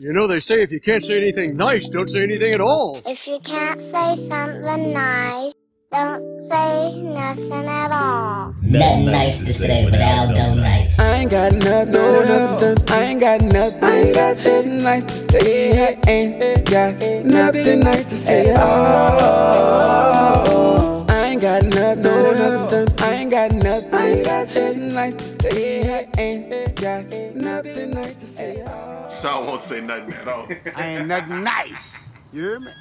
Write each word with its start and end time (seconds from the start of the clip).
You 0.00 0.14
know, 0.14 0.26
they 0.26 0.38
say 0.38 0.62
if 0.62 0.72
you 0.72 0.80
can't 0.80 1.02
say 1.02 1.18
anything 1.18 1.58
nice, 1.58 1.86
don't 1.86 2.08
say 2.08 2.22
anything 2.22 2.54
at 2.54 2.60
all. 2.62 3.02
If 3.04 3.26
you 3.26 3.38
can't 3.40 3.78
say 3.78 4.16
something 4.30 4.94
nice, 4.94 5.52
don't 5.92 6.48
say 6.50 7.02
nothing 7.02 7.52
at 7.52 7.92
all. 7.92 8.54
Nothing 8.62 9.04
nice 9.04 9.40
to 9.40 9.52
say, 9.52 9.90
but 9.90 10.00
Aldo 10.00 10.54
nice. 10.54 10.98
I 10.98 11.16
ain't 11.16 11.30
got 11.30 11.52
nothing, 11.52 11.92
no, 11.92 12.24
nothing. 12.24 12.78
I 12.88 13.02
ain't 13.02 13.20
got 13.20 13.42
nothing. 13.42 13.84
I 13.84 13.96
ain't 13.98 14.14
got 14.14 14.36
nothing 14.38 14.82
nice 14.82 15.04
to 15.04 15.12
say. 15.12 15.90
I 15.90 15.98
ain't 16.08 16.64
got 16.64 16.98
nothing 17.26 17.80
nice 17.80 18.06
to 18.06 18.16
say. 18.16 18.54
Oh, 18.56 19.44
I 21.10 21.24
ain't 21.24 21.42
got 21.42 21.62
nothing, 21.64 21.79
got 23.48 23.52
nothing. 23.52 23.94
I 23.94 24.06
ain't 24.08 24.24
got 24.24 24.54
nothing 24.54 24.92
nice 24.92 25.14
to 25.14 25.24
say. 25.24 25.98
I 25.98 26.20
ain't 26.20 26.76
got 26.76 27.10
nothing 27.34 27.90
nice 27.90 28.14
to 28.16 28.26
say. 28.26 28.64
Sean 29.08 29.46
won't 29.46 29.60
say 29.60 29.80
nothing 29.80 30.12
at 30.12 30.28
all. 30.28 30.46
I 30.76 30.86
ain't 30.86 31.06
nothing 31.06 31.42
nice. 31.42 31.96
You 32.32 32.42
hear 32.42 32.60
me? 32.60 32.72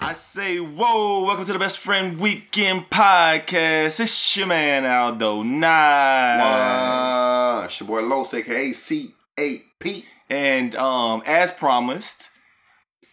I 0.00 0.12
say, 0.12 0.58
whoa, 0.58 1.24
welcome 1.24 1.44
to 1.46 1.52
the 1.52 1.58
Best 1.58 1.78
Friend 1.78 2.16
Weekend 2.18 2.88
Podcast. 2.90 3.98
It's 3.98 4.36
your 4.36 4.46
man 4.46 4.86
Aldo 4.86 5.42
Nice. 5.42 6.40
Uh, 6.40 7.62
it's 7.64 7.80
your 7.80 7.88
boy 7.88 8.02
Los, 8.02 8.32
aka 8.32 8.70
C8P. 8.70 10.04
And 10.30 10.76
um, 10.76 11.22
as 11.26 11.50
promised, 11.50 12.30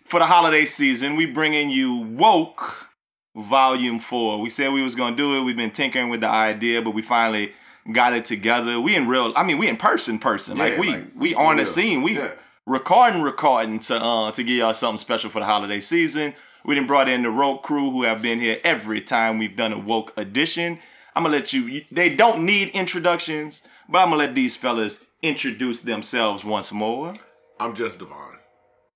for 0.06 0.20
the 0.20 0.28
holiday 0.28 0.66
season, 0.66 1.16
we 1.16 1.26
bringing 1.26 1.72
you 1.72 1.96
Woke 1.96 2.90
Volume 3.36 4.00
4. 4.00 4.40
We 4.42 4.50
said 4.50 4.72
we 4.72 4.84
was 4.84 4.96
gonna 4.96 5.16
do 5.16 5.36
it. 5.38 5.42
We've 5.44 5.58
been 5.58 5.72
tinkering 5.72 6.10
with 6.10 6.22
the 6.22 6.30
idea, 6.30 6.82
but 6.82 6.92
we 6.92 7.02
finally 7.02 7.54
got 7.92 8.14
it 8.14 8.26
together. 8.26 8.80
We 8.80 8.96
in 8.96 9.08
real, 9.08 9.34
I 9.36 9.44
mean, 9.44 9.58
we 9.58 9.68
in 9.68 9.78
person, 9.78 10.18
person. 10.20 10.58
like 10.58 10.74
Yeah, 10.74 10.80
we 10.80 10.88
like, 10.90 11.06
we 11.16 11.36
on 11.36 11.58
the 11.58 11.66
scene. 11.66 12.02
We 12.02 12.18
Yeah. 12.18 12.32
recording, 12.66 13.22
recording 13.22 13.80
to 13.80 13.98
uh 14.02 14.32
to 14.32 14.44
give 14.44 14.58
y'all 14.58 14.74
something 14.74 14.98
special 14.98 15.30
for 15.30 15.40
the 15.40 15.46
holiday 15.46 15.80
season. 15.82 16.34
We 16.64 16.74
done 16.76 16.88
brought 16.88 17.08
in 17.10 17.22
the 17.22 17.30
Rogue 17.30 17.62
crew 17.62 17.92
who 17.92 18.04
have 18.04 18.22
been 18.24 18.40
here 18.40 18.60
every 18.64 19.02
time 19.02 19.38
we've 19.38 19.56
done 19.56 19.72
a 19.74 19.78
woke 19.80 20.14
edition. 20.18 20.80
I'm 21.16 21.24
gonna 21.24 21.36
let 21.38 21.54
you. 21.54 21.84
They 21.92 22.10
don't 22.16 22.44
need 22.44 22.70
introductions, 22.70 23.62
but 23.88 24.00
I'm 24.00 24.06
gonna 24.10 24.18
let 24.18 24.34
these 24.36 24.56
fellas 24.56 25.06
introduce 25.22 25.82
themselves 25.82 26.44
once 26.44 26.72
more. 26.72 27.14
I'm 27.60 27.76
just 27.76 28.00
Devon, 28.00 28.40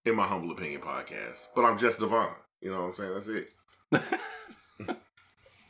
in 0.05 0.15
my 0.15 0.25
humble 0.25 0.51
opinion 0.51 0.81
podcast. 0.81 1.47
But 1.55 1.65
I'm 1.65 1.77
just 1.77 1.99
Devon. 1.99 2.29
You 2.61 2.71
know 2.71 2.81
what 2.81 2.87
I'm 2.87 2.93
saying? 2.95 3.13
That's 3.13 3.27
it. 3.27 3.49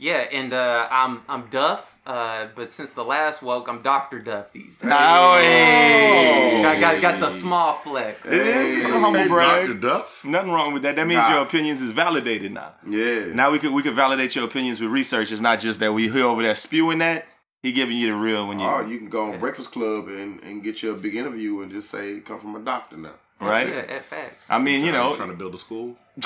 Yeah, 0.01 0.25
and 0.31 0.53
uh, 0.53 0.87
I'm 0.89 1.23
I'm 1.27 1.47
Duff, 1.49 1.93
uh, 2.05 2.47
but 2.55 2.71
since 2.71 2.91
the 2.91 3.03
last 3.03 3.41
woke, 3.41 3.67
I'm 3.67 3.81
Doctor 3.81 4.19
Duff 4.19 4.53
these 4.53 4.77
days. 4.77 4.89
Oh, 4.93 5.37
hey. 5.41 6.61
Got, 6.63 6.79
got, 6.79 7.01
got 7.01 7.19
the 7.19 7.29
small 7.29 7.79
flex. 7.79 8.25
It 8.31 8.39
is 8.39 8.75
just 8.83 8.93
a 8.95 8.99
humble 8.99 9.27
brag. 9.27 9.67
Dr. 9.67 9.77
Duff. 9.77 10.23
Nothing 10.23 10.51
wrong 10.51 10.73
with 10.73 10.83
that. 10.83 10.95
That 10.95 11.05
means 11.05 11.17
Nah. 11.19 11.33
your 11.33 11.41
opinions 11.41 11.81
is 11.81 11.91
validated 11.91 12.53
now. 12.53 12.75
Yeah. 12.87 13.25
Now 13.33 13.51
we 13.51 13.59
could 13.59 13.73
we 13.73 13.83
could 13.83 13.93
validate 13.93 14.37
your 14.37 14.45
opinions 14.45 14.79
with 14.79 14.89
research. 14.89 15.33
It's 15.33 15.41
not 15.41 15.59
just 15.59 15.81
that 15.81 15.91
we 15.91 16.07
hear 16.07 16.25
over 16.25 16.43
there 16.43 16.55
spewing 16.55 16.99
that. 16.99 17.25
He 17.61 17.73
giving 17.73 17.97
you 17.97 18.07
the 18.07 18.15
real 18.15 18.47
when 18.47 18.59
you 18.59 18.65
Or 18.67 18.85
you 18.85 18.99
can 18.99 19.09
go 19.09 19.29
on 19.33 19.37
Breakfast 19.37 19.73
Club 19.73 20.07
and, 20.07 20.41
and 20.45 20.63
get 20.63 20.81
you 20.81 20.91
a 20.91 20.95
big 20.95 21.13
interview 21.17 21.59
and 21.59 21.69
just 21.69 21.89
say, 21.89 22.21
come 22.21 22.39
from 22.39 22.55
a 22.55 22.59
doctor 22.61 22.95
now. 22.95 23.15
Right. 23.47 23.67
Yeah, 23.67 23.85
at 23.87 24.05
facts. 24.05 24.45
I 24.49 24.59
mean, 24.59 24.85
you 24.85 24.91
know, 24.91 25.15
trying 25.15 25.29
to 25.29 25.35
build 25.35 25.53
a 25.55 25.57
school. 25.57 25.97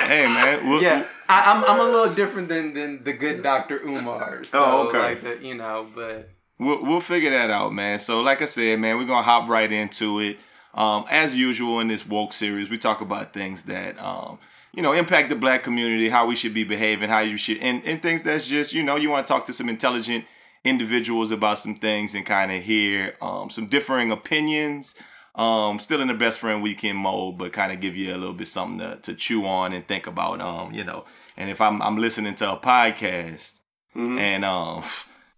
hey 0.00 0.26
man, 0.26 0.68
we'll, 0.68 0.82
Yeah, 0.82 1.04
I, 1.28 1.52
I'm 1.52 1.64
I'm 1.64 1.80
a 1.80 1.84
little 1.84 2.14
different 2.14 2.48
than 2.48 2.74
than 2.74 3.02
the 3.04 3.12
good 3.12 3.42
Doctor 3.42 3.80
Umar. 3.80 4.44
So, 4.44 4.62
Oh, 4.64 4.88
okay. 4.88 4.98
Like 4.98 5.22
the, 5.22 5.38
you 5.46 5.54
know, 5.54 5.86
but 5.94 6.30
We'll, 6.58 6.82
we'll 6.82 7.00
figure 7.00 7.30
that 7.30 7.50
out, 7.50 7.74
man. 7.74 7.98
So, 7.98 8.20
like 8.22 8.40
I 8.40 8.46
said, 8.46 8.80
man, 8.80 8.96
we're 8.96 9.04
gonna 9.04 9.22
hop 9.22 9.48
right 9.48 9.70
into 9.70 10.20
it. 10.20 10.38
Um, 10.72 11.04
as 11.10 11.34
usual 11.34 11.80
in 11.80 11.88
this 11.88 12.06
woke 12.06 12.32
series, 12.32 12.70
we 12.70 12.78
talk 12.78 13.00
about 13.00 13.32
things 13.34 13.64
that 13.64 14.02
um, 14.02 14.38
you 14.72 14.82
know 14.82 14.92
impact 14.92 15.28
the 15.28 15.36
black 15.36 15.62
community, 15.62 16.08
how 16.08 16.26
we 16.26 16.36
should 16.36 16.54
be 16.54 16.64
behaving, 16.64 17.10
how 17.10 17.20
you 17.20 17.36
should, 17.36 17.58
and, 17.58 17.82
and 17.84 18.00
things 18.00 18.22
that's 18.22 18.46
just 18.46 18.72
you 18.72 18.82
know 18.82 18.96
you 18.96 19.10
want 19.10 19.26
to 19.26 19.32
talk 19.32 19.44
to 19.46 19.52
some 19.52 19.68
intelligent 19.68 20.24
individuals 20.66 21.30
about 21.30 21.58
some 21.58 21.74
things 21.74 22.14
and 22.14 22.26
kind 22.26 22.50
of 22.52 22.62
hear 22.62 23.14
um, 23.22 23.48
some 23.50 23.66
differing 23.68 24.10
opinions. 24.10 24.94
Um, 25.34 25.78
still 25.80 26.00
in 26.00 26.08
the 26.08 26.14
best 26.14 26.38
friend 26.38 26.62
weekend 26.62 26.96
mode, 26.98 27.36
but 27.36 27.52
kind 27.52 27.70
of 27.70 27.80
give 27.80 27.94
you 27.94 28.14
a 28.14 28.16
little 28.16 28.32
bit 28.32 28.48
something 28.48 28.78
to, 28.78 28.96
to 29.02 29.14
chew 29.14 29.44
on 29.46 29.74
and 29.74 29.86
think 29.86 30.06
about. 30.06 30.40
Um, 30.40 30.72
you 30.72 30.82
know, 30.82 31.04
and 31.36 31.50
if 31.50 31.60
I'm 31.60 31.82
I'm 31.82 31.98
listening 31.98 32.34
to 32.36 32.52
a 32.52 32.56
podcast 32.56 33.52
Mhm. 33.94 34.18
and 34.18 34.44
um, 34.44 34.82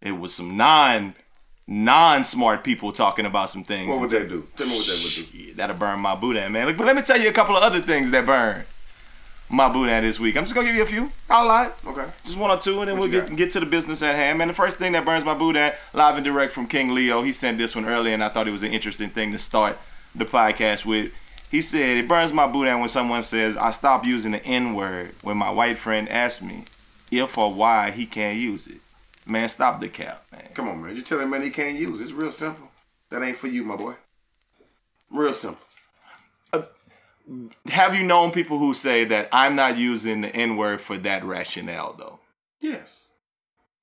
it 0.01 0.13
was 0.13 0.35
some 0.35 0.57
non 0.57 1.15
non 1.67 2.25
smart 2.25 2.63
people 2.65 2.93
talking 2.93 3.27
about 3.27 3.51
some 3.51 3.65
things. 3.65 3.89
What 3.91 4.01
would 4.03 4.11
that 4.11 4.29
do? 4.29 4.47
Tell 4.57 4.67
me 4.69 4.77
what 4.77 4.87
that 4.87 5.01
would 5.03 5.15
do. 5.33 5.39
Shit, 5.47 5.57
that'll 5.57 5.77
burn 5.77 5.99
my 6.01 6.15
boudin, 6.15 6.53
man. 6.53 6.77
But 6.77 6.87
let 6.87 6.95
me 6.97 7.03
tell 7.03 7.21
you 7.21 7.29
a 7.29 7.33
couple 7.33 7.57
of 7.57 7.63
other 7.65 7.81
things 7.83 8.11
that 8.13 8.25
burn 8.25 8.65
my 9.51 9.73
boudin 9.73 10.03
this 10.03 10.21
week. 10.21 10.37
I'm 10.37 10.45
just 10.45 10.55
gonna 10.55 10.67
give 10.67 10.77
you 10.77 10.83
a 10.83 10.87
few. 10.87 11.11
Not 11.29 11.45
a 11.45 11.47
lot. 11.47 11.79
Okay. 11.87 12.05
Just 12.25 12.39
one 12.39 12.51
or 12.51 12.59
two, 12.59 12.81
and 12.81 12.89
then 12.89 12.99
What 12.99 13.11
we'll 13.11 13.27
get 13.27 13.35
get 13.37 13.53
to 13.53 13.61
the 13.61 13.67
business 13.67 14.03
at 14.03 14.15
hand. 14.15 14.39
Man, 14.39 14.49
the 14.49 14.55
first 14.55 14.79
thing 14.79 14.93
that 14.93 15.05
burns 15.05 15.25
my 15.25 15.35
boudin, 15.35 15.73
live 15.93 16.17
and 16.17 16.25
direct 16.25 16.53
from 16.53 16.67
King 16.67 16.95
Leo. 16.95 17.23
He 17.23 17.33
sent 17.33 17.59
this 17.59 17.75
one 17.75 17.87
early, 17.87 18.13
and 18.13 18.23
I 18.23 18.29
thought 18.29 18.49
it 18.49 18.53
was 18.53 18.63
an 18.63 18.73
interesting 18.73 19.09
thing 19.11 19.33
to 19.33 19.39
start 19.39 19.79
the 20.15 20.25
podcast 20.25 20.85
with. 20.85 21.13
He 21.51 21.63
said 21.63 21.97
it 21.97 22.09
burns 22.09 22.33
my 22.33 22.47
boudin 22.47 22.81
when 22.81 22.89
someone 22.91 23.23
says 23.23 23.57
I 23.57 23.71
stopped 23.71 24.07
using 24.07 24.33
the 24.33 24.45
N 24.45 24.75
word 24.75 25.15
when 25.23 25.39
my 25.39 25.51
white 25.51 25.79
friend 25.79 26.09
asked 26.09 26.43
me 26.43 26.65
if 27.11 27.39
or 27.39 27.53
why 27.53 27.91
he 27.91 28.05
can't 28.05 28.39
use 28.39 28.67
it. 28.67 28.81
Man, 29.27 29.49
stop 29.49 29.81
the 29.81 29.89
cap, 29.89 30.25
man. 30.33 30.49
Come 30.55 30.69
on, 30.69 30.83
man. 30.83 30.95
Just 30.95 31.07
tell 31.07 31.21
him, 31.21 31.31
man, 31.31 31.43
he 31.43 31.51
can't 31.51 31.79
use 31.79 32.01
it. 32.01 32.05
It's 32.05 32.13
real 32.13 32.33
simple. 32.33 32.69
That 33.11 33.23
ain't 33.23 33.37
for 33.37 33.47
you, 33.47 33.65
my 33.65 33.77
boy. 33.77 33.95
Real 35.11 35.33
simple. 35.33 35.65
Have 37.67 37.95
you 37.95 38.05
known 38.05 38.31
people 38.31 38.59
who 38.59 38.75
say 38.75 39.05
that 39.05 39.29
I'm 39.33 39.55
not 39.55 39.77
using 39.77 40.23
the 40.23 40.35
N 40.35 40.57
word 40.57 40.81
for 40.81 40.97
that 40.99 41.25
rationale, 41.25 41.95
though? 41.99 42.21
Yes. 42.61 43.05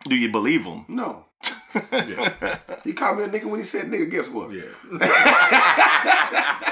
Do 0.03 0.16
you 0.16 0.31
believe 0.31 0.63
them? 0.63 0.85
No. 0.88 1.25
Yeah. 1.91 2.57
He 2.84 2.94
called 2.94 3.17
me 3.17 3.23
a 3.23 3.28
nigga 3.28 3.45
when 3.45 3.59
he 3.59 3.66
said 3.66 3.88
nigga. 3.88 4.11
Guess 4.11 4.29
what? 4.29 4.51
Yeah. 4.51 4.66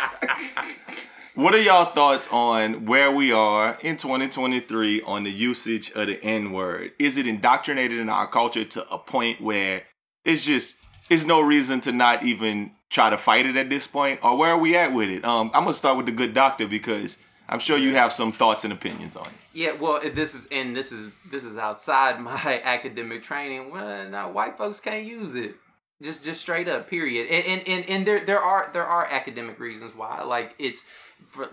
What 1.35 1.56
are 1.56 1.62
y'all 1.62 1.91
thoughts 1.91 2.28
on 2.31 2.85
where 2.85 3.09
we 3.09 3.31
are 3.31 3.79
in 3.81 3.97
2023 3.97 5.01
on 5.01 5.23
the 5.23 5.31
usage 5.31 5.91
of 5.94 6.06
the 6.06 6.23
N 6.23 6.51
word? 6.51 6.91
Is 7.00 7.17
it 7.17 7.25
indoctrinated 7.25 7.97
in 8.00 8.07
our 8.07 8.28
culture 8.28 8.63
to 8.63 8.88
a 8.94 9.00
point 9.00 9.41
where 9.41 9.81
it's 10.23 10.45
just 10.45 10.78
it's 11.09 11.25
no 11.25 11.41
reason 11.41 11.81
to 11.81 11.91
not 11.91 12.23
even 12.23 12.71
try 12.89 13.09
to 13.09 13.17
fight 13.17 13.45
it 13.45 13.55
at 13.55 13.69
this 13.69 13.87
point? 13.87 14.19
Or 14.23 14.37
where 14.37 14.51
are 14.51 14.57
we 14.57 14.75
at 14.77 14.93
with 14.93 15.09
it? 15.09 15.25
Um, 15.25 15.51
I'm 15.53 15.63
gonna 15.63 15.73
start 15.73 15.97
with 15.97 16.05
the 16.05 16.11
good 16.11 16.33
doctor 16.33 16.67
because 16.67 17.17
I'm 17.49 17.59
sure 17.59 17.77
you 17.77 17.95
have 17.95 18.13
some 18.13 18.31
thoughts 18.31 18.63
and 18.63 18.71
opinions 18.71 19.15
on 19.15 19.25
it. 19.25 19.33
yeah, 19.53 19.73
well, 19.73 19.99
this 20.01 20.33
is 20.33 20.47
and 20.51 20.75
this 20.75 20.91
is 20.91 21.11
this 21.31 21.43
is 21.43 21.57
outside 21.57 22.19
my 22.21 22.61
academic 22.63 23.23
training. 23.23 23.71
Well, 23.71 24.31
white 24.31 24.57
folks 24.57 24.79
can't 24.79 25.05
use 25.05 25.35
it. 25.35 25.55
Just 26.01 26.23
just 26.23 26.41
straight 26.41 26.67
up, 26.67 26.89
period. 26.89 27.27
And 27.29 27.45
and 27.45 27.67
and, 27.67 27.89
and 27.89 28.07
there 28.07 28.25
there 28.25 28.39
are 28.39 28.69
there 28.73 28.85
are 28.85 29.05
academic 29.05 29.59
reasons 29.59 29.91
why. 29.95 30.23
Like 30.23 30.55
it's 30.59 30.83
for 31.29 31.49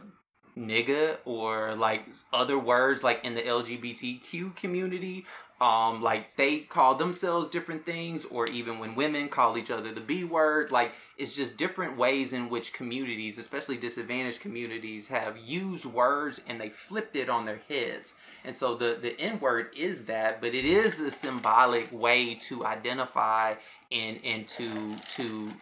nigga 0.57 1.17
or 1.25 1.75
like 1.77 2.05
other 2.33 2.59
words 2.59 3.03
like 3.03 3.25
in 3.25 3.35
the 3.35 3.43
LGBTQ 3.43 4.57
community. 4.57 5.27
Um, 5.61 6.01
like 6.01 6.37
they 6.37 6.61
call 6.61 6.95
themselves 6.95 7.47
different 7.47 7.85
things, 7.85 8.25
or 8.25 8.47
even 8.47 8.79
when 8.79 8.95
women 8.95 9.29
call 9.29 9.59
each 9.59 9.71
other 9.71 9.93
the 9.93 10.01
B 10.01 10.25
word, 10.25 10.71
like 10.71 10.93
it's 11.19 11.35
just 11.35 11.59
different 11.59 11.99
ways 11.99 12.33
in 12.33 12.49
which 12.49 12.73
communities, 12.73 13.37
especially 13.37 13.77
disadvantaged 13.77 14.41
communities, 14.41 15.07
have 15.09 15.37
used 15.37 15.85
words 15.85 16.41
and 16.49 16.59
they 16.59 16.71
flipped 16.71 17.15
it 17.15 17.29
on 17.29 17.45
their 17.45 17.61
heads. 17.69 18.15
And 18.45 18.57
so 18.57 18.75
the 18.75 18.99
the 19.03 19.21
N 19.21 19.39
word 19.39 19.69
is 19.77 20.07
that, 20.07 20.41
but 20.41 20.55
it 20.55 20.65
is 20.65 20.99
a 21.01 21.11
symbolic 21.11 21.93
way 21.93 22.37
to 22.37 22.65
identify 22.65 23.55
and 23.93 24.19
and 24.25 24.49
to 24.49 24.97
to 25.17 25.53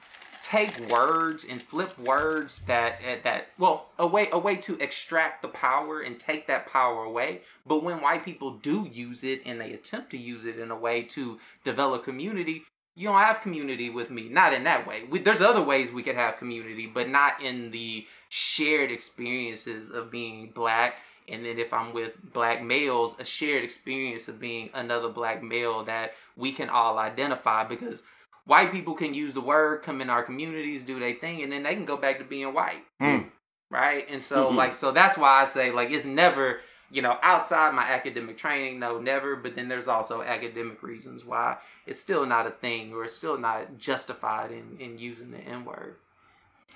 take 0.43 0.91
words 0.91 1.45
and 1.49 1.63
flip 1.63 1.99
words 1.99 2.63
that 2.63 2.99
eh, 3.05 3.19
that 3.25 3.49
well 3.59 3.89
a 3.99 4.07
way 4.07 4.29
a 4.33 4.39
way 4.39 4.57
to 4.57 4.79
extract 4.81 5.43
the 5.43 5.49
power 5.49 6.01
and 6.01 6.19
take 6.19 6.47
that 6.47 6.67
power 6.67 7.05
away. 7.05 7.43
But 7.67 7.83
when 7.83 8.01
white 8.01 8.25
people 8.25 8.53
do 8.53 8.89
use 8.91 9.25
it 9.25 9.43
and 9.45 9.61
they 9.61 9.73
attempt 9.73 10.11
to 10.11 10.19
use 10.19 10.45
it 10.45 10.59
in 10.59 10.71
a 10.71 10.77
way 10.77 11.03
to 11.03 11.39
develop 11.65 12.05
community 12.05 12.65
you 12.95 13.07
don't 13.07 13.21
have 13.21 13.43
community 13.43 13.91
with 13.91 14.11
me. 14.11 14.29
Not 14.29 14.53
in 14.53 14.65
that 14.65 14.85
way. 14.85 15.05
We, 15.09 15.21
there's 15.21 15.41
other 15.41 15.63
ways 15.63 15.93
we 15.93 16.03
could 16.03 16.17
have 16.17 16.37
community 16.37 16.87
but 16.87 17.09
not 17.09 17.41
in 17.41 17.71
the 17.71 18.07
shared 18.29 18.91
experiences 18.91 19.91
of 19.91 20.11
being 20.11 20.51
black. 20.51 20.97
And 21.29 21.45
then 21.45 21.59
if 21.59 21.73
i'm 21.73 21.93
with 21.93 22.13
black 22.33 22.63
males 22.63 23.15
a 23.19 23.25
shared 23.25 23.63
experience 23.63 24.29
of 24.29 24.41
being 24.41 24.71
another 24.75 25.09
black 25.09 25.43
male 25.43 25.85
that 25.85 26.15
we 26.37 26.53
can 26.53 26.71
all 26.71 26.99
identify 26.99 27.65
because 27.65 28.03
white 28.49 28.73
people 28.73 28.95
can 28.95 29.13
use 29.15 29.35
the 29.35 29.41
word, 29.43 29.83
come 29.83 30.01
in 30.01 30.09
our 30.11 30.23
communities, 30.23 30.83
do 30.83 30.99
their 30.99 31.15
thing, 31.15 31.43
and 31.43 31.53
then 31.53 31.63
they 31.63 31.75
can 31.75 31.85
go 31.85 31.97
back 31.99 32.19
to 32.19 32.25
being 32.25 32.53
white. 32.55 32.83
Hmm. 32.99 33.29
Right? 33.71 34.07
And 34.09 34.23
so 34.23 34.51
Mhm. 34.51 34.57
like 34.57 34.77
so 34.77 34.91
that's 34.91 35.17
why 35.19 35.43
I 35.43 35.45
say 35.45 35.71
like 35.71 35.91
it's 35.91 36.07
never 36.07 36.61
you 36.91 37.03
know, 37.03 37.19
outside 37.23 37.75
my 37.75 37.83
academic 37.83 38.39
training, 38.39 38.79
no, 38.79 38.99
never. 38.99 39.37
But 39.37 39.55
then 39.55 39.69
there's 39.69 39.89
also 39.89 40.23
academic 40.23 40.83
reasons 40.83 41.23
why 41.23 41.59
it's 41.87 42.01
still 42.01 42.25
not 42.25 42.47
a 42.47 42.51
thing 42.51 42.95
or 42.95 43.05
it's 43.05 43.15
still 43.15 43.37
not 43.37 43.77
justified 43.77 44.51
in, 44.53 44.79
in 44.81 44.99
using 44.99 45.31
the 45.31 45.37
N 45.39 45.67
word. 45.67 45.97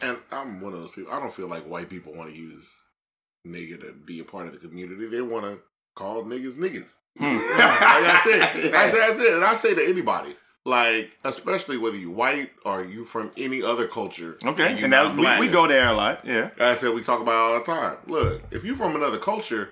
And 0.03 0.19
I'm 0.31 0.61
one 0.61 0.75
of 0.75 0.81
those 0.81 0.91
people. 0.91 1.13
I 1.13 1.19
don't 1.19 1.33
feel 1.33 1.49
like 1.49 1.65
white 1.65 1.89
people 1.89 2.13
want 2.13 2.31
to 2.31 2.37
use 2.37 2.67
nigga 3.47 3.81
to 3.81 3.93
be 3.95 4.21
a 4.21 4.25
part 4.25 4.47
of 4.49 4.53
the 4.53 4.59
community. 4.59 5.07
They 5.07 5.23
want 5.23 5.47
to 5.47 5.61
call 5.95 6.23
niggas 6.25 6.57
niggas. 6.57 6.97
Hmm. 7.17 7.25
Like, 7.25 7.47
that's 7.57 8.27
it. 8.27 8.71
That's, 8.71 8.93
that's 8.95 9.19
it. 9.19 9.33
And 9.33 9.45
I 9.45 9.55
say 9.55 9.75
to 9.75 9.83
anybody, 9.83 10.37
like, 10.65 11.17
especially 11.25 11.77
whether 11.77 11.97
you 11.97 12.11
white 12.11 12.51
or 12.65 12.85
you 12.85 13.05
from 13.05 13.33
any 13.37 13.63
other 13.63 13.87
culture. 13.87 14.39
Okay, 14.45 14.83
and 14.83 14.91
not 14.91 15.17
that, 15.17 15.41
we, 15.41 15.47
we 15.47 15.53
go 15.53 15.67
there 15.67 15.89
a 15.89 15.93
lot. 15.93 16.25
Yeah. 16.25 16.51
I 16.59 16.77
said 16.77 16.95
we 16.95 17.03
talk 17.03 17.21
about 17.21 17.33
it 17.33 17.53
all 17.53 17.59
the 17.59 17.65
time. 17.65 17.97
Look, 18.07 18.43
if 18.51 18.65
you 18.65 18.77
from 18.77 18.95
another 18.95 19.19
culture, 19.19 19.71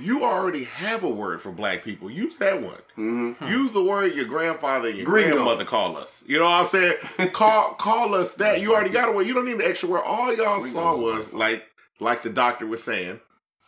you 0.00 0.24
already 0.24 0.64
have 0.64 1.02
a 1.02 1.08
word 1.08 1.40
for 1.42 1.50
black 1.50 1.84
people. 1.84 2.10
Use 2.10 2.36
that 2.36 2.62
one. 2.62 2.78
Mm-hmm. 2.96 3.46
Use 3.46 3.72
the 3.72 3.82
word 3.82 4.14
your 4.14 4.24
grandfather 4.24 4.88
and 4.88 4.96
your 4.96 5.06
Gringo. 5.06 5.34
grandmother 5.34 5.64
call 5.64 5.96
us. 5.96 6.22
You 6.26 6.38
know 6.38 6.44
what 6.44 6.52
I'm 6.52 6.66
saying? 6.66 6.96
call 7.32 7.74
call 7.74 8.14
us 8.14 8.34
that. 8.34 8.60
You 8.60 8.74
already 8.74 8.90
got 8.90 9.08
a 9.08 9.12
word. 9.12 9.26
You 9.26 9.34
don't 9.34 9.46
need 9.46 9.58
the 9.58 9.68
extra 9.68 9.88
word. 9.88 10.02
All 10.04 10.34
y'all 10.34 10.60
saw 10.60 10.96
was 10.96 11.32
like 11.32 11.70
like 12.00 12.22
the 12.22 12.30
doctor 12.30 12.66
was 12.66 12.82
saying. 12.82 13.20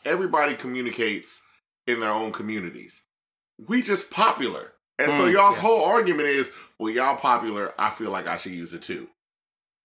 Everybody 0.04 0.54
communicates 0.54 1.40
in 1.86 2.00
their 2.00 2.10
own 2.10 2.32
communities. 2.32 3.02
We 3.58 3.80
just 3.82 4.10
popular. 4.10 4.73
And 4.98 5.10
so 5.12 5.26
Mm, 5.26 5.32
y'all's 5.32 5.56
yeah. 5.56 5.62
whole 5.62 5.84
argument 5.84 6.28
is, 6.28 6.50
well, 6.78 6.90
y'all 6.92 7.16
popular. 7.16 7.72
I 7.78 7.90
feel 7.90 8.10
like 8.10 8.26
I 8.26 8.36
should 8.36 8.52
use 8.52 8.72
it 8.74 8.82
too. 8.82 9.08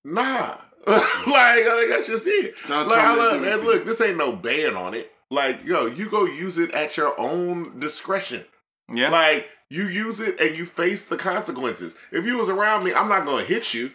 Nah. 0.03 0.57
like, 0.87 1.05
like 1.27 1.87
that's 1.89 2.07
just 2.07 2.23
it. 2.25 2.55
Not 2.67 2.87
Like, 2.87 2.97
I 2.97 3.01
totally 3.15 3.19
love, 3.27 3.33
different 3.41 3.53
and 3.59 3.67
look, 3.67 3.85
this 3.85 4.01
ain't 4.01 4.17
no 4.17 4.31
ban 4.31 4.75
on 4.75 4.93
it. 4.93 5.11
Like, 5.31 5.63
yo, 5.65 5.85
you 5.87 6.09
go 6.09 6.25
use 6.25 6.57
it 6.57 6.71
at 6.71 6.97
your 6.97 7.19
own 7.19 7.79
discretion. 7.79 8.45
Yeah. 8.91 9.09
Like, 9.09 9.47
you 9.69 9.83
use 9.87 10.19
it 10.19 10.39
and 10.39 10.57
you 10.57 10.65
face 10.65 11.03
the 11.05 11.17
consequences. 11.17 11.95
If 12.11 12.25
you 12.25 12.37
was 12.37 12.49
around 12.49 12.83
me, 12.83 12.93
I'm 12.93 13.07
not 13.09 13.25
gonna 13.25 13.43
hit 13.43 13.73
you. 13.73 13.91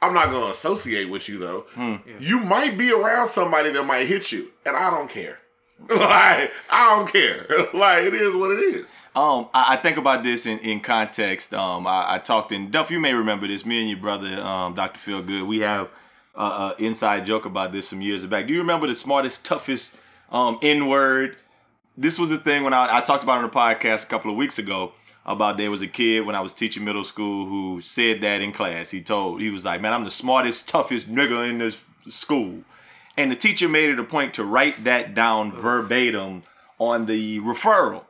I'm 0.00 0.14
not 0.14 0.30
gonna 0.30 0.50
associate 0.50 1.10
with 1.10 1.28
you 1.28 1.38
though. 1.38 1.66
Hmm. 1.74 1.96
You 2.18 2.40
might 2.40 2.78
be 2.78 2.90
around 2.92 3.28
somebody 3.28 3.70
that 3.72 3.84
might 3.84 4.06
hit 4.06 4.32
you, 4.32 4.50
and 4.64 4.74
I 4.76 4.90
don't 4.90 5.10
care. 5.10 5.38
like, 5.90 6.50
I 6.70 6.94
don't 6.96 7.08
care. 7.12 7.46
like, 7.74 8.04
it 8.04 8.14
is 8.14 8.34
what 8.34 8.52
it 8.52 8.60
is. 8.60 8.88
Um, 9.14 9.48
I, 9.52 9.74
I 9.74 9.76
think 9.76 9.98
about 9.98 10.22
this 10.22 10.46
in, 10.46 10.58
in 10.60 10.80
context. 10.80 11.52
Um, 11.52 11.86
I, 11.86 12.14
I 12.14 12.18
talked 12.18 12.50
in 12.50 12.70
Duff. 12.70 12.90
You 12.90 12.98
may 12.98 13.12
remember 13.12 13.46
this. 13.46 13.66
Me 13.66 13.80
and 13.80 13.90
your 13.90 13.98
brother, 13.98 14.40
um, 14.40 14.74
Dr. 14.74 14.98
Phil 14.98 15.22
Good. 15.22 15.42
We 15.42 15.60
have 15.60 15.90
a, 16.34 16.42
a 16.42 16.74
inside 16.78 17.26
joke 17.26 17.44
about 17.44 17.72
this 17.72 17.88
some 17.88 18.00
years 18.00 18.24
back. 18.24 18.46
Do 18.46 18.54
you 18.54 18.60
remember 18.60 18.86
the 18.86 18.94
smartest, 18.94 19.44
toughest 19.44 19.96
um, 20.30 20.58
N 20.62 20.86
word? 20.86 21.36
This 21.96 22.18
was 22.18 22.32
a 22.32 22.38
thing 22.38 22.64
when 22.64 22.72
I, 22.72 22.98
I 22.98 23.00
talked 23.02 23.22
about 23.22 23.38
on 23.38 23.44
the 23.44 23.50
podcast 23.50 24.04
a 24.04 24.06
couple 24.06 24.30
of 24.30 24.36
weeks 24.36 24.58
ago. 24.58 24.92
About 25.24 25.56
there 25.56 25.70
was 25.70 25.82
a 25.82 25.86
kid 25.86 26.26
when 26.26 26.34
I 26.34 26.40
was 26.40 26.52
teaching 26.52 26.82
middle 26.82 27.04
school 27.04 27.46
who 27.46 27.80
said 27.80 28.22
that 28.22 28.40
in 28.40 28.50
class. 28.50 28.90
He 28.90 29.00
told 29.00 29.40
he 29.40 29.50
was 29.50 29.64
like, 29.64 29.80
"Man, 29.80 29.92
I'm 29.92 30.02
the 30.02 30.10
smartest, 30.10 30.68
toughest 30.68 31.08
nigga 31.08 31.48
in 31.48 31.58
this 31.58 31.84
school," 32.08 32.64
and 33.16 33.30
the 33.30 33.36
teacher 33.36 33.68
made 33.68 33.90
it 33.90 34.00
a 34.00 34.04
point 34.04 34.34
to 34.34 34.44
write 34.44 34.82
that 34.82 35.14
down 35.14 35.52
verbatim 35.52 36.42
on 36.80 37.06
the 37.06 37.38
referral. 37.38 38.02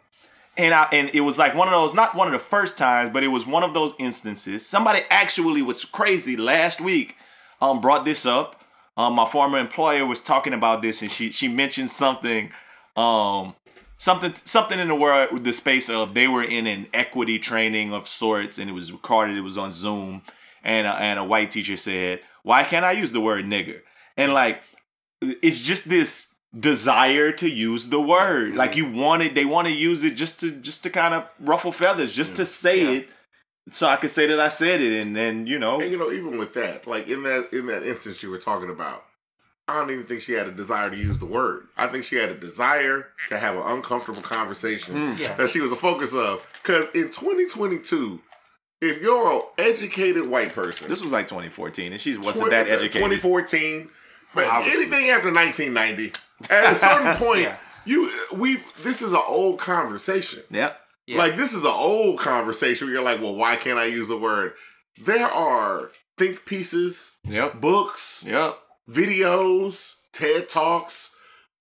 And 0.57 0.75
I 0.75 0.87
and 0.93 1.11
it 1.15 1.23
was 1.23 1.39
like 1.39 1.55
one 1.55 1.69
of 1.69 1.73
those, 1.73 1.95
not 1.95 2.15
one 2.15 2.29
of 2.29 2.33
the 2.33 2.39
first 2.39 2.77
times, 2.77 3.11
but 3.11 3.25
it 3.25 3.29
was 3.29 3.47
one 3.47 3.63
of 3.63 3.73
those 3.73 3.95
instances. 3.99 4.67
Somebody 4.67 5.01
actually 5.11 5.63
was 5.63 5.85
crazy 5.85 6.37
last 6.37 6.81
week. 6.81 7.17
Um, 7.61 7.81
brought 7.81 8.05
this 8.05 8.27
up. 8.27 8.63
Um, 8.97 9.15
my 9.15 9.25
former 9.25 9.59
employer 9.59 10.05
was 10.05 10.21
talking 10.21 10.53
about 10.53 10.83
this, 10.83 11.01
and 11.01 11.11
she 11.11 11.31
she 11.31 11.49
mentioned 11.49 11.91
something, 11.91 12.51
um, 12.97 13.55
something 13.97 14.35
something 14.45 14.79
in 14.79 14.89
the 14.89 14.95
world, 14.95 15.45
the 15.45 15.53
space 15.53 15.89
of 15.89 16.13
they 16.13 16.29
were 16.29 16.43
in 16.43 16.67
an 16.67 16.87
equity 16.93 17.39
training 17.39 17.95
of 17.95 18.07
sorts, 18.07 18.59
and 18.59 18.69
it 18.69 18.75
was 18.75 18.93
recorded. 18.93 19.37
It 19.37 19.43
was 19.43 19.57
on 19.57 19.73
Zoom, 19.73 20.23
and 20.63 20.87
a, 20.87 20.91
and 20.91 21.19
a 21.19 21.25
white 21.25 21.51
teacher 21.51 21.79
said, 21.79 22.21
"Why 22.43 22.65
can't 22.65 22.85
I 22.85 22.93
use 22.93 23.13
the 23.13 23.21
word 23.21 23.47
nigger?" 23.47 23.81
And 24.19 24.35
like, 24.35 24.61
it's 25.23 25.61
just 25.61 25.89
this 25.89 26.32
desire 26.59 27.33
to 27.33 27.49
use 27.49 27.89
the 27.89 28.01
word 28.01 28.55
like 28.55 28.77
you 28.77 28.91
wanted, 28.91 29.35
they 29.35 29.45
want 29.47 29.67
to 29.67 29.73
use 29.73 30.05
it 30.05 30.15
just 30.17 30.41
to 30.41 30.51
just 30.51 30.83
to 30.83 30.91
kind 30.91 31.15
of 31.15 31.25
ruffle 31.41 31.73
feathers 31.73 32.13
just 32.13 32.37
to 32.37 32.45
say 32.45 32.83
Yeah. 32.85 32.91
it 33.01 33.09
so 33.71 33.87
i 33.89 33.97
could 33.97 34.11
say 34.11 34.27
that 34.27 34.39
i 34.41 34.49
said 34.49 34.81
it 34.83 35.01
and 35.01 35.17
then 35.17 35.47
you 35.47 35.59
know 35.59 35.81
And 35.81 35.91
you 35.91 35.97
know, 35.99 36.13
even 36.13 36.37
with 36.39 36.53
that, 36.55 36.87
like 36.87 37.09
in 37.09 37.23
that 37.23 37.49
in 37.53 37.67
that 37.67 37.83
instance 37.85 38.23
you 38.23 38.29
were 38.29 38.39
talking 38.39 38.69
about, 38.69 39.05
I 39.69 39.79
don't 39.79 39.91
even 39.93 40.05
think 40.05 40.21
she 40.21 40.33
had 40.33 40.47
a 40.47 40.51
desire 40.53 40.91
to 40.91 40.97
use 40.97 41.19
the 41.19 41.25
word. 41.27 41.69
I 41.77 41.87
think 41.87 42.05
she 42.05 42.17
had 42.17 42.29
a 42.29 42.35
desire 42.35 43.07
to 43.31 43.39
have 43.39 43.55
an 43.57 43.63
uncomfortable 43.63 44.21
conversation 44.21 44.95
Hmm. 45.15 45.23
Yeah. 45.23 45.35
that 45.37 45.49
she 45.49 45.61
was 45.61 45.71
a 45.73 45.77
focus 45.77 46.13
of. 46.13 46.45
Because 46.63 46.87
in 46.95 47.05
2022, 47.11 48.21
if 48.83 49.01
you're 49.01 49.33
an 49.33 49.41
educated 49.59 50.27
white 50.27 50.53
person, 50.53 50.89
this 50.89 51.01
was 51.01 51.13
like 51.13 51.29
2014 51.29 51.93
and 51.93 52.01
she 52.01 52.17
wasn't 52.19 52.37
twen- 52.37 52.51
that 52.51 52.69
educated 52.69 52.93
2014, 53.21 53.89
but 54.35 54.47
Obviously. 54.47 54.83
anything 54.83 55.11
after 55.11 55.33
1990, 55.33 56.13
at 56.51 56.73
a 56.73 56.75
certain 56.75 57.15
point, 57.25 57.43
Yeah. 57.43 57.57
you 57.85 58.11
we 58.33 58.59
this 58.83 59.03
is 59.03 59.13
an 59.13 59.23
old 59.27 59.59
conversation. 59.59 60.43
yep 60.51 60.81
Yeah. 61.07 61.19
Like 61.19 61.37
this 61.37 61.53
is 61.53 61.63
an 61.63 61.67
old 61.71 62.19
conversation 62.19 62.87
where 62.87 62.95
you're 62.95 63.05
like, 63.05 63.21
well, 63.21 63.35
why 63.35 63.57
can't 63.57 63.79
I 63.79 63.87
use 63.87 64.09
the 64.09 64.17
word? 64.19 64.55
There 65.05 65.27
are 65.27 65.91
think 66.19 66.45
pieces, 66.45 67.13
yep 67.25 67.61
books, 67.61 68.25
yep 68.27 68.59
videos, 68.89 69.95
TED 70.13 70.49
Talks 70.49 71.11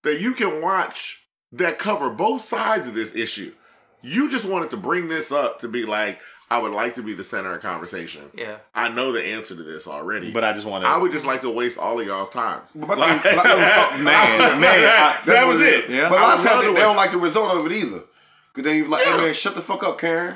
that 0.03 0.19
you 0.19 0.33
can 0.33 0.61
watch 0.61 1.21
that 1.51 1.77
cover 1.79 2.09
both 2.09 2.43
sides 2.45 2.87
of 2.87 2.93
this 2.95 3.13
issue. 3.15 3.53
You 4.01 4.29
just 4.29 4.45
wanted 4.45 4.71
to 4.71 4.77
bring 4.77 5.07
this 5.09 5.31
up 5.31 5.59
to 5.59 5.67
be 5.67 5.85
like, 5.85 6.19
I 6.51 6.57
would 6.57 6.73
like 6.73 6.95
to 6.95 7.01
be 7.03 7.13
the 7.13 7.23
center 7.23 7.53
of 7.55 7.61
conversation. 7.61 8.23
yeah. 8.37 8.57
I 8.75 8.89
know 8.89 9.11
the 9.13 9.23
answer 9.23 9.55
to 9.55 9.63
this 9.63 9.87
already. 9.87 10.31
but 10.31 10.43
i 10.43 10.51
just 10.51 10.65
want 10.65 10.83
to. 10.83 10.89
I 10.89 10.97
would 10.97 11.11
just 11.11 11.25
like 11.25 11.41
to 11.41 11.49
waste 11.49 11.77
all 11.77 11.99
of 11.99 12.05
y'all's 12.05 12.29
time. 12.29 12.61
But 12.75 12.97
Like- 12.97 13.23
like, 13.23 13.35
like, 13.45 13.99
man 14.01 14.59
man 14.59 14.79
I- 14.83 15.13
That's 15.13 15.25
that 15.25 15.47
was 15.47 15.61
it. 15.61 15.89
Yeah. 15.89 16.09
But 16.09 16.17
a 16.19 16.21
I 16.21 16.23
lot 16.23 16.37
of 16.37 16.43
would 16.43 16.49
times 16.51 16.65
they, 16.67 16.73
they 16.73 16.79
don't 16.81 16.95
like 16.97 17.11
the 17.11 17.17
result 17.17 17.51
of 17.57 17.65
it 17.65 17.71
either. 17.71 18.01
Cause 18.53 18.63
then 18.65 18.75
you 18.77 18.87
like, 18.87 19.03
hey 19.05 19.17
man, 19.17 19.33
shut 19.33 19.55
the 19.55 19.61
fuck 19.61 19.81
up, 19.83 19.97
Karen. 19.97 20.35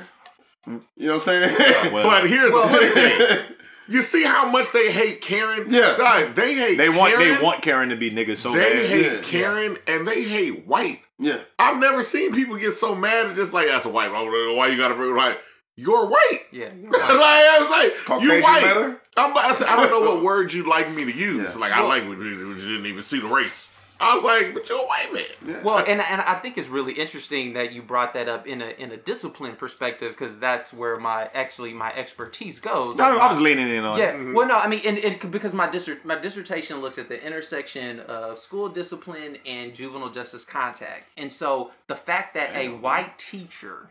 You 0.66 0.80
know 0.96 1.18
what 1.18 1.28
I'm 1.28 1.50
saying? 1.50 1.92
well, 1.92 2.04
But 2.20 2.28
here's 2.30 2.50
Well, 2.50 2.66
the 2.68 2.78
thing. 2.90 3.56
You 3.88 4.02
see 4.02 4.24
how 4.24 4.50
much 4.50 4.72
they 4.72 4.90
hate 4.90 5.20
Karen? 5.20 5.66
Yeah. 5.68 5.94
God, 5.96 6.34
they 6.34 6.54
hate 6.54 6.76
they 6.76 6.88
want 6.88 7.14
Karen. 7.14 7.36
they 7.36 7.42
want 7.44 7.62
karen 7.62 7.90
to 7.90 7.96
be 7.96 8.10
niggas 8.10 8.38
so 8.38 8.52
they 8.52 8.58
bad 8.58 8.86
hate 8.88 9.12
Yeah. 9.12 9.20
Karen 9.20 9.76
and 9.86 10.08
they 10.08 10.22
hate 10.24 10.66
white. 10.66 11.00
yeah. 11.18 11.38
I've 11.58 11.76
never 11.78 12.02
seen 12.02 12.32
people 12.34 12.56
get 12.56 12.72
so 12.74 12.94
mad 12.94 13.26
at 13.26 13.36
just 13.36 13.52
like 13.52 13.66
that's 13.68 13.84
a 13.84 13.88
white. 13.90 14.10
Why 14.10 14.68
you 14.68 14.76
gotta 14.78 14.94
bring 14.94 15.14
like 15.14 15.38
you're 15.76 16.06
white? 16.06 16.40
Yeah. 16.52 16.70
you're 16.80 16.90
like. 16.92 17.02
I 17.02 17.58
was 17.60 17.70
like 17.70 18.04
Caucasian 18.04 18.36
you 18.36 18.42
white. 18.42 18.62
better? 18.62 19.00
I'm, 19.16 19.36
I, 19.36 19.54
said, 19.54 19.68
I 19.68 19.76
don't 19.76 19.90
know 19.90 20.14
what 20.14 20.24
words 20.32 20.54
you'd 20.54 20.66
like 20.66 20.90
me 20.90 21.04
to 21.04 21.12
use. 21.16 21.54
Yeah. 21.54 21.60
Like 21.60 21.72
I 21.72 21.80
like 21.82 22.02
when 22.02 22.18
you 22.20 22.48
when 22.48 22.56
you 22.58 22.62
didn't 22.64 22.86
even 22.86 23.02
see 23.02 23.20
the 23.20 23.28
race. 23.28 23.68
I 23.98 24.14
was 24.14 24.24
like, 24.24 24.52
but 24.52 24.68
you're 24.68 24.78
a 24.78 24.84
white 24.86 25.10
man. 25.10 25.62
Well, 25.64 25.78
and 25.78 26.02
and 26.02 26.20
I 26.20 26.34
think 26.40 26.58
it's 26.58 26.68
really 26.68 26.92
interesting 26.92 27.54
that 27.54 27.72
you 27.72 27.80
brought 27.80 28.12
that 28.12 28.28
up 28.28 28.46
in 28.46 28.60
a 28.60 28.66
in 28.78 28.92
a 28.92 28.98
discipline 28.98 29.56
perspective 29.56 30.12
because 30.12 30.38
that's 30.38 30.70
where 30.70 30.98
my 31.00 31.30
actually 31.32 31.72
my 31.72 31.94
expertise 31.94 32.58
goes. 32.58 33.00
I, 33.00 33.12
Like, 33.12 33.22
I 33.22 33.28
was 33.28 33.40
leaning 33.40 33.68
in 33.70 33.84
on 33.86 33.98
Yeah, 33.98 34.10
it. 34.14 34.34
well, 34.34 34.46
no, 34.46 34.58
I 34.58 34.68
mean, 34.68 34.82
and, 34.84 34.98
and 34.98 35.30
because 35.32 35.54
my 35.54 35.70
dissert, 35.70 36.04
my 36.04 36.18
dissertation 36.18 36.82
looks 36.82 36.98
at 36.98 37.08
the 37.08 37.24
intersection 37.26 38.00
of 38.00 38.38
school 38.38 38.68
discipline 38.68 39.38
and 39.46 39.72
juvenile 39.74 40.10
justice 40.10 40.44
contact, 40.44 41.06
and 41.16 41.32
so 41.32 41.70
the 41.86 41.96
fact 41.96 42.34
that 42.34 42.54
a 42.54 42.68
white 42.68 43.18
teacher, 43.18 43.88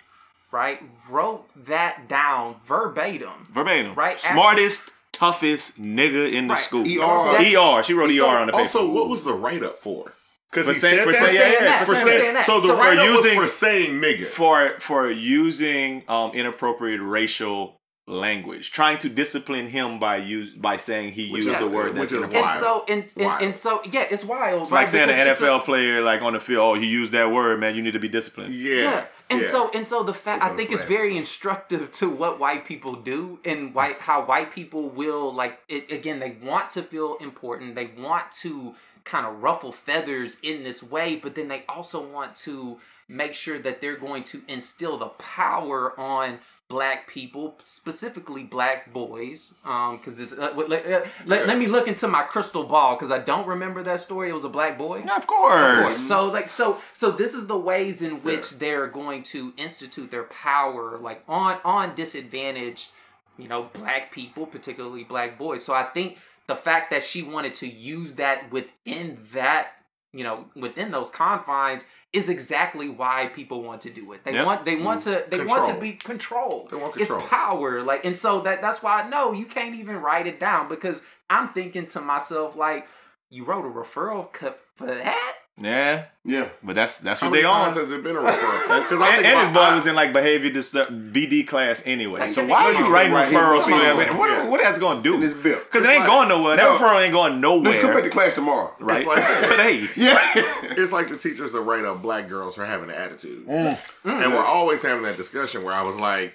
right, 0.51 0.81
wrote 1.09 1.45
that 1.65 2.07
down 2.07 2.55
verbatim, 2.67 3.47
verbatim 3.51 3.93
Right, 3.95 4.19
smartest 4.19 4.91
toughest 5.11 5.79
nigga 5.81 6.31
in 6.31 6.47
the 6.47 6.53
Right. 6.55 6.63
school 6.63 6.81
ER. 6.85 7.79
er 7.79 7.83
she 7.83 7.93
wrote 7.93 8.09
So, 8.09 8.25
er 8.25 8.37
on 8.37 8.47
the 8.47 8.53
paper 8.53 8.61
Also, 8.63 8.87
what 8.89 9.07
was 9.07 9.23
the 9.23 9.33
write 9.33 9.63
up 9.63 9.77
for? 9.79 10.13
Because 10.51 10.67
For 10.67 10.73
he 10.73 10.79
saying- 10.79 10.95
said 10.97 11.03
for 11.05 11.11
that. 11.13 11.19
saying- 11.21 11.35
yeah, 11.35 11.49
yeah, 11.51 11.59
that, 11.65 11.79
for 11.85 11.95
for 11.95 12.01
saying- 12.01 12.19
saying 12.21 12.33
that. 12.35 12.45
So 12.45 12.59
the 12.61 12.67
So 12.69 12.75
write 12.77 12.97
up 12.97 13.05
using- 13.05 13.37
was 13.39 13.51
for 13.51 13.57
saying 13.57 14.01
nigga. 14.01 14.25
for 14.27 14.75
for 14.79 15.09
using 15.11 16.03
um 16.07 16.31
inappropriate 16.33 17.01
racial 17.01 17.79
language 18.07 18.71
trying 18.71 18.99
to 18.99 19.09
discipline 19.09 19.67
him 19.67 19.97
by 19.99 20.17
use 20.17 20.51
by 20.51 20.77
saying 20.77 21.11
he 21.13 21.29
Which 21.31 21.45
used 21.45 21.49
is- 21.49 21.57
the 21.57 21.67
word 21.67 21.87
which 21.87 21.95
that's 21.95 22.11
is 22.11 22.17
inappropriate. 22.19 22.51
and 22.51 22.59
so 22.59 22.85
and, 22.87 23.03
and, 23.17 23.25
Wild. 23.25 23.41
and 23.41 23.57
so 23.57 23.81
yeah, 23.91 24.05
it's 24.11 24.23
wild. 24.23 24.61
it's 24.61 24.71
like 24.71 24.87
saying 24.87 25.09
an 25.09 25.17
Because 25.17 25.27
it's 25.31 25.41
a- 25.41 25.45
NFL 25.45 25.59
player 25.65 26.01
like 26.01 26.21
on 26.21 26.33
the 26.33 26.39
field, 26.39 26.59
oh, 26.77 26.79
he 26.79 26.85
used 26.85 27.11
that 27.13 27.31
word, 27.31 27.59
man. 27.59 27.75
You 27.75 27.81
need 27.81 27.93
to 27.93 27.99
be 27.99 28.07
disciplined. 28.09 28.53
Yeah. 28.53 28.75
Yeah. 28.75 29.05
And 29.29 29.41
yeah. 29.41 29.49
so 29.49 29.71
and 29.73 29.87
so 29.87 30.03
the 30.03 30.13
fact 30.13 30.43
I 30.43 30.55
think 30.55 30.71
it's 30.71 30.83
very 30.83 31.17
instructive 31.17 31.91
to 31.93 32.09
what 32.09 32.39
white 32.39 32.65
people 32.65 32.95
do 32.95 33.39
and 33.43 33.73
white 33.73 33.97
how 33.97 34.23
white 34.23 34.53
people 34.53 34.89
will 34.89 35.33
like 35.33 35.59
it 35.67 35.91
again 35.91 36.19
they 36.19 36.37
want 36.43 36.69
to 36.71 36.83
feel 36.83 37.17
important. 37.19 37.75
They 37.75 37.91
want 37.97 38.31
to 38.43 38.75
kind 39.03 39.25
of 39.25 39.41
ruffle 39.41 39.71
feathers 39.71 40.37
in 40.41 40.63
this 40.63 40.83
way, 40.83 41.15
but 41.15 41.35
then 41.35 41.47
they 41.47 41.63
also 41.69 42.05
want 42.05 42.35
to 42.35 42.79
make 43.07 43.33
sure 43.33 43.59
that 43.59 43.81
they're 43.81 43.97
going 43.97 44.23
to 44.23 44.41
instill 44.47 44.97
the 44.97 45.07
power 45.07 45.97
on 45.99 46.39
black 46.67 47.07
people, 47.07 47.55
specifically 47.61 48.43
black 48.43 48.91
boys, 48.91 49.53
um, 49.63 49.97
because 49.97 50.19
it's 50.19 50.33
uh, 50.33 50.53
let, 50.55 50.69
let, 50.69 51.07
let, 51.25 51.47
let 51.47 51.57
me 51.57 51.67
look 51.67 51.87
into 51.87 52.07
my 52.07 52.23
crystal 52.23 52.63
ball 52.63 52.95
because 52.95 53.11
I 53.11 53.19
don't 53.19 53.47
remember 53.47 53.83
that 53.83 54.01
story. 54.01 54.29
It 54.29 54.33
was 54.33 54.43
a 54.43 54.49
black 54.49 54.77
boy. 54.77 55.03
Yeah, 55.05 55.15
of 55.15 55.27
course. 55.27 55.95
So 55.95 56.27
like 56.31 56.49
so 56.49 56.81
so 56.93 57.11
this 57.11 57.33
is 57.33 57.47
the 57.47 57.57
ways 57.57 58.01
in 58.01 58.23
which 58.23 58.51
they're 58.57 58.87
going 58.87 59.23
to 59.23 59.53
institute 59.57 60.09
their 60.09 60.23
power 60.23 60.97
like 60.97 61.23
on 61.27 61.59
on 61.63 61.95
disadvantaged, 61.95 62.89
you 63.37 63.47
know, 63.47 63.69
black 63.73 64.11
people, 64.11 64.45
particularly 64.47 65.03
black 65.03 65.37
boys. 65.37 65.63
So 65.63 65.73
I 65.73 65.83
think 65.83 66.17
the 66.47 66.55
fact 66.55 66.91
that 66.91 67.03
she 67.03 67.21
wanted 67.21 67.53
to 67.55 67.67
use 67.67 68.15
that 68.15 68.51
within 68.51 69.19
that, 69.33 69.69
you 70.13 70.23
know, 70.23 70.45
within 70.55 70.91
those 70.91 71.09
confines 71.09 71.85
is 72.15 72.29
exactly 72.29 72.87
why 72.87 73.27
people 73.35 73.61
want 73.61 73.81
to 73.81 73.89
do 73.89 74.13
it. 74.13 74.23
They 74.23 74.33
Yep. 74.33 74.45
want 74.45 74.65
they 74.65 74.75
want 74.77 75.01
mm. 75.01 75.03
to 75.03 75.29
they 75.29 75.43
want 75.43 75.65
to 75.67 75.79
be 75.79 75.93
controlled. 75.93 76.69
They 76.69 76.77
want 76.77 76.93
control. 76.93 77.19
It's 77.19 77.29
power. 77.29 77.83
Like 77.83 78.05
and 78.05 78.17
so 78.17 78.41
that 78.41 78.61
that's 78.61 78.81
why 78.81 79.07
no, 79.09 79.33
you 79.33 79.45
can't 79.45 79.75
even 79.75 79.97
write 79.97 80.25
it 80.25 80.39
down 80.39 80.69
because 80.69 81.01
I'm 81.29 81.49
thinking 81.49 81.87
to 81.87 82.01
myself 82.01 82.55
like 82.55 82.87
you 83.29 83.43
wrote 83.43 83.65
a 83.65 83.69
referral 83.69 84.31
cut 84.31 84.59
for 84.75 84.87
that? 84.87 85.33
Yeah, 85.57 86.07
Yeah. 86.25 86.49
but 86.61 86.75
that's 86.75 86.97
that's 86.97 87.21
How 87.21 87.27
what 87.27 87.31
many 87.31 87.43
they 87.43 87.47
times 87.47 87.77
on. 87.77 87.83
has 87.83 87.89
there 87.89 88.01
been 88.01 88.17
a 88.17 88.19
referral? 88.19 88.81
Because 88.83 88.99
And, 88.99 89.25
and 89.25 89.39
his 89.39 89.49
boy 89.55 89.73
was 89.73 89.87
in 89.87 89.95
like 89.95 90.11
behavior 90.11 90.49
disturb 90.49 90.89
BD 91.13 91.47
class 91.47 91.81
anyway. 91.85 92.19
Like, 92.19 92.31
So 92.33 92.45
why 92.45 92.65
are 92.65 92.73
you 92.73 92.79
you 92.87 92.93
writing 92.93 93.13
can 93.13 93.15
write 93.33 93.33
referrals 93.33 93.63
for 93.63 93.69
that? 93.69 93.95
man? 93.95 94.17
What, 94.17 94.29
Yeah. 94.29 94.47
what 94.49 94.59
that's 94.61 94.77
gonna 94.77 94.99
In 94.99 95.21
this 95.21 95.31
do? 95.33 95.41
bill. 95.41 95.59
Because 95.59 95.85
it 95.85 95.89
ain't 95.91 96.05
going 96.05 96.27
nowhere. 96.27 96.57
That 96.57 96.63
No. 96.65 96.77
referral 96.77 97.01
ain't 97.01 97.13
going 97.13 97.39
nowhere. 97.39 97.71
Let's 97.71 97.79
come 97.79 97.87
back 97.91 97.95
nowhere. 97.99 98.09
to 98.09 98.09
class 98.09 98.33
tomorrow. 98.33 98.73
Right 98.81 98.97
It's 98.97 99.07
like- 99.07 99.49
today. 99.49 99.89
Yeah. 99.95 100.19
it's 100.75 100.91
like 100.91 101.07
the 101.07 101.17
teachers 101.17 101.53
that 101.53 101.61
write 101.61 101.85
up 101.85 102.01
black 102.01 102.27
girls 102.27 102.55
for 102.55 102.65
having 102.65 102.89
an 102.89 102.95
attitude. 102.95 103.47
Mm. 103.47 103.77
And 104.03 104.33
we're 104.33 104.43
always 104.43 104.81
having 104.81 105.03
that 105.03 105.15
discussion 105.15 105.63
where 105.63 105.73
I 105.73 105.83
was 105.83 105.95
like, 105.95 106.33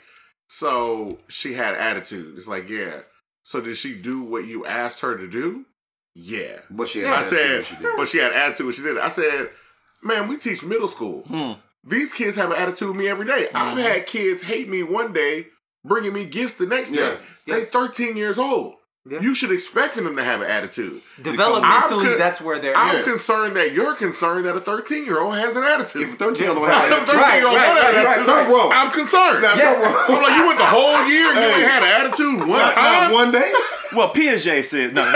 so 0.49 1.19
she 1.29 1.53
had 1.53 1.75
attitude. 1.75 2.39
It's 2.39 2.47
like, 2.47 2.71
yeah. 2.71 3.01
So 3.43 3.61
did 3.61 3.77
she 3.77 3.95
do 3.95 4.23
what 4.23 4.47
you 4.47 4.65
asked 4.65 5.01
her 5.01 5.17
to 5.17 5.27
do? 5.29 5.67
Yeah. 6.15 6.59
But 6.71 6.89
she 6.89 7.03
Yeah. 7.03 7.15
I 7.15 7.23
said, 7.23 7.65
she 7.65 7.77
did. 7.77 7.97
but 7.97 8.09
she 8.09 8.19
had 8.19 8.33
attitude 8.33 8.67
when 8.67 8.75
she 8.75 8.83
did 8.83 8.97
it. 8.97 9.03
I 9.03 9.09
said, 9.09 9.51
man, 10.03 10.29
we 10.29 10.37
teach 10.37 10.63
middle 10.63 10.89
school. 10.89 11.23
Hmm. 11.29 11.53
These 11.85 12.13
kids 12.13 12.37
have 12.37 12.51
an 12.51 12.57
attitude 12.57 12.89
with 12.89 12.97
me 12.97 13.09
every 13.09 13.27
day. 13.27 13.49
I've 13.55 13.79
had 13.79 14.07
kids 14.07 14.43
hate 14.43 14.69
me 14.69 14.83
one 14.83 15.13
day, 15.13 15.47
bringing 15.85 16.13
me 16.13 16.25
gifts 16.27 16.55
the 16.55 16.67
next 16.67 16.91
day. 16.91 16.97
Yeah. 17.47 17.57
They're 17.57 17.65
13 17.65 18.17
years 18.17 18.39
old. 18.39 18.75
Yeah. 19.11 19.21
You 19.23 19.35
should 19.35 19.51
expect 19.51 19.95
for 19.95 20.03
them 20.03 20.15
to 20.17 20.23
have 20.23 20.43
an 20.43 20.47
attitude. 20.51 21.01
Developmentally, 21.23 22.05
con- 22.05 22.19
that's 22.19 22.39
where 22.39 22.59
they're 22.59 22.77
I'm 22.77 22.99
Yeah. 22.99 23.03
concerned 23.03 23.57
that 23.57 23.73
you're 23.73 23.95
concerned 23.95 24.45
that 24.45 24.55
a 24.55 24.61
13 24.61 25.07
year 25.07 25.21
old 25.21 25.37
has 25.37 25.57
an 25.57 25.65
attitude. 25.65 26.03
If 26.03 26.15
a 26.15 26.17
13 26.17 26.43
year 26.43 26.51
old 26.53 26.65
If 26.65 26.69
a 26.69 26.75
have 26.75 26.89
13 26.91 27.01
attitude, 27.01 27.35
year 27.39 27.47
old 27.47 27.57
Right, 27.57 27.65
has 27.65 27.79
an 27.79 27.83
right, 27.83 27.95
right, 27.95 28.07
attitude, 28.07 28.27
Something 28.27 28.55
wrong. 28.55 28.73
I'm 28.75 28.91
concerned. 28.93 29.43
That's 29.45 29.57
Yeah. 29.59 29.73
something 29.73 29.93
wrong. 29.95 30.05
I'm 30.19 30.23
like, 30.23 30.37
you 30.37 30.47
went 30.47 30.59
the 30.59 30.67
whole 30.67 31.05
year 31.09 31.27
and 31.33 31.37
you 31.37 31.41
Hey. 31.49 31.63
ain't 31.63 31.71
had 31.71 31.83
an 31.83 32.07
attitude 32.07 32.39
one 32.41 32.49
Not- 32.51 32.75
time? 32.75 32.93
Not 33.09 33.13
one 33.13 33.33
day. 33.33 33.53
Well, 33.95 34.13
Piaget 34.13 34.65
said 34.65 34.95
no. 34.95 35.05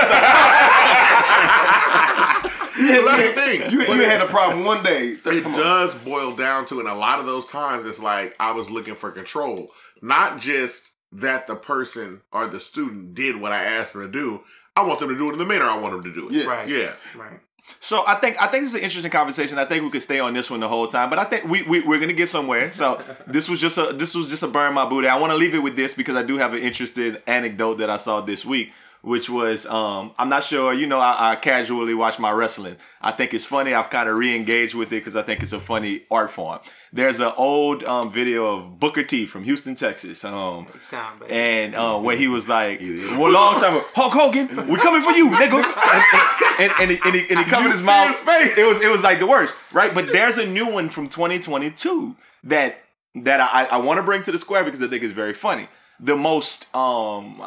You 2.76 2.86
had, 2.92 3.04
Well, 3.04 3.16
that's 3.16 3.22
you 3.22 3.28
the 3.28 3.40
thing. 3.40 3.60
had, 3.60 3.72
you, 3.72 3.80
you 3.94 4.02
had 4.02 4.20
a 4.20 4.26
problem 4.26 4.64
one 4.64 4.82
day. 4.82 5.10
it 5.10 5.22
Come 5.44 5.54
on. 5.54 5.60
does 5.60 5.94
boil 5.94 6.34
down 6.34 6.66
to, 6.66 6.80
and 6.80 6.88
a 6.88 6.94
lot 6.94 7.20
of 7.20 7.24
those 7.26 7.46
times 7.46 7.86
it's 7.86 8.00
like 8.00 8.34
I 8.40 8.50
was 8.50 8.68
looking 8.68 8.96
for 8.96 9.12
control, 9.12 9.70
not 10.02 10.40
just 10.40 10.82
that 11.12 11.46
the 11.46 11.54
person 11.54 12.22
or 12.32 12.48
the 12.48 12.58
student 12.58 13.14
did 13.14 13.40
what 13.40 13.52
I 13.52 13.62
asked 13.64 13.92
them 13.92 14.02
to 14.02 14.08
do. 14.08 14.40
I 14.76 14.82
want 14.82 14.98
them 14.98 15.08
to 15.08 15.16
do 15.16 15.28
it 15.30 15.34
in 15.34 15.38
the 15.38 15.44
manner 15.46 15.66
I 15.66 15.78
want 15.78 15.94
them 15.94 16.02
to 16.02 16.20
do 16.20 16.28
it. 16.28 16.34
Yeah. 16.34 16.46
Right. 16.46 16.68
Yeah. 16.68 16.94
right. 17.16 17.38
So 17.80 18.04
I 18.06 18.16
think 18.16 18.40
I 18.40 18.46
think 18.46 18.64
this 18.64 18.70
is 18.70 18.74
an 18.74 18.82
interesting 18.82 19.10
conversation. 19.10 19.58
I 19.58 19.64
think 19.64 19.84
we 19.84 19.90
could 19.90 20.02
stay 20.02 20.20
on 20.20 20.34
this 20.34 20.50
one 20.50 20.60
the 20.60 20.68
whole 20.68 20.86
time, 20.88 21.10
but 21.10 21.18
I 21.18 21.24
think 21.24 21.44
we, 21.44 21.62
we 21.62 21.80
we're 21.80 21.98
gonna 21.98 22.12
get 22.12 22.28
somewhere. 22.28 22.72
So 22.72 23.02
this 23.26 23.48
was 23.48 23.60
just 23.60 23.78
a 23.78 23.92
this 23.92 24.14
was 24.14 24.28
just 24.30 24.42
a 24.42 24.48
burn 24.48 24.74
my 24.74 24.88
booty. 24.88 25.08
I 25.08 25.16
want 25.16 25.30
to 25.30 25.36
leave 25.36 25.54
it 25.54 25.62
with 25.62 25.76
this 25.76 25.94
because 25.94 26.16
I 26.16 26.22
do 26.22 26.36
have 26.38 26.52
an 26.52 26.60
interesting 26.60 27.16
anecdote 27.26 27.76
that 27.76 27.90
I 27.90 27.96
saw 27.96 28.20
this 28.20 28.44
week, 28.44 28.72
which 29.04 29.28
was 29.28 29.66
um 29.66 30.12
I'm 30.18 30.28
not 30.28 30.44
sure. 30.44 30.72
You 30.72 30.86
know, 30.86 30.98
I, 30.98 31.32
I 31.32 31.36
casually 31.36 31.94
watch 31.94 32.18
my 32.18 32.30
wrestling. 32.32 32.76
I 33.00 33.12
think 33.12 33.34
it's 33.34 33.44
funny. 33.44 33.74
I've 33.74 33.90
kind 33.90 34.08
of 34.08 34.16
re-engaged 34.16 34.74
with 34.74 34.88
it 34.88 34.96
because 35.00 35.14
I 35.14 35.22
think 35.22 35.42
it's 35.42 35.52
a 35.52 35.60
funny 35.60 36.04
art 36.10 36.30
form. 36.30 36.60
There's 36.92 37.20
an 37.20 37.32
old 37.36 37.84
um, 37.84 38.10
video 38.10 38.46
of 38.56 38.80
Booker 38.80 39.02
T 39.02 39.26
from 39.26 39.44
Houston, 39.44 39.74
Texas. 39.74 40.24
Um, 40.24 40.66
It's 40.74 40.88
time, 40.88 41.20
and 41.28 41.74
uh, 41.74 41.98
where 41.98 42.16
he 42.16 42.28
was 42.28 42.48
like, 42.48 42.80
well, 42.80 43.30
long 43.30 43.60
time 43.60 43.76
ago, 43.76 43.84
Hulk 43.94 44.12
Hogan, 44.14 44.68
we 44.68 44.76
coming 44.78 45.02
for 45.02 45.12
you, 45.12 45.28
nigga. 45.30 45.62
And, 46.56 46.70
and, 46.78 46.82
and, 46.82 46.90
he, 46.92 46.98
and, 47.04 47.14
he, 47.16 47.20
and 47.30 47.38
he 47.40 47.44
covered 47.46 47.72
his 47.72 47.82
mouth. 47.82 48.10
his 48.10 48.18
face. 48.20 48.56
It 48.56 48.64
was 48.64 48.80
it 48.80 48.88
was 48.88 49.02
like 49.02 49.18
the 49.18 49.26
worst, 49.26 49.56
right? 49.72 49.92
But 49.92 50.12
there's 50.12 50.38
a 50.38 50.46
new 50.46 50.68
one 50.68 50.88
from 50.88 51.08
2022 51.08 52.14
that 52.44 52.76
that 53.16 53.40
I, 53.40 53.64
I 53.64 53.76
want 53.78 53.98
to 53.98 54.02
bring 54.04 54.22
to 54.22 54.30
the 54.32 54.38
square 54.38 54.62
because 54.62 54.80
I 54.80 54.86
think 54.86 55.02
it's 55.02 55.12
very 55.12 55.34
funny. 55.34 55.68
The 56.00 56.16
most 56.16 56.74
um 56.74 57.40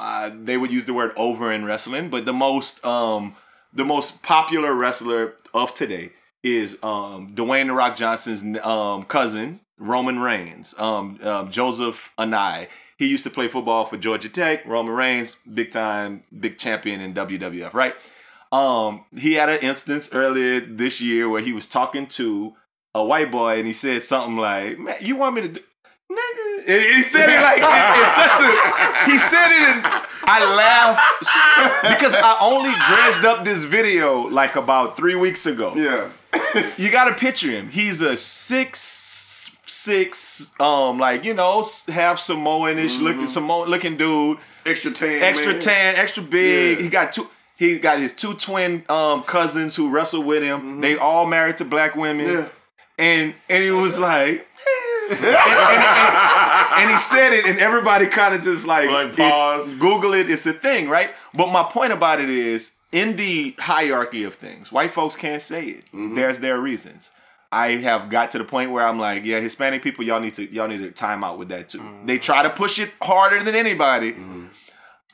they 0.45 0.57
would 0.57 0.71
use 0.71 0.85
the 0.85 0.93
word 0.93 1.13
over 1.17 1.51
in 1.51 1.65
wrestling, 1.65 2.09
but 2.09 2.25
the 2.25 2.33
most 2.33 2.83
um 2.85 3.35
the 3.73 3.85
most 3.85 4.21
popular 4.23 4.73
wrestler 4.73 5.35
of 5.53 5.73
today 5.73 6.11
is 6.43 6.77
um 6.83 7.33
Dwayne 7.35 7.67
the 7.67 7.73
Rock 7.73 7.95
Johnson's 7.95 8.57
um 8.63 9.03
cousin 9.03 9.59
Roman 9.77 10.19
Reigns, 10.19 10.73
um, 10.77 11.19
um 11.21 11.51
Joseph 11.51 12.11
Anoa'i. 12.17 12.67
He 12.97 13.07
used 13.07 13.23
to 13.25 13.29
play 13.29 13.47
football 13.47 13.85
for 13.85 13.97
Georgia 13.97 14.29
Tech. 14.29 14.65
Roman 14.65 14.95
Reigns, 14.95 15.35
big 15.53 15.69
time, 15.71 16.23
big 16.37 16.57
champion 16.57 16.99
in 16.99 17.13
WWF, 17.13 17.73
right? 17.73 17.93
Um, 18.51 19.05
he 19.15 19.33
had 19.33 19.49
an 19.49 19.59
instance 19.59 20.09
earlier 20.11 20.59
this 20.61 20.99
year 20.99 21.29
where 21.29 21.41
he 21.41 21.53
was 21.53 21.67
talking 21.67 22.07
to 22.07 22.55
a 22.95 23.03
white 23.03 23.31
boy 23.31 23.59
and 23.59 23.67
he 23.67 23.73
said 23.73 24.01
something 24.01 24.37
like, 24.37 24.79
"Man, 24.79 24.95
you 25.01 25.15
want 25.15 25.35
me 25.35 25.41
to 25.41 25.47
do?" 25.49 25.59
Nigga, 26.11 26.63
And 26.67 26.81
he 26.81 27.03
said 27.03 27.29
it 27.29 27.41
like 27.41 27.57
in, 27.57 27.99
in 27.99 28.07
such 28.15 28.39
a. 28.41 29.11
He 29.11 29.17
said 29.17 29.51
it 29.51 29.69
and 29.75 29.85
I 30.23 30.55
laughed 30.55 31.81
because 31.99 32.15
I 32.15 32.37
only 32.39 32.71
dredged 32.71 33.25
up 33.25 33.43
this 33.43 33.65
video 33.65 34.21
like 34.29 34.55
about 34.55 34.95
three 34.95 35.15
weeks 35.15 35.45
ago. 35.45 35.73
Yeah. 35.75 36.09
You 36.77 36.91
got 36.91 37.05
to 37.05 37.15
picture 37.15 37.49
him. 37.51 37.69
He's 37.69 38.01
a 38.01 38.15
six 38.17 39.51
six, 39.65 40.51
um, 40.59 40.97
like 40.99 41.23
you 41.23 41.33
know, 41.33 41.63
half 41.87 42.19
Samoanish 42.19 43.01
looking 43.01 43.27
Samoan 43.27 43.67
looking 43.69 43.97
dude 43.97 44.37
Extra 44.65 44.91
tan. 44.91 45.23
extra 45.23 45.53
man. 45.53 45.61
tan, 45.61 45.95
extra 45.95 46.23
big. 46.23 46.77
Yeah. 46.77 46.83
He 46.83 46.89
got 46.89 47.13
two. 47.13 47.29
He 47.57 47.79
got 47.79 47.99
his 47.99 48.13
two 48.13 48.33
twin 48.35 48.83
um, 48.89 49.23
cousins 49.23 49.75
who 49.75 49.89
wrestle 49.89 50.23
with 50.23 50.43
him. 50.43 50.79
They 50.81 50.95
all 50.97 51.25
married 51.25 51.57
to 51.57 51.65
black 51.65 51.95
women, 51.95 52.27
Yeah. 52.27 52.47
and 52.99 53.33
and 53.49 53.63
he 53.63 53.71
was 53.71 53.97
like, 53.99 54.47
and, 55.09 55.19
and- 55.25 56.81
and- 56.81 56.91
he 56.91 56.97
said 56.97 57.33
it, 57.33 57.45
and 57.45 57.59
everybody 57.59 58.07
kind 58.07 58.33
of 58.33 58.41
just 58.41 58.65
like, 58.65 58.89
Like, 58.89 59.15
pause. 59.15 59.77
Google 59.77 60.13
it. 60.13 60.29
It's 60.29 60.45
a 60.45 60.53
thing, 60.53 60.89
right? 60.89 61.11
But 61.33 61.47
my 61.51 61.63
point 61.63 61.91
about 61.93 62.19
it 62.21 62.29
is, 62.29 62.71
in 62.91 63.15
the 63.17 63.55
hierarchy 63.59 64.23
of 64.23 64.35
things, 64.35 64.71
white 64.71 64.91
folks 64.91 65.15
can't 65.15 65.41
say 65.41 65.65
it. 65.65 65.85
Mm-hmm. 65.87 66.15
There's 66.15 66.39
their 66.39 66.59
reasons. 66.59 67.11
I 67.51 67.71
have 67.77 68.09
got 68.09 68.31
to 68.31 68.37
the 68.37 68.43
point 68.43 68.71
where 68.71 68.85
I'm 68.85 68.99
like, 68.99 69.23
yeah, 69.25 69.39
Hispanic 69.39 69.81
people, 69.81 70.03
y'all 70.05 70.19
need 70.19 70.33
to 70.35 70.51
y'all 70.51 70.67
need 70.67 70.79
to 70.79 70.91
time 70.91 71.23
out 71.23 71.37
with 71.37 71.49
that 71.49 71.69
too. 71.69 71.79
Mm-hmm. 71.79 72.05
They 72.05 72.17
try 72.17 72.43
to 72.43 72.49
push 72.49 72.79
it 72.79 72.91
harder 73.01 73.43
than 73.43 73.55
anybody. 73.55 74.11
Mm-hmm. 74.13 74.45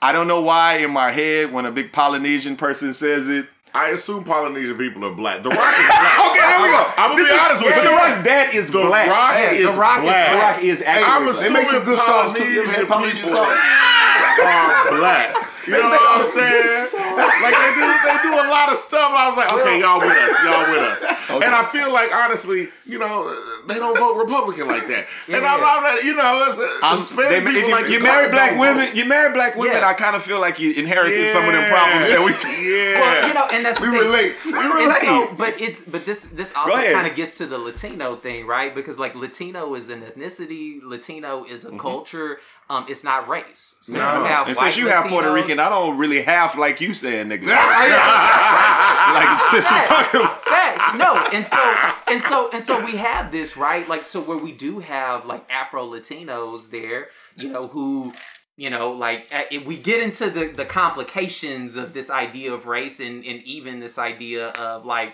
I 0.01 0.11
don't 0.11 0.27
know 0.27 0.41
why 0.41 0.77
in 0.77 0.91
my 0.91 1.11
head 1.11 1.53
when 1.53 1.65
a 1.65 1.71
big 1.71 1.91
Polynesian 1.93 2.55
person 2.55 2.93
says 2.93 3.27
it. 3.29 3.47
I 3.75 3.89
assume 3.89 4.23
Polynesian 4.23 4.77
people 4.77 5.03
are 5.05 5.11
black. 5.11 5.41
The 5.41 5.49
Rock 5.49 5.59
is 5.79 5.85
black. 5.87 6.19
Okay, 6.29 6.39
there 6.39 6.61
we 6.61 6.67
go. 6.69 6.85
I'm 6.97 7.09
gonna 7.11 7.21
This 7.23 7.29
be 7.29 7.35
is- 7.35 7.41
honest 7.41 7.63
with 7.65 7.75
you. 7.75 7.81
The 7.83 7.89
Rock's 7.89 8.23
dad 8.23 8.53
is 8.55 8.69
The 8.69 8.81
black. 8.83 9.09
Rock 9.09 9.31
Hey, 9.33 9.57
is 9.57 9.71
The 9.73 9.79
Rock 9.79 9.97
is 9.99 10.03
black. 10.03 10.31
The 10.31 10.37
Rock 10.37 10.63
is 10.63 10.81
actually 10.81 11.03
I'm 11.09 11.23
black. 11.25 11.39
They 11.41 11.49
make 11.49 11.67
some 11.67 11.83
good 11.83 11.97
sauce 11.99 12.37
too. 12.37 12.43
You 12.43 12.61
ever 12.63 12.71
had 12.71 12.87
Polynesian 12.87 13.29
sauce? 13.29 13.39
are 13.39 14.97
black. 14.97 15.52
You 15.67 15.73
know 15.73 15.87
what 15.87 16.21
I'm 16.21 16.29
saying? 16.29 16.87
Like 17.43 17.55
they 17.55 17.73
do, 17.75 17.87
they 18.03 18.17
do 18.23 18.33
a 18.33 18.47
lot 18.49 18.71
of 18.71 18.77
stuff. 18.77 19.09
And 19.09 19.17
I 19.17 19.27
was 19.29 19.37
like, 19.37 19.51
okay, 19.53 19.79
y'all 19.79 19.99
with 19.99 20.09
us, 20.09 20.43
y'all 20.43 20.71
with 20.71 20.81
us. 20.81 21.19
And 21.43 21.55
I 21.55 21.63
feel 21.63 21.91
like 21.91 22.13
honestly, 22.13 22.69
you 22.85 22.99
know, 22.99 23.35
they 23.67 23.75
don't 23.75 23.97
vote 23.97 24.17
Republican 24.17 24.67
like 24.67 24.87
that. 24.87 25.07
and 25.27 25.37
I'm, 25.37 25.59
yeah. 25.59 25.65
I'm 25.65 25.83
not, 25.83 26.03
you 26.03 26.15
know, 26.15 26.47
it's, 26.49 26.83
I'm- 26.83 26.97
Hispanic 26.97 27.29
they- 27.29 27.39
people 27.39 27.61
if 27.61 27.67
you, 27.67 27.71
like 27.71 27.89
you 27.89 27.99
marry 27.99 28.29
black 28.29 28.59
women, 28.59 28.87
vote. 28.87 28.95
you 28.95 29.05
marry 29.05 29.33
black 29.33 29.55
women. 29.55 29.77
Yeah. 29.77 29.87
I 29.87 29.93
kind 29.93 30.15
of 30.15 30.23
feel 30.23 30.39
like 30.39 30.59
you 30.59 30.73
inherited 30.73 31.29
some 31.29 31.45
of 31.45 31.53
them 31.53 31.69
problems 31.69 32.07
that 32.09 32.23
we. 32.23 32.31
Yeah. 32.31 32.93
Well, 33.03 33.27
you 33.27 33.33
know, 33.33 33.47
and 33.51 33.65
that's 33.65 33.79
the 33.79 33.85
We 33.89 33.91
thing. 33.91 34.07
relate. 34.07 34.35
We 34.45 34.51
relate. 34.53 35.01
so, 35.01 35.33
but 35.35 35.59
it's 35.59 35.83
but 35.83 36.05
this 36.05 36.25
this 36.25 36.53
also 36.55 36.75
kind 36.75 37.07
of 37.07 37.15
gets 37.15 37.37
to 37.39 37.47
the 37.47 37.57
Latino 37.57 38.15
thing, 38.15 38.45
right? 38.45 38.73
Because 38.73 38.97
like 38.99 39.15
Latino 39.15 39.75
is 39.75 39.89
an 39.89 40.01
ethnicity, 40.01 40.79
Latino 40.83 41.43
is 41.43 41.65
a 41.65 41.69
mm-hmm. 41.69 41.79
culture. 41.79 42.39
Um, 42.69 42.85
it's 42.89 43.03
not 43.03 43.27
race. 43.27 43.75
So 43.81 43.93
you 43.93 43.99
have 43.99 44.47
and 44.47 44.55
white 44.55 44.63
since 44.63 44.77
you 44.77 44.87
have 44.87 45.05
Puerto 45.07 45.31
Rican, 45.31 45.59
I 45.59 45.69
don't 45.69 45.97
really 45.97 46.21
have 46.21 46.57
like 46.57 46.79
you 46.81 46.93
saying, 46.93 47.27
niggas. 47.27 47.47
like 47.47 49.39
since 49.51 49.69
we're 49.69 49.83
talking 49.83 50.21
about. 50.21 50.43
Facts. 50.45 50.97
No, 50.97 51.17
and 51.33 51.45
so 51.45 51.93
and 52.07 52.21
so 52.21 52.49
and 52.51 52.63
so 52.63 52.83
we 52.83 52.93
have 52.97 53.31
this 53.31 53.57
right, 53.57 53.87
like 53.87 54.05
so 54.05 54.21
where 54.21 54.37
we 54.37 54.51
do 54.51 54.79
have 54.79 55.25
like 55.25 55.45
Afro 55.51 55.85
Latinos 55.87 56.69
there, 56.69 57.09
you 57.35 57.49
know, 57.49 57.67
who 57.67 58.13
you 58.55 58.69
know, 58.69 58.91
like 58.91 59.27
uh, 59.33 59.43
if 59.51 59.65
we 59.65 59.77
get 59.77 60.01
into 60.01 60.29
the 60.29 60.47
the 60.47 60.65
complications 60.65 61.75
of 61.75 61.93
this 61.93 62.09
idea 62.09 62.53
of 62.53 62.65
race 62.65 62.99
and 62.99 63.25
and 63.25 63.41
even 63.43 63.79
this 63.79 63.97
idea 63.97 64.49
of 64.49 64.85
like 64.85 65.13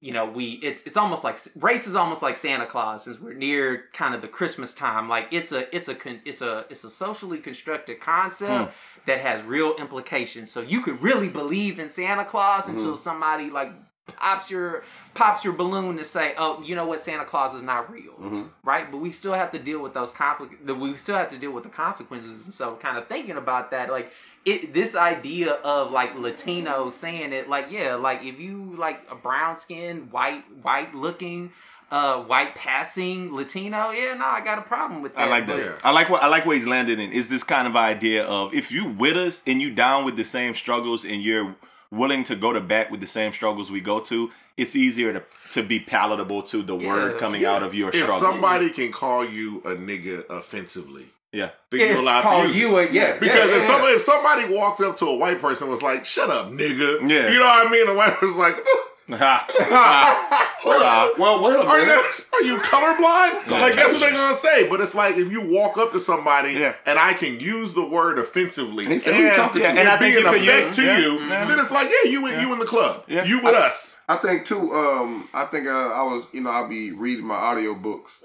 you 0.00 0.12
know, 0.12 0.26
we 0.26 0.60
it's 0.62 0.82
it's 0.82 0.96
almost 0.96 1.24
like 1.24 1.38
race 1.56 1.88
is 1.88 1.96
almost 1.96 2.22
like 2.22 2.36
Santa 2.36 2.66
Claus 2.66 3.04
since 3.04 3.18
we're 3.18 3.32
near 3.32 3.84
kind 3.92 4.14
of 4.14 4.22
the 4.22 4.28
Christmas 4.28 4.72
time. 4.72 5.08
Like 5.08 5.26
it's 5.32 5.50
a 5.50 5.74
it's 5.74 5.88
a 5.88 5.94
con, 5.94 6.20
it's 6.24 6.40
a 6.40 6.66
it's 6.70 6.84
a 6.84 6.90
socially 6.90 7.38
constructed 7.38 7.98
concept 7.98 8.70
hmm. 8.70 9.00
that 9.06 9.20
has 9.20 9.42
real 9.44 9.74
implications. 9.76 10.52
So 10.52 10.60
you 10.60 10.82
could 10.82 11.02
really 11.02 11.28
believe 11.28 11.80
in 11.80 11.88
Santa 11.88 12.24
Claus 12.24 12.68
hmm. 12.68 12.76
until 12.76 12.96
somebody 12.96 13.50
like 13.50 13.72
pops 14.16 14.50
your 14.50 14.82
pops 15.14 15.44
your 15.44 15.52
balloon 15.52 15.96
to 15.98 16.04
say, 16.04 16.34
"Oh, 16.36 16.62
you 16.62 16.74
know 16.74 16.86
what? 16.86 17.00
Santa 17.00 17.24
Claus 17.24 17.54
is 17.54 17.62
not 17.62 17.90
real." 17.92 18.48
Right? 18.64 18.90
But 18.90 18.98
we 18.98 19.12
still 19.12 19.34
have 19.34 19.52
to 19.52 19.58
deal 19.58 19.80
with 19.80 19.94
those 19.94 20.10
compli- 20.10 20.78
we 20.78 20.96
still 20.96 21.16
have 21.16 21.30
to 21.30 21.38
deal 21.38 21.50
with 21.52 21.64
the 21.64 21.70
consequences. 21.70 22.44
And 22.44 22.54
so 22.54 22.76
kind 22.76 22.98
of 22.98 23.06
thinking 23.08 23.36
about 23.36 23.70
that 23.72 23.90
like 23.90 24.12
it 24.44 24.72
this 24.72 24.94
idea 24.94 25.52
of 25.52 25.90
like 25.92 26.14
Latinos 26.14 26.92
saying 26.92 27.32
it 27.32 27.48
like 27.48 27.70
yeah, 27.70 27.94
like 27.94 28.22
if 28.24 28.38
you 28.40 28.74
like 28.76 29.00
a 29.10 29.14
brown 29.14 29.56
skinned 29.58 30.10
white 30.12 30.44
white 30.62 30.94
looking 30.94 31.50
uh 31.90 32.22
white 32.22 32.54
passing 32.54 33.34
Latino, 33.34 33.90
yeah, 33.92 34.12
no, 34.12 34.26
I 34.26 34.40
got 34.42 34.58
a 34.58 34.62
problem 34.62 35.00
with 35.00 35.14
that. 35.14 35.22
I 35.22 35.30
like 35.30 35.46
that. 35.46 35.56
But- 35.56 35.84
I 35.86 35.90
like 35.90 36.10
what 36.10 36.22
I 36.22 36.26
like 36.26 36.44
where 36.44 36.54
he's 36.54 36.66
landed 36.66 36.98
in. 37.00 37.12
Is 37.12 37.28
this 37.30 37.42
kind 37.42 37.66
of 37.66 37.76
idea 37.76 38.24
of 38.24 38.52
if 38.54 38.70
you 38.70 38.90
with 38.90 39.16
us 39.16 39.40
and 39.46 39.60
you 39.62 39.72
down 39.74 40.04
with 40.04 40.16
the 40.16 40.24
same 40.24 40.54
struggles 40.54 41.04
and 41.04 41.22
you're 41.22 41.56
willing 41.90 42.24
to 42.24 42.36
go 42.36 42.52
to 42.52 42.60
bat 42.60 42.90
with 42.90 43.00
the 43.00 43.06
same 43.06 43.32
struggles 43.32 43.70
we 43.70 43.80
go 43.80 44.00
to, 44.00 44.30
it's 44.56 44.74
easier 44.76 45.12
to 45.12 45.22
to 45.52 45.62
be 45.62 45.78
palatable 45.80 46.42
to 46.42 46.62
the 46.62 46.74
word 46.74 47.12
Yeah. 47.14 47.18
coming 47.18 47.44
out 47.44 47.62
of 47.62 47.74
your 47.74 47.88
If 47.88 47.94
struggle. 47.96 48.18
somebody 48.18 48.70
can 48.70 48.92
call 48.92 49.24
you 49.24 49.58
a 49.64 49.70
nigga 49.76 50.28
offensively, 50.28 51.06
yeah. 51.32 51.50
then 51.70 51.80
It's 51.80 51.90
you're 51.92 51.98
allowed 52.00 52.22
called 52.22 52.42
to 52.42 52.48
use 52.48 52.56
you 52.56 52.78
a- 52.78 52.90
yeah, 52.90 53.16
Because 53.18 53.36
yeah, 53.48 53.56
if 53.56 53.62
yeah. 53.62 53.66
somebody 53.66 53.94
if 53.94 54.02
somebody 54.02 54.44
walked 54.52 54.80
up 54.80 54.96
to 54.98 55.06
a 55.06 55.14
white 55.14 55.40
person 55.40 55.64
and 55.64 55.70
was 55.72 55.82
like, 55.82 56.04
"Shut 56.04 56.28
up, 56.30 56.50
nigga," 56.50 57.08
Yeah. 57.08 57.30
you 57.30 57.38
know 57.38 57.46
what 57.46 57.66
I 57.66 57.70
mean? 57.70 57.86
The 57.86 57.94
white 57.94 58.14
person's 58.18 58.36
like, 58.36 58.56
Ha. 58.62 58.84
"Hold 59.10 60.82
on." 60.82 61.08
Well, 61.18 61.42
wait 61.42 61.56
a 61.56 61.66
Are 61.66 61.80
you, 61.80 61.90
are 62.32 62.42
you 62.42 62.56
colorblind? 62.58 63.50
Like 63.50 63.74
that's 63.74 63.92
what 63.92 64.00
they're 64.00 64.10
gonna 64.12 64.36
say. 64.36 64.68
But 64.68 64.80
it's 64.80 64.94
like 64.94 65.16
if 65.16 65.30
you 65.32 65.40
walk 65.40 65.76
up 65.78 65.92
to 65.92 66.00
somebody 66.00 66.52
Yeah. 66.52 66.74
and 66.86 66.98
I 66.98 67.14
can 67.14 67.40
use 67.40 67.72
the 67.74 67.84
word 67.86 68.18
offensively 68.18 68.84
and, 68.86 69.00
said, 69.00 69.14
"Who 69.14 69.22
you 69.22 69.34
talking 69.34 69.62
to?" 69.62 69.68
and, 69.68 69.78
And 69.78 69.88
I 69.88 69.96
think 69.96 70.14
be 70.16 70.20
an 70.20 70.26
you 70.26 70.38
could 70.40 70.48
effect 70.48 70.76
to 70.76 70.82
yeah. 70.84 70.98
you, 70.98 71.20
Yeah. 71.20 71.44
then 71.46 71.58
it's 71.58 71.70
like, 71.70 71.88
yeah, 71.90 72.10
you 72.10 72.26
in 72.26 72.40
you 72.40 72.52
in 72.52 72.58
the 72.58 72.66
club, 72.66 73.04
Yeah. 73.08 73.24
you 73.24 73.38
with 73.40 73.54
us. 73.54 73.96
I 74.10 74.16
think 74.16 74.46
too. 74.46 74.72
Um, 74.72 75.28
I 75.34 75.44
think 75.44 75.66
uh, 75.66 75.70
I 75.70 76.02
was, 76.02 76.26
you 76.32 76.40
know, 76.40 76.50
I'll 76.50 76.66
be 76.68 76.92
reading 76.92 77.26
my 77.26 77.34
audio 77.34 77.74
books. 77.74 78.20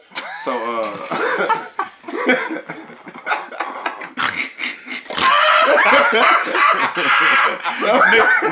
So, 0.45 0.51
uh, 0.51 0.91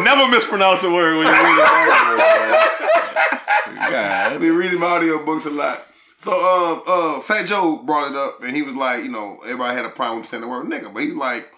Never 0.03 0.27
mispronounce 0.27 0.83
a 0.83 0.91
word 0.91 1.17
when 1.17 1.27
you 1.27 1.33
read 1.33 1.39
it. 1.39 1.65
I 3.79 3.87
God. 3.91 4.39
be 4.41 4.49
reading 4.49 4.79
my 4.79 4.87
audio 4.87 5.23
books 5.25 5.45
a 5.45 5.49
lot. 5.49 5.85
So, 6.17 6.31
um, 6.31 6.83
uh, 6.87 7.19
Fat 7.21 7.45
Joe 7.47 7.77
brought 7.77 8.11
it 8.11 8.17
up, 8.17 8.43
and 8.43 8.55
he 8.55 8.61
was 8.61 8.75
like, 8.75 9.03
you 9.03 9.09
know, 9.09 9.39
everybody 9.43 9.75
had 9.75 9.85
a 9.85 9.89
problem 9.89 10.23
saying 10.25 10.41
the 10.41 10.47
word 10.47 10.65
nigga, 10.67 10.93
but 10.93 11.01
he 11.03 11.07
was 11.09 11.17
like, 11.17 11.49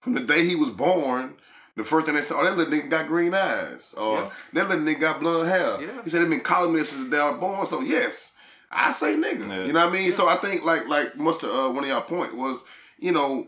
from 0.00 0.14
the 0.14 0.20
day 0.20 0.46
he 0.46 0.54
was 0.56 0.70
born. 0.70 1.34
The 1.76 1.84
first 1.84 2.06
thing 2.06 2.14
they 2.16 2.22
said, 2.22 2.36
oh, 2.38 2.44
that 2.44 2.56
little 2.56 2.72
nigga 2.72 2.90
got 2.90 3.06
green 3.06 3.34
eyes. 3.34 3.94
Or 3.96 4.18
Yeah. 4.18 4.30
that 4.54 4.68
little 4.68 4.84
nigga 4.84 5.00
got 5.00 5.20
blonde 5.20 5.48
hair. 5.48 5.80
Yeah. 5.80 6.02
He 6.02 6.10
said 6.10 6.22
they've 6.22 6.30
been 6.30 6.40
calling 6.40 6.72
me 6.74 6.82
since 6.84 7.04
the 7.04 7.10
day 7.10 7.18
I 7.20 7.30
was 7.30 7.38
born. 7.38 7.66
So 7.66 7.80
yes, 7.82 8.32
I 8.70 8.90
say 8.92 9.14
nigga. 9.14 9.46
Yeah. 9.48 9.64
You 9.64 9.72
know 9.72 9.84
what 9.84 9.94
I 9.94 9.96
mean? 9.96 10.10
So 10.12 10.26
I 10.28 10.36
think 10.36 10.64
like 10.64 10.88
like 10.88 11.16
most 11.16 11.44
of 11.44 11.50
uh, 11.50 11.72
one 11.72 11.84
of 11.84 11.90
y'all 11.90 12.00
point 12.00 12.34
was, 12.36 12.58
you 12.98 13.12
know, 13.12 13.46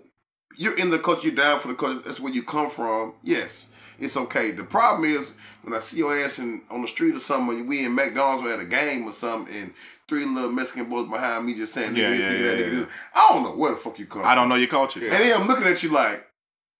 you're 0.56 0.76
in 0.76 0.90
the 0.90 0.98
culture, 0.98 1.28
you're 1.28 1.36
down 1.36 1.60
for 1.60 1.68
the 1.68 1.74
culture, 1.74 2.00
that's 2.00 2.20
where 2.20 2.32
you 2.32 2.42
come 2.42 2.68
from. 2.70 3.14
Yes, 3.22 3.68
it's 3.98 4.16
okay. 4.16 4.50
The 4.50 4.64
problem 4.64 5.10
is 5.10 5.32
when 5.62 5.74
I 5.74 5.80
see 5.80 5.98
your 5.98 6.16
ass 6.18 6.38
in 6.38 6.62
on 6.70 6.82
the 6.82 6.88
street 6.88 7.14
or 7.14 7.20
something, 7.20 7.66
we 7.66 7.84
in 7.84 7.94
McDonald's 7.94 8.46
or 8.46 8.52
at 8.52 8.60
a 8.60 8.64
game 8.64 9.04
or 9.06 9.12
something, 9.12 9.54
and 9.54 9.74
three 10.08 10.24
little 10.24 10.50
Mexican 10.50 10.88
boys 10.88 11.08
behind 11.08 11.46
me 11.46 11.54
just 11.54 11.72
saying, 11.72 11.92
nigga, 11.92 11.96
Yeah, 11.96 12.10
this, 12.10 12.20
yeah, 12.20 12.30
nigga, 12.30 12.40
yeah, 12.40 12.46
that, 12.46 12.58
nigga, 12.58 12.70
this. 12.70 12.88
I 13.14 13.28
don't 13.30 13.42
know 13.44 13.52
where 13.52 13.70
the 13.70 13.76
fuck 13.76 13.98
you 13.98 14.06
come 14.06 14.22
I 14.24 14.34
don't 14.34 14.48
know 14.48 14.56
your 14.56 14.68
culture. 14.68 15.00
And 15.02 15.12
then 15.12 15.40
I'm 15.40 15.46
looking 15.46 15.66
at 15.66 15.82
you 15.82 15.90
like, 15.92 16.26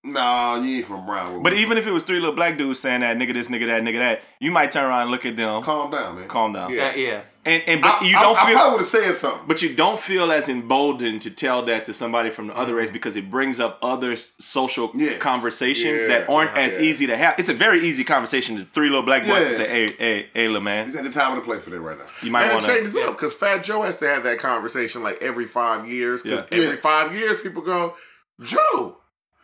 nah, 0.03 0.55
you 0.55 0.77
ain't 0.77 0.85
from 0.85 1.05
Brownwood. 1.05 1.43
But 1.43 1.53
even 1.53 1.77
if 1.77 1.87
it 1.87 1.91
was 1.91 2.03
three 2.03 2.19
little 2.19 2.35
black 2.35 2.57
dudes 2.57 2.79
saying 2.79 3.01
that 3.01 3.17
nigga 3.17 3.33
this, 3.33 3.47
nigga 3.47 3.67
that, 3.67 3.83
nigga 3.83 3.99
that, 3.99 4.21
you 4.39 4.51
might 4.51 4.71
turn 4.71 4.85
around 4.85 5.03
and 5.03 5.11
look 5.11 5.25
at 5.25 5.35
them, 5.37 5.61
calm 5.63 5.91
down, 5.91 6.15
man. 6.15 6.27
calm 6.27 6.53
down. 6.53 6.73
yeah, 6.73 6.95
yeah. 6.95 7.21
And 7.43 7.63
and 7.65 7.81
but 7.81 8.03
I, 8.03 8.05
you 8.05 8.13
don't 8.13 8.37
I, 8.37 8.45
feel 8.45 8.55
probably 8.55 8.71
would 8.73 8.81
have 8.81 8.87
said 8.89 9.15
something. 9.15 9.47
But 9.47 9.63
you 9.63 9.73
don't 9.75 9.99
feel 9.99 10.31
as 10.31 10.47
emboldened 10.47 11.23
to 11.23 11.31
tell 11.31 11.63
that 11.63 11.85
to 11.85 11.93
somebody 11.93 12.29
from 12.29 12.45
the 12.45 12.55
other 12.55 12.73
mm-hmm. 12.73 12.77
race 12.81 12.91
because 12.91 13.15
it 13.15 13.31
brings 13.31 13.59
up 13.59 13.79
other 13.81 14.15
social 14.15 14.91
Yes. 14.93 15.17
conversations 15.19 16.03
Yeah, 16.03 16.07
that 16.09 16.29
aren't 16.29 16.55
as 16.55 16.75
yeah. 16.75 16.83
easy 16.83 17.07
to 17.07 17.17
have. 17.17 17.39
It's 17.39 17.49
a 17.49 17.55
very 17.55 17.81
easy 17.81 18.03
conversation 18.03 18.57
to 18.57 18.65
three 18.65 18.89
little 18.89 19.01
black 19.01 19.25
boys 19.25 19.39
to 19.39 19.55
say, 19.55 19.67
"Hey, 19.67 19.95
hey, 19.97 20.29
hey, 20.35 20.47
little 20.49 20.61
man, 20.61 20.85
He's 20.85 20.95
at 20.95 21.03
the 21.03 21.09
time 21.09 21.31
and 21.33 21.41
the 21.41 21.45
place 21.45 21.63
for 21.63 21.71
that 21.71 21.81
right 21.81 21.97
now. 21.97 22.05
you 22.21 22.29
might 22.29 22.53
want 22.53 22.63
to 22.63 22.71
change 22.71 22.93
this 22.93 23.03
up 23.03 23.17
because 23.17 23.33
Fat 23.33 23.63
Joe 23.63 23.81
has 23.81 23.97
to 23.97 24.07
have 24.07 24.21
that 24.23 24.37
conversation 24.37 25.01
like 25.01 25.17
every 25.23 25.45
five 25.47 25.87
years. 25.89 26.21
Because 26.21 26.45
Yeah. 26.51 26.57
every 26.59 26.75
Yeah. 26.75 26.81
five 26.81 27.15
years, 27.15 27.41
people 27.41 27.63
go, 27.63 27.95
Joe, 28.39 28.97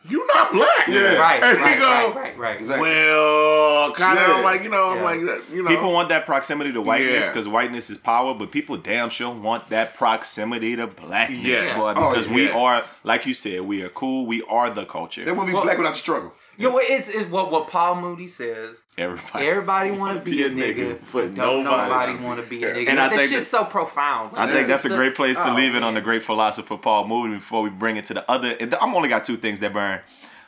you 0.10 0.26
not 0.28 0.52
black. 0.52 0.88
Yeah. 0.88 1.17
Right, 1.17 1.41
And 1.43 1.58
he 1.58 1.63
right, 1.63 1.80
go, 1.80 1.86
right, 1.88 2.15
right, 2.15 2.38
right. 2.38 2.58
Exactly. 2.60 2.82
Well, 2.89 3.91
kind 3.93 4.17
of 4.20 4.28
Yeah. 4.28 4.43
like 4.43 4.63
you 4.63 4.70
know, 4.70 4.89
I'm 4.91 4.98
Yeah. 4.98 5.04
like 5.04 5.50
you 5.52 5.63
know, 5.63 5.70
People 5.70 5.91
want 5.91 6.10
that 6.10 6.26
proximity 6.26 6.72
to 6.74 6.82
whiteness 6.82 7.26
Yeah. 7.26 7.32
because 7.32 7.48
whiteness 7.48 7.89
is 7.89 7.98
power, 7.98 8.34
but 8.34 8.52
people 8.52 8.78
damn 8.78 9.10
sure 9.10 9.30
want 9.32 9.70
that 9.70 9.96
proximity 9.96 10.76
to 10.76 10.88
blackness, 10.88 11.39
Yes. 11.43 11.76
boy, 11.78 11.93
Oh, 11.96 12.10
because 12.12 12.28
we 12.30 12.50
are, 12.50 12.84
like 13.04 13.26
you 13.26 13.34
said, 13.34 13.62
we 13.62 13.82
are 13.84 13.89
cool. 13.89 14.26
We 14.26 14.43
are 14.43 14.70
the 14.70 14.86
culture. 14.86 15.26
They 15.26 15.32
wouldn't 15.32 15.48
be 15.48 15.54
Well- 15.54 15.63
black 15.63 15.78
without 15.78 15.93
the 15.93 16.00
struggle. 16.00 16.34
Yo, 16.58 16.78
it's, 16.78 17.08
it's 17.08 17.30
what 17.30 17.52
what 17.52 17.67
Paul 17.70 17.96
Mooney 18.02 18.28
says. 18.28 18.82
Everybody. 18.98 19.46
Everybody 19.48 19.91
want 19.91 20.17
to 20.17 20.24
be 20.30 20.43
a 20.43 20.50
nigga, 20.50 20.98
but 21.13 21.36
don't 21.36 21.63
nobody 21.63 22.15
want 22.15 22.41
to 22.41 22.48
be 22.48 22.63
a 22.63 22.74
nigga. 22.74 22.89
And 22.89 23.00
I 23.00 23.10
That's 23.10 23.30
think 23.30 23.43
that- 23.43 23.48
so 23.48 23.63
profound. 23.63 24.32
I 24.36 24.48
think 24.48 24.67
that's 24.67 24.86
a 24.86 24.89
great 24.89 25.13
place 25.15 25.38
to 25.38 25.52
Oh, 25.52 25.56
leave 25.56 25.76
it 25.76 25.84
on 25.84 25.93
the 25.93 26.02
great 26.02 26.24
philosopher 26.24 26.78
Paul 26.78 27.08
Mooney 27.08 27.36
before 27.36 27.62
we 27.62 27.70
bring 27.70 27.98
it 27.98 28.06
to 28.08 28.15
the 28.15 28.30
other. 28.32 28.58
I'm 28.82 28.96
only 28.96 29.08
got 29.10 29.24
two 29.24 29.38
things 29.38 29.60
that 29.60 29.72
burn 29.74 30.00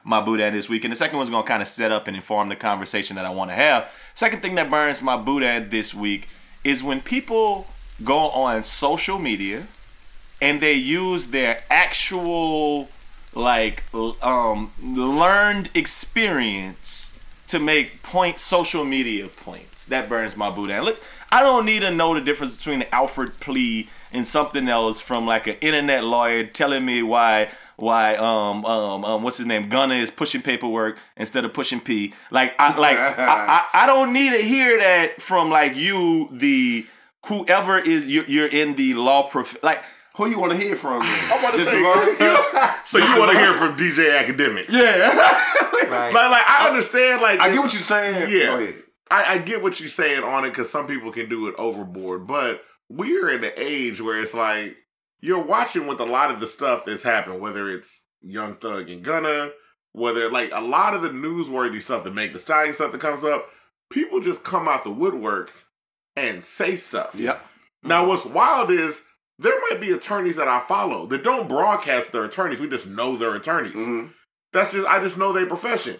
my 0.03 0.19
Buddha 0.21 0.49
this 0.49 0.67
week, 0.67 0.83
and 0.83 0.91
the 0.91 0.95
second 0.95 1.17
one's 1.17 1.29
gonna 1.29 1.43
kind 1.43 1.61
of 1.61 1.67
set 1.67 1.91
up 1.91 2.07
and 2.07 2.15
inform 2.15 2.49
the 2.49 2.55
conversation 2.55 3.15
that 3.17 3.25
I 3.25 3.29
want 3.29 3.51
to 3.51 3.55
have. 3.55 3.91
Second 4.15 4.41
thing 4.41 4.55
that 4.55 4.71
burns 4.71 5.01
my 5.03 5.15
Buddha 5.17 5.63
this 5.69 5.93
week 5.93 6.27
is 6.63 6.81
when 6.81 7.01
people 7.01 7.67
go 8.03 8.17
on 8.31 8.63
social 8.63 9.19
media 9.19 9.67
and 10.41 10.59
they 10.61 10.73
use 10.73 11.27
their 11.27 11.61
actual 11.69 12.89
like 13.35 13.83
um 14.23 14.71
learned 14.81 15.69
experience 15.73 17.13
to 17.47 17.59
make 17.59 18.03
point 18.03 18.39
social 18.39 18.85
media 18.85 19.27
points. 19.27 19.85
That 19.87 20.07
burns 20.07 20.37
my 20.37 20.51
boot. 20.51 20.69
And 20.69 20.85
look, 20.85 21.01
I 21.31 21.41
don't 21.41 21.65
need 21.65 21.79
to 21.79 21.91
know 21.91 22.13
the 22.13 22.21
difference 22.21 22.57
between 22.57 22.83
an 22.83 22.87
Alford 22.91 23.39
plea 23.39 23.87
and 24.11 24.27
something 24.27 24.67
else 24.67 25.01
from 25.01 25.25
like 25.25 25.47
an 25.47 25.55
internet 25.61 26.03
lawyer 26.03 26.45
telling 26.45 26.85
me 26.85 27.01
why 27.03 27.49
why 27.75 28.15
um 28.17 28.65
um 28.65 29.05
um 29.05 29.23
what's 29.23 29.37
his 29.37 29.47
name 29.47 29.69
Gunna 29.69 29.95
is 29.95 30.11
pushing 30.11 30.41
paperwork 30.41 30.97
instead 31.17 31.45
of 31.45 31.53
pushing 31.53 31.79
P. 31.79 32.13
Like 32.29 32.53
I 32.59 32.77
like 32.77 32.97
I, 32.97 33.15
I 33.17 33.65
I 33.83 33.85
don't 33.85 34.13
need 34.13 34.31
to 34.31 34.43
hear 34.43 34.77
that 34.79 35.21
from 35.21 35.49
like 35.49 35.75
you 35.75 36.29
the 36.31 36.85
whoever 37.25 37.79
is 37.79 38.09
you're, 38.09 38.25
you're 38.25 38.47
in 38.47 38.75
the 38.75 38.93
law 38.93 39.27
prof 39.27 39.57
like 39.63 39.83
Who 40.19 40.27
you 40.27 40.37
want 40.37 40.51
to 40.51 40.57
hear 40.57 40.75
from? 40.75 40.99
Then? 40.99 41.31
I'm 41.31 41.39
about 41.39 41.53
to 41.53 41.63
say, 41.63 41.71
so 42.83 42.97
you 42.97 43.17
want 43.17 43.31
to 43.31 43.37
hear 43.37 43.53
from 43.53 43.77
DJ 43.77 44.19
Academic? 44.19 44.69
yeah. 44.69 45.45
Right. 45.89 46.13
Like, 46.13 46.29
like 46.29 46.45
I 46.45 46.67
understand. 46.67 47.21
Like, 47.21 47.39
I 47.39 47.49
get 47.51 47.59
what 47.61 47.71
you're 47.73 47.81
saying. 47.81 48.29
Yeah. 48.29 48.45
Go 48.47 48.59
ahead. 48.59 48.83
I, 49.09 49.23
I 49.23 49.37
get 49.37 49.63
what 49.63 49.79
you're 49.79 49.89
saying 49.89 50.23
on 50.23 50.43
it 50.43 50.49
because 50.49 50.69
some 50.69 50.87
people 50.87 51.11
can 51.11 51.29
do 51.29 51.47
it 51.47 51.55
overboard, 51.57 52.27
but 52.27 52.61
we're 52.89 53.29
in 53.29 53.41
the 53.41 53.59
age 53.59 54.01
where 54.01 54.19
it's 54.21 54.33
like 54.33 54.75
you're 55.21 55.41
watching 55.41 55.87
with 55.87 56.01
a 56.01 56.05
lot 56.05 56.31
of 56.31 56.41
the 56.41 56.47
stuff 56.47 56.83
that's 56.85 57.01
happened, 57.01 57.39
whether 57.39 57.69
it's 57.69 58.03
Young 58.21 58.55
Thug 58.55 58.89
and 58.89 59.03
Gunna, 59.03 59.51
whether 59.93 60.29
like 60.29 60.51
a 60.53 60.61
lot 60.61 60.93
of 60.93 61.01
the 61.01 61.09
newsworthy 61.09 61.81
stuff 61.81 62.03
that 62.03 62.13
make 62.13 62.33
the 62.33 62.39
stallion 62.39 62.75
stuff 62.75 62.91
that 62.91 63.01
comes 63.01 63.23
up, 63.23 63.49
people 63.89 64.19
just 64.19 64.43
come 64.43 64.67
out 64.67 64.83
the 64.83 64.91
woodworks 64.91 65.63
and 66.15 66.43
say 66.43 66.75
stuff. 66.75 67.15
Yep. 67.15 67.43
Now, 67.81 68.01
mm-hmm. 68.01 68.09
what's 68.09 68.25
wild 68.25 68.69
is 68.69 69.01
there 69.39 69.59
might 69.69 69.79
be 69.81 69.91
attorneys 69.91 70.35
that 70.35 70.47
I 70.47 70.59
follow 70.67 71.07
that 71.07 71.23
don't 71.23 71.47
broadcast 71.49 72.11
their 72.11 72.25
attorneys. 72.25 72.59
We 72.59 72.69
just 72.69 72.87
know 72.87 73.15
they're 73.15 73.33
attorneys. 73.35 73.73
Mhm. 73.73 74.11
That's 74.53 74.73
just 74.73 74.85
I 74.87 74.99
just 75.01 75.17
know 75.17 75.33
their 75.33 75.45
profession. 75.47 75.99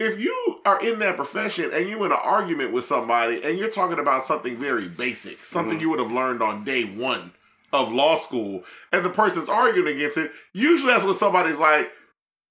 If 0.00 0.18
you 0.18 0.60
are 0.64 0.80
in 0.80 0.98
that 1.00 1.14
profession 1.16 1.70
and 1.72 1.88
you 1.88 2.02
in 2.04 2.10
an 2.10 2.18
argument 2.20 2.72
with 2.72 2.84
somebody 2.84 3.40
and 3.44 3.56
you're 3.58 3.68
talking 3.70 3.98
about 4.00 4.26
something 4.26 4.56
very 4.56 4.88
basic, 4.88 5.44
something 5.44 5.78
Mhm. 5.78 5.82
you 5.82 5.90
would 5.90 6.00
have 6.00 6.10
learned 6.10 6.42
on 6.42 6.64
day 6.64 6.82
one 6.84 7.32
of 7.72 7.92
law 7.92 8.16
school, 8.16 8.64
and 8.92 9.04
the 9.04 9.10
person's 9.10 9.48
arguing 9.48 9.94
against 9.94 10.16
it, 10.18 10.32
usually 10.52 10.92
that's 10.92 11.04
when 11.04 11.14
somebody's 11.14 11.56
like, 11.58 11.92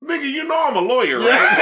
"Nigga, 0.04 0.30
you 0.30 0.44
know 0.44 0.68
I'm 0.68 0.76
a 0.76 0.82
lawyer, 0.82 1.18
right?" 1.20 1.58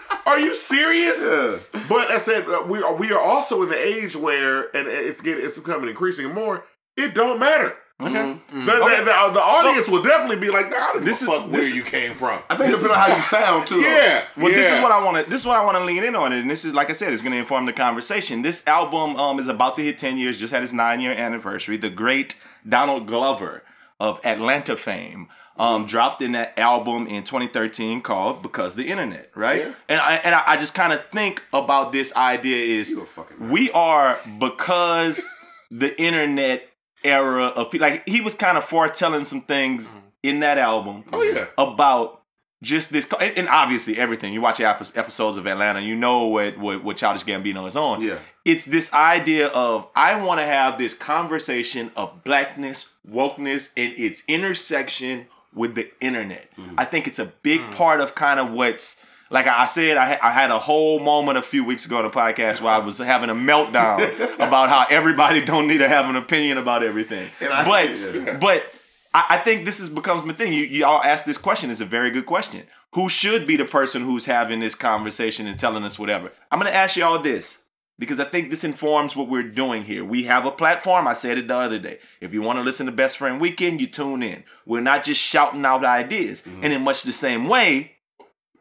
are 0.26 0.38
you 0.38 0.54
serious? 0.54 1.16
Yeah. 1.20 1.58
But 1.88 2.10
I 2.10 2.18
said 2.18 2.46
uh, 2.48 2.64
we 2.66 2.82
are 2.82 2.94
we 2.94 3.12
are 3.12 3.20
also 3.20 3.62
in 3.62 3.68
the 3.68 3.78
age 3.78 4.16
where, 4.16 4.74
and 4.76 4.88
it's 4.88 5.20
getting 5.20 5.44
it's 5.44 5.58
becoming 5.58 5.88
increasing 5.88 6.32
more. 6.32 6.64
It 6.96 7.14
don't 7.14 7.38
matter. 7.38 7.74
Okay. 8.02 8.12
Mm-hmm. 8.12 8.64
The, 8.66 8.72
the- 8.72 8.82
Okay. 8.82 8.98
the- 9.04 9.04
the 9.04 9.40
audience 9.40 9.88
will 9.88 10.02
definitely 10.02 10.36
be 10.36 10.50
like, 10.50 10.68
nah, 10.68 10.76
I 10.78 10.92
don't 10.94 11.04
This 11.04 11.20
give 11.20 11.28
a 11.28 11.32
is- 11.32 11.38
fuck 11.42 11.50
where 11.52 11.60
this- 11.60 11.74
you 11.74 11.82
came 11.84 12.12
from. 12.14 12.40
I 12.50 12.56
think 12.56 12.70
it 12.70 12.72
depends 12.72 12.90
on 12.90 12.96
how 12.98 13.16
you 13.16 13.22
sound 13.22 13.68
too. 13.68 13.80
Yeah. 13.80 14.24
Well, 14.36 14.48
this 14.52 14.66
is 14.66 14.82
what 14.82 14.90
I 14.90 15.02
want 15.04 15.24
to. 15.24 15.30
This 15.30 15.40
is 15.42 15.46
what 15.46 15.56
I 15.56 15.64
want 15.64 15.76
to 15.78 15.84
lean 15.84 16.02
in 16.02 16.16
on, 16.16 16.32
it, 16.32 16.40
and 16.40 16.50
this 16.50 16.64
is 16.64 16.74
like 16.74 16.90
I 16.90 16.92
said, 16.92 17.12
it's 17.12 17.22
going 17.22 17.32
to 17.32 17.38
inform 17.38 17.66
the 17.66 17.72
conversation. 17.72 18.42
This 18.42 18.66
album 18.66 19.16
um, 19.16 19.38
is 19.38 19.46
about 19.48 19.76
to 19.76 19.82
hit 19.84 19.98
ten 19.98 20.16
years. 20.18 20.38
Just 20.38 20.52
had 20.52 20.62
its 20.64 20.72
nine 20.72 21.00
year 21.00 21.12
anniversary. 21.12 21.76
The 21.76 21.90
great 21.90 22.34
Donald 22.68 23.06
Glover 23.06 23.62
of 24.00 24.20
Atlanta 24.24 24.76
fame 24.76 25.28
um, 25.56 25.86
dropped 25.86 26.20
in 26.22 26.32
that 26.32 26.58
album 26.58 27.06
in 27.06 27.22
2013 27.24 28.00
called 28.02 28.42
"Because 28.42 28.74
the 28.74 28.88
Internet." 28.88 29.30
Right, 29.34 29.60
Yeah. 29.60 29.74
and 29.88 30.00
I 30.00 30.14
and 30.16 30.34
I, 30.34 30.42
I 30.46 30.56
just 30.56 30.74
kind 30.74 30.92
of 30.92 31.00
think 31.12 31.42
about 31.52 31.92
this 31.92 32.14
idea 32.16 32.78
is 32.80 32.90
You 32.90 33.02
a 33.02 33.06
fucking 33.06 33.50
we 33.50 33.70
are 33.72 34.18
because 34.38 35.28
the 35.70 35.98
internet 36.00 36.68
era 37.02 37.46
of 37.46 37.70
pe- 37.70 37.78
like 37.78 38.08
he 38.08 38.20
was 38.20 38.34
kind 38.34 38.56
of 38.58 38.64
foretelling 38.64 39.24
some 39.24 39.40
things 39.42 39.94
in 40.22 40.40
that 40.40 40.56
album 40.58 41.04
Oh, 41.12 41.22
yeah. 41.22 41.46
about 41.58 42.22
just 42.62 42.90
this 42.92 43.06
and 43.20 43.36
and 43.38 43.48
obviously 43.48 43.98
everything 43.98 44.32
you 44.32 44.40
watch 44.40 44.58
episodes 44.60 45.36
of 45.36 45.46
atlanta 45.46 45.80
you 45.80 45.94
know 45.96 46.24
what 46.26 46.56
what, 46.58 46.82
what 46.82 46.96
childish 46.96 47.24
gambino 47.24 47.66
is 47.66 47.76
on 47.76 48.00
Yeah. 48.00 48.18
it's 48.46 48.64
this 48.64 48.90
idea 48.94 49.48
of 49.48 49.86
i 49.94 50.14
want 50.14 50.40
to 50.40 50.46
have 50.46 50.78
this 50.78 50.94
conversation 50.94 51.90
of 51.94 52.24
blackness 52.24 52.88
wokeness 53.06 53.68
and 53.76 53.92
its 53.98 54.22
intersection 54.28 55.26
with 55.54 55.74
the 55.74 55.90
internet 56.00 56.50
mm. 56.56 56.74
i 56.78 56.84
think 56.84 57.06
it's 57.06 57.18
a 57.18 57.26
big 57.42 57.60
mm. 57.60 57.72
part 57.72 58.00
of 58.00 58.14
kind 58.14 58.40
of 58.40 58.50
what's 58.50 59.00
like 59.30 59.46
I 59.48 59.66
said, 59.66 59.96
I, 59.96 60.18
I 60.22 60.30
had 60.30 60.50
a 60.50 60.60
whole 60.60 61.00
moment 61.00 61.38
a 61.38 61.42
few 61.42 61.64
weeks 61.64 61.86
ago 61.86 61.96
on 61.96 62.04
the 62.04 62.10
podcast 62.10 62.60
where 62.60 62.72
I 62.72 62.78
was 62.78 62.98
having 62.98 63.30
a 63.30 63.34
meltdown 63.34 64.34
about 64.36 64.68
how 64.68 64.86
everybody 64.88 65.44
don't 65.44 65.66
need 65.66 65.78
to 65.78 65.88
have 65.88 66.08
an 66.08 66.14
opinion 66.14 66.56
about 66.56 66.84
everything. 66.84 67.28
And 67.40 67.52
I- 67.52 67.64
but 67.64 67.98
yeah. 67.98 68.38
but 68.38 68.72
I, 69.12 69.24
I 69.30 69.38
think 69.38 69.64
this 69.64 69.80
is 69.80 69.88
becomes 69.88 70.24
my 70.24 70.34
thing. 70.34 70.52
You 70.52 70.62
y'all 70.64 71.02
ask 71.02 71.24
this 71.24 71.38
question. 71.38 71.70
It's 71.70 71.80
a 71.80 71.86
very 71.86 72.10
good 72.10 72.26
question. 72.26 72.62
Who 72.92 73.08
should 73.08 73.46
be 73.46 73.56
the 73.56 73.64
person 73.64 74.02
who's 74.04 74.26
having 74.26 74.60
this 74.60 74.76
conversation 74.76 75.48
and 75.48 75.58
telling 75.58 75.84
us 75.84 75.98
whatever? 75.98 76.30
I'm 76.50 76.58
gonna 76.60 76.70
ask 76.70 76.96
y'all 76.96 77.18
this 77.18 77.58
because 77.98 78.18
I 78.18 78.24
think 78.24 78.50
this 78.50 78.64
informs 78.64 79.14
what 79.14 79.28
we're 79.28 79.42
doing 79.42 79.84
here. 79.84 80.04
We 80.04 80.24
have 80.24 80.46
a 80.46 80.50
platform. 80.50 81.06
I 81.06 81.12
said 81.12 81.38
it 81.38 81.48
the 81.48 81.56
other 81.56 81.78
day. 81.78 81.98
If 82.20 82.32
you 82.32 82.42
want 82.42 82.58
to 82.58 82.62
listen 82.62 82.86
to 82.86 82.92
Best 82.92 83.18
Friend 83.18 83.40
Weekend, 83.40 83.80
you 83.80 83.86
tune 83.86 84.22
in. 84.22 84.44
We're 84.66 84.80
not 84.80 85.04
just 85.04 85.20
shouting 85.20 85.64
out 85.64 85.84
ideas. 85.84 86.42
And 86.62 86.72
in 86.72 86.82
much 86.82 87.02
the 87.02 87.12
same 87.12 87.48
way, 87.48 87.92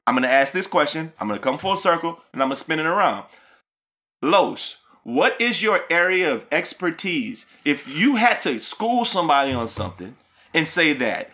I'm 0.05 0.15
gonna 0.15 0.27
ask 0.27 0.51
this 0.51 0.67
question. 0.67 1.13
I'm 1.19 1.27
gonna 1.27 1.39
come 1.39 1.57
full 1.57 1.75
circle 1.75 2.19
and 2.33 2.41
I'm 2.41 2.49
gonna 2.49 2.57
spin 2.57 2.79
it 2.79 2.85
around. 2.85 3.25
Los, 4.21 4.77
what 5.03 5.39
is 5.39 5.61
your 5.63 5.81
area 5.89 6.31
of 6.33 6.45
expertise? 6.51 7.45
If 7.65 7.87
you 7.87 8.15
had 8.17 8.41
to 8.43 8.59
school 8.59 9.05
somebody 9.05 9.51
on 9.51 9.67
something 9.67 10.15
and 10.53 10.67
say 10.67 10.93
that, 10.93 11.31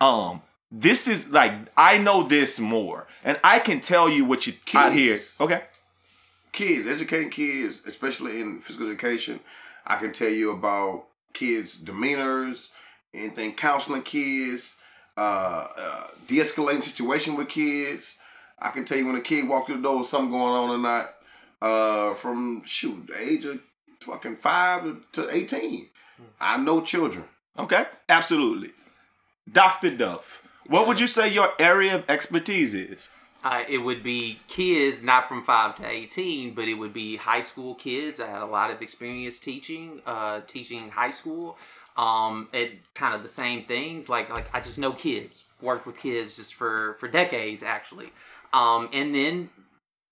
um, 0.00 0.42
this 0.70 1.06
is 1.06 1.28
like 1.28 1.52
I 1.76 1.98
know 1.98 2.22
this 2.22 2.58
more, 2.58 3.06
and 3.24 3.38
I 3.44 3.58
can 3.60 3.80
tell 3.80 4.08
you 4.08 4.24
what 4.24 4.46
you 4.46 4.54
out 4.74 4.92
here. 4.92 5.16
Kids. 5.16 5.34
Okay. 5.40 5.62
Kids, 6.56 6.88
educating 6.88 7.30
kids, 7.30 7.82
especially 7.86 8.40
in 8.40 8.60
physical 8.60 8.88
education, 8.88 9.38
I 9.86 9.96
can 9.96 10.12
tell 10.12 10.30
you 10.30 10.50
about 10.50 11.04
kids' 11.34 11.76
demeanors, 11.76 12.70
anything 13.14 13.52
counseling 13.52 14.02
kids, 14.02 14.74
uh, 15.16 15.66
uh, 15.78 16.06
de-escalating 16.26 16.82
situation 16.82 17.36
with 17.36 17.48
kids. 17.48 18.16
I 18.58 18.70
can 18.70 18.86
tell 18.86 18.96
you 18.96 19.06
when 19.06 19.16
a 19.16 19.20
kid 19.20 19.46
walked 19.46 19.66
through 19.68 19.76
the 19.76 19.82
door 19.82 20.04
something 20.04 20.30
going 20.30 20.54
on 20.54 20.70
or 20.70 20.78
not. 20.78 21.06
Uh, 21.60 22.14
from 22.14 22.62
shoot, 22.64 23.06
the 23.06 23.18
age 23.18 23.44
of 23.44 23.60
fucking 24.00 24.36
five 24.36 24.96
to, 25.12 25.34
eighteen. 25.34 25.88
I 26.40 26.56
know 26.58 26.80
children. 26.82 27.24
Okay. 27.58 27.86
Absolutely. 28.08 28.72
Dr. 29.50 29.96
Duff, 29.96 30.42
what 30.66 30.86
would 30.86 31.00
you 31.00 31.06
say 31.06 31.32
your 31.32 31.50
area 31.58 31.96
of 31.96 32.10
expertise 32.10 32.74
is? 32.74 33.08
Uh, 33.44 33.62
it 33.68 33.78
would 33.78 34.02
be 34.02 34.40
kids 34.48 35.02
not 35.02 35.28
from 35.28 35.42
5 35.42 35.76
to 35.76 35.88
18 35.88 36.54
but 36.54 36.66
it 36.66 36.74
would 36.74 36.92
be 36.92 37.16
high 37.16 37.40
school 37.40 37.74
kids 37.74 38.18
i 38.18 38.26
had 38.26 38.42
a 38.42 38.46
lot 38.46 38.70
of 38.70 38.82
experience 38.82 39.38
teaching 39.38 40.00
uh, 40.06 40.40
teaching 40.46 40.90
high 40.90 41.10
school. 41.10 41.56
Um, 41.96 42.48
it 42.52 42.72
kind 42.94 43.14
of 43.14 43.22
the 43.22 43.28
same 43.28 43.64
things 43.64 44.08
like 44.10 44.28
like 44.28 44.48
i 44.52 44.60
just 44.60 44.78
know 44.78 44.92
kids 44.92 45.44
worked 45.62 45.86
with 45.86 45.96
kids 45.96 46.36
just 46.36 46.54
for 46.54 46.96
for 47.00 47.08
decades 47.08 47.62
actually. 47.62 48.12
Um, 48.52 48.88
and 48.92 49.14
then 49.14 49.50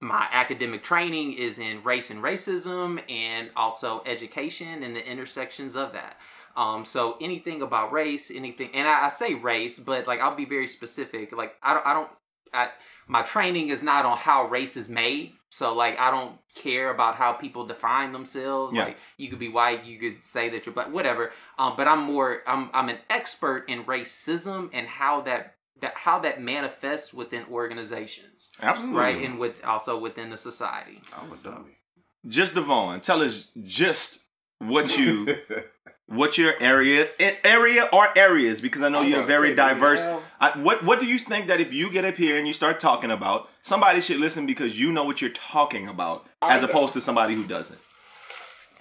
my 0.01 0.27
academic 0.33 0.83
training 0.83 1.35
is 1.35 1.59
in 1.59 1.83
race 1.83 2.11
and 2.11 2.23
racism 2.23 3.01
and 3.11 3.51
also 3.57 4.03
education 4.07 4.83
and 4.83 4.95
the 4.95 5.07
intersections 5.07 5.77
of 5.77 5.93
that. 5.93 6.17
Um, 6.57 6.85
so 6.85 7.17
anything 7.21 7.63
about 7.63 7.93
race 7.93 8.31
anything 8.31 8.71
and 8.75 8.87
I, 8.87 9.07
I 9.07 9.09
say 9.09 9.35
race 9.35 9.79
but 9.79 10.07
like 10.07 10.21
i'll 10.21 10.37
be 10.37 10.45
very 10.47 10.67
specific. 10.69 11.33
Like 11.33 11.55
i 11.63 11.75
don't 11.75 11.87
i 11.87 11.93
don't 11.93 12.11
I, 12.53 12.69
my 13.07 13.23
training 13.23 13.69
is 13.69 13.83
not 13.83 14.05
on 14.07 14.17
how 14.17 14.47
race 14.47 14.77
is 14.77 14.88
made. 14.88 15.33
So 15.51 15.75
like 15.75 15.99
I 15.99 16.11
don't 16.11 16.37
care 16.55 16.90
about 16.90 17.14
how 17.17 17.33
people 17.33 17.67
define 17.67 18.12
themselves. 18.12 18.75
Yeah. 18.75 18.85
Like 18.87 18.97
you 19.17 19.29
could 19.29 19.38
be 19.38 19.49
white, 19.49 19.85
you 19.85 19.99
could 19.99 20.27
say 20.27 20.49
that 20.51 20.67
you're 20.67 20.75
black, 20.75 20.93
whatever. 20.93 21.33
Um, 21.59 21.75
but 21.77 21.87
I'm 21.87 22.01
more 22.03 22.43
I'm 22.47 22.71
I'm 22.73 22.88
an 22.88 22.99
expert 23.11 23.67
in 23.69 23.85
racism 23.85 24.71
and 24.73 24.87
how 24.87 25.21
that 25.23 25.55
that 25.81 25.95
how 25.97 26.19
that 26.21 26.40
manifests 26.40 27.12
within 27.14 27.45
organizations. 27.51 28.51
Absolutely. 28.61 28.99
Right. 29.01 29.23
And 29.25 29.38
with 29.38 29.62
also 29.64 29.99
within 29.99 30.31
the 30.31 30.37
society. 30.38 31.01
I'm 31.17 31.33
a 31.33 31.37
dummy. 31.37 31.79
Just 32.27 32.55
Devon, 32.55 33.01
tell 33.01 33.21
us 33.23 33.49
just 33.62 34.21
what 34.59 34.97
you 34.97 35.37
what 36.07 36.37
your 36.38 36.55
area 36.61 37.07
area 37.45 37.88
or 37.93 38.09
areas 38.17 38.61
because 38.61 38.83
I 38.83 38.88
know 38.88 39.01
I'm 39.01 39.09
you're 39.09 39.17
gonna 39.19 39.27
very 39.27 39.51
say, 39.51 39.57
do 39.57 39.62
we 39.62 39.69
diverse. 39.69 40.05
have- 40.05 40.23
I, 40.44 40.59
what 40.59 40.85
what 40.85 41.00
do 41.00 41.07
you 41.07 41.18
think 41.18 41.46
that 41.48 41.61
if 41.61 41.72
you 41.72 41.90
get 41.90 42.04
up 42.04 42.16
here 42.16 42.37
and 42.38 42.46
you 42.46 42.52
start 42.52 42.80
talking 42.80 43.11
about 43.11 43.48
somebody 43.62 44.00
should 44.00 44.18
listen 44.18 44.46
because 44.46 44.78
you 44.78 44.90
know 44.92 45.04
what 45.04 45.20
you're 45.20 45.30
talking 45.30 45.88
about 45.88 46.26
I 46.42 46.54
as 46.54 46.62
know. 46.62 46.68
opposed 46.68 46.92
to 46.94 47.00
somebody 47.00 47.35
who 47.35 47.44
doesn't? 47.44 47.78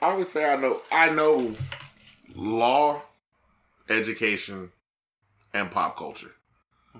I 0.02 0.14
would 0.16 0.28
say 0.28 0.44
I 0.52 0.56
know 0.58 0.82
I 0.92 1.10
know 1.10 1.56
law, 2.36 3.02
education, 3.90 4.72
and 5.54 5.72
pop 5.72 5.98
culture. 5.98 6.32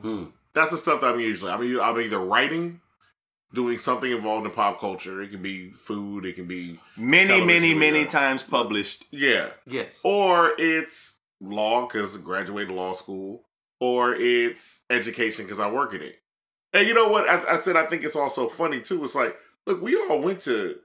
Hmm. 0.02 0.26
That's 0.54 0.72
the 0.72 0.78
stuff 0.78 1.02
that 1.02 1.14
I'm 1.14 1.20
usually. 1.20 1.52
I'm 1.52 1.64
either, 1.64 1.82
I'm 1.82 2.00
either 2.00 2.20
writing, 2.20 2.82
doing 3.54 3.78
something 3.80 4.12
involved 4.12 4.46
in 4.46 4.52
pop 4.52 4.80
culture. 4.80 5.22
It 5.22 5.32
can 5.32 5.42
be 5.42 5.72
food. 5.72 6.26
It 6.26 6.36
can 6.36 6.46
be 6.48 6.80
Many 6.98 7.44
many 7.44 7.74
many 7.74 8.02
yeah. 8.02 8.08
times 8.10 8.44
published. 8.44 9.06
yeah, 9.12 9.50
Yes. 9.66 10.00
or 10.04 10.54
it's 10.58 11.14
law 11.42 11.86
because 11.88 12.16
graduated 12.18 12.72
law 12.72 12.94
school, 12.94 13.44
or 13.80 14.16
it's 14.16 14.82
education 14.90 15.46
because 15.46 15.60
I 15.60 15.70
work 15.70 15.94
in 15.94 16.02
it. 16.02 16.16
And 16.74 16.88
you 16.88 16.94
know 16.94 17.08
what? 17.08 17.30
I, 17.30 17.54
I 17.54 17.58
said 17.58 17.76
I 17.76 17.86
think 17.86 18.04
it's 18.04 18.16
also 18.16 18.48
funny 18.48 18.80
too. 18.82 19.04
It's 19.04 19.16
like, 19.16 19.36
look, 19.68 19.82
we 19.82 19.96
all 19.96 20.20
went 20.22 20.42
to 20.42 20.76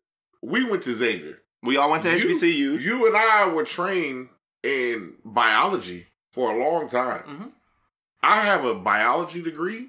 we 0.42 0.64
went 0.68 0.83
to 0.85 0.94
Xavier. 0.94 1.38
We 1.62 1.77
all 1.77 1.90
went 1.90 2.03
to 2.05 2.11
You- 2.18 2.29
HBCUs. 2.29 2.81
You 2.83 3.07
and 3.07 3.16
I 3.16 3.46
were 3.48 3.64
trained 3.64 4.29
in 4.62 5.14
biology 5.24 6.07
for 6.33 6.51
a 6.53 6.64
long 6.64 6.88
time. 6.88 7.22
Mhm. 7.27 7.51
I 8.22 8.42
have 8.44 8.64
a 8.64 8.74
biology 8.74 9.42
degree 9.42 9.88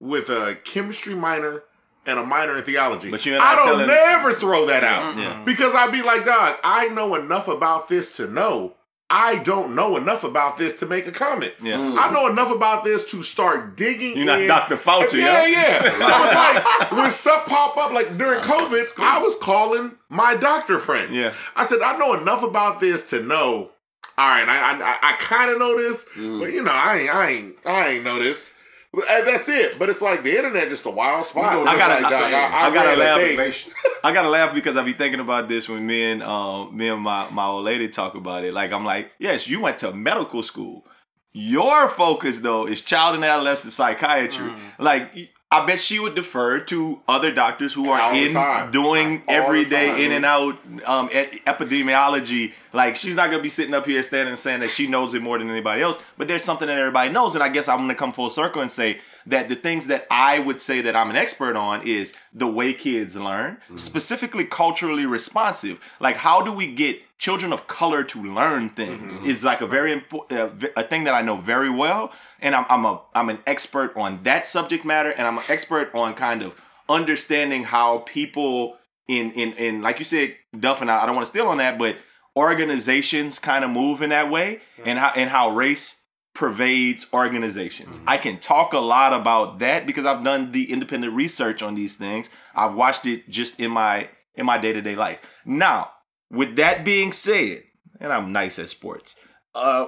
with 0.00 0.28
a 0.28 0.56
chemistry 0.64 1.14
minor 1.14 1.62
and 2.06 2.18
a 2.18 2.24
minor 2.26 2.56
in 2.56 2.64
theology. 2.64 3.10
But 3.10 3.24
you're 3.24 3.40
I 3.40 3.54
not 3.54 3.56
don't 3.56 3.66
telling- 3.66 3.86
never 3.86 4.32
throw 4.34 4.66
that 4.66 4.84
out 4.84 5.16
Yeah. 5.16 5.42
because 5.44 5.74
I'd 5.74 5.92
be 5.92 6.02
like, 6.02 6.26
dog, 6.26 6.56
I 6.62 6.88
know 6.88 7.14
enough 7.14 7.48
about 7.48 7.88
this 7.88 8.12
to 8.16 8.26
know. 8.26 8.74
I 9.10 9.36
don't 9.36 9.74
know 9.74 9.96
enough 9.98 10.24
about 10.24 10.56
this 10.56 10.72
to 10.74 10.86
make 10.86 11.06
a 11.06 11.12
comment. 11.12 11.52
Yeah. 11.62 11.74
Mm. 11.76 11.98
I 11.98 12.10
know 12.12 12.26
enough 12.26 12.50
about 12.50 12.84
this 12.84 13.04
to 13.10 13.22
start 13.22 13.76
digging. 13.76 14.16
You're 14.16 14.24
not. 14.26 14.68
Dr. 14.68 14.76
Fauci, 14.76 15.18
Yeah, 15.20 15.40
huh? 15.40 15.46
yeah. 15.46 15.78
So 15.82 16.24
it's 16.24 16.34
like 16.34 16.92
when 16.92 17.10
stuff 17.10 17.44
pop 17.46 17.76
up, 17.76 17.92
like 17.92 18.16
during 18.16 18.40
COVID, 18.40 18.86
I 18.98 19.18
was 19.18 19.36
calling 19.36 19.92
my 20.08 20.34
doctor 20.34 20.78
friends. 20.78 21.12
Yeah. 21.12 21.34
I 21.54 21.64
said 21.64 21.82
I 21.82 21.98
know 21.98 22.14
enough 22.14 22.42
about 22.42 22.80
this 22.80 23.02
to 23.10 23.22
know. 23.22 23.70
All 24.16 24.28
right, 24.28 24.48
I 24.48 24.80
I, 24.80 24.98
I 25.10 25.12
kind 25.18 25.50
of 25.50 25.58
know 25.58 25.76
this, 25.76 26.06
Mm. 26.16 26.40
but 26.40 26.52
you 26.52 26.62
know 26.62 26.72
I 26.72 26.98
ain't 27.00 27.10
I 27.10 27.28
ain't 27.30 27.56
I 27.66 27.88
ain't 27.90 28.04
know 28.04 28.18
this. 28.18 28.53
And 28.96 29.26
that's 29.26 29.48
it. 29.48 29.78
But 29.78 29.88
it's 29.90 30.00
like 30.00 30.22
the 30.22 30.36
internet 30.36 30.68
just 30.68 30.84
a 30.86 30.90
wild 30.90 31.26
spot. 31.26 31.52
know 31.52 31.64
I 31.64 31.76
gotta- 31.76 32.02
Like, 32.02 32.10
dog, 32.10 32.32
I 32.32 32.72
gotta 32.74 32.88
read 32.90 32.98
a 32.98 33.00
laugh. 33.00 33.18
thing. 33.20 33.36
Nation. 33.46 33.72
I 34.04 34.12
gotta 34.12 34.28
laugh 34.28 34.54
because 34.54 34.76
I 34.76 34.82
be 34.82 34.92
thinking 34.92 35.20
about 35.20 35.48
this 35.48 35.68
when 35.68 35.86
me 35.86 36.02
and 36.12 36.22
um 36.22 36.76
me 36.76 36.88
and 36.88 37.00
my, 37.02 37.28
my 37.30 37.46
old 37.46 37.64
lady 37.64 37.88
talk 37.88 38.14
about 38.14 38.44
it. 38.44 38.54
Like 38.54 38.72
I'm 38.72 38.84
like, 38.84 39.12
yes, 39.18 39.48
you 39.48 39.60
went 39.60 39.78
to 39.80 39.92
medical 39.92 40.42
school. 40.42 40.86
Your 41.32 41.88
focus 41.88 42.38
though 42.38 42.66
is 42.66 42.80
child 42.82 43.16
and 43.16 43.24
adolescent 43.24 43.72
psychiatry. 43.72 44.52
Like 44.78 45.30
I 45.62 45.66
bet 45.66 45.80
she 45.80 45.98
would 45.98 46.14
defer 46.14 46.60
to 46.60 47.00
other 47.06 47.32
doctors 47.32 47.72
who 47.74 47.88
are 47.90 48.00
All 48.00 48.14
in 48.14 48.32
time. 48.32 48.70
doing 48.72 49.22
All 49.28 49.34
every 49.34 49.64
day 49.64 50.04
in 50.04 50.12
and 50.12 50.24
out 50.24 50.58
um, 50.84 51.08
e- 51.10 51.40
epidemiology. 51.46 52.52
Like 52.72 52.96
she's 52.96 53.14
not 53.14 53.30
gonna 53.30 53.42
be 53.42 53.48
sitting 53.48 53.74
up 53.74 53.86
here 53.86 54.02
standing 54.02 54.30
and 54.32 54.38
saying 54.38 54.60
that 54.60 54.70
she 54.70 54.86
knows 54.86 55.14
it 55.14 55.22
more 55.22 55.38
than 55.38 55.48
anybody 55.50 55.82
else. 55.82 55.96
But 56.16 56.28
there's 56.28 56.44
something 56.44 56.66
that 56.68 56.78
everybody 56.78 57.10
knows, 57.10 57.34
and 57.34 57.42
I 57.44 57.48
guess 57.48 57.68
I'm 57.68 57.78
gonna 57.78 57.94
come 57.94 58.12
full 58.12 58.30
circle 58.30 58.62
and 58.62 58.70
say 58.70 58.98
that 59.26 59.48
the 59.48 59.54
things 59.54 59.86
that 59.86 60.06
I 60.10 60.38
would 60.38 60.60
say 60.60 60.80
that 60.82 60.94
I'm 60.94 61.08
an 61.08 61.16
expert 61.16 61.56
on 61.56 61.86
is 61.86 62.14
the 62.32 62.46
way 62.46 62.74
kids 62.74 63.16
learn, 63.16 63.58
specifically 63.76 64.44
culturally 64.44 65.06
responsive. 65.06 65.80
Like 66.00 66.16
how 66.16 66.42
do 66.42 66.52
we 66.52 66.72
get 66.74 67.00
children 67.18 67.52
of 67.52 67.66
color 67.68 68.02
to 68.04 68.22
learn 68.22 68.68
things 68.70 69.20
is 69.22 69.44
like 69.44 69.60
a 69.60 69.66
very 69.66 69.92
important 69.92 70.62
uh, 70.64 70.68
a 70.76 70.82
thing 70.82 71.04
that 71.04 71.14
I 71.14 71.22
know 71.22 71.36
very 71.36 71.70
well, 71.70 72.12
and 72.44 72.54
I'm 72.54 72.66
I'm 72.68 72.84
a 72.84 73.02
I'm 73.14 73.30
an 73.30 73.38
expert 73.46 73.96
on 73.96 74.22
that 74.22 74.46
subject 74.46 74.84
matter, 74.84 75.10
and 75.10 75.26
I'm 75.26 75.38
an 75.38 75.44
expert 75.48 75.92
on 75.94 76.14
kind 76.14 76.42
of 76.42 76.60
understanding 76.88 77.64
how 77.64 78.00
people 78.00 78.76
in 79.08 79.32
in 79.32 79.54
in 79.54 79.82
like 79.82 79.98
you 79.98 80.04
said, 80.04 80.36
Duff, 80.56 80.80
and 80.80 80.90
I, 80.90 81.02
I 81.02 81.06
don't 81.06 81.16
want 81.16 81.26
to 81.26 81.30
steal 81.30 81.48
on 81.48 81.58
that, 81.58 81.78
but 81.78 81.96
organizations 82.36 83.38
kind 83.38 83.64
of 83.64 83.70
move 83.70 84.02
in 84.02 84.10
that 84.10 84.30
way, 84.30 84.60
and 84.84 84.98
how 84.98 85.12
and 85.16 85.30
how 85.30 85.50
race 85.56 86.02
pervades 86.34 87.06
organizations. 87.12 87.98
I 88.06 88.18
can 88.18 88.38
talk 88.38 88.74
a 88.74 88.78
lot 88.78 89.12
about 89.12 89.60
that 89.60 89.86
because 89.86 90.04
I've 90.04 90.22
done 90.22 90.52
the 90.52 90.70
independent 90.70 91.14
research 91.14 91.62
on 91.62 91.74
these 91.74 91.96
things. 91.96 92.28
I've 92.54 92.74
watched 92.74 93.06
it 93.06 93.28
just 93.28 93.58
in 93.58 93.70
my 93.70 94.10
in 94.34 94.44
my 94.44 94.58
day-to-day 94.58 94.96
life. 94.96 95.20
Now, 95.46 95.92
with 96.30 96.56
that 96.56 96.84
being 96.84 97.12
said, 97.12 97.62
and 98.00 98.12
I'm 98.12 98.32
nice 98.32 98.58
at 98.58 98.68
sports. 98.68 99.16
Uh 99.54 99.86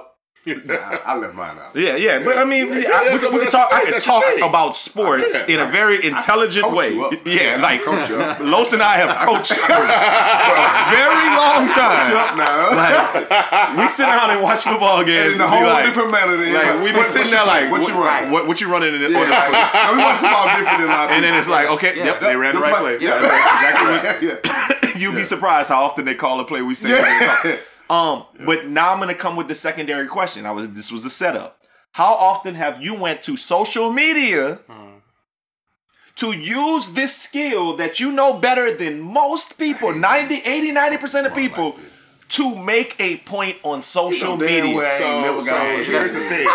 Nah, 0.65 0.97
I 1.05 1.15
left 1.17 1.33
mine 1.35 1.57
out. 1.57 1.75
yeah, 1.75 1.95
yeah, 1.97 2.23
but 2.23 2.37
I 2.37 2.45
mean, 2.45 2.67
Yeah, 2.69 2.75
I- 2.75 3.03
yeah, 3.05 3.17
we, 3.17 3.27
we 3.29 3.39
can 3.43 3.51
talk. 3.51 3.67
I 3.73 3.83
can 3.83 3.99
talk 4.01 4.23
about 4.41 4.75
sports 4.77 5.35
in 5.47 5.59
a 5.59 5.65
very 5.67 6.05
intelligent 6.05 6.71
way. 6.71 6.95
Yeah, 7.25 7.57
like 7.61 7.83
Coach. 7.83 8.09
Los 8.39 8.71
and 8.73 8.81
I 8.81 8.95
have 8.97 9.17
coached 9.27 9.51
for, 9.53 9.67
for 9.67 9.73
a 9.73 10.83
very 10.89 11.27
long 11.35 11.67
time. 11.69 12.15
Up 12.15 12.37
now. 12.37 12.71
Like, 12.77 13.77
we 13.77 13.89
sit 13.89 14.05
down 14.05 14.29
and 14.31 14.41
watch 14.41 14.61
football 14.63 15.03
games. 15.03 15.35
in 15.35 15.41
a 15.41 15.47
whole 15.47 15.63
like, 15.63 15.85
different 15.85 16.11
manner 16.11 16.37
than 16.37 16.53
like 16.53 16.81
we 16.83 16.91
be 16.91 16.97
what- 16.97 17.05
sitting 17.07 17.21
what 17.23 17.31
there 17.31 17.45
like, 17.45 17.71
what 17.71 17.87
you 17.87 17.93
run? 18.01 18.31
What, 18.31 18.47
what 18.47 18.61
you 18.61 18.69
running 18.71 18.93
in 18.95 19.01
this 19.01 19.11
Yeah, 19.11 19.19
order? 19.19 19.31
like, 19.31 19.91
we 19.91 19.97
watch 19.99 20.17
football 20.19 20.45
different 20.57 20.79
than 20.79 20.87
a 20.89 20.93
lot 20.93 21.11
And 21.11 21.23
then 21.23 21.35
it's 21.35 21.47
like, 21.49 21.67
okay, 21.71 21.95
yep, 21.97 22.21
they 22.21 22.35
ran 22.35 22.53
the 22.55 22.61
right 22.61 22.75
play. 22.75 22.97
Yeah, 23.01 23.17
exactly 23.19 24.51
you'd 25.01 25.15
be 25.15 25.23
surprised 25.23 25.69
how 25.69 25.83
often 25.83 26.05
they 26.05 26.15
call 26.15 26.39
a 26.39 26.45
play 26.45 26.61
we 26.61 26.73
say. 26.75 26.89
Yeah. 27.89 28.11
Um, 28.11 28.25
but 28.45 28.67
now 28.67 28.91
I'm 28.93 28.99
gonna 28.99 29.15
come 29.15 29.35
with 29.35 29.47
the 29.47 29.55
secondary 29.55 30.07
question. 30.07 30.45
I 30.45 30.51
was 30.51 30.69
this 30.69 30.91
was 30.91 31.05
a 31.05 31.09
setup. 31.09 31.61
How 31.93 32.13
often 32.13 32.55
have 32.55 32.81
you 32.83 32.93
went 32.93 33.21
to 33.23 33.37
social 33.37 33.91
media 33.91 34.59
to 36.17 36.31
use 36.31 36.89
this 36.89 37.15
skill 37.15 37.75
that 37.77 37.99
you 37.99 38.11
know 38.11 38.33
better 38.33 38.73
than 38.75 38.99
most 38.99 39.57
people, 39.59 39.93
90, 39.93 40.35
80, 40.43 40.71
90% 40.71 41.25
of 41.27 41.35
people, 41.35 41.75
to 42.29 42.55
make 42.55 42.95
a 42.99 43.17
point 43.17 43.57
on 43.63 43.81
social 43.83 44.31
You 44.31 44.37
know 44.37 44.37
media? 44.37 44.75
well 44.75 44.85
I 44.85 44.89
ain't 45.05 45.25
So, 45.25 45.31
never 45.33 45.45
got 45.45 45.61
on 45.61 45.67
so 45.69 45.77
social 45.77 45.93
here's 45.93 46.13
the 46.13 46.19
thing, 46.27 46.47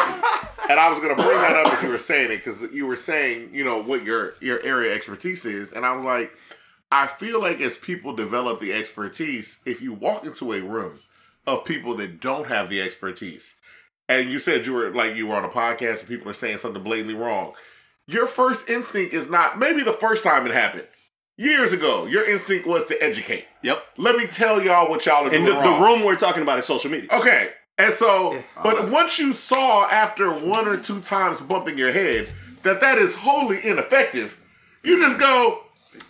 and 0.68 0.79
I 0.81 0.90
was 0.90 1.01
gonna 1.01 1.14
bring 1.14 1.29
that 1.40 1.57
up 1.64 1.73
as 1.75 1.83
you 1.83 1.88
were 1.88 1.99
saying 1.99 2.31
it 2.31 2.45
because 2.45 2.62
you 2.73 2.87
were 2.87 2.97
saying 2.97 3.51
you 3.53 3.64
know 3.64 3.83
what 3.83 4.05
your 4.05 4.35
your 4.40 4.61
area 4.62 4.95
expertise 4.95 5.45
is, 5.47 5.73
and 5.73 5.87
I 5.87 5.92
was 5.97 6.05
like, 6.05 6.33
I 6.90 7.07
feel 7.07 7.40
like 7.40 7.61
as 7.61 7.75
people 7.77 8.14
develop 8.14 8.61
the 8.61 8.73
expertise, 8.73 9.61
if 9.64 9.81
you 9.81 9.92
walk 9.95 10.25
into 10.25 10.53
a 10.53 10.61
room 10.61 10.99
of 11.46 11.64
people 11.64 11.96
that 11.96 12.20
don't 12.20 12.46
have 12.48 12.68
the 12.70 12.81
expertise, 12.81 13.57
and 14.09 14.31
you 14.31 14.38
said 14.38 14.66
you 14.66 14.72
were 14.72 14.90
like 14.90 15.16
you 15.16 15.26
were 15.26 15.37
on 15.37 15.44
a 15.44 15.48
podcast 15.48 16.00
and 16.00 16.09
people 16.09 16.28
are 16.31 16.35
saying 16.35 16.59
something 16.59 16.83
blatantly 16.83 17.14
wrong, 17.14 17.52
your 18.07 18.26
first 18.26 18.68
instinct 18.68 19.12
is 19.14 19.28
not 19.31 19.59
maybe 19.59 19.83
the 19.83 19.92
first 19.92 20.22
time 20.24 20.46
it 20.46 20.52
happened. 20.52 20.87
Years 21.38 21.72
ago, 21.72 22.05
your 22.07 22.28
instinct 22.28 22.66
was 22.66 22.85
to 22.87 23.02
educate. 23.02 23.46
Yep. 23.62 23.83
Let 23.96 24.16
me 24.16 24.26
tell 24.26 24.62
y'all 24.62 24.88
what 24.90 25.07
y'all 25.07 25.24
are 25.26 25.31
And 25.35 25.46
doing 25.46 25.57
the, 25.57 25.62
the 25.62 25.68
wrong. 25.70 25.81
room 25.83 26.05
we're 26.05 26.14
talking 26.16 26.42
about 26.42 26.59
is 26.59 26.66
social 26.66 26.90
media. 26.90 27.09
Okay. 27.11 27.50
And 27.78 27.92
so, 27.92 28.35
Yeah. 28.35 28.42
but 28.62 28.90
once 28.90 29.18
you 29.18 29.33
saw 29.33 29.88
after 29.88 30.31
one 30.33 30.68
or 30.68 30.76
two 30.76 31.00
times 31.00 31.40
bumping 31.40 31.78
your 31.78 31.90
head 31.90 32.31
that 32.64 32.81
that 32.81 32.98
is 32.98 33.14
wholly 33.14 33.66
ineffective, 33.66 34.38
you 34.85 35.00
just 35.00 35.18
go, 35.18 35.62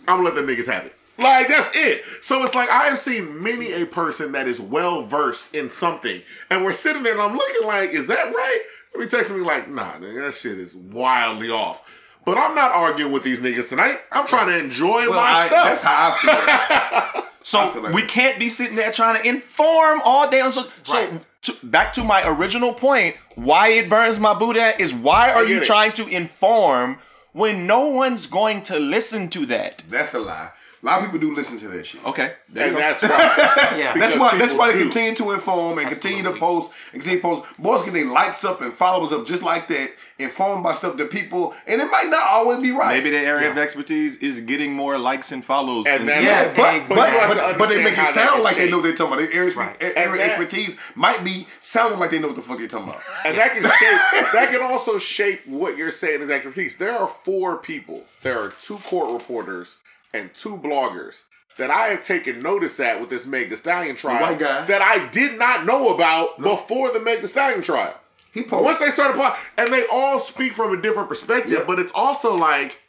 I'm 0.07 0.17
gonna 0.17 0.23
let 0.23 0.35
them 0.35 0.45
niggas 0.45 0.65
have 0.67 0.85
it. 0.85 0.93
Like, 1.23 1.47
that's 1.47 1.71
it. 1.75 2.03
So 2.21 2.43
it's 2.43 2.55
like, 2.55 2.69
I 2.69 2.83
have 2.85 2.99
seen 2.99 3.41
many 3.41 3.71
a 3.71 3.85
person 3.85 4.31
that 4.33 4.47
is 4.47 4.59
well 4.61 5.03
versed 5.03 5.53
in 5.55 5.69
something, 5.69 6.21
and 6.49 6.63
we're 6.63 6.73
sitting 6.73 7.03
there 7.03 7.13
and 7.13 7.21
I'm 7.21 7.35
looking 7.35 7.67
like, 7.67 7.91
is 7.91 8.07
that 8.07 8.33
right? 8.33 8.61
Let 8.93 8.99
me 9.01 9.07
text 9.07 9.31
me 9.31 9.39
like, 9.39 9.69
nah, 9.69 9.93
nigga, 9.93 10.25
that 10.25 10.35
shit 10.35 10.59
is 10.59 10.75
wildly 10.75 11.49
off. 11.49 11.81
But 12.25 12.37
I'm 12.37 12.55
not 12.55 12.71
arguing 12.71 13.11
with 13.11 13.23
these 13.23 13.39
niggas 13.39 13.67
tonight. 13.69 13.99
I'm 14.11 14.25
trying 14.27 14.47
to 14.47 14.57
enjoy 14.57 15.09
Well, 15.09 15.19
I, 15.19 15.43
myself. 15.43 15.65
that's 15.67 15.81
how 15.81 16.15
I 16.21 17.11
feel. 17.13 17.23
So 17.45 17.59
I 17.59 17.67
feel 17.73 17.81
like 17.83 17.93
we 17.93 18.01
that. 18.03 18.09
can't 18.09 18.39
be 18.39 18.47
sitting 18.49 18.77
there 18.77 18.89
trying 18.93 19.21
to 19.21 19.27
inform 19.27 19.99
all 20.05 20.29
day 20.29 20.39
on 20.39 20.53
so. 20.53 20.63
So 20.83 21.19
to, 21.41 21.53
back 21.61 21.91
to 21.95 22.03
my 22.05 22.23
original 22.25 22.73
point, 22.73 23.17
why 23.35 23.67
it 23.67 23.89
burns 23.89 24.17
my 24.17 24.33
boot 24.33 24.55
at 24.55 24.79
is 24.79 24.93
why 24.93 25.29
are 25.33 25.43
you 25.43 25.57
it. 25.57 25.65
trying 25.65 25.91
to 25.93 26.07
inform 26.07 26.99
when 27.33 27.67
no 27.67 27.87
one's 27.87 28.27
going 28.27 28.61
to 28.63 28.79
listen 28.79 29.27
to 29.31 29.45
that? 29.47 29.83
That's 29.89 30.13
a 30.13 30.19
lie. 30.19 30.51
A 30.83 30.85
lot 30.85 30.99
of 30.99 31.05
people 31.05 31.19
do 31.29 31.33
listen 31.33 31.57
to 31.59 31.67
that 31.69 31.85
shit. 31.85 32.05
Okay, 32.05 32.33
there 32.49 32.67
you 32.67 32.77
and 32.77 32.99
go. 32.99 32.99
that's 32.99 33.03
right. 33.71 33.79
Yeah. 33.79 33.97
That's 33.97 34.19
why. 34.19 34.37
That's 34.37 34.53
why 34.53 34.67
they 34.73 34.79
do. 34.79 34.83
continue 34.89 35.15
to 35.15 35.31
inform 35.31 35.79
and 35.79 35.87
continue 35.87 36.23
to 36.23 36.33
post 36.33 36.71
and 36.91 37.01
continue 37.01 37.21
to 37.21 37.27
post. 37.41 37.57
Boys 37.57 37.83
get 37.83 37.93
their 37.93 38.05
likes 38.11 38.43
up 38.43 38.61
and 38.61 38.73
followers 38.73 39.13
up 39.13 39.25
just 39.25 39.41
like 39.43 39.69
that, 39.69 39.91
informed 40.19 40.61
by 40.61 40.73
stuff 40.73 40.97
that 40.97 41.09
people, 41.09 41.53
and 41.67 41.79
it 41.81 41.85
might 41.89 42.07
not 42.07 42.23
always 42.23 42.61
be 42.61 42.71
right. 42.71 42.97
Maybe 42.97 43.11
their 43.11 43.25
area 43.25 43.49
of 43.49 43.57
expertise 43.57 44.17
is 44.17 44.41
getting 44.41 44.73
more 44.73 44.97
likes 44.97 45.31
and 45.31 45.43
follows. 45.45 45.85
And 45.87 46.01
than- 46.01 46.07
that's- 46.07 46.25
Yeah, 46.25 46.53
but, 46.53 46.75
exactly. 46.75 46.95
but, 46.97 47.13
you 47.13 47.19
have 47.19 47.29
to 47.29 47.35
but, 47.35 47.57
but 47.59 47.69
they 47.69 47.81
make 47.83 47.93
it 47.97 48.13
sound 48.13 48.39
is 48.39 48.43
like 48.43 48.57
they 48.57 48.69
know 48.69 48.77
what 48.79 48.83
they're 48.83 48.95
talking 48.95 49.13
about. 49.13 49.19
Their 49.31 49.33
area, 49.33 49.55
Right. 49.55 49.77
area 49.81 50.17
that- 50.17 50.37
expertise 50.39 50.75
might 50.95 51.23
be 51.23 51.47
sounding 51.61 51.97
like 51.99 52.11
they 52.11 52.19
know 52.19 52.27
what 52.27 52.35
the 52.35 52.41
fuck 52.41 52.57
they're 52.57 52.67
talking 52.67 52.89
about. 52.89 53.01
And 53.25 53.37
that 53.37 53.53
can 53.53 53.63
shape 53.63 54.33
that 54.33 54.49
can 54.51 54.61
also 54.61 54.97
shape 54.97 55.47
what 55.47 55.77
you're 55.77 55.91
saying 55.91 56.21
as 56.23 56.29
expertise. 56.29 56.75
There 56.75 56.91
are 56.97 57.07
four 57.23 57.55
people. 57.57 58.03
There 58.21 58.37
are 58.37 58.49
two 58.61 58.77
court 58.79 59.11
reporters 59.13 59.77
and 60.13 60.33
two 60.33 60.57
bloggers 60.57 61.23
that 61.57 61.69
I 61.69 61.87
have 61.87 62.03
taken 62.03 62.39
notice 62.39 62.79
at 62.79 62.99
with 62.99 63.09
this 63.09 63.25
Meg 63.25 63.49
Thee 63.49 63.55
Stallion 63.55 63.95
trial 63.95 64.21
white 64.21 64.39
guy. 64.39 64.65
that 64.65 64.81
I 64.81 65.07
did 65.07 65.37
not 65.37 65.65
know 65.65 65.93
about 65.93 66.39
before 66.41 66.91
the 66.91 66.99
Meg 66.99 67.21
Thee 67.21 67.27
Stallion 67.27 67.61
trial. 67.61 67.99
He 68.33 68.41
posted. 68.41 68.65
Once 68.65 68.79
they 68.79 68.89
started 68.89 69.15
po- 69.17 69.35
and 69.57 69.71
they 69.71 69.85
all 69.91 70.17
speak 70.19 70.53
from 70.53 70.73
a 70.77 70.81
different 70.81 71.09
perspective, 71.09 71.51
Yeah. 71.59 71.63
but 71.67 71.77
it's 71.79 71.91
also 71.93 72.35
like 72.35 72.79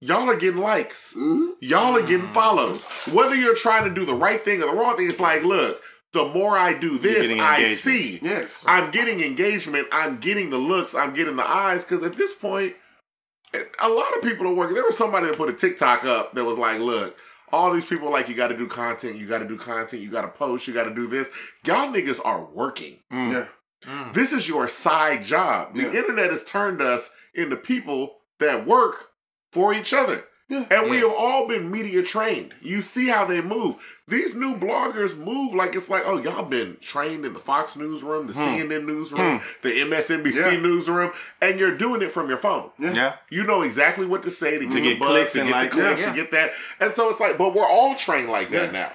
y'all 0.00 0.28
are 0.30 0.36
getting 0.36 0.60
likes. 0.60 1.12
Mhm. 1.14 1.52
Y'all 1.60 1.96
are 1.96 2.02
getting 2.02 2.28
follows. 2.28 2.84
Whether 3.12 3.34
you're 3.34 3.54
trying 3.54 3.84
to 3.84 3.90
do 3.90 4.04
the 4.06 4.14
right 4.14 4.42
thing 4.44 4.62
or 4.62 4.66
the 4.66 4.72
wrong 4.72 4.96
thing, 4.96 5.08
it's 5.08 5.20
like, 5.20 5.42
look, 5.42 5.82
the 6.12 6.24
more 6.24 6.56
I 6.56 6.72
do 6.72 6.98
this, 6.98 7.30
I 7.40 7.74
see. 7.74 8.20
Yes. 8.22 8.64
I'm 8.66 8.90
getting 8.90 9.20
engagement. 9.20 9.88
I'm 9.92 10.18
getting 10.18 10.48
the 10.50 10.58
looks. 10.58 10.94
I'm 10.94 11.12
getting 11.12 11.36
the 11.36 11.46
eyes. 11.46 11.84
Because 11.84 12.02
at 12.04 12.14
this 12.14 12.32
point, 12.32 12.74
a 13.80 13.88
lot 13.88 14.16
of 14.16 14.22
people 14.22 14.46
are 14.48 14.54
working. 14.54 14.74
There 14.74 14.84
was 14.84 14.96
somebody 14.96 15.26
that 15.26 15.36
put 15.36 15.48
a 15.48 15.52
TikTok 15.52 16.04
up 16.04 16.34
that 16.34 16.44
was 16.44 16.58
like, 16.58 16.78
look, 16.80 17.16
all 17.52 17.72
these 17.72 17.84
people 17.84 18.10
like 18.10 18.28
you 18.28 18.34
got 18.34 18.48
to 18.48 18.56
do 18.56 18.66
content. 18.66 19.16
You 19.16 19.26
got 19.26 19.38
to 19.38 19.46
do 19.48 19.56
content. 19.56 20.02
You 20.02 20.10
got 20.10 20.22
to 20.22 20.28
post. 20.28 20.66
You 20.66 20.74
got 20.74 20.84
to 20.84 20.94
do 20.94 21.06
this. 21.06 21.28
Y'all 21.64 21.92
niggas 21.92 22.20
are 22.24 22.44
working. 22.44 22.98
Mm. 23.12 23.32
Yeah. 23.32 23.46
Mm. 23.84 24.12
This 24.14 24.32
is 24.32 24.48
your 24.48 24.66
side 24.68 25.24
job. 25.24 25.74
The 25.74 25.82
Yeah. 25.82 25.92
internet 25.92 26.30
has 26.30 26.44
turned 26.44 26.80
us 26.82 27.10
into 27.34 27.56
people 27.56 28.16
that 28.40 28.66
work 28.66 29.10
for 29.52 29.72
each 29.74 29.92
other. 29.94 30.24
Yeah. 30.48 30.66
And 30.70 30.90
we 30.90 30.98
have 30.98 31.12
all 31.18 31.48
been 31.48 31.70
media 31.70 32.02
trained. 32.02 32.54
You 32.60 32.82
see 32.82 33.08
how 33.08 33.24
they 33.24 33.40
move. 33.40 33.76
These 34.06 34.34
new 34.34 34.54
bloggers 34.54 35.16
move 35.16 35.54
like 35.54 35.74
it's 35.74 35.88
like, 35.88 36.02
oh, 36.04 36.18
y'all 36.18 36.44
been 36.44 36.76
trained 36.82 37.24
in 37.24 37.32
the 37.32 37.38
Fox 37.38 37.76
newsroom, 37.76 38.26
the 38.26 38.34
CNN 38.34 38.84
newsroom, 38.84 39.40
the 39.62 39.70
MSNBC 39.70 40.32
Hmm. 40.44 40.54
Yeah. 40.54 40.60
newsroom, 40.60 41.12
and 41.40 41.58
you're 41.58 41.74
doing 41.76 42.02
it 42.02 42.12
from 42.12 42.28
your 42.28 42.36
phone. 42.36 42.70
yeah. 42.78 43.14
You 43.30 43.44
know 43.44 43.62
exactly 43.62 44.04
what 44.04 44.22
to 44.24 44.30
say 44.30 44.58
to, 44.58 44.66
To 44.66 44.66
get, 44.68 44.82
get 44.82 44.98
buzz, 45.00 45.08
clicks 45.08 45.32
to 45.32 45.44
get 45.44 45.50
likes. 45.50 45.74
the 45.76 45.82
clicks, 45.82 46.00
Yeah. 46.00 46.08
to 46.10 46.14
get 46.14 46.30
that. 46.32 46.52
And 46.78 46.94
so 46.94 47.08
it's 47.08 47.20
like, 47.20 47.38
but 47.38 47.54
we're 47.54 47.66
all 47.66 47.94
trained 47.94 48.28
like 48.28 48.50
that 48.50 48.70
now. 48.72 48.92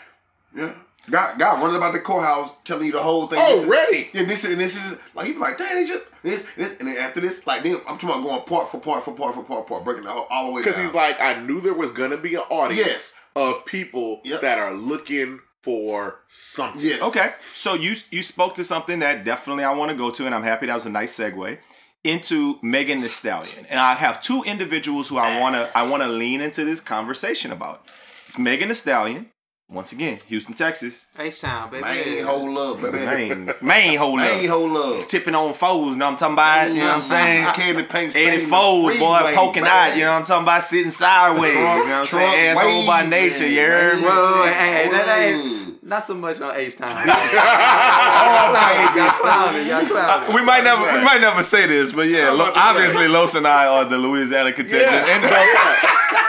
Yeah. 0.56 0.74
Guy, 1.10 1.36
guy 1.38 1.60
running 1.62 1.78
about 1.78 1.94
the 1.94 2.00
courthouse 2.00 2.52
telling 2.64 2.86
you 2.88 2.92
the 2.92 3.02
whole 3.02 3.28
thing. 3.28 3.40
Oh, 3.42 3.56
This 3.56 3.64
is- 3.64 3.70
ready? 3.70 4.10
Yeah, 4.14 4.24
this 4.24 4.44
and 4.44 4.60
this 4.60 4.76
is 4.76 4.98
like 5.16 5.28
you 5.28 5.34
be 5.34 5.40
like, 5.40 5.58
damn, 5.58 5.78
it's 5.78 5.90
just 5.90 6.06
this, 6.24 6.44
this, 6.56 6.78
and 6.80 6.88
then 6.88 6.98
after 6.98 7.20
this, 7.20 7.46
like 7.48 7.64
then 7.64 7.76
I'm 7.88 7.98
talking 7.98 8.10
about 8.10 8.24
going 8.24 8.42
part 8.44 8.70
for 8.70 8.80
part 8.80 9.04
for 9.04 9.14
part 9.14 9.36
for 9.36 9.44
part 9.44 9.68
part, 9.68 9.84
breaking 9.86 10.04
the 10.04 10.10
whole, 10.12 10.28
all 10.30 10.48
the 10.48 10.52
way 10.54 10.62
Because 10.62 10.78
he's 10.78 10.94
like, 10.94 11.20
I 11.20 11.40
knew 11.42 11.62
there 11.62 11.74
was 11.74 11.92
going 11.92 12.12
to 12.12 12.18
be 12.18 12.36
an 12.36 12.42
audience 12.50 12.88
Yes. 12.88 13.14
of 13.36 13.66
people 13.66 14.22
Yep. 14.24 14.42
that 14.42 14.58
are 14.60 14.74
looking 14.74 15.40
for 15.64 16.20
something. 16.30 16.82
yes, 16.82 17.02
Okay, 17.02 17.32
so 17.54 17.74
you 17.74 17.96
you 18.12 18.24
spoke 18.24 18.56
to 18.56 18.64
something 18.64 19.00
that 19.00 19.24
definitely 19.26 19.64
I 19.64 19.74
want 19.74 19.92
to 19.92 19.98
go 19.98 20.10
to, 20.12 20.26
and 20.26 20.34
I'm 20.36 20.44
happy 20.44 20.68
that 20.68 20.74
was 20.76 20.86
a 20.86 20.90
nice 20.90 21.18
segue 21.18 21.58
into 22.06 22.58
Megan 22.62 23.02
Thee 23.02 23.08
Stallion. 23.10 23.66
And 23.70 23.78
I 23.80 23.96
have 23.96 24.22
two 24.22 24.42
individuals 24.44 25.10
who 25.10 25.18
I 25.18 25.40
wanna 25.40 25.70
I 25.76 25.84
wanna 25.84 26.08
lean 26.08 26.40
into 26.42 26.64
this 26.64 26.80
conversation 26.82 27.52
about. 27.52 27.86
It's 28.28 28.38
Megan 28.38 28.70
Thee 28.70 28.74
Stallion, 28.76 29.32
once 29.70 29.92
again, 29.92 30.20
Houston, 30.28 30.56
Texas. 30.56 31.06
H 31.18 31.42
Town, 31.42 31.70
baby. 31.70 31.84
Man, 31.84 32.26
hold 32.26 32.58
up, 32.58 32.82
baby. 32.82 33.06
Main 33.06 33.54
main 33.62 33.98
hold 33.98 34.18
Man, 34.18 34.46
up. 34.46 34.50
hold 34.50 34.78
up. 34.78 35.08
Tipping 35.08 35.36
on 35.36 35.54
foes, 35.54 35.92
you 35.92 35.96
know 35.96 36.06
what 36.06 36.12
I'm 36.12 36.18
talking 36.18 36.34
about? 36.34 36.70
You 36.70 36.80
know 36.80 36.86
what 36.86 36.94
I'm 36.96 37.00
mm-hmm. 37.02 37.54
saying? 37.54 37.54
Candy 37.54 37.84
paint 37.84 38.16
80 38.16 38.38
stain, 38.38 38.50
foes, 38.50 38.92
free 38.92 39.00
boy, 39.00 39.20
blade, 39.20 39.36
poking 39.36 39.64
baby. 39.64 39.72
out, 39.72 39.96
you 39.96 40.04
know 40.04 40.12
what 40.12 40.18
I'm 40.18 40.24
talking 40.26 40.44
about? 40.44 40.64
Sitting 40.64 40.92
sideways, 40.92 41.54
you 41.54 41.60
know 41.60 41.66
what 41.66 41.82
I'm 41.82 42.06
Trump 42.06 42.08
saying? 42.08 42.58
Asshole 42.58 42.88
by 42.88 42.98
waving, 43.04 43.10
nature, 43.10 43.48
you 43.48 43.62
heard 43.62 43.98
me? 43.98 44.04
Whoa, 44.04 44.10
whoa, 44.10 44.44
hey, 44.46 44.54
hey, 44.54 44.90
that 44.90 45.20
ain't- 45.20 45.46
Ooh. 45.46 45.69
Not 45.90 46.04
so 46.06 46.14
much 46.14 46.40
on 46.40 46.56
H 46.56 46.78
time. 46.78 47.08
Oh. 47.10 48.94
Y'all 48.96 49.12
clowning, 49.22 49.68
y'all 49.68 49.86
clowning. 49.88 50.36
We 50.36 50.42
might 50.44 50.64
never, 50.64 50.84
we 50.98 51.04
might 51.04 51.20
never 51.22 51.42
say 51.44 51.66
this, 51.66 51.92
but 51.92 52.04
yeah, 52.08 52.30
Lo- 52.30 52.52
about 52.52 52.54
to 52.54 52.60
say. 52.60 52.62
obviously 52.86 53.08
Los 53.08 53.36
and 53.36 53.48
I 53.48 53.66
are 53.68 53.86
the 53.86 53.98
Louisiana 53.98 54.52
contingent, 54.54 54.92
Yeah. 54.92 55.16
and 55.16 55.24
so 55.26 55.36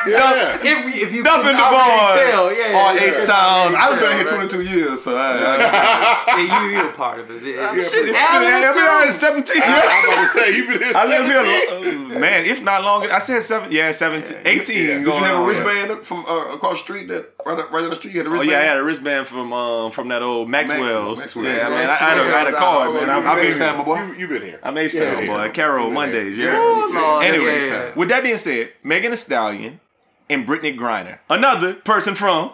Yeah. 0.07 0.57
If, 0.71 0.97
if 0.97 1.13
you 1.13 1.23
Duff 1.23 1.43
can 1.43 1.51
and 1.55 1.61
already 1.61 2.21
Devon 2.21 2.31
tell, 2.33 2.53
yeah, 2.55 2.79
on 2.79 2.97
yeah, 2.97 3.03
H. 3.03 3.27
Town. 3.27 3.75
I've 3.77 4.01
been 4.01 4.09
Yeah, 4.11 4.17
here 4.17 4.39
right. 4.39 4.49
22 4.51 4.63
years, 4.63 5.03
so 5.05 5.15
I, 5.15 5.21
I 5.37 6.41
Yeah, 6.43 6.63
you, 6.63 6.71
you 6.79 6.89
a 6.89 6.93
part 6.93 7.19
of 7.21 7.31
it. 7.31 7.43
Yeah, 7.43 7.75
yeah. 7.75 7.83
Shit, 7.83 8.15
Alan 8.15 8.47
I've 8.47 8.75
been 8.75 9.03
here 9.03 9.11
17 9.13 9.63
I'm 9.63 9.69
years. 9.69 9.85
about 9.85 10.23
to 10.23 10.29
say 10.41 10.57
you 10.57 10.67
been 10.69 10.79
here. 10.79 10.93
I 10.97 11.05
live 11.07 11.27
here, 11.27 11.69
17. 11.69 12.13
uh, 12.13 12.19
man, 12.19 12.47
if 12.47 12.63
not 12.63 12.83
longer. 12.83 13.13
I 13.13 13.19
said 13.19 13.43
seven, 13.43 13.71
yeah, 13.71 13.93
17, 13.93 14.39
18. 14.45 14.77
Yeah. 14.77 14.87
Did 14.99 15.07
you 15.07 15.13
have 15.13 15.39
a 15.43 15.45
wristband 15.47 16.03
from 16.05 16.25
uh, 16.27 16.55
across 16.55 16.79
the 16.79 16.85
street 16.85 17.09
that 17.09 17.33
right, 17.45 17.59
up- 17.59 17.71
right 17.71 17.81
down 17.83 17.91
the 17.91 17.97
street? 17.97 18.15
You 18.15 18.23
had 18.25 18.33
a 18.33 18.37
Oh 18.39 18.41
yeah, 18.43 18.59
I 18.59 18.63
had 18.63 18.79
a 18.79 18.83
wristband 18.83 19.27
from 19.27 19.50
um 19.53 19.91
from 19.93 20.09
that 20.09 20.23
old 20.23 20.49
Maxwell's. 20.49 21.19
Maxwell. 21.21 21.45
Yeah, 21.45 21.67
I 21.67 21.71
mean, 21.71 21.79
I, 21.79 21.93
I 21.93 21.95
had 21.95 22.19
a, 22.19 22.23
I 22.23 22.25
had 22.31 22.47
a 22.49 22.57
card, 22.57 22.95
man. 22.95 23.11
I'm, 23.11 23.27
I'm 23.27 23.39
I'm, 23.39 23.45
H 23.47 23.57
time, 23.57 23.79
my 23.79 23.85
boy. 23.85 24.03
You, 24.03 24.15
you 24.15 24.29
been 24.29 24.43
here. 24.43 24.61
I'm 24.63 24.77
H 24.79 24.95
Yeah, 24.95 25.21
yeah. 25.21 25.27
boy. 25.27 25.51
Carol 25.53 25.91
Mondays. 25.91 26.37
Yeah. 26.37 26.53
Yeah. 26.53 26.59
Oh, 26.63 27.21
Anyway, 27.23 27.67
yeah. 27.67 27.95
with 27.95 28.09
that 28.09 28.23
being 28.23 28.39
said, 28.39 28.73
Megan 28.83 29.11
Thee 29.11 29.17
Stallion 29.17 29.81
and 30.29 30.47
Brittney 30.47 30.77
Griner, 30.79 31.19
another 31.29 31.75
person 31.75 32.15
from 32.15 32.53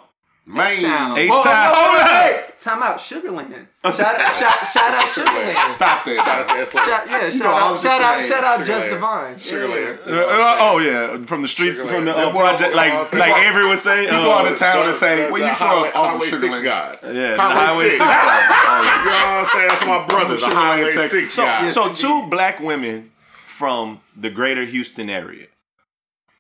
Man, 0.49 0.81
Town. 0.81 1.19
H 1.19 1.29
Whoa, 1.29 1.43
Town. 1.43 1.75
whoa, 1.75 1.75
Hold 1.75 1.97
whoa, 1.97 2.03
up. 2.03 2.09
hey, 2.23 2.43
Time 2.59 2.83
out, 2.83 2.99
Sugarland. 2.99 3.67
Shout, 3.83 3.97
shout, 3.97 4.73
shout 4.73 4.95
out 4.95 5.09
Sugarland. 5.11 5.73
stop 5.75 6.05
that. 6.05 6.15
Shout 6.25 6.39
out 6.39 6.49
to 6.49 6.55
S. 6.63 6.71
Shout, 6.73 6.87
yeah, 7.11 7.27
You 7.27 7.33
shout 7.33 7.41
know, 7.43 7.51
I 7.51 7.71
was 7.73 7.79
out, 7.79 7.83
shout 7.83 8.01
out, 8.03 8.29
shout 8.29 8.45
out, 8.45 8.67
Just 8.67 8.87
Divine. 8.89 9.35
Sugarland. 9.37 9.99
Yeah. 10.07 10.13
Uh, 10.15 10.57
oh 10.61 10.79
yeah, 10.79 11.25
from 11.27 11.43
the 11.43 11.49
streets, 11.49 11.81
Sugarland. 11.81 11.91
from 11.91 12.05
the 12.07 12.17
uh, 12.17 12.31
project, 12.31 12.75
like 12.77 12.93
He 13.11 13.19
like 13.19 13.35
go- 13.35 13.41
Avery 13.43 13.67
would 13.69 13.79
say. 13.81 14.05
You 14.05 14.09
uh, 14.11 14.25
go 14.25 14.33
out 14.35 14.47
of 14.51 14.57
town 14.57 14.87
and 14.87 14.95
say, 14.95 15.27
the- 15.27 15.33
"Where 15.33 15.49
you 15.49 15.55
from?" 15.55 15.67
Highway, 15.67 15.87
Uncle 15.89 16.03
Highway 16.11 16.27
Sugar 16.27 16.53
6 16.53 16.63
God. 16.65 16.99
Yeah, 17.03 17.37
Highway 17.37 17.55
Highway 17.67 17.91
six. 17.91 17.97
Six. 17.97 18.09
Oh, 18.09 18.83
You 19.03 19.11
know 19.11 19.11
what 19.11 19.27
I'm 19.27 19.47
saying? 19.47 19.69
That's 19.69 19.87
my 19.87 20.07
brother, 20.07 20.37
the 20.37 20.47
Highway 20.47 21.09
6 21.09 21.31
So, 21.33 21.43
guy. 21.45 21.69
so 21.69 21.93
two 21.93 22.27
black 22.31 22.61
women 22.61 23.11
from 23.49 24.01
the 24.17 24.31
greater 24.31 24.65
Houston 24.65 25.11
area 25.11 25.47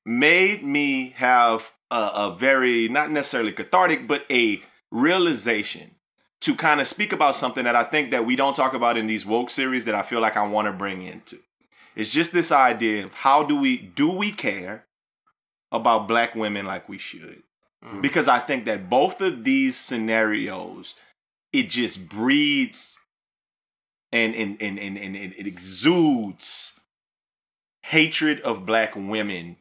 made 0.04 0.62
me 0.64 1.10
have 1.16 1.72
a, 1.90 2.10
a 2.14 2.36
very, 2.38 2.88
not 2.88 3.10
necessarily 3.10 3.52
cathartic, 3.52 4.06
but 4.06 4.24
a 4.30 4.62
realization 4.90 5.92
to 6.40 6.54
kind 6.54 6.80
of 6.80 6.88
speak 6.88 7.12
about 7.12 7.34
something 7.34 7.64
that 7.64 7.76
I 7.76 7.84
think 7.84 8.10
that 8.10 8.26
we 8.26 8.36
don't 8.36 8.54
talk 8.54 8.74
about 8.74 8.96
in 8.96 9.06
these 9.06 9.26
woke 9.26 9.50
series 9.50 9.84
that 9.86 9.94
I 9.94 10.02
feel 10.02 10.20
like 10.20 10.36
I 10.36 10.46
want 10.46 10.66
to 10.66 10.72
bring 10.72 11.02
into. 11.02 11.38
It's 11.94 12.10
just 12.10 12.32
this 12.32 12.52
idea 12.52 13.06
of 13.06 13.14
how 13.14 13.42
do 13.42 13.58
we 13.58 13.78
do 13.78 14.10
we 14.10 14.30
care 14.30 14.84
about 15.72 16.06
black 16.06 16.34
women 16.34 16.66
like 16.66 16.88
we 16.88 16.98
should? 16.98 17.42
Mm. 17.84 18.02
Because 18.02 18.28
I 18.28 18.38
think 18.38 18.66
that 18.66 18.90
both 18.90 19.20
of 19.20 19.44
these 19.44 19.76
scenarios, 19.76 20.94
it 21.52 21.70
just 21.70 22.08
breeds 22.08 22.98
and 24.12 24.34
and 24.34 24.60
and 24.60 24.78
and, 24.78 24.98
and 24.98 25.16
it 25.16 25.46
exudes 25.46 26.78
hatred 27.82 28.40
of 28.40 28.66
black 28.66 28.94
women, 28.94 29.56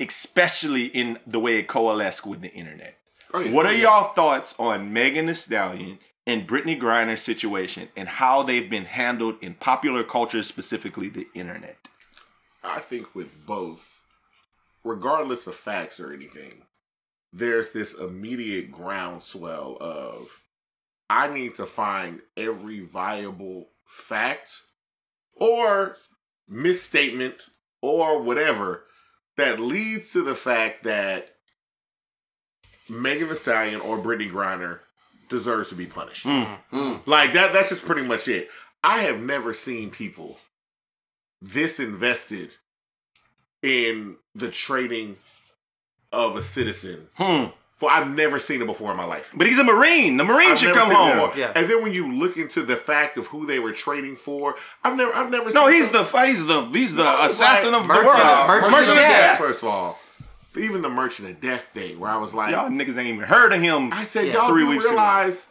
especially 0.00 0.86
in 0.86 1.18
the 1.26 1.40
way 1.40 1.58
it 1.58 1.68
coalesced 1.68 2.26
with 2.26 2.40
the 2.40 2.52
internet. 2.52 2.98
Oh, 3.32 3.40
yeah. 3.40 3.52
What 3.52 3.66
are 3.66 3.72
oh, 3.72 3.76
y'all 3.76 4.12
thoughts 4.12 4.54
on 4.58 4.92
Megan 4.92 5.26
Thee 5.26 5.34
Stallion 5.34 5.98
and 6.26 6.46
Brittney 6.46 6.78
Griner's 6.78 7.22
situation 7.22 7.88
and 7.96 8.08
how 8.08 8.42
they've 8.42 8.68
been 8.68 8.84
handled 8.84 9.36
in 9.40 9.54
popular 9.54 10.02
culture, 10.02 10.42
specifically 10.42 11.08
the 11.08 11.26
internet? 11.34 11.88
I 12.62 12.80
think 12.80 13.14
with 13.14 13.46
both, 13.46 14.02
regardless 14.84 15.46
of 15.46 15.54
facts 15.54 16.00
or 16.00 16.12
anything, 16.12 16.62
there's 17.32 17.72
this 17.72 17.94
immediate 17.94 18.72
groundswell 18.72 19.76
of 19.80 20.42
I 21.08 21.28
need 21.28 21.54
to 21.56 21.66
find 21.66 22.20
every 22.36 22.80
viable 22.80 23.68
fact 23.84 24.62
or 25.34 25.96
misstatement 26.48 27.50
or 27.80 28.20
whatever 28.20 28.84
that 29.36 29.60
leads 29.60 30.12
to 30.12 30.22
the 30.22 30.34
fact 30.34 30.84
that 30.84 31.36
Megan 32.88 33.28
Thee 33.28 33.34
Stallion 33.34 33.80
or 33.80 33.98
Brittney 33.98 34.30
Griner 34.30 34.80
deserves 35.28 35.68
to 35.70 35.74
be 35.74 35.86
punished. 35.86 36.26
Mm. 36.26 36.58
Mm. 36.72 37.06
Like 37.06 37.32
that 37.32 37.52
that's 37.52 37.70
just 37.70 37.84
pretty 37.84 38.02
much 38.02 38.28
it. 38.28 38.48
I 38.82 38.98
have 38.98 39.20
never 39.20 39.52
seen 39.52 39.90
people 39.90 40.38
this 41.42 41.80
invested 41.80 42.52
in 43.62 44.16
the 44.34 44.48
trading 44.48 45.16
of 46.12 46.36
a 46.36 46.42
citizen. 46.42 47.08
Hmm. 47.14 47.46
For 47.78 47.90
I've 47.90 48.08
never 48.08 48.38
seen 48.38 48.62
it 48.62 48.66
before 48.66 48.90
in 48.90 48.96
my 48.96 49.04
life. 49.04 49.32
But 49.36 49.46
he's 49.46 49.58
a 49.58 49.64
Marine. 49.64 50.16
The 50.16 50.24
Marine 50.24 50.52
I've 50.52 50.58
should 50.58 50.74
come 50.74 50.88
seen 50.88 50.96
home. 50.96 51.30
Yeah. 51.36 51.52
And 51.54 51.68
then 51.68 51.82
when 51.82 51.92
you 51.92 52.10
look 52.10 52.38
into 52.38 52.62
the 52.62 52.74
fact 52.74 53.18
of 53.18 53.26
who 53.26 53.44
they 53.44 53.58
were 53.58 53.72
trading 53.72 54.16
for, 54.16 54.54
I've 54.82 54.96
never 54.96 55.14
I've 55.14 55.30
never 55.30 55.50
No, 55.50 55.66
seen 55.66 55.74
he's 55.82 55.90
the 55.90 56.04
he's 56.04 56.46
the 56.46 56.62
he's 56.72 56.94
the 56.94 57.04
No, 57.04 57.26
assassin 57.26 57.72
like 57.72 57.82
of 57.82 57.86
the 57.86 57.94
merchant- 57.94 58.06
world. 58.06 58.48
merchant 58.48 58.72
Merchant 58.72 58.90
of 58.92 58.96
of 58.96 59.02
death. 59.02 59.20
death. 59.20 59.38
First 59.38 59.62
of 59.62 59.68
all, 59.68 59.98
even 60.56 60.80
the 60.80 60.88
merchant 60.88 61.28
of 61.28 61.40
death 61.42 61.64
thing, 61.74 62.00
where 62.00 62.10
I 62.10 62.16
was 62.16 62.32
like, 62.32 62.52
Y'all 62.52 62.70
niggas 62.70 62.96
ain't 62.96 63.08
even 63.08 63.20
heard 63.20 63.52
of 63.52 63.60
him. 63.60 63.92
I 63.92 64.04
said, 64.04 64.28
Yeah. 64.28 64.32
y'all 64.34 64.48
Three 64.48 64.62
do 64.62 64.68
weeks 64.70 64.84
ago. 64.86 64.94
realize 64.94 65.46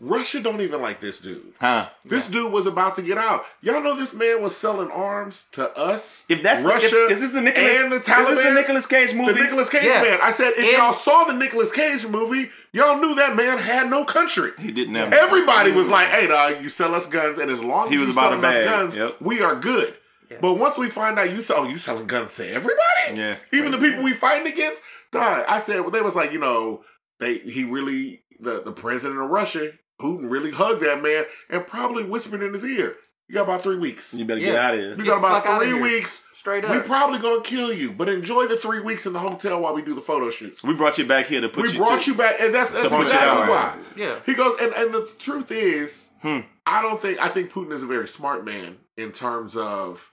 Russia 0.00 0.40
don't 0.40 0.60
even 0.60 0.82
like 0.82 1.00
this 1.00 1.18
dude. 1.20 1.54
Huh? 1.60 1.88
This 2.04 2.26
dude 2.26 2.52
was 2.52 2.66
about 2.66 2.96
to 2.96 3.02
get 3.02 3.16
out. 3.16 3.44
Y'all 3.62 3.82
know 3.82 3.96
this 3.96 4.12
man 4.12 4.42
was 4.42 4.54
selling 4.56 4.90
arms 4.90 5.46
to 5.52 5.74
us. 5.76 6.22
If 6.28 6.42
that's 6.42 6.62
Russia 6.62 7.06
if, 7.06 7.12
is 7.12 7.20
this 7.20 7.32
the 7.32 7.40
Nicolas 7.40 7.66
and 7.66 7.92
the 7.92 7.96
Is 7.96 8.06
this 8.06 8.14
the 8.38 8.42
Taliban? 8.42 8.54
Nicolas 8.54 8.86
Cage 8.86 9.14
movie? 9.14 9.32
The 9.32 9.40
Nicolas 9.40 9.70
Cage 9.70 9.84
Yeah. 9.84 10.02
man. 10.02 10.18
I 10.22 10.30
said, 10.30 10.52
if 10.52 10.58
And- 10.58 10.68
y'all 10.76 10.92
saw 10.92 11.24
the 11.24 11.32
Nicolas 11.32 11.72
Cage 11.72 12.06
movie, 12.06 12.50
y'all 12.72 12.98
knew 13.00 13.14
that 13.14 13.36
man 13.36 13.56
had 13.58 13.88
no 13.88 14.04
country. 14.04 14.52
he 14.58 14.70
didn't 14.70 14.94
have 14.96 15.12
Everybody 15.14 15.72
was 15.72 15.88
like, 15.88 16.08
"Hey, 16.08 16.26
dog, 16.26 16.62
you 16.62 16.68
sell 16.68 16.94
us 16.94 17.06
guns, 17.06 17.38
and 17.38 17.50
as 17.50 17.62
long 17.64 17.86
as 17.86 17.92
He 17.92 17.98
was 17.98 18.08
you 18.08 18.12
about 18.14 18.30
selling 18.32 18.44
us 18.44 18.64
guns, 18.64 18.96
Yep. 18.96 19.16
we 19.20 19.40
are 19.40 19.54
good." 19.56 19.94
Yeah. 20.30 20.38
But 20.40 20.54
once 20.54 20.76
we 20.76 20.88
find 20.90 21.18
out 21.18 21.30
you 21.30 21.40
sell, 21.40 21.58
oh, 21.60 21.68
you 21.68 21.78
selling 21.78 22.06
guns 22.06 22.34
to 22.36 22.46
everybody, 22.48 22.82
Yeah. 23.14 23.36
even 23.52 23.70
the 23.70 23.78
people 23.78 24.02
we 24.02 24.12
fighting 24.12 24.52
against, 24.52 24.82
dog. 25.12 25.44
I 25.48 25.58
said, 25.60 25.80
well, 25.82 25.90
they 25.90 26.00
was 26.02 26.14
like, 26.16 26.32
you 26.32 26.40
know, 26.40 26.84
they 27.20 27.38
he 27.38 27.64
really 27.64 28.22
the 28.40 28.60
the 28.62 28.72
president 28.72 29.20
of 29.20 29.30
Russia, 29.30 29.72
Putin, 30.00 30.30
really 30.30 30.50
hugged 30.50 30.82
that 30.82 31.02
man 31.02 31.24
and 31.50 31.66
probably 31.66 32.04
whispered 32.04 32.42
in 32.42 32.52
his 32.52 32.64
ear, 32.64 32.96
"You 33.28 33.34
got 33.34 33.42
about 33.44 33.62
three 33.62 33.76
weeks. 33.76 34.12
You 34.14 34.24
better 34.24 34.40
Yeah. 34.40 34.46
get 34.48 34.56
out 34.56 34.74
of 34.74 34.80
here. 34.80 34.90
You 34.90 34.96
Get 34.96 35.06
got 35.06 35.18
about 35.18 35.58
three 35.62 35.74
weeks. 35.74 36.22
Straight 36.34 36.64
up. 36.64 36.70
We 36.70 36.78
probably 36.80 37.18
gonna 37.18 37.42
kill 37.42 37.72
you, 37.72 37.90
but 37.92 38.08
enjoy 38.08 38.46
the 38.46 38.56
three 38.56 38.78
weeks 38.80 39.04
in 39.06 39.12
the 39.12 39.18
hotel 39.18 39.60
while 39.60 39.74
we 39.74 39.82
do 39.82 39.94
the 39.94 40.00
photo 40.00 40.30
shoots." 40.30 40.62
We 40.62 40.74
brought 40.74 40.96
you 40.98 41.04
back 41.06 41.26
here 41.26 41.40
to 41.40 41.48
put 41.48 41.62
we 41.64 41.72
you 41.72 41.78
brought 41.78 42.02
to, 42.02 42.10
you 42.10 42.16
back, 42.16 42.36
and 42.40 42.54
that's, 42.54 42.70
that's 42.72 42.84
to 42.84 42.90
put 42.90 42.98
you 42.98 43.02
exactly 43.04 43.48
why. 43.50 43.74
yeah. 43.96 44.18
He 44.24 44.34
goes, 44.34 44.56
and, 44.60 44.72
and 44.74 44.92
the 44.94 45.10
truth 45.18 45.50
is, 45.50 46.08
Hmm. 46.22 46.40
I 46.66 46.82
don't 46.82 47.00
think 47.00 47.18
I 47.20 47.28
think 47.28 47.52
Putin 47.52 47.72
is 47.72 47.82
a 47.82 47.86
very 47.86 48.06
smart 48.08 48.44
man 48.44 48.78
in 48.96 49.12
terms 49.12 49.56
of, 49.56 50.12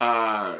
uh, 0.00 0.58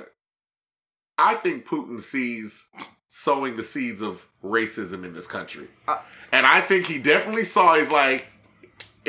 I 1.19 1.35
think 1.37 1.67
Putin 1.67 2.01
sees 2.01 2.65
sowing 3.09 3.57
the 3.57 3.65
seeds 3.65 4.01
of 4.03 4.27
racism 4.45 5.05
in 5.05 5.13
this 5.15 5.27
country, 5.27 5.69
Uh, 5.89 5.99
and 6.33 6.47
I 6.47 6.61
think 6.61 6.87
he 6.87 6.99
definitely 6.99 7.45
saw. 7.45 7.75
He's 7.77 7.91
like, 7.91 8.27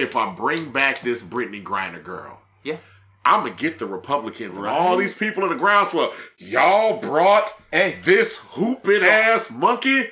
if 0.02 0.16
I 0.16 0.34
bring 0.34 0.72
back 0.72 1.00
this 1.02 1.22
Brittney 1.22 1.64
Griner 1.64 2.04
girl. 2.04 2.40
Yeah. 2.64 2.78
I'm 3.24 3.44
gonna 3.44 3.56
get 3.56 3.78
the 3.80 3.86
Republicans 3.86 4.58
and 4.58 4.66
all 4.66 4.98
these 4.98 5.14
people 5.14 5.44
in 5.44 5.50
the 5.50 5.56
groundswell. 5.56 6.12
Y'all 6.38 7.00
brought 7.00 7.54
Hey. 7.72 7.98
this 8.04 8.38
hooping 8.38 9.04
ass 9.04 9.50
monkey 9.52 10.06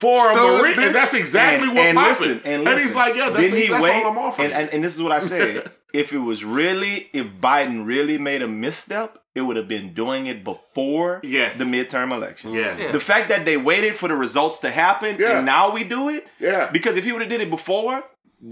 for 0.00 0.30
a 0.32 0.34
marine, 0.34 0.74
bitch. 0.74 0.86
and 0.86 0.94
that's 0.94 1.14
exactly 1.14 1.68
and, 1.68 1.76
what 1.76 1.86
and 1.86 1.96
poppin'. 1.98 2.10
listen, 2.28 2.40
and, 2.44 2.54
and 2.54 2.64
listen, 2.64 2.86
he's 2.88 2.94
like, 2.96 3.14
yeah, 3.14 3.28
that's, 3.28 3.40
didn't 3.40 3.58
he 3.60 3.68
that's 3.68 3.82
wait? 3.82 4.02
all 4.04 4.10
I'm 4.12 4.18
offering. 4.18 4.52
And, 4.52 4.62
and, 4.64 4.70
and 4.74 4.84
this 4.84 4.94
is 4.96 5.02
what 5.02 5.12
I 5.12 5.20
said. 5.20 5.70
if 5.94 6.12
it 6.12 6.18
was 6.18 6.44
really, 6.44 7.08
if 7.12 7.26
Biden 7.26 7.86
really 7.86 8.18
made 8.18 8.42
a 8.42 8.48
misstep, 8.48 9.18
it 9.34 9.42
would 9.42 9.56
have 9.56 9.68
been 9.68 9.92
doing 9.94 10.26
it 10.26 10.42
before 10.44 11.20
Yes. 11.22 11.56
the 11.58 11.64
midterm 11.64 12.12
election. 12.12 12.52
Yes. 12.52 12.80
Yeah. 12.80 12.92
The 12.92 13.00
fact 13.00 13.28
that 13.28 13.44
they 13.44 13.56
waited 13.56 13.94
for 13.94 14.08
the 14.08 14.14
results 14.16 14.58
to 14.58 14.70
happen 14.70 15.16
Yeah. 15.18 15.36
and 15.38 15.46
now 15.46 15.72
we 15.72 15.84
do 15.84 16.08
it, 16.08 16.26
yeah. 16.40 16.70
because 16.72 16.96
if 16.96 17.04
he 17.04 17.12
would 17.12 17.20
have 17.20 17.30
did 17.30 17.40
it 17.40 17.50
before, 17.50 18.02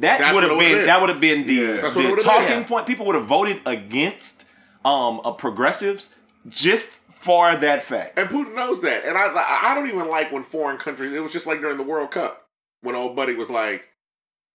that 0.01 0.35
would 0.35 0.43
have 0.43 0.59
been 0.59 0.77
been. 0.79 0.87
that 0.87 1.01
would 1.01 1.11
have 1.11 1.21
been 1.21 1.47
the, 1.47 1.55
Yeah. 1.55 1.81
That's 1.83 1.95
what 1.95 2.05
it 2.05 2.17
the 2.17 2.23
talking 2.23 2.47
been. 2.49 2.65
point. 2.65 2.87
People 2.87 3.07
would 3.07 3.15
have 3.15 3.27
voted 3.27 3.61
against 3.67 4.45
um 4.85 5.21
uh, 5.25 5.33
progressives 5.33 6.15
just 6.49 6.91
for 7.13 7.55
that 7.55 7.83
fact. 7.83 8.19
And 8.19 8.29
Putin 8.29 8.55
knows 8.55 8.81
that. 8.83 9.05
And 9.05 9.17
I 9.17 9.33
I 9.71 9.75
don't 9.75 9.89
even 9.89 10.09
like 10.09 10.33
when 10.33 10.43
foreign 10.43 10.79
countries. 10.79 11.13
It 11.13 11.21
was 11.21 11.33
just 11.33 11.47
like 11.47 11.61
during 11.61 11.77
the 11.77 11.83
World 11.85 12.11
Cup 12.11 12.47
when 12.81 12.97
old 12.97 13.15
buddy 13.15 13.35
was 13.35 13.49
like, 13.49 13.85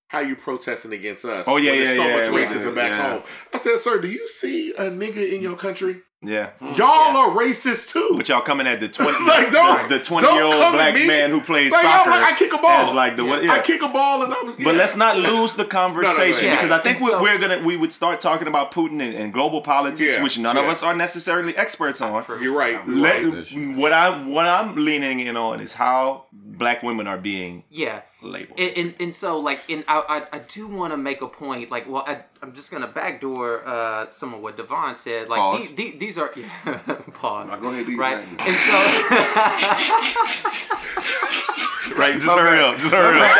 "How 0.09 0.19
you 0.19 0.35
protesting 0.35 0.91
against 0.93 1.23
us?" 1.23 1.45
Oh, 1.47 1.57
yeah, 1.57 1.71
when 1.71 1.83
there's 1.83 1.97
yeah, 1.97 2.03
so 2.03 2.09
yeah, 2.09 2.15
much 2.17 2.51
yeah, 2.51 2.57
racism 2.57 2.75
back 2.75 2.91
yeah. 2.91 3.11
home. 3.13 3.23
I 3.53 3.57
said, 3.57 3.77
"Sir, 3.79 4.01
do 4.01 4.07
you 4.09 4.27
see 4.27 4.71
a 4.73 4.89
nigga 4.89 5.31
in 5.33 5.41
your 5.41 5.55
country? 5.55 6.01
Yeah. 6.23 6.49
Y'all 6.75 7.15
are 7.15 7.29
racist 7.29 7.89
too." 7.89 8.13
But 8.17 8.27
y'all 8.27 8.41
coming 8.41 8.65
at 8.65 8.79
the 8.79 8.89
twenty, 8.89 9.23
Like, 9.25 9.51
don't- 9.51 9.87
the 9.87 9.99
twenty 9.99 10.27
year 10.27 10.41
don't 10.41 10.53
old 10.63 10.73
black 10.73 10.95
man 10.95 11.29
who 11.29 11.39
plays 11.41 11.71
Like, 11.71 11.83
soccer. 11.83 12.09
like, 12.09 12.33
I 12.33 12.35
kick 12.35 12.53
a 12.53 12.57
ball. 12.57 12.93
Like 12.95 13.15
the 13.17 13.23
what? 13.23 13.47
I 13.47 13.59
kick 13.59 13.83
a 13.83 13.87
ball 13.87 14.23
and 14.23 14.33
I 14.33 14.41
was. 14.41 14.55
But 14.55 14.75
let's 14.75 14.95
not 14.95 15.17
lose 15.17 15.53
the 15.53 15.65
conversation 15.65 16.45
Yeah, 16.47 16.55
because 16.55 16.71
I 16.71 16.79
think 16.79 16.97
and 16.97 17.05
we, 17.05 17.11
so- 17.11 17.21
we're 17.21 17.37
gonna 17.37 17.59
we 17.63 17.77
would 17.77 17.93
start 17.93 18.19
talking 18.19 18.47
about 18.47 18.71
Putin 18.71 18.99
and, 19.01 19.13
and 19.13 19.31
global 19.31 19.61
politics, 19.61 20.15
Yeah, 20.15 20.23
which 20.23 20.39
none 20.39 20.57
of 20.57 20.65
us 20.65 20.81
are 20.81 20.95
necessarily 20.95 21.55
experts 21.55 22.01
on. 22.01 22.25
You're 22.41 22.57
right. 22.57 22.85
Let, 22.87 23.23
right. 23.23 23.75
what 23.77 23.93
I 23.93 24.23
what 24.25 24.47
I'm 24.47 24.75
leaning 24.75 25.19
in 25.19 25.37
on 25.37 25.59
is 25.59 25.73
how 25.73 26.25
black 26.33 26.81
women 26.81 27.05
are 27.05 27.17
being 27.19 27.63
yeah. 27.69 28.01
Labeled. 28.27 28.59
And, 28.59 28.77
and, 28.77 28.95
and 28.99 29.13
so 29.13 29.39
like 29.39 29.61
and 29.69 29.83
I 29.87 30.23
I, 30.31 30.37
I 30.37 30.39
do 30.39 30.67
want 30.67 30.91
to 30.93 30.97
make 30.97 31.21
a 31.21 31.27
point 31.27 31.69
like 31.71 31.87
well 31.89 32.03
I, 32.05 32.23
I'm 32.41 32.53
just 32.53 32.69
gonna 32.71 32.87
backdoor 32.87 33.65
uh 33.67 34.07
some 34.09 34.33
of 34.33 34.41
what 34.41 34.57
Devon 34.57 34.95
said 34.95 35.29
like 35.29 35.39
Pause. 35.39 35.59
these, 35.61 35.73
these, 35.75 35.99
these 35.99 36.17
are 36.17 36.31
yeah, 36.37 36.77
pause 37.13 37.47
Now 37.49 37.57
go 37.57 37.67
ahead, 37.69 37.87
right 37.97 38.17
and 38.17 38.55
so 38.55 38.77
right, 41.97 42.13
just 42.21 42.27
hurry 42.27 42.59
up, 42.59 42.77
just 42.77 42.93
hurry 42.93 43.19
up. 43.19 43.31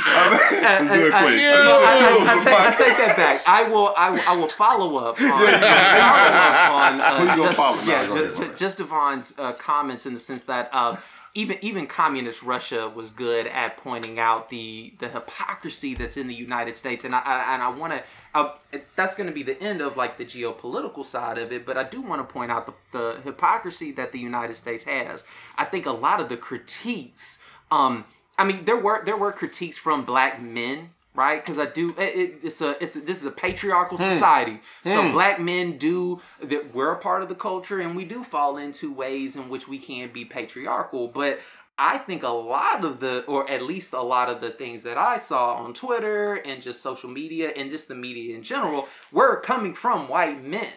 I, 0.00 0.96
do 0.96 1.06
it 1.06 1.12
I- 1.12 1.22
quick. 1.22 1.34
I- 1.34 1.36
no, 1.64 1.82
I, 1.84 2.74
take, 2.76 2.96
that 2.96 3.16
back. 3.16 3.42
I 3.46 3.64
will. 3.68 3.92
I, 3.96 4.10
will- 4.10 4.20
I 4.28 4.36
will 4.36 4.48
follow 4.48 4.96
up 4.98 5.20
on, 5.20 5.28
follow 5.28 5.46
up 5.46 6.72
on 6.72 7.00
uh, 7.00 7.16
Who 7.18 7.22
you 7.22 7.28
gonna 7.28 7.42
just, 7.42 7.56
follow? 7.56 7.82
Yeah, 7.82 8.06
go 8.06 8.14
ju- 8.16 8.22
ahead, 8.22 8.30
go 8.30 8.34
ju- 8.36 8.42
ahead. 8.44 8.56
just 8.58 8.78
Devon's 8.78 9.34
uh, 9.38 9.52
comments 9.52 10.06
in 10.06 10.14
the 10.14 10.20
sense 10.20 10.44
that 10.44 10.70
uh, 10.72 10.96
even 11.34 11.58
even 11.60 11.86
communist 11.86 12.42
Russia 12.42 12.88
was 12.88 13.10
good 13.10 13.46
at 13.46 13.76
pointing 13.76 14.18
out 14.18 14.48
the 14.48 14.94
the 14.98 15.08
hypocrisy 15.08 15.94
that's 15.94 16.16
in 16.16 16.26
the 16.26 16.34
United 16.34 16.74
States, 16.74 17.04
and 17.04 17.14
I, 17.14 17.20
I 17.20 17.54
and 17.54 17.62
I 17.62 17.68
want 17.68 17.92
to. 17.92 18.02
Uh, 18.34 18.52
that's 18.94 19.14
going 19.14 19.26
to 19.26 19.32
be 19.32 19.42
the 19.42 19.60
end 19.62 19.80
of 19.80 19.96
like 19.96 20.18
the 20.18 20.24
geopolitical 20.24 21.04
side 21.04 21.38
of 21.38 21.52
it, 21.52 21.64
but 21.64 21.76
I 21.76 21.84
do 21.84 22.00
want 22.00 22.26
to 22.26 22.32
point 22.32 22.50
out 22.50 22.66
the, 22.66 22.98
the 22.98 23.20
hypocrisy 23.22 23.92
that 23.92 24.12
the 24.12 24.18
United 24.18 24.54
States 24.54 24.84
has. 24.84 25.24
I 25.56 25.64
think 25.64 25.86
a 25.86 25.92
lot 25.92 26.20
of 26.20 26.28
the 26.28 26.36
critiques. 26.36 27.38
Um, 27.70 28.04
I 28.36 28.44
mean, 28.44 28.64
there 28.64 28.76
were 28.76 29.04
there 29.04 29.16
were 29.16 29.32
critiques 29.32 29.78
from 29.78 30.04
black 30.04 30.42
men, 30.42 30.90
right? 31.14 31.44
Because 31.44 31.58
I 31.58 31.66
do. 31.66 31.90
It, 31.98 32.16
it, 32.16 32.38
it's 32.42 32.60
a 32.60 32.82
it's 32.82 32.96
a, 32.96 33.00
this 33.00 33.18
is 33.18 33.24
a 33.24 33.30
patriarchal 33.30 33.98
hmm. 33.98 34.04
society, 34.04 34.60
so 34.84 35.02
hmm. 35.02 35.12
black 35.12 35.40
men 35.40 35.78
do 35.78 36.20
that. 36.42 36.74
We're 36.74 36.92
a 36.92 36.98
part 36.98 37.22
of 37.22 37.28
the 37.28 37.34
culture, 37.34 37.80
and 37.80 37.96
we 37.96 38.04
do 38.04 38.24
fall 38.24 38.56
into 38.56 38.92
ways 38.92 39.36
in 39.36 39.48
which 39.48 39.68
we 39.68 39.78
can 39.78 40.12
be 40.12 40.24
patriarchal, 40.24 41.08
but. 41.08 41.40
I 41.80 41.98
think 41.98 42.24
a 42.24 42.28
lot 42.28 42.84
of 42.84 42.98
the, 42.98 43.24
or 43.26 43.48
at 43.48 43.62
least 43.62 43.92
a 43.92 44.02
lot 44.02 44.28
of 44.28 44.40
the 44.40 44.50
things 44.50 44.82
that 44.82 44.98
I 44.98 45.20
saw 45.20 45.52
on 45.52 45.74
Twitter 45.74 46.34
and 46.34 46.60
just 46.60 46.82
social 46.82 47.08
media 47.08 47.50
and 47.50 47.70
just 47.70 47.86
the 47.86 47.94
media 47.94 48.34
in 48.34 48.42
general 48.42 48.88
were 49.12 49.36
coming 49.36 49.74
from 49.74 50.08
white 50.08 50.42
men. 50.42 50.72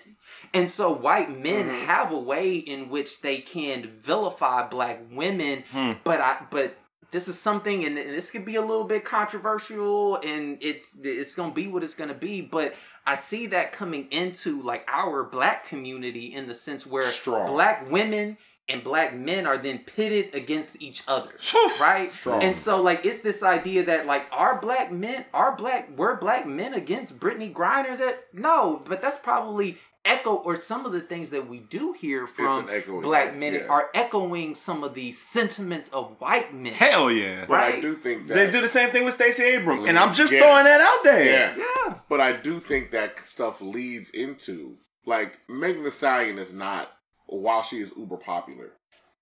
And 0.54 0.70
so 0.70 0.92
white 0.92 1.36
men 1.36 1.68
hmm. 1.70 1.86
have 1.86 2.12
a 2.12 2.20
way 2.20 2.56
in 2.56 2.90
which 2.90 3.22
they 3.22 3.40
can 3.40 3.90
vilify 4.00 4.68
black 4.68 5.00
women, 5.12 5.64
but 6.04 6.22
I 6.22 6.46
but 6.52 6.78
this 7.12 7.28
is 7.28 7.38
something 7.38 7.86
and 7.86 7.98
this 7.98 8.32
could 8.32 8.46
be 8.46 8.56
a 8.56 8.62
little 8.62 8.86
bit 8.86 9.04
controversial 9.04 10.16
and 10.18 10.58
it's 10.62 10.96
it's 11.04 11.36
to 11.52 11.56
be 11.56 11.68
what 11.68 11.84
it's 11.84 11.94
to 12.10 12.16
be, 12.16 12.42
but 12.42 12.74
I 13.06 13.16
see 13.16 13.48
that 13.48 13.72
coming 13.72 14.08
into 14.12 14.62
like 14.62 14.88
our 14.88 15.24
black 15.24 15.68
community 15.68 16.34
in 16.34 16.48
the 16.48 16.54
sense 16.56 16.86
where 16.86 17.04
Strong. 17.04 17.48
black 17.48 17.92
women 17.92 18.38
and 18.70 18.84
black 18.84 19.14
men 19.14 19.46
are 19.46 19.58
then 19.58 19.80
pitted 19.80 20.34
against 20.34 20.82
each 20.82 21.04
other, 21.08 21.32
right? 21.82 22.14
Strong. 22.14 22.44
And 22.44 22.56
so 22.56 22.82
like 22.82 23.06
it's 23.06 23.20
this 23.20 23.44
idea 23.44 23.86
that 23.86 24.06
like 24.06 24.26
our 24.32 24.62
black 24.62 24.92
men, 24.92 25.26
our 25.34 25.56
black, 25.56 25.90
we're 25.98 26.16
black 26.16 26.48
men 26.48 26.74
against 26.74 27.20
Brittney 27.20 27.54
Griner. 27.54 27.98
That 27.98 28.26
no, 28.34 28.82
but 28.88 29.02
that's 29.02 29.18
probably 29.18 29.78
echo 30.04 30.36
or 30.36 30.60
some 30.60 30.86
of 30.86 30.92
the 30.92 31.02
things 31.02 31.30
that 31.30 31.48
we 31.48 31.60
do 31.60 31.94
hear 31.94 32.28
from 32.28 32.70
echoing, 32.70 33.02
black 33.02 33.36
men 33.36 33.54
yeah. 33.54 33.68
are 33.68 33.90
echoing 33.94 34.56
some 34.56 34.84
of 34.84 34.94
the 34.94 35.12
sentiments 35.12 35.90
of 35.90 36.16
white 36.20 36.54
men. 36.54 36.74
Hell 36.74 37.12
yeah. 37.12 37.46
But 37.48 37.60
I 37.60 37.70
Right. 37.72 37.82
do 37.82 37.96
think 37.96 38.28
that 38.28 38.34
They 38.34 38.52
do 38.52 38.62
the 38.62 38.70
same 38.70 38.90
thing 38.92 39.06
with 39.06 39.14
Stacey 39.14 39.44
Abrams, 39.44 39.88
and 39.88 39.98
I'm 40.00 40.14
just 40.14 40.34
Yeah. 40.34 40.42
throwing 40.42 40.64
that 40.66 40.82
out 40.82 41.04
there. 41.04 41.26
Yeah. 41.26 41.56
Yeah. 41.86 42.00
But 42.10 42.20
I 42.20 42.34
do 42.34 42.60
think 42.60 42.92
that 42.92 43.20
stuff 43.20 43.62
leads 43.62 44.10
into 44.10 44.78
like 45.06 45.38
Megan 45.48 45.84
Thee 45.84 45.92
Stallion 45.92 46.40
is 46.40 46.52
not 46.54 46.92
while 47.28 47.62
she 47.62 47.80
is 47.80 47.94
uber 47.98 48.18
popular, 48.18 48.74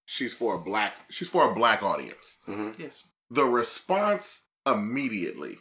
she's 0.06 0.34
for 0.34 0.56
a 0.56 0.60
black 0.60 0.96
she's 1.10 1.30
for 1.30 1.50
a 1.52 1.54
black 1.54 1.84
audience. 1.84 2.38
Mm-hmm. 2.48 2.82
Yes. 2.82 3.04
The 3.30 3.46
response 3.46 4.42
immediately 4.66 5.58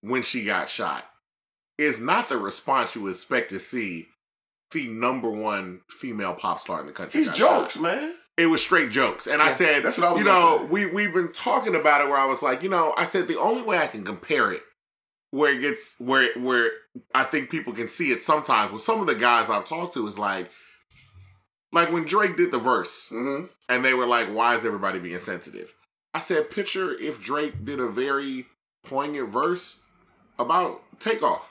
when 0.00 0.22
she 0.22 0.44
got 0.44 0.68
shot 0.68 1.04
is 1.78 2.00
not 2.00 2.28
the 2.28 2.38
response 2.38 2.94
you 2.94 3.02
would 3.02 3.14
expect 3.14 3.50
to 3.50 3.60
see 3.60 4.08
the 4.72 4.86
number 4.88 5.30
one 5.30 5.80
female 5.88 6.34
pop 6.34 6.60
star 6.60 6.80
in 6.80 6.86
the 6.86 6.92
country. 6.92 7.22
These 7.24 7.32
jokes, 7.34 7.74
shot. 7.74 7.82
man. 7.82 8.14
It 8.36 8.46
was 8.46 8.62
straight 8.62 8.90
jokes. 8.90 9.26
And 9.26 9.42
I 9.42 9.50
said, 9.52 9.84
that's 9.84 9.98
what 9.98 10.06
I 10.06 10.12
was 10.12 10.18
you 10.20 10.24
know, 10.24 10.58
say. 10.60 10.64
we, 10.66 10.86
we've 10.86 11.12
been 11.12 11.32
talking 11.32 11.74
about 11.74 12.00
it 12.00 12.08
where 12.08 12.16
I 12.16 12.24
was 12.24 12.40
like, 12.42 12.62
you 12.62 12.70
know, 12.70 12.94
I 12.96 13.04
said 13.04 13.28
the 13.28 13.38
only 13.38 13.62
way 13.62 13.78
I 13.78 13.86
can 13.86 14.02
compare 14.04 14.50
it 14.52 14.62
where 15.30 15.52
it 15.52 15.60
gets, 15.60 15.94
where, 15.98 16.32
where 16.38 16.70
I 17.14 17.24
think 17.24 17.50
people 17.50 17.72
can 17.74 17.86
see 17.86 18.12
it 18.12 18.22
sometimes 18.22 18.72
with 18.72 18.82
some 18.82 19.00
of 19.00 19.06
the 19.06 19.14
guys 19.14 19.50
I've 19.50 19.66
talked 19.66 19.94
to 19.94 20.06
is 20.08 20.18
like, 20.18 20.50
like 21.72 21.92
when 21.92 22.04
Drake 22.04 22.36
did 22.36 22.50
the 22.50 22.58
verse 22.58 23.08
Mm-hmm. 23.10 23.46
and 23.68 23.84
they 23.84 23.94
were 23.94 24.06
like, 24.06 24.28
why 24.28 24.56
is 24.56 24.64
everybody 24.64 24.98
being 24.98 25.18
sensitive? 25.18 25.74
I 26.14 26.20
said, 26.20 26.50
picture 26.50 26.92
if 26.98 27.22
Drake 27.22 27.64
did 27.64 27.78
a 27.78 27.88
very 27.88 28.46
poignant 28.84 29.28
verse 29.28 29.76
about 30.38 30.80
takeoff. 30.98 31.46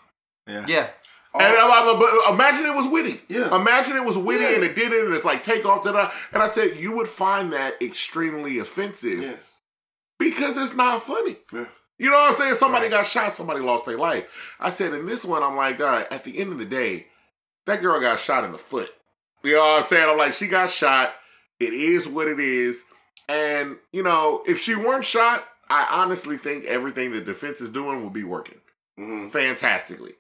Yeah. 0.48 0.66
Yeah. 0.68 0.90
And 1.34 1.44
I'm 1.44 1.70
like, 1.88 2.00
but 2.00 2.34
imagine 2.34 2.66
it 2.66 2.74
was 2.76 2.88
witty. 2.88 3.22
Yeah. 3.28 3.56
Imagine 3.56 3.96
it 3.98 4.04
was 4.06 4.18
witty 4.18 4.44
Yeah. 4.44 4.56
and 4.56 4.64
it 4.64 4.76
did 4.76 4.92
it 4.92 5.06
and 5.06 5.14
it's 5.14 5.26
like 5.26 5.44
take 5.44 5.66
off. 5.66 5.84
Da-da. 5.84 6.12
And 6.34 6.42
I 6.42 6.48
said, 6.48 6.78
you 6.78 6.92
would 6.96 7.08
find 7.08 7.54
that 7.54 7.80
extremely 7.82 8.58
offensive 8.60 9.22
Yes. 9.22 9.38
because 10.18 10.58
it's 10.58 10.76
not 10.76 11.04
funny. 11.04 11.38
Yeah. 11.54 11.66
You 12.00 12.10
know 12.10 12.18
what 12.18 12.30
I'm 12.32 12.36
saying? 12.36 12.54
Somebody 12.56 12.90
got 12.90 13.06
shot, 13.06 13.34
somebody 13.34 13.60
lost 13.60 13.86
their 13.86 13.98
life. 13.98 14.56
I 14.60 14.70
said, 14.70 14.94
in 14.94 15.06
this 15.06 15.26
one, 15.26 15.44
I'm 15.44 15.56
like, 15.58 15.78
"Dawg, 15.78 16.08
at 16.10 16.24
the 16.24 16.40
end 16.40 16.52
of 16.54 16.58
the 16.58 16.66
day, 16.66 17.08
that 17.66 17.82
girl 17.82 18.00
got 18.00 18.20
shot 18.20 18.44
in 18.46 18.52
the 18.54 18.58
foot. 18.58 18.90
You 19.44 19.54
know 19.56 19.60
what 19.60 19.82
I'm 19.84 19.86
saying? 19.88 20.10
I'm 20.10 20.18
like, 20.18 20.34
she 20.34 20.48
got 20.48 20.70
shot. 20.70 21.14
It 21.60 21.74
is 21.74 22.08
what 22.08 22.28
it 22.28 22.40
is. 22.40 22.84
And, 23.28 23.78
you 23.92 24.02
know, 24.02 24.44
if 24.48 24.60
she 24.62 24.76
weren't 24.76 25.06
shot, 25.06 25.46
I 25.70 25.86
honestly 25.92 26.38
think 26.38 26.66
everything 26.66 27.12
the 27.12 27.22
defense 27.22 27.62
is 27.62 27.70
doing 27.70 28.02
will 28.02 28.10
be 28.10 28.24
working 28.24 28.60
Mm-hmm. 28.98 29.30
fantastically. 29.30 30.14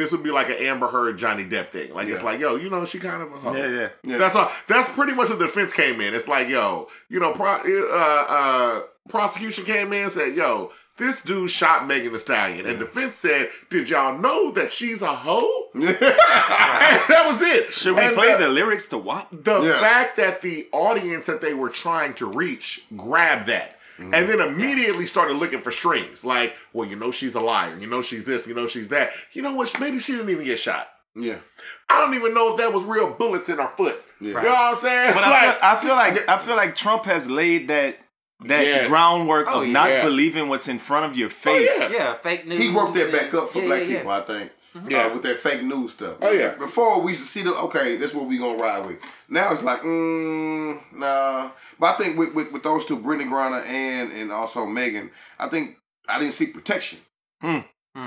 This 0.00 0.12
would 0.12 0.22
be 0.22 0.30
like 0.30 0.48
an 0.48 0.56
Amber 0.56 0.88
Heard 0.88 1.18
Johnny 1.18 1.44
Depp 1.44 1.68
thing. 1.68 1.92
Like 1.92 2.08
it's 2.08 2.22
like, 2.22 2.40
yo, 2.40 2.56
you 2.56 2.70
know, 2.70 2.86
she 2.86 2.98
kind 2.98 3.20
of 3.22 3.30
a 3.32 3.36
hoe. 3.36 3.54
Yeah, 3.54 3.68
yeah. 3.68 3.88
Yeah. 4.02 4.16
That's 4.16 4.34
all. 4.34 4.50
That's 4.66 4.88
pretty 4.90 5.12
much 5.12 5.28
what 5.28 5.38
the 5.38 5.44
defense 5.46 5.74
came 5.74 6.00
in. 6.00 6.14
It's 6.14 6.26
like, 6.26 6.48
yo, 6.48 6.88
you 7.10 7.20
know, 7.20 7.32
pro, 7.32 7.46
uh, 7.56 8.24
uh, 8.28 8.80
prosecution 9.10 9.64
came 9.64 9.92
in 9.92 10.04
and 10.04 10.12
said, 10.12 10.34
yo, 10.34 10.72
this 10.96 11.20
dude 11.20 11.50
shot 11.50 11.86
Megan 11.86 12.12
Thee 12.12 12.18
Stallion, 12.18 12.64
and 12.66 12.78
defense 12.78 13.16
said, 13.16 13.50
did 13.68 13.88
y'all 13.90 14.16
know 14.18 14.50
that 14.52 14.72
she's 14.72 15.02
a 15.02 15.14
hoe? 15.14 15.68
and 15.74 15.82
that 15.84 17.24
was 17.26 17.42
it. 17.42 17.72
Should 17.72 17.96
we 17.96 18.02
And 18.02 18.14
play 18.14 18.32
the, 18.32 18.38
the 18.44 18.48
lyrics 18.48 18.88
to 18.88 18.98
what? 18.98 19.28
the 19.30 19.60
Yeah. 19.62 19.80
fact 19.80 20.16
that 20.16 20.40
the 20.42 20.66
audience 20.72 21.26
that 21.26 21.40
they 21.40 21.54
were 21.54 21.68
trying 21.70 22.14
to 22.14 22.26
reach 22.26 22.84
grabbed 22.96 23.46
that. 23.48 23.76
Mm-hmm. 24.00 24.14
And 24.14 24.28
then 24.28 24.40
immediately 24.40 25.06
started 25.06 25.36
looking 25.36 25.60
for 25.60 25.70
strings. 25.70 26.24
Like, 26.24 26.56
well, 26.72 26.88
you 26.88 26.96
know 26.96 27.10
she's 27.10 27.34
a 27.34 27.40
liar. 27.40 27.76
You 27.78 27.86
know 27.86 28.00
she's 28.00 28.24
this. 28.24 28.46
You 28.46 28.54
know 28.54 28.66
she's 28.66 28.88
that. 28.88 29.10
You 29.32 29.42
know 29.42 29.52
what? 29.52 29.78
Maybe 29.78 29.98
she 29.98 30.12
didn't 30.12 30.30
even 30.30 30.44
get 30.46 30.58
shot. 30.58 30.88
Yeah. 31.14 31.36
I 31.88 32.00
don't 32.00 32.14
even 32.14 32.32
know 32.32 32.52
if 32.52 32.58
that 32.58 32.72
was 32.72 32.82
real 32.84 33.10
bullets 33.12 33.48
in 33.50 33.58
her 33.58 33.70
foot. 33.76 34.02
Yeah. 34.20 34.28
You 34.28 34.34
know 34.34 34.48
what 34.50 34.58
I'm 34.58 34.76
saying? 34.76 35.12
But 35.14 35.22
Like- 35.22 35.32
I, 35.62 35.76
feel, 35.76 35.92
I 35.92 36.06
feel 36.08 36.14
like 36.16 36.28
I 36.28 36.38
feel 36.38 36.56
like 36.56 36.76
Trump 36.76 37.04
has 37.04 37.28
laid 37.28 37.68
that 37.68 37.98
that 38.46 38.64
Yes. 38.64 38.88
groundwork 38.88 39.48
Oh, 39.50 39.62
of 39.62 39.68
not 39.68 40.02
believing 40.02 40.48
what's 40.48 40.66
in 40.68 40.78
front 40.78 41.04
of 41.10 41.16
your 41.18 41.28
face. 41.28 41.70
yeah. 41.78 41.88
Yeah. 41.90 42.14
Fake 42.14 42.46
news. 42.46 42.62
He 42.62 42.70
worked 42.74 42.94
that 42.94 43.12
back 43.12 43.34
up 43.34 43.50
for 43.50 43.58
yeah, 43.60 43.66
black 43.66 43.80
yeah, 43.82 43.86
yeah. 43.88 43.96
people, 43.98 44.10
I 44.12 44.20
think. 44.22 44.50
Yeah. 44.88 45.06
Uh, 45.06 45.12
with 45.14 45.22
that 45.24 45.36
fake 45.38 45.62
news 45.64 45.92
stuff. 45.92 46.16
Oh, 46.22 46.30
yeah. 46.30 46.50
Before 46.54 47.00
we 47.02 47.10
used 47.12 47.24
to 47.24 47.28
see 47.28 47.42
the 47.42 47.52
okay, 47.54 47.96
that's 47.96 48.14
what 48.14 48.26
we 48.26 48.38
gonna 48.38 48.56
ride 48.56 48.86
with. 48.86 48.98
Now 49.28 49.52
it's 49.52 49.62
like, 49.62 49.82
mm, 49.82 50.80
nah. 50.92 51.29
But 51.80 51.94
I 51.94 51.98
think 51.98 52.18
with, 52.18 52.34
with, 52.34 52.52
with 52.52 52.62
those 52.62 52.84
two, 52.84 52.98
Brittney 52.98 53.24
Griner 53.24 53.64
and 53.66 54.12
and 54.12 54.30
also 54.30 54.66
Megan, 54.66 55.10
I 55.38 55.48
think 55.48 55.76
I 56.08 56.18
didn't 56.20 56.34
see 56.34 56.46
protection 56.46 56.98
Hmm. 57.42 57.60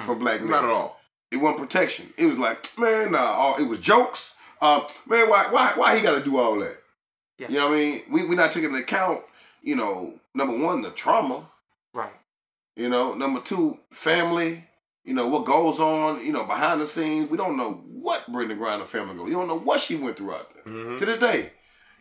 for 0.04 0.16
black 0.16 0.42
men. 0.42 0.52
Not 0.52 0.64
at 0.64 0.70
all. 0.70 1.00
It 1.32 1.38
wasn't 1.38 1.62
protection. 1.62 2.14
It 2.18 2.28
was 2.28 2.38
like, 2.38 2.66
man, 2.78 3.12
nah. 3.14 3.18
All, 3.20 3.58
it 3.58 3.68
was 3.68 3.80
jokes. 3.80 4.34
Uh, 4.62 4.88
man, 5.08 5.28
why 5.30 5.48
why 5.50 5.74
why 5.76 5.98
he 5.98 6.04
got 6.04 6.16
to 6.18 6.24
do 6.24 6.38
all 6.38 6.60
that? 6.60 6.78
Yeah. 7.40 7.48
You 7.50 7.58
know 7.58 7.70
what 7.70 7.74
I 7.76 7.80
mean? 7.80 8.02
We 8.12 8.28
we 8.28 8.36
not 8.36 8.52
taking 8.52 8.70
into 8.70 8.82
account. 8.84 9.22
You 9.64 9.76
know, 9.76 10.14
number 10.36 10.56
one, 10.64 10.82
the 10.84 10.92
trauma. 10.92 11.50
Right. 11.94 12.14
You 12.76 12.90
know, 12.90 13.14
number 13.16 13.42
two, 13.42 13.80
family. 13.92 14.66
You 15.06 15.14
know 15.14 15.28
what 15.28 15.46
goes 15.46 15.80
on. 15.80 16.24
You 16.26 16.32
know, 16.32 16.46
behind 16.46 16.80
the 16.80 16.88
scenes, 16.88 17.30
we 17.30 17.38
don't 17.38 17.58
know 17.58 17.82
what 17.92 18.32
Brittney 18.32 18.58
Griner 18.58 18.86
family 18.86 19.16
goes. 19.16 19.28
You 19.30 19.34
don't 19.34 19.48
know 19.48 19.60
what 19.60 19.82
she 19.82 19.96
went 19.96 20.16
through 20.18 20.34
out 20.34 20.50
there 20.54 20.74
Mhm. 20.74 21.00
to 21.00 21.06
this 21.06 21.20
day. 21.20 21.52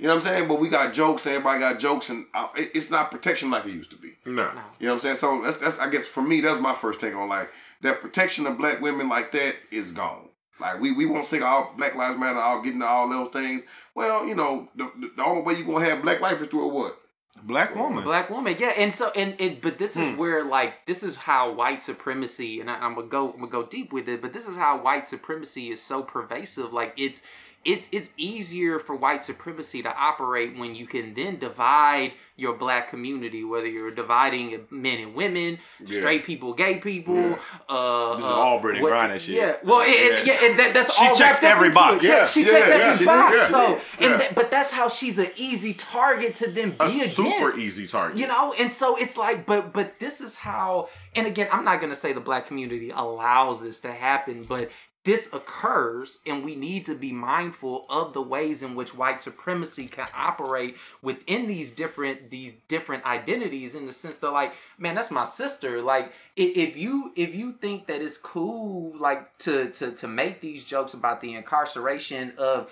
You 0.03 0.09
know 0.09 0.17
what 0.17 0.27
I'm 0.27 0.35
saying? 0.35 0.49
But 0.49 0.59
we 0.59 0.69
got 0.69 0.93
jokes. 0.93 1.27
Everybody 1.27 1.61
got 1.61 1.79
jokes, 1.79 2.11
and 2.11 2.27
uh, 2.35 2.49
it- 2.57 2.73
it's 2.75 2.91
not 2.91 3.11
protection 3.13 3.51
like 3.51 3.65
it 3.67 3.71
used 3.73 3.91
to 3.91 3.97
be. 3.97 4.15
No. 4.27 4.33
No. 4.53 4.61
You 4.81 4.89
know 4.89 4.95
what 4.95 5.05
I'm 5.05 5.17
saying? 5.17 5.17
So 5.17 5.43
that's, 5.43 5.57
that's 5.59 5.79
I 5.79 5.89
guess 5.89 6.07
for 6.07 6.23
me, 6.23 6.41
that's 6.41 6.61
my 6.61 6.73
first 6.75 7.01
take 7.01 7.15
on 7.15 7.29
like 7.29 7.49
that 7.83 8.01
protection 8.01 8.47
of 8.47 8.59
black 8.59 8.81
women 8.81 9.09
like 9.09 9.31
that 9.33 9.55
is 9.71 9.91
gone. 9.93 10.29
Like 10.61 10.81
we 10.81 10.93
we 10.93 11.07
won't 11.07 11.27
say 11.27 11.41
all 11.41 11.73
Black 11.77 11.95
Lives 11.95 12.19
Matter, 12.19 12.39
all 12.39 12.61
getting 12.63 12.81
to 12.81 12.87
all 12.87 13.09
those 13.09 13.31
things. 13.33 13.63
Well, 13.95 14.27
you 14.27 14.35
know, 14.35 14.69
the, 14.77 14.91
the, 14.99 15.11
the 15.17 15.25
only 15.25 15.43
way 15.43 15.55
you 15.55 15.63
are 15.63 15.75
gonna 15.75 15.85
have 15.89 16.03
black 16.03 16.21
life 16.21 16.41
is 16.43 16.49
through 16.49 16.65
a 16.65 16.69
what? 16.69 16.99
Black 17.45 17.75
woman. 17.75 18.05
Black 18.05 18.29
woman, 18.29 18.57
yeah, 18.59 18.73
and 18.77 18.95
so 18.95 19.11
and 19.17 19.35
it, 19.39 19.63
but 19.63 19.79
this 19.79 19.97
is 19.97 20.11
Hmm. 20.11 20.17
where 20.17 20.45
like 20.45 20.85
this 20.87 21.03
is 21.03 21.17
how 21.17 21.53
white 21.53 21.81
supremacy, 21.83 22.61
and 22.61 22.71
I, 22.71 22.75
I'm 22.79 22.95
gonna 22.95 23.07
go 23.07 23.29
I'm 23.33 23.39
gonna 23.41 23.51
go 23.51 23.63
deep 23.65 23.93
with 23.93 24.09
it, 24.09 24.21
but 24.21 24.33
this 24.33 24.47
is 24.47 24.57
how 24.57 24.81
white 24.83 25.07
supremacy 25.07 25.71
is 25.71 25.81
so 25.83 26.03
pervasive. 26.03 26.73
Like 26.73 26.93
it's 26.97 27.23
it's 27.65 27.89
it's 27.93 28.11
easier 28.17 28.79
for 28.79 28.95
white 28.97 29.23
supremacy 29.23 29.83
to 29.83 29.95
operate 29.97 30.57
when 30.59 30.75
you 30.75 30.87
can 30.87 31.15
then 31.15 31.39
divide 31.39 32.13
your 32.37 32.55
black 32.55 32.89
community, 32.89 33.45
whether 33.45 33.67
you're 33.69 33.91
dividing 33.91 34.67
men 34.71 34.99
and 34.99 35.15
women, 35.15 35.59
Yeah. 35.81 35.99
straight 36.01 36.25
people, 36.25 36.55
gay 36.55 36.79
people, 36.79 37.39
uh, 37.69 38.17
This 38.17 38.25
is 38.25 38.31
uh, 38.31 38.35
all 38.35 38.61
Brittney 38.61 38.81
what- 38.81 38.93
Griner 38.93 39.21
shit. 39.21 39.37
Yeah, 39.37 39.57
well, 39.63 39.81
it, 39.83 39.91
it- 39.91 40.27
Yes. 40.27 40.41
yeah, 40.43 40.49
and 40.49 40.59
that, 40.59 40.75
that's 40.75 40.97
She 40.97 41.05
all 41.07 41.15
checks 41.15 41.43
wrapped 41.43 41.45
up 41.45 41.51
every 41.57 41.71
box. 41.71 42.05
Yeah. 42.05 42.25
she 42.25 42.41
Yeah, 42.43 42.53
checks 42.53 42.69
yeah, 42.69 42.75
every 42.75 42.99
she 42.99 43.05
box, 43.05 43.49
though, 43.49 43.69
Yeah. 44.01 44.07
and 44.13 44.21
that, 44.21 44.35
but 44.35 44.51
that's 44.51 44.73
how 44.73 44.89
she's 44.89 45.19
an 45.19 45.31
easy 45.37 45.75
target 45.75 46.35
to 46.37 46.51
then 46.51 46.71
be 46.71 46.77
A 46.81 46.87
against. 46.87 47.15
super 47.17 47.57
easy 47.57 47.87
target. 47.87 48.17
You 48.19 48.27
know, 48.27 48.55
and 48.59 48.73
so 48.73 48.97
it's 48.97 49.17
like, 49.17 49.47
but 49.47 49.73
but 49.73 49.99
this 50.01 50.21
is 50.21 50.35
how. 50.35 50.89
And 51.15 51.27
again, 51.27 51.49
I'm 51.53 51.65
not 51.65 51.81
gonna 51.83 51.95
say 51.95 52.13
the 52.15 52.21
black 52.21 52.47
community 52.47 52.91
allows 52.93 53.61
this 53.63 53.81
to 53.81 53.93
happen, 53.93 54.45
but 54.49 54.71
this 55.05 55.29
occurs, 55.33 56.19
and 56.27 56.45
we 56.45 56.55
need 56.55 56.85
to 56.85 56.95
be 56.95 57.11
mindful 57.11 57.87
of 57.91 58.13
the 58.13 58.23
ways 58.23 58.63
in 58.63 58.77
which 58.77 58.95
white 58.95 59.21
supremacy 59.21 59.89
can 59.89 60.07
operate 60.15 60.77
within 61.03 61.49
these 61.49 61.73
different 61.73 62.31
these 62.31 62.53
different 62.69 63.05
identities. 63.05 63.75
In 63.75 63.87
the 63.87 63.93
sense 63.93 64.19
that, 64.19 64.31
like, 64.31 64.55
man, 64.79 64.95
that's 64.95 65.11
my 65.11 65.25
sister. 65.25 65.83
Like, 65.83 66.13
if 66.37 66.77
you 66.77 67.13
if 67.17 67.35
you 67.35 67.53
think 67.53 67.89
that 67.89 68.01
it's 68.01 68.17
cool, 68.17 68.97
like 68.97 69.37
to 69.39 69.71
to 69.71 69.91
to 69.93 70.07
make 70.07 70.41
these 70.41 70.63
jokes 70.63 70.95
about 70.95 71.21
the 71.21 71.35
incarceration 71.35 72.35
of 72.39 72.71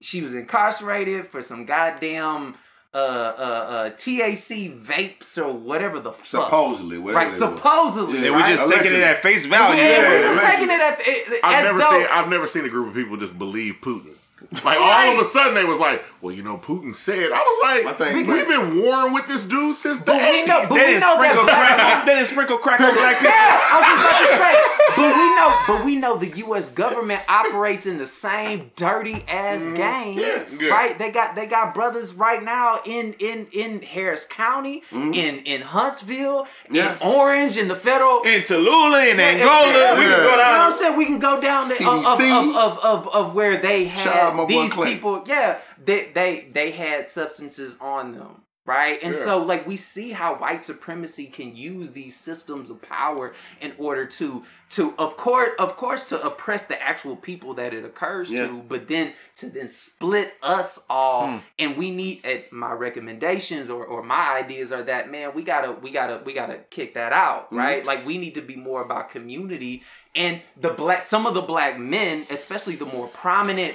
she 0.00 0.22
was 0.22 0.34
incarcerated 0.34 1.26
for 1.26 1.42
some 1.42 1.66
goddamn 1.66 2.54
uh 2.92 2.96
uh 2.96 3.00
uh 3.00 3.90
THC 3.90 4.84
vapes 4.84 5.38
or 5.38 5.52
whatever 5.52 6.00
the 6.00 6.10
fuck. 6.12 6.24
Supposedly, 6.26 6.98
whatever 6.98 7.24
right? 7.30 7.38
Supposedly, 7.38 8.14
Yeah. 8.16 8.20
They 8.22 8.30
were 8.30 8.36
right? 8.38 8.56
just 8.58 8.72
taking 8.72 8.92
it 8.94 9.00
at 9.02 9.22
face 9.22 9.46
value. 9.46 9.80
Yeah, 9.80 9.88
Yeah, 9.90 9.98
we're 10.08 10.22
just 10.22 10.40
allegedly. 10.44 10.66
taking 10.66 10.70
it 10.70 10.80
at 10.80 10.98
it, 11.00 11.40
I've 11.44 11.54
as 11.58 11.64
never 11.66 11.78
though, 11.78 11.90
seen 11.90 12.06
I've 12.10 12.28
never 12.28 12.46
seen 12.46 12.64
a 12.64 12.68
group 12.68 12.88
of 12.88 12.94
people 12.94 13.16
just 13.16 13.38
believe 13.38 13.76
Putin. 13.80 14.14
Like 14.64 14.78
all 14.80 15.12
of 15.14 15.18
a 15.20 15.24
sudden 15.24 15.54
they 15.54 15.64
was 15.64 15.78
like, 15.78 16.02
well, 16.20 16.34
you 16.34 16.42
know, 16.42 16.56
Putin 16.58 16.94
said. 16.94 17.30
I 17.32 17.38
was 17.38 17.60
I 17.64 17.82
like, 17.84 17.98
think- 17.98 18.26
we've 18.28 18.48
been 18.48 18.82
warring 18.82 19.12
with 19.12 19.26
this 19.28 19.42
dude 19.42 19.76
since 19.76 20.00
the 20.00 20.06
But 20.06 20.16
we 20.20 20.44
know, 20.44 20.62
80s. 20.62 20.68
but 20.68 20.74
They 20.74 20.74
we 20.74 20.86
didn't 20.86 21.00
know 21.00 21.14
sprinkle 21.14 21.44
crack. 21.44 22.06
They 22.06 22.14
didn't 22.14 22.26
sprinkle 22.28 22.58
crack 22.58 22.80
on 22.80 22.94
black 22.94 23.18
people. 23.18 23.30
Yeah, 23.30 23.60
I 23.72 23.76
was 23.80 24.00
about 24.02 24.20
to 24.20 24.36
say, 24.36 24.54
but 24.96 25.16
we 25.16 25.26
know, 25.36 25.56
but 25.68 25.84
we 25.86 25.96
know 25.96 26.16
the 26.16 26.38
U.S. 26.46 26.68
government 26.70 27.20
operates 27.28 27.86
in 27.86 27.98
the 27.98 28.06
same 28.06 28.70
dirty 28.76 29.22
ass 29.28 29.62
mm-hmm. 29.62 29.76
gangs, 29.76 30.60
Yeah. 30.60 30.68
right? 30.68 30.98
They 30.98 31.10
got 31.10 31.34
they 31.36 31.46
got 31.46 31.72
brothers 31.74 32.12
right 32.12 32.42
now 32.42 32.80
in 32.84 33.14
in 33.20 33.46
in 33.52 33.82
Harris 33.82 34.24
County, 34.26 34.82
mm-hmm. 34.90 35.14
in 35.14 35.38
in 35.44 35.62
Huntsville, 35.62 36.48
Yeah. 36.68 36.96
in 36.96 37.02
Orange, 37.08 37.56
in 37.56 37.68
the 37.68 37.76
federal. 37.76 38.22
In 38.22 38.42
Tallulah, 38.42 39.10
in 39.12 39.20
Angola, 39.20 39.72
yeah, 39.72 39.94
we 39.98 40.00
can 40.04 40.10
go 40.10 40.22
You 40.22 40.22
know 40.22 40.26
what 40.26 40.40
I'm 40.40 40.70
down. 40.70 40.78
saying? 40.78 40.96
We 40.96 41.04
can 41.06 41.18
go 41.18 41.40
down 41.40 41.68
the, 41.68 41.84
uh, 41.84 41.90
of, 41.92 42.06
of, 42.06 42.20
of, 42.20 42.56
of, 42.56 42.78
of, 42.84 43.08
of 43.14 43.34
where 43.34 43.56
they 43.60 43.88
Shout 43.90 44.29
out 44.30 44.36
my 44.36 44.42
had 44.42 44.48
boy 44.76 44.84
these 44.84 44.94
people. 44.94 45.22
Yeah, 45.26 45.58
they 45.84 46.10
they 46.12 46.48
they 46.52 46.70
had 46.70 47.08
substances 47.08 47.76
on 47.80 48.12
them. 48.12 48.42
Right, 48.66 49.02
and 49.02 49.16
Yeah. 49.16 49.24
so 49.24 49.42
like 49.42 49.66
we 49.66 49.76
see 49.76 50.10
how 50.10 50.36
white 50.36 50.62
supremacy 50.62 51.26
can 51.26 51.56
use 51.56 51.90
these 51.90 52.14
systems 52.16 52.70
of 52.70 52.80
power 52.82 53.32
in 53.60 53.72
order 53.78 54.04
to 54.06 54.44
to 54.72 54.94
of 54.96 55.16
course 55.16 55.48
of 55.58 55.76
course 55.76 56.08
to 56.10 56.24
oppress 56.24 56.64
the 56.64 56.80
actual 56.80 57.16
people 57.16 57.54
that 57.54 57.74
it 57.74 57.84
occurs 57.84 58.30
Yeah. 58.30 58.46
to, 58.46 58.62
but 58.62 58.86
then 58.86 59.14
to 59.36 59.48
then 59.48 59.66
split 59.66 60.34
us 60.42 60.78
all. 60.88 61.26
Hmm. 61.28 61.38
And 61.58 61.76
we 61.78 61.90
need 61.90 62.24
at 62.24 62.52
my 62.52 62.70
recommendations 62.72 63.70
or 63.70 63.84
or 63.84 64.02
my 64.04 64.36
ideas 64.36 64.70
are 64.72 64.82
that 64.84 65.10
man 65.10 65.32
we 65.34 65.42
gotta 65.42 65.72
we 65.72 65.90
gotta 65.90 66.20
we 66.24 66.32
gotta 66.32 66.58
kick 66.70 66.94
that 66.94 67.12
out 67.12 67.46
Mm-hmm. 67.46 67.56
right 67.58 67.84
like 67.84 68.06
we 68.06 68.18
need 68.18 68.34
to 68.34 68.42
be 68.42 68.56
more 68.56 68.82
about 68.82 69.10
community 69.10 69.82
and 70.14 70.42
the 70.56 70.70
black 70.70 71.02
some 71.02 71.26
of 71.26 71.34
the 71.34 71.40
black 71.42 71.78
men 71.78 72.26
especially 72.30 72.76
the 72.76 72.84
more 72.86 73.08
prominent 73.08 73.74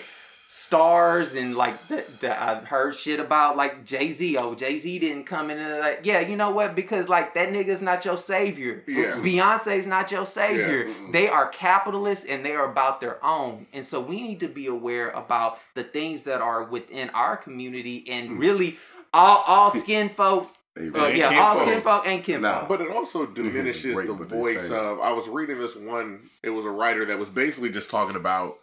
stars 0.56 1.36
and 1.36 1.54
like 1.54 1.88
that 1.90 2.22
that 2.22 2.42
I've 2.42 2.64
heard 2.64 2.96
shit 2.96 3.20
about 3.20 3.58
like 3.58 3.86
Jay 3.86 4.14
Z. 4.14 4.38
Oh, 4.38 4.56
Jay 4.56 4.80
Z 4.80 5.00
didn't 5.00 5.26
come 5.26 5.52
in 5.52 5.58
and 5.58 5.80
like, 5.82 6.00
yeah, 6.04 6.22
you 6.22 6.38
know 6.38 6.52
what? 6.52 6.76
Because 6.76 7.10
like 7.10 7.34
that 7.34 7.50
nigga's 7.50 7.82
not 7.82 8.06
your 8.06 8.18
savior. 8.18 8.82
Yeah. 8.88 9.16
Beyonce's 9.16 9.86
not 9.86 10.12
your 10.12 10.26
savior. 10.26 10.88
Yeah. 10.88 10.94
They 11.12 11.28
are 11.28 11.50
capitalists 11.50 12.26
and 12.26 12.46
they 12.46 12.54
are 12.54 12.72
about 12.72 13.02
their 13.02 13.24
own. 13.24 13.68
And 13.74 13.86
so 13.86 14.00
we 14.00 14.22
need 14.22 14.40
to 14.40 14.48
be 14.48 14.68
aware 14.68 15.10
about 15.10 15.60
the 15.74 15.84
things 15.84 16.24
that 16.24 16.40
are 16.40 16.64
within 16.64 17.10
our 17.10 17.36
community 17.36 18.06
and 18.10 18.40
really 18.40 18.78
all 19.14 19.44
all 19.46 19.72
skin 19.72 20.10
folk. 20.10 20.50
Hey, 20.74 20.90
Uh, 20.90 21.08
yeah, 21.08 21.38
all 21.40 21.60
skin 21.62 21.82
folk 21.82 22.08
and 22.08 22.24
kinfolk. 22.24 22.42
Nah. 22.42 22.68
But 22.68 22.80
it 22.80 22.90
also 22.92 23.26
diminishes 23.26 23.98
the 23.98 24.14
voice 24.14 24.70
of. 24.72 25.02
I 25.02 25.12
was 25.12 25.28
reading 25.28 25.60
this 25.60 25.76
one. 25.76 26.30
It 26.44 26.52
was 26.52 26.66
a 26.66 26.72
writer 26.72 27.04
that 27.06 27.20
was 27.20 27.28
basically 27.30 27.72
just 27.72 27.90
talking 27.90 28.16
about 28.16 28.58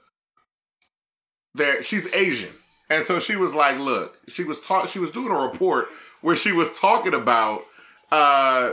that 1.55 1.84
she's 1.84 2.07
Asian, 2.14 2.50
and 2.88 3.05
so 3.05 3.18
she 3.18 3.36
was 3.36 3.55
like, 3.55 3.78
"Look, 3.78 4.18
she 4.28 4.44
was 4.44 4.61
taught. 4.61 4.88
She 4.88 4.98
was 4.98 5.11
doing 5.11 5.30
a 5.32 5.38
report 5.38 5.88
where 6.20 6.36
she 6.36 6.53
was 6.53 6.72
talking 6.78 7.14
about 7.14 7.64
uh 8.11 8.72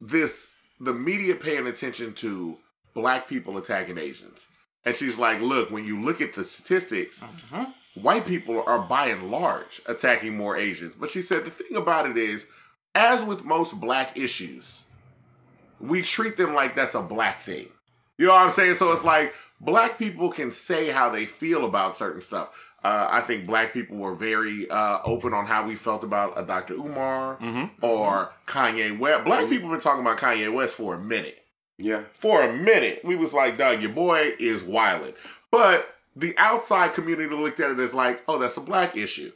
this 0.00 0.48
the 0.80 0.92
media 0.92 1.34
paying 1.34 1.66
attention 1.66 2.14
to 2.14 2.58
black 2.94 3.28
people 3.28 3.56
attacking 3.58 3.98
Asians, 3.98 4.46
and 4.84 4.94
she's 4.94 5.18
like, 5.18 5.40
"Look, 5.40 5.70
when 5.70 5.84
you 5.84 6.00
look 6.02 6.20
at 6.20 6.32
the 6.34 6.44
statistics." 6.44 7.20
Mhm. 7.52 7.72
white 7.94 8.26
people 8.26 8.60
are 8.66 8.80
by 8.80 9.06
and 9.06 9.30
large 9.30 9.80
attacking 9.86 10.36
more 10.36 10.56
Asians. 10.56 10.96
But 10.96 11.10
she 11.10 11.22
said 11.22 11.44
the 11.44 11.50
thing 11.52 11.76
about 11.76 12.10
it 12.10 12.16
is, 12.16 12.44
as 12.92 13.22
with 13.22 13.44
most 13.44 13.78
black 13.78 14.16
issues, 14.18 14.82
we 15.78 16.02
treat 16.02 16.36
them 16.36 16.54
like 16.54 16.74
that's 16.74 16.96
a 16.96 17.02
black 17.02 17.42
thing. 17.42 17.68
You 18.18 18.26
know 18.26 18.32
what 18.32 18.42
I'm 18.46 18.50
saying? 18.50 18.74
So 18.76 18.90
it's 18.90 19.04
like 19.04 19.32
black 19.60 19.98
people 19.98 20.30
can 20.30 20.50
say 20.50 20.90
how 20.90 21.10
they 21.10 21.26
feel 21.26 21.64
about 21.64 21.96
certain 21.96 22.20
stuff. 22.22 22.50
Uh, 22.82 23.08
I 23.10 23.22
think 23.22 23.46
black 23.46 23.72
people 23.72 23.96
were 23.96 24.14
very 24.14 24.68
uh, 24.68 24.98
open 25.04 25.32
on 25.32 25.46
how 25.46 25.66
we 25.66 25.74
felt 25.74 26.04
about 26.04 26.38
a 26.38 26.42
Dr. 26.44 26.74
Umar 26.74 27.38
Mhm. 27.38 27.70
or 27.80 28.32
Kanye 28.46 28.98
West. 28.98 29.24
Black 29.24 29.48
people 29.48 29.70
been 29.70 29.80
talking 29.80 30.02
about 30.02 30.18
Kanye 30.18 30.52
West 30.52 30.74
for 30.74 30.94
a 30.94 30.98
minute 30.98 31.38
Yeah. 31.78 32.02
for 32.12 32.42
a 32.42 32.52
minute, 32.52 33.00
we 33.02 33.16
was 33.16 33.32
like, 33.32 33.56
dog, 33.56 33.80
your 33.80 33.90
boy 33.92 34.34
is 34.38 34.62
wildin'. 34.62 35.14
But 35.50 35.94
the 36.14 36.36
outside 36.36 36.92
community 36.92 37.34
looked 37.34 37.58
at 37.58 37.70
it 37.70 37.78
as 37.78 37.94
like, 37.94 38.22
oh, 38.28 38.38
that's 38.38 38.56
a 38.58 38.60
black 38.60 38.96
issue. 38.96 39.32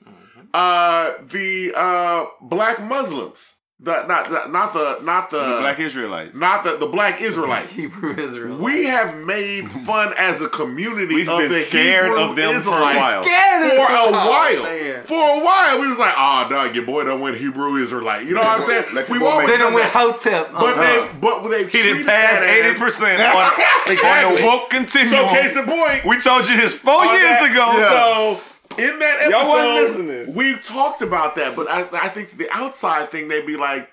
Uh, 0.53 1.15
the 1.23 1.73
uh, 1.75 2.27
black 2.43 2.83
Muslims, 2.83 3.55
the 3.81 4.05
not 4.07 4.29
the, 4.29 4.49
not 4.49 4.73
the 4.73 4.99
not 5.03 5.31
the, 5.31 5.39
The 5.39 5.61
black 5.61 5.79
Israelites. 5.79 6.37
not 6.37 6.65
the 6.65 6.77
the 6.79 6.87
black 6.87 7.21
Israelites. 7.21 7.71
Hebrew 7.73 8.19
Israel. 8.19 8.57
We 8.57 8.87
have 8.87 9.17
made 9.17 9.71
fun 9.87 10.15
as 10.19 10.41
a 10.41 10.49
community 10.49 11.15
We've 11.15 11.29
of 11.29 11.39
been 11.39 11.53
the 11.53 11.61
scared 11.61 12.07
Hebrew 12.07 12.21
of 12.21 12.35
them 12.35 12.61
for 12.61 12.71
a 12.77 12.81
while. 12.83 13.23
For 13.23 13.29
a 13.31 13.99
Oh, 14.01 14.11
while. 14.11 14.63
man. 14.65 15.03
For 15.05 15.15
a 15.15 15.45
while, 15.45 15.81
we 15.81 15.89
was 15.89 15.97
like, 15.99 16.15
oh, 16.17 16.49
dog, 16.51 16.75
your 16.75 16.85
boy 16.87 17.05
done 17.05 17.21
went 17.21 17.37
Hebrew 17.37 17.77
Israelite. 17.77 18.27
You 18.27 18.35
know 18.35 18.41
what 18.41 18.61
I'm 18.61 18.67
saying? 18.67 18.85
Let 18.95 19.07
the 19.07 19.13
We've 19.13 19.21
boy 19.21 19.29
always 19.29 19.47
They 19.47 19.57
done 19.59 19.67
done 19.67 19.75
went 19.75 19.93
that. 19.93 20.13
Hotep. 20.13 20.53
But 20.53 20.77
uh, 20.77 20.81
they, 20.83 21.09
but 21.21 21.49
they 21.49 21.65
He 21.69 21.79
didn't 21.83 22.05
pass 22.07 22.43
eighty 22.43 22.77
percent 22.77 23.21
on, 23.21 23.37
on 23.37 23.51
the 23.87 23.93
Exactly. 23.93 24.45
woke 24.45 24.73
So 24.73 25.29
case 25.29 25.55
in 25.57 25.65
point, 25.67 26.05
we 26.05 26.19
told 26.21 26.49
you 26.49 26.57
this 26.57 26.75
four 26.75 27.05
years 27.05 27.39
that- 27.39 27.51
ago. 27.53 28.39
So 28.41 28.43
in 28.79 28.99
that 28.99 29.21
episode, 29.21 29.31
Y'all 29.31 29.49
wasn't 29.49 29.75
listening. 30.09 30.35
we've 30.35 30.63
talked 30.63 31.03
about 31.03 31.37
that, 31.37 31.55
but 31.57 31.69
I, 31.71 31.87
I 31.93 32.09
think 32.09 32.31
the 32.37 32.49
outside 32.51 33.11
thing 33.11 33.29
they'd 33.29 33.47
be 33.47 33.57
like, 33.57 33.89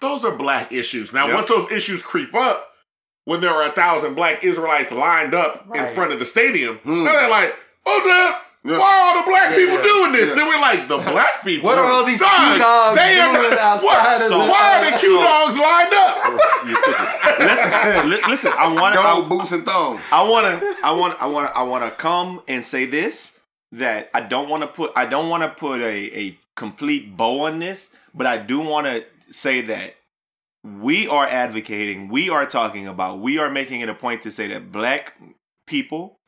those 0.00 0.24
are 0.24 0.34
black 0.34 0.72
issues. 0.72 1.12
Now, 1.12 1.26
Yep. 1.26 1.34
once 1.34 1.48
those 1.48 1.70
issues 1.70 2.02
creep 2.02 2.34
up, 2.34 2.68
when 3.24 3.40
there 3.42 3.50
are 3.52 3.64
a 3.64 3.72
thousand 3.72 4.14
black 4.14 4.42
Israelites 4.42 4.90
lined 4.92 5.34
up 5.34 5.66
in 5.74 5.86
front 5.94 6.12
of 6.12 6.18
the 6.18 6.24
stadium, 6.24 6.78
Hmm. 6.78 7.04
now 7.04 7.12
they're 7.12 7.28
like, 7.30 7.54
oh 7.86 8.00
damn. 8.04 8.40
Yeah. 8.62 8.76
Why 8.76 8.92
are 8.92 9.16
all 9.16 9.22
the 9.24 9.30
black 9.30 9.50
Yeah, 9.52 9.56
people 9.56 9.76
yeah. 9.76 9.82
doing 9.82 10.12
this? 10.12 10.36
Yeah. 10.36 10.42
And 10.42 10.48
we're 10.48 10.60
like, 10.60 10.86
the 10.86 10.98
black 11.12 11.42
people. 11.42 11.66
What 11.70 11.78
are 11.78 11.90
all 11.90 12.04
these 12.04 12.20
Dog, 12.20 12.30
Q 12.52 12.58
dogs 12.58 12.96
they 12.98 13.18
are 13.18 13.32
doing 13.34 13.50
not- 13.50 13.58
outside 13.58 13.84
what? 13.86 14.16
of 14.16 14.28
So 14.28 14.38
the- 14.38 14.50
why 14.50 14.78
are 14.78 14.90
the 14.90 14.98
Q 14.98 15.16
dogs 15.16 15.56
lined 15.58 15.94
up? 15.94 16.40
Listen, 17.40 18.30
listen. 18.30 18.52
I 18.58 18.72
want 18.72 18.94
Gold 18.96 19.24
to. 19.24 19.28
boots 19.30 19.52
and 19.52 19.64
thongs. 19.64 20.00
I 20.12 20.22
want 20.22 20.60
to. 20.60 20.76
I 20.84 20.90
want. 20.92 21.20
I 21.22 21.26
want. 21.26 21.56
I 21.56 21.62
want 21.62 21.84
to 21.84 21.90
come 21.90 22.42
and 22.48 22.62
say 22.64 22.84
this 22.84 23.38
that 23.72 24.10
I 24.12 24.20
don't 24.20 24.48
want 24.48 24.62
to 24.62 24.66
put. 24.66 24.92
I 24.96 25.06
don't 25.06 25.28
want 25.28 25.42
to 25.42 25.48
put 25.48 25.80
a 25.80 26.18
a 26.18 26.38
complete 26.56 27.16
bow 27.16 27.40
on 27.46 27.58
this, 27.58 27.90
but 28.14 28.26
I 28.26 28.38
do 28.38 28.60
want 28.60 28.86
to 28.86 29.04
say 29.30 29.60
that 29.62 29.94
we 30.62 31.08
are 31.08 31.26
advocating. 31.26 32.08
We 32.08 32.28
are 32.28 32.46
talking 32.46 32.86
about. 32.86 33.20
We 33.20 33.38
are 33.38 33.50
making 33.50 33.80
it 33.80 33.88
a 33.88 33.94
point 33.94 34.22
to 34.22 34.30
say 34.30 34.48
that 34.48 34.72
black 34.72 35.14
people, 35.66 36.18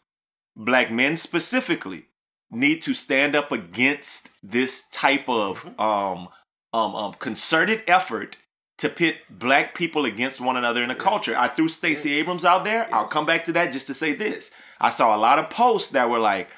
black 0.57 0.91
men 0.91 1.17
specifically, 1.17 2.07
need 2.51 2.83
to 2.83 2.95
stand 2.95 3.35
up 3.35 3.51
against 3.51 4.31
this 4.43 4.89
type 4.91 5.29
of 5.29 5.67
um 5.79 6.29
um 6.73 6.95
um 6.95 7.15
concerted 7.15 7.83
effort 7.87 8.37
to 8.79 8.89
pit 8.89 9.19
black 9.31 9.75
people 9.75 10.05
against 10.05 10.41
one 10.41 10.57
another 10.57 10.83
in 10.83 10.91
a 10.91 10.95
culture. 10.95 11.37
I 11.37 11.49
threw 11.49 11.69
Stacey 11.69 12.15
Abrams 12.15 12.45
out 12.45 12.65
there. 12.65 12.89
I'll 12.93 13.07
come 13.07 13.27
back 13.27 13.45
to 13.45 13.53
that 13.53 13.73
just 13.73 13.87
to 13.89 13.95
say 13.95 14.13
this. 14.13 14.51
I 14.81 14.91
saw 14.91 15.15
a 15.15 15.19
lot 15.19 15.39
of 15.39 15.51
posts 15.51 15.91
that 15.93 16.11
were 16.11 16.19
like, 16.19 16.49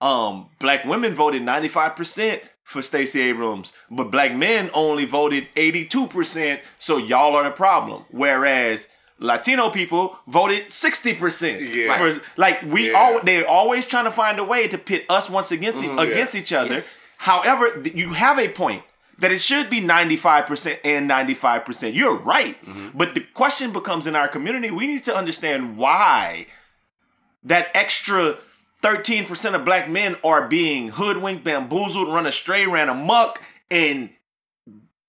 um, 0.00 0.48
black 0.58 0.84
women 0.84 1.14
voted 1.14 1.42
95% 1.42 2.40
for 2.64 2.82
Stacey 2.82 3.20
Abrams, 3.22 3.72
but 3.90 4.10
black 4.10 4.34
men 4.34 4.70
only 4.74 5.04
voted 5.04 5.46
82%, 5.56 6.60
so 6.78 6.96
y'all 6.98 7.36
are 7.36 7.44
the 7.44 7.50
problem. 7.50 8.04
Whereas 8.10 8.88
Latino 9.18 9.70
people 9.70 10.18
voted 10.26 10.70
sixty 10.70 11.14
percent. 11.14 11.62
Yeah. 11.62 11.96
For, 11.96 12.20
like 12.36 12.60
we 12.64 12.90
Yeah. 12.90 12.98
all 12.98 13.20
they're 13.22 13.48
always 13.48 13.86
trying 13.86 14.04
to 14.04 14.10
find 14.10 14.38
a 14.38 14.44
way 14.44 14.68
to 14.68 14.76
pit 14.76 15.06
us 15.08 15.30
once 15.30 15.50
against 15.52 15.78
Mm-hmm. 15.78 15.98
against 15.98 16.34
each 16.34 16.52
other. 16.52 16.82
However, 17.16 17.82
you 17.94 18.12
have 18.12 18.38
a 18.38 18.50
point 18.50 18.82
that 19.18 19.32
it 19.32 19.40
should 19.40 19.70
be 19.70 19.80
ninety 19.80 20.18
five 20.18 20.44
percent 20.46 20.80
and 20.84 21.08
ninety 21.08 21.32
five 21.32 21.64
percent. 21.64 21.94
You're 21.94 22.16
right, 22.16 22.62
Mm-hmm. 22.66 22.98
but 22.98 23.14
the 23.14 23.22
question 23.32 23.72
becomes 23.72 24.06
in 24.06 24.14
our 24.14 24.28
community, 24.28 24.70
we 24.70 24.86
need 24.86 25.04
to 25.04 25.16
understand 25.16 25.78
why 25.78 26.48
that 27.44 27.68
extra 27.74 28.36
13% 28.86 29.54
of 29.54 29.64
black 29.64 29.90
men 29.90 30.16
are 30.22 30.46
being 30.46 30.88
hoodwinked, 30.90 31.42
bamboozled, 31.42 32.06
run 32.08 32.24
astray, 32.26 32.66
ran 32.66 32.88
amok, 32.88 33.42
and 33.68 34.10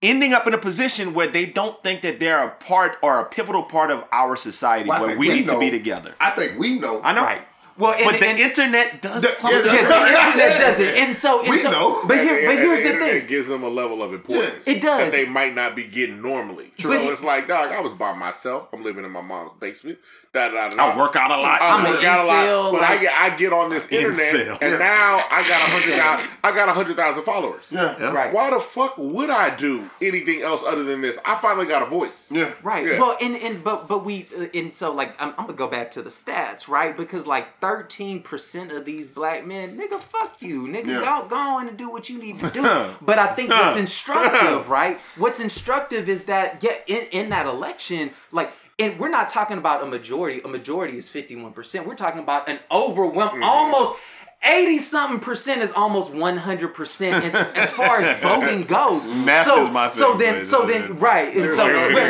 ending 0.01 0.33
up 0.33 0.47
in 0.47 0.53
a 0.55 0.57
position 0.57 1.13
where 1.13 1.27
they 1.27 1.45
don't 1.45 1.81
think 1.83 2.01
that 2.01 2.19
they're 2.19 2.43
a 2.47 2.51
part 2.51 2.93
or 3.03 3.19
a 3.19 3.25
pivotal 3.25 3.61
part 3.63 3.91
of 3.91 4.03
our 4.11 4.35
society 4.35 4.89
Well, 4.89 5.01
where 5.01 5.17
we, 5.17 5.29
we 5.29 5.35
need 5.35 5.47
to 5.47 5.59
be 5.59 5.69
together. 5.69 6.15
I 6.19 6.31
think 6.31 6.57
we 6.57 6.79
know. 6.79 7.01
I 7.03 7.13
know. 7.13 7.23
Right. 7.23 7.41
Well, 7.77 7.93
and, 7.93 8.05
But 8.05 8.19
the 8.19 8.25
and, 8.25 8.39
internet 8.39 9.03
does 9.03 9.21
The- 9.21 9.27
something. 9.27 9.63
yeah, 9.67 9.73
yeah, 9.75 9.81
the 9.87 10.41
internet 10.41 10.57
does 10.59 10.79
it, 10.79 10.95
and 10.97 11.15
so 11.15 11.41
and 11.41 11.49
We 11.49 11.59
so, 11.59 11.69
know. 11.69 12.01
But 12.07 12.17
here, 12.17 12.47
but 12.47 12.57
here's 12.57 12.79
the 12.79 12.85
internet 12.87 13.09
thing. 13.11 13.17
It 13.23 13.27
gives 13.27 13.45
them 13.45 13.61
a 13.61 13.69
level 13.69 14.01
of 14.01 14.13
importance. 14.13 14.67
It 14.67 14.81
does. 14.81 15.11
That 15.11 15.15
they 15.15 15.25
might 15.27 15.53
not 15.53 15.75
be 15.75 15.83
getting 15.83 16.19
normally. 16.23 16.71
True. 16.79 16.93
So 16.93 17.11
it's 17.11 17.21
like, 17.21 17.47
dog, 17.47 17.71
I 17.71 17.79
was 17.81 17.93
by 17.93 18.13
myself. 18.13 18.69
I'm 18.73 18.83
living 18.83 19.05
in 19.05 19.11
my 19.11 19.21
mom's 19.21 19.51
basement. 19.59 19.99
Da, 20.37 20.49
da, 20.49 20.69
da, 20.69 20.75
da. 20.75 20.83
I 20.93 20.97
work 20.97 21.15
out 21.15 21.31
a 21.31 21.37
lot. 21.37 21.61
I 21.61 21.69
I'm 21.69 21.85
an 21.85 21.91
work 21.91 22.03
out 22.03 22.23
a 22.23 22.27
lot, 22.27 22.71
but 22.73 22.81
like- 22.81 22.89
I 22.91 22.97
get 23.01 23.13
I 23.13 23.29
get 23.35 23.53
on 23.53 23.69
this 23.69 23.87
internet, 23.89 24.33
Incel. 24.35 24.57
and 24.61 24.71
Yeah. 24.73 24.77
now 24.77 25.23
I 25.31 25.47
got 25.47 25.61
a 25.67 25.71
hundred 25.71 25.95
thousand. 25.95 26.29
I 26.43 26.51
got 26.55 26.69
a 26.69 26.73
hundred 26.73 26.95
thousand 26.95 27.23
followers. 27.23 27.65
Yeah. 27.71 28.11
Right. 28.11 28.31
Why 28.33 28.49
the 28.51 28.59
fuck 28.59 28.97
would 28.97 29.29
I 29.29 29.49
do 29.55 29.89
anything 30.01 30.41
else 30.41 30.61
other 30.65 30.83
than 30.83 31.01
this? 31.01 31.17
I 31.25 31.35
finally 31.35 31.65
got 31.65 31.81
a 31.81 31.85
voice. 31.87 32.27
Yeah. 32.29 32.51
Right. 32.63 32.85
Yeah. 32.85 32.99
Well, 32.99 33.17
and 33.19 33.35
and 33.35 33.63
but 33.63 33.87
but 33.87 34.05
we 34.05 34.27
uh, 34.37 34.45
and 34.53 34.73
so 34.73 34.91
like 34.93 35.19
I'm, 35.19 35.29
I'm 35.37 35.45
gonna 35.47 35.53
go 35.53 35.67
back 35.67 35.91
to 35.91 36.01
the 36.01 36.09
stats, 36.09 36.67
right? 36.67 36.95
Because 36.95 37.25
like 37.25 37.59
13 37.59 38.21
percent 38.21 38.71
of 38.71 38.85
these 38.85 39.09
black 39.09 39.45
men, 39.45 39.77
nigga, 39.77 39.99
fuck 39.99 40.41
you, 40.41 40.63
nigga, 40.67 40.87
Yeah. 40.87 40.99
go 41.21 41.27
go 41.29 41.35
on 41.35 41.67
and 41.67 41.77
do 41.77 41.89
what 41.89 42.09
you 42.09 42.17
need 42.19 42.39
to 42.41 42.49
do. 42.51 42.61
but 43.01 43.17
I 43.19 43.27
think 43.33 43.49
what's 43.49 43.77
instructive, 43.85 44.69
right? 44.69 44.99
What's 45.17 45.39
instructive 45.39 46.07
is 46.09 46.25
that 46.25 46.63
yeah, 46.63 46.73
in 46.87 47.07
in 47.11 47.29
that 47.29 47.45
election, 47.47 48.11
like. 48.31 48.51
And 48.79 48.99
we're 48.99 49.09
not 49.09 49.29
talking 49.29 49.57
about 49.57 49.81
a 49.81 49.87
majority. 49.87 50.41
A 50.41 50.47
majority 50.47 50.97
is 50.97 51.09
51%. 51.09 51.85
We're 51.85 51.95
talking 51.95 52.19
about 52.19 52.47
an 52.47 52.59
overwhelming, 52.69 53.41
mm-hmm. 53.41 53.43
almost 53.43 53.95
80 54.43 54.79
something 54.79 55.19
percent 55.19 55.61
is 55.61 55.71
almost 55.71 56.13
100% 56.13 57.11
as, 57.23 57.33
as 57.35 57.69
far 57.71 57.99
as 58.01 58.21
voting 58.21 58.63
goes. 58.65 59.03
Math 59.05 59.47
so, 59.47 59.61
is 59.65 59.69
my 59.69 59.87
So 59.89 60.15
then, 60.15 60.41
so 60.45 60.65
then, 60.65 60.91
right. 60.99 61.35
And 61.35 61.57
so 61.57 61.65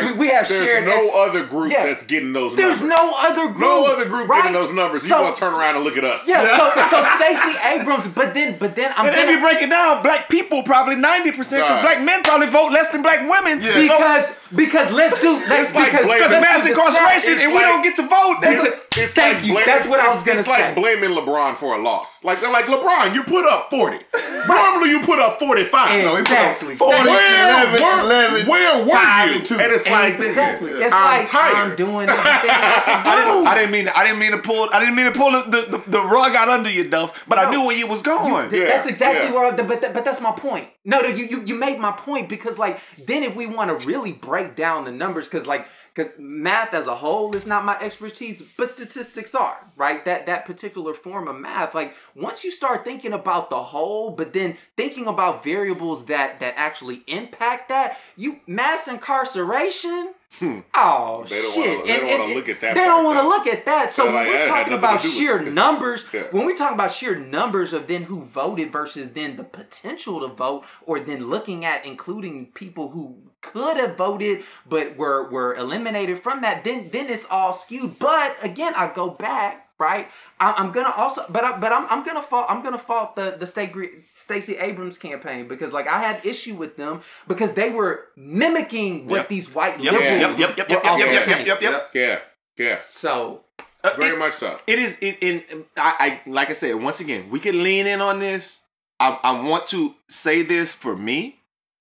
we, 0.06 0.12
we 0.12 0.28
have 0.28 0.46
there's 0.48 0.68
shared 0.68 0.86
There's 0.86 0.96
no 0.96 1.06
ex- 1.08 1.16
other 1.30 1.46
group 1.46 1.72
Yeah. 1.72 1.86
that's 1.86 2.04
getting 2.06 2.32
those 2.34 2.54
There's 2.54 2.80
numbers. 2.80 2.96
no 2.98 3.14
other 3.18 3.46
group. 3.48 3.58
no 3.58 3.86
other 3.86 4.04
group 4.04 4.28
right? 4.28 4.42
getting 4.42 4.52
those 4.52 4.72
numbers. 4.72 5.04
You 5.04 5.10
want 5.14 5.36
to 5.36 5.40
turn 5.40 5.54
around 5.54 5.76
and 5.76 5.84
look 5.84 5.96
at 5.96 6.04
us. 6.04 6.28
Yeah, 6.28 6.44
so, 6.56 6.90
so 6.90 7.16
Stacey 7.16 7.58
Abrams, 7.66 8.06
but 8.08 8.34
then, 8.34 8.58
but 8.58 8.76
then 8.76 8.92
I'm 8.96 9.06
And 9.06 9.14
if 9.14 9.20
gonna, 9.22 9.32
you 9.32 9.40
break 9.40 9.62
it 9.62 9.70
down, 9.70 10.02
black 10.02 10.28
people 10.28 10.62
probably 10.62 10.96
90% 10.96 11.34
because 11.34 11.50
black 11.82 12.02
men 12.02 12.22
probably 12.22 12.48
vote 12.48 12.70
less 12.72 12.90
than 12.90 13.02
black 13.02 13.20
women. 13.28 13.60
Yeah. 13.62 13.80
because 13.80 14.32
because 14.54 14.92
let's 14.92 15.20
do 15.20 15.32
let's 15.32 15.68
It's 15.70 15.74
like 15.74 15.92
because 15.92 16.06
Because 16.06 16.30
let's 16.30 16.40
mass 16.46 16.64
do 16.64 16.70
incarceration 16.70 17.34
stats. 17.38 17.44
and 17.44 17.52
we 17.52 17.58
don't 17.60 17.82
get 17.82 17.96
to 17.96 18.02
vote. 18.02 18.38
That's 18.42 18.62
Because- 18.62 18.86
a- 18.98 19.04
It's 19.04 19.12
Thank 19.14 19.36
like 19.38 19.44
you. 19.46 19.52
blaming- 19.52 19.66
That's 19.66 19.88
what 19.88 20.00
I 20.00 20.14
was 20.14 20.22
gonna 20.22 20.38
It's 20.40 20.48
say. 20.48 20.64
like 20.66 20.74
blaming 20.74 21.10
LeBron 21.10 21.56
for 21.56 21.74
a 21.76 21.82
loss. 21.82 22.17
Like 22.24 22.40
they're 22.40 22.50
like 22.52 22.64
LeBron, 22.66 23.14
you 23.14 23.22
put 23.22 23.46
up 23.46 23.70
forty. 23.70 23.98
Normally 24.46 24.90
you 24.90 25.00
put 25.00 25.18
up 25.18 25.38
forty 25.38 25.64
five. 25.64 26.02
No, 26.02 26.16
he 26.16 26.22
put 26.22 26.32
up 26.32 26.56
Exactly. 26.56 26.76
40, 26.76 26.94
Where 27.08 27.48
11, 27.48 27.82
were, 27.82 28.00
11, 28.00 28.46
where 28.48 28.84
were 28.84 28.90
five, 28.92 29.28
you? 29.30 29.36
and 29.36 29.46
two. 29.46 29.54
And 29.58 29.72
it's 29.72 29.86
like 29.86 30.18
Exactly. 30.18 30.70
It's 30.70 30.92
I'm 30.92 31.18
like 31.20 31.30
tired. 31.30 31.56
I'm 31.56 31.76
doing 31.76 32.08
everything 32.08 32.50
I 32.50 32.92
do. 33.04 33.10
I 33.10 33.14
didn't, 33.16 33.46
I 33.46 33.54
didn't 33.54 33.70
mean 33.70 33.88
I 33.88 34.04
didn't 34.04 34.18
mean 34.18 34.32
to 34.32 34.38
pull 34.38 34.68
I 34.72 34.80
didn't 34.80 34.94
mean 34.96 35.06
to 35.06 35.18
pull 35.18 35.30
the, 35.32 35.66
the, 35.70 35.82
the 35.90 36.02
rug 36.02 36.34
out 36.34 36.48
under 36.48 36.70
you, 36.70 36.88
Duff. 36.88 37.24
But 37.28 37.38
I 37.38 37.50
knew 37.50 37.64
where 37.66 37.76
you 37.76 37.86
was 37.86 38.02
going. 38.02 38.50
Th- 38.50 38.62
Yeah, 38.62 38.68
that's 38.68 38.86
exactly 38.86 39.26
yeah. 39.28 39.32
where. 39.32 39.52
I, 39.52 39.56
but 39.56 39.80
that, 39.80 39.94
but 39.94 40.04
that's 40.04 40.20
my 40.20 40.32
point. 40.32 40.68
No, 40.84 41.00
no, 41.00 41.08
you, 41.08 41.26
you 41.26 41.42
you 41.44 41.54
made 41.54 41.78
my 41.78 41.92
point 41.92 42.28
because 42.28 42.58
like 42.58 42.80
then 43.06 43.22
if 43.22 43.34
we 43.36 43.46
want 43.46 43.78
to 43.78 43.86
really 43.86 44.12
break 44.12 44.56
down 44.56 44.84
the 44.84 44.92
numbers, 44.92 45.26
because 45.26 45.46
like 45.46 45.66
because 45.98 46.12
math 46.16 46.74
as 46.74 46.86
a 46.86 46.94
whole 46.94 47.34
is 47.34 47.44
not 47.44 47.64
my 47.64 47.76
expertise, 47.80 48.40
but 48.56 48.68
statistics 48.68 49.34
are 49.34 49.58
right. 49.76 50.04
That 50.04 50.26
that 50.26 50.44
particular 50.44 50.94
form 50.94 51.26
of 51.26 51.34
math, 51.36 51.74
like 51.74 51.94
once 52.14 52.44
you 52.44 52.52
start 52.52 52.84
thinking 52.84 53.12
about 53.12 53.50
the 53.50 53.60
whole, 53.60 54.10
but 54.12 54.32
then 54.32 54.56
thinking 54.76 55.08
about 55.08 55.42
variables 55.42 56.04
that 56.06 56.38
that 56.38 56.54
actually 56.56 57.02
impact 57.08 57.68
that, 57.70 57.98
you 58.16 58.38
mass 58.46 58.86
incarceration. 58.86 60.14
Hmm. 60.38 60.60
Oh 60.76 61.24
They 61.28 61.40
don't 61.40 61.54
shit! 61.54 61.78
wanna- 61.78 61.86
they 61.86 62.00
don't 62.00 62.20
wanna 62.20 62.34
look 62.34 62.48
at 62.50 62.60
that 62.60 62.74
They 62.74 62.84
don't 62.84 63.02
want 63.04 63.18
to 63.18 63.26
look 63.26 63.46
at 63.46 63.64
that. 63.64 63.92
So 63.94 64.04
when 64.04 64.14
like, 64.14 64.28
we're 64.28 64.46
talking 64.46 64.74
about 64.74 65.00
to 65.00 65.08
sheer 65.08 65.40
numbers, 65.40 66.04
Yeah. 66.12 66.24
when 66.32 66.44
we're 66.44 66.54
talking 66.54 66.74
about 66.74 66.92
sheer 66.92 67.16
numbers 67.16 67.72
of 67.72 67.86
then 67.86 68.02
who 68.04 68.20
voted 68.24 68.70
versus 68.70 69.08
then 69.10 69.36
the 69.36 69.44
potential 69.44 70.20
to 70.20 70.28
vote, 70.28 70.64
or 70.84 71.00
then 71.00 71.28
looking 71.30 71.64
at 71.64 71.86
including 71.86 72.46
people 72.52 72.90
who 72.90 73.16
could 73.40 73.76
have 73.76 73.96
voted 73.96 74.44
but 74.68 74.96
were 74.96 75.28
were 75.30 75.54
eliminated 75.54 76.22
from 76.22 76.42
that, 76.42 76.64
then 76.64 76.88
then 76.92 77.08
it's 77.08 77.26
all 77.30 77.52
skewed. 77.52 77.98
But 77.98 78.36
again, 78.42 78.74
I 78.76 78.88
go 78.92 79.10
back. 79.10 79.64
Right, 79.80 80.08
I, 80.40 80.54
I'm 80.54 80.72
gonna 80.72 80.90
also, 80.96 81.24
but 81.28 81.44
I, 81.44 81.56
but 81.56 81.72
I'm, 81.72 81.86
I'm 81.88 82.02
gonna 82.02 82.20
fault 82.20 82.46
I'm 82.48 82.64
gonna 82.64 82.80
fault 82.80 83.14
the 83.14 83.36
the 83.38 83.46
Sta- 83.46 83.70
Stacey 84.10 84.56
Abrams 84.56 84.98
campaign 84.98 85.46
because 85.46 85.72
like 85.72 85.86
I 85.86 86.00
had 86.00 86.26
issue 86.26 86.56
with 86.56 86.76
them 86.76 87.02
because 87.28 87.52
they 87.52 87.70
were 87.70 88.06
mimicking 88.16 89.06
what 89.06 89.16
Yep. 89.16 89.28
these 89.28 89.54
white 89.54 89.80
Yep, 89.80 89.92
liberals 89.92 90.38
yep, 90.38 90.56
yep, 90.56 90.58
yep, 90.58 90.68
were 90.68 90.74
yep, 90.74 90.82
yep, 90.82 90.84
also 90.84 91.04
yep, 91.04 91.12
yep, 91.12 91.24
saying. 91.24 91.46
yep, 91.46 91.60
yep. 91.62 91.90
Yeah, 91.94 92.18
yeah. 92.56 92.78
So 92.90 93.44
Uh, 93.84 93.90
Very 93.96 94.06
it's- 94.08 94.18
much 94.18 94.32
so. 94.34 94.58
It 94.66 94.80
is 94.80 94.98
in, 94.98 95.14
in 95.20 95.64
I, 95.76 96.20
I 96.26 96.28
like 96.28 96.50
I 96.50 96.54
said 96.54 96.74
once 96.74 96.98
again 96.98 97.30
we 97.30 97.38
can 97.38 97.62
lean 97.62 97.86
in 97.86 98.00
on 98.00 98.18
this. 98.18 98.62
I, 98.98 99.16
I 99.22 99.40
want 99.42 99.68
to 99.68 99.94
say 100.08 100.42
this 100.42 100.72
for 100.72 100.96
me, 100.96 101.37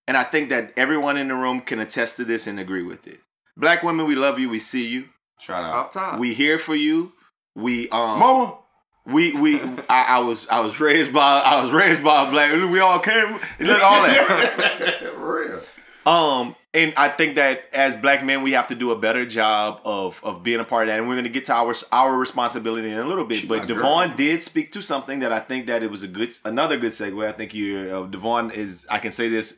and 0.08 0.16
I 0.18 0.24
think 0.24 0.50
that 0.50 0.72
everyone 0.78 1.18
in 1.18 1.28
the 1.28 1.36
room 1.36 1.62
can 1.62 1.80
attest 1.80 2.18
to 2.18 2.26
this 2.26 2.48
and 2.48 2.60
agree 2.60 2.84
with 2.84 3.08
it. 3.08 3.20
Black 3.56 3.84
women, 3.84 4.06
we 4.06 4.16
love 4.16 4.40
you. 4.40 4.50
We 4.50 4.60
see 4.60 4.88
you. 4.88 5.10
Shout 5.40 5.64
out. 5.64 5.74
off 5.74 5.92
top, 5.92 6.20
We 6.20 6.34
here 6.34 6.58
for 6.60 6.76
you. 6.76 7.14
We 7.56 7.90
um 7.90 8.20
Mama. 8.20 8.58
we 9.06 9.34
we 9.34 9.60
I, 9.90 10.04
I 10.18 10.20
was 10.20 10.48
I 10.50 10.60
was 10.62 10.80
raised 10.80 11.14
by 11.14 11.42
I 11.42 11.62
was 11.62 11.72
raised 11.72 12.04
by 12.04 12.28
a 12.28 12.32
black. 12.32 12.52
We 12.54 12.80
all 12.80 13.00
came. 13.00 13.34
Look 13.60 13.84
all 13.84 14.02
that. 14.04 15.14
Real. 15.18 15.62
Um, 16.06 16.56
and 16.74 16.94
I 16.96 17.10
think 17.10 17.36
that 17.36 17.66
as 17.74 17.98
black 17.98 18.24
men, 18.24 18.42
we 18.42 18.54
have 18.54 18.68
to 18.68 18.76
do 18.76 18.92
a 18.92 18.98
better 18.98 19.26
job 19.26 19.82
of 19.84 20.20
of 20.24 20.42
being 20.44 20.60
a 20.60 20.64
part 20.64 20.88
of 20.88 20.94
that. 20.94 21.00
And 21.00 21.08
we're 21.10 21.16
gonna 21.16 21.30
get 21.30 21.46
to 21.46 21.54
our 21.54 21.74
our 21.92 22.16
responsibility 22.18 22.90
in 22.90 22.98
a 22.98 23.06
little 23.08 23.26
bit. 23.26 23.40
She 23.40 23.48
but 23.48 23.68
Devon 23.68 24.10
girl. 24.10 24.18
did 24.18 24.42
speak 24.44 24.72
to 24.74 24.82
something 24.82 25.20
that 25.20 25.32
I 25.34 25.40
think 25.40 25.66
that 25.68 25.84
it 25.84 25.92
was 25.92 26.04
a 26.04 26.08
good 26.08 26.34
another 26.46 26.78
good 26.78 26.92
segue. 26.92 27.28
I 27.28 27.32
think 27.34 27.54
you 27.54 27.78
uh, 27.80 28.06
Devon 28.08 28.52
is 28.52 28.86
I 28.90 29.00
can 29.00 29.12
say 29.12 29.28
this 29.28 29.58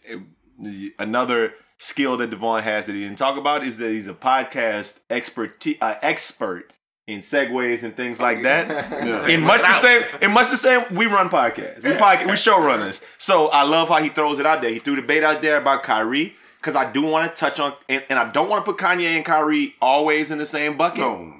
another 0.99 1.53
skill 1.77 2.17
that 2.17 2.29
Devon 2.29 2.63
has 2.63 2.85
that 2.87 2.93
he 2.93 3.01
didn't 3.03 3.17
talk 3.17 3.37
about 3.37 3.63
is 3.63 3.77
that 3.77 3.89
he's 3.91 4.07
a 4.07 4.13
podcast 4.13 4.99
expert 5.09 5.65
uh, 5.81 5.95
expert 6.01 6.73
in 7.07 7.19
segues 7.19 7.83
and 7.83 7.95
things 7.95 8.19
like 8.19 8.43
that. 8.43 8.67
Yeah. 9.05 9.27
In 9.27 9.41
much 9.41 9.61
the 9.61 9.73
same, 9.73 10.03
in 10.21 10.31
much 10.31 10.49
the 10.49 10.57
same, 10.57 10.83
we 10.95 11.05
run 11.07 11.29
podcasts. 11.29 11.81
We 11.83 11.91
podcast, 11.91 12.25
we 12.25 12.31
showrunners. 12.33 13.01
So 13.17 13.47
I 13.47 13.63
love 13.63 13.87
how 13.89 14.01
he 14.03 14.09
throws 14.09 14.39
it 14.39 14.45
out 14.45 14.61
there. 14.61 14.71
He 14.71 14.79
threw 14.79 14.95
the 14.95 15.01
bait 15.01 15.23
out 15.23 15.41
there 15.41 15.57
about 15.57 15.83
Kyrie 15.83 16.35
because 16.57 16.75
I 16.75 16.91
do 16.91 17.01
want 17.01 17.33
to 17.33 17.35
touch 17.39 17.59
on, 17.59 17.73
and, 17.87 18.03
and 18.09 18.19
I 18.19 18.29
don't 18.31 18.49
want 18.49 18.65
to 18.65 18.71
put 18.71 18.79
Kanye 18.79 19.05
and 19.15 19.23
Kyrie 19.25 19.73
always 19.81 20.29
in 20.29 20.37
the 20.37 20.45
same 20.45 20.75
bucket, 20.77 20.99
No. 20.99 21.33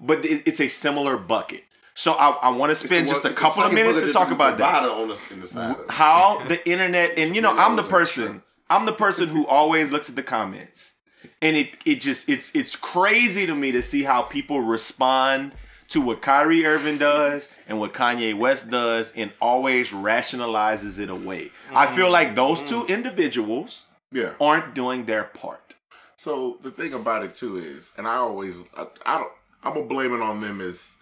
but 0.00 0.24
it, 0.24 0.44
it's 0.46 0.60
a 0.60 0.68
similar 0.68 1.16
bucket. 1.18 1.63
So 1.94 2.12
I, 2.12 2.30
I 2.30 2.48
want 2.50 2.70
to 2.70 2.76
spend 2.76 3.06
just 3.06 3.24
a 3.24 3.32
couple 3.32 3.62
of 3.62 3.72
minutes 3.72 4.00
to 4.00 4.12
talk 4.12 4.30
about 4.30 4.58
that 4.58 4.82
the, 4.82 5.20
in 5.32 5.40
the 5.40 5.46
side 5.46 5.76
how 5.88 6.44
the 6.48 6.66
internet 6.68 7.16
and 7.16 7.36
you 7.36 7.40
know 7.40 7.56
I'm 7.56 7.76
the 7.76 7.84
person 7.84 8.42
I'm 8.68 8.84
the 8.84 8.92
person 8.92 9.28
who 9.28 9.46
always 9.46 9.92
looks 9.92 10.08
at 10.08 10.16
the 10.16 10.22
comments 10.22 10.94
and 11.40 11.56
it 11.56 11.76
it 11.84 12.00
just 12.00 12.28
it's 12.28 12.54
it's 12.54 12.74
crazy 12.74 13.46
to 13.46 13.54
me 13.54 13.70
to 13.72 13.82
see 13.82 14.02
how 14.02 14.22
people 14.22 14.60
respond 14.60 15.52
to 15.88 16.00
what 16.00 16.22
Kyrie 16.22 16.64
Irving 16.64 16.98
does 16.98 17.48
and 17.68 17.78
what 17.78 17.92
Kanye 17.92 18.36
West 18.36 18.70
does 18.70 19.12
and 19.14 19.32
always 19.40 19.90
rationalizes 19.90 20.98
it 20.98 21.10
away. 21.10 21.50
I 21.70 21.86
mm-hmm. 21.86 21.94
feel 21.94 22.10
like 22.10 22.34
those 22.34 22.60
two 22.62 22.80
mm-hmm. 22.80 22.92
individuals 22.92 23.84
Yeah. 24.10 24.32
aren't 24.40 24.74
doing 24.74 25.04
their 25.04 25.24
part. 25.24 25.74
So 26.16 26.58
the 26.62 26.70
thing 26.70 26.94
about 26.94 27.22
it 27.22 27.34
too 27.34 27.56
is, 27.58 27.92
and 27.98 28.08
I 28.08 28.16
always, 28.16 28.58
I, 28.76 28.86
I 29.04 29.18
don't, 29.18 29.32
I'm 29.62 29.74
gonna 29.74 29.86
blame 29.86 30.14
it 30.14 30.20
on 30.20 30.40
them 30.40 30.60
as 30.60 30.94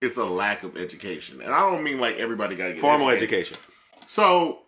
it's 0.00 0.16
a 0.16 0.24
lack 0.24 0.62
of 0.62 0.76
education, 0.76 1.40
and 1.42 1.52
I 1.54 1.60
don't 1.60 1.82
mean 1.82 2.00
like 2.00 2.16
everybody 2.16 2.56
got 2.56 2.68
to 2.68 2.72
get 2.74 2.80
Formal 2.80 3.10
educated. 3.10 3.52
education. 3.52 3.58
So 4.06 4.60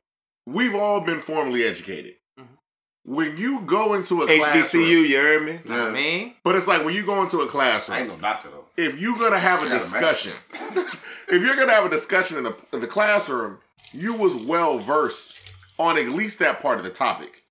we've 0.47 0.75
all 0.75 1.01
been 1.01 1.21
formally 1.21 1.65
educated. 1.65 2.15
Mm-hmm. 2.39 2.55
When 3.15 3.37
you 3.37 3.61
go 3.63 3.95
into 3.95 4.23
a 4.23 4.27
classroom, 4.27 4.85
HBCU, 4.85 5.09
you 5.09 5.17
heard 5.19 5.43
me? 5.45 5.61
Yeah. 5.65 5.91
me. 5.91 6.37
but 6.45 6.55
it's 6.55 6.67
like 6.67 6.85
when 6.85 6.95
you 6.95 7.05
go 7.05 7.23
into 7.23 7.41
a 7.41 7.47
classroom, 7.49 7.97
I 7.97 8.01
ain't 8.01 8.09
no 8.09 8.17
doctor 8.17 8.49
though. 8.51 8.65
if 8.77 9.01
you're 9.01 9.19
gonna 9.19 9.41
have 9.41 9.61
a 9.63 9.67
I 9.67 9.69
got 9.69 9.77
a 9.77 9.79
discussion, 9.81 10.33
if 11.29 11.43
you're 11.43 11.57
gonna 11.57 11.73
have 11.73 11.85
a 11.87 11.91
discussion 11.91 12.39
in 12.39 12.45
the 12.45 12.57
in 12.73 12.81
the 12.81 12.87
classroom, 12.87 13.59
you 13.93 14.15
was 14.15 14.35
well 14.35 14.79
versed 14.79 15.35
on 15.79 15.97
at 15.99 16.09
least 16.11 16.39
that 16.39 16.61
part 16.61 16.79
of 16.79 16.85
the 16.85 16.91
topic, 16.91 17.43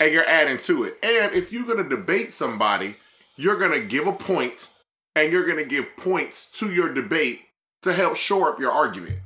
and 0.00 0.12
you're 0.12 0.26
adding 0.28 0.58
to 0.58 0.84
it. 0.84 0.96
And 1.02 1.34
if 1.34 1.52
you're 1.52 1.66
gonna 1.66 1.88
debate 1.88 2.32
somebody, 2.32 2.96
you're 3.36 3.58
gonna 3.58 3.80
give 3.80 4.06
a 4.06 4.12
point 4.12 4.70
and 5.14 5.32
you're 5.32 5.46
gonna 5.46 5.64
give 5.64 5.96
points 5.96 6.46
to 6.54 6.72
your 6.72 6.92
debate 6.92 7.42
to 7.82 7.92
help 7.92 8.16
shore 8.16 8.50
up 8.52 8.60
your 8.60 8.72
argument. 8.72 9.18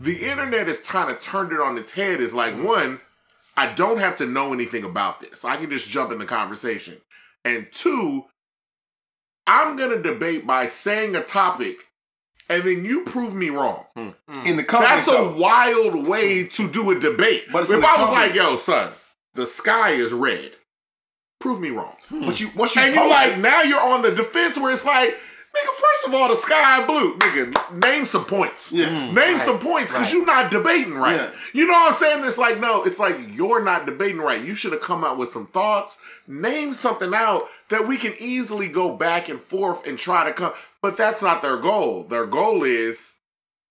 The 0.00 0.28
internet 0.28 0.66
has 0.68 0.78
kind 0.78 1.10
of 1.10 1.20
turned 1.20 1.52
it 1.52 1.60
on 1.60 1.78
its 1.78 1.92
head. 1.92 2.20
Is 2.20 2.34
like 2.34 2.60
one, 2.60 3.00
I 3.56 3.66
don't 3.68 3.98
have 3.98 4.16
to 4.16 4.26
know 4.26 4.52
anything 4.52 4.84
about 4.84 5.20
this. 5.20 5.44
I 5.44 5.56
can 5.56 5.70
just 5.70 5.88
jump 5.88 6.12
in 6.12 6.18
the 6.18 6.26
conversation. 6.26 6.98
And 7.44 7.68
two, 7.72 8.24
I'm 9.46 9.76
gonna 9.76 10.02
debate 10.02 10.46
by 10.46 10.66
saying 10.66 11.14
a 11.16 11.22
topic, 11.22 11.76
and 12.48 12.62
then 12.64 12.84
you 12.84 13.04
prove 13.04 13.34
me 13.34 13.48
wrong. 13.50 13.84
Hmm. 13.96 14.10
Hmm. 14.28 14.46
In 14.46 14.56
the 14.56 14.64
comments, 14.64 15.06
That's 15.06 15.08
a 15.08 15.22
though. 15.22 15.36
wild 15.36 16.06
way 16.06 16.44
to 16.44 16.68
do 16.68 16.90
a 16.90 16.98
debate. 16.98 17.44
But 17.52 17.62
if 17.64 17.70
in 17.70 17.80
the 17.80 17.86
I 17.88 18.00
was 18.02 18.10
like, 18.10 18.34
"Yo, 18.34 18.56
son, 18.56 18.92
the 19.34 19.46
sky 19.46 19.90
is 19.92 20.12
red," 20.12 20.55
prove 21.38 21.60
me 21.60 21.70
wrong. 21.70 21.94
But 22.10 22.40
you, 22.40 22.50
once 22.56 22.74
you 22.76 22.82
And 22.82 22.94
you 22.94 23.08
like 23.08 23.32
it- 23.34 23.38
now 23.38 23.62
you're 23.62 23.80
on 23.80 24.02
the 24.02 24.10
defense 24.10 24.56
where 24.58 24.70
it's 24.72 24.84
like, 24.84 25.10
nigga, 25.10 25.68
first 25.68 26.06
of 26.06 26.14
all, 26.14 26.28
the 26.28 26.36
sky 26.36 26.84
blue. 26.86 27.16
Nigga, 27.18 27.82
name 27.82 28.04
some 28.04 28.24
points. 28.24 28.72
Yeah. 28.72 29.12
Name 29.12 29.36
Right, 29.36 29.40
some 29.44 29.58
points 29.58 29.92
because 29.92 30.06
right. 30.06 30.12
you're 30.12 30.24
not 30.26 30.50
debating 30.50 30.94
right. 30.94 31.16
Yeah. 31.16 31.30
You 31.52 31.66
know 31.66 31.72
what 31.74 31.92
I'm 31.92 31.98
saying? 31.98 32.24
It's 32.24 32.38
like, 32.38 32.58
no, 32.60 32.84
it's 32.84 32.98
like 32.98 33.16
you're 33.32 33.62
not 33.62 33.86
debating 33.86 34.18
right. 34.20 34.42
You 34.44 34.54
should 34.54 34.72
have 34.72 34.80
come 34.82 35.04
out 35.04 35.18
with 35.18 35.30
some 35.30 35.46
thoughts. 35.46 35.98
Name 36.26 36.74
something 36.74 37.14
out 37.14 37.44
that 37.68 37.86
we 37.86 37.96
can 37.96 38.14
easily 38.18 38.68
go 38.68 38.94
back 38.96 39.28
and 39.28 39.40
forth 39.40 39.86
and 39.86 39.98
try 39.98 40.24
to 40.24 40.32
come. 40.32 40.52
But 40.82 40.96
that's 40.96 41.22
not 41.22 41.42
their 41.42 41.56
goal. 41.58 42.04
Their 42.04 42.26
goal 42.26 42.62
is 42.64 43.12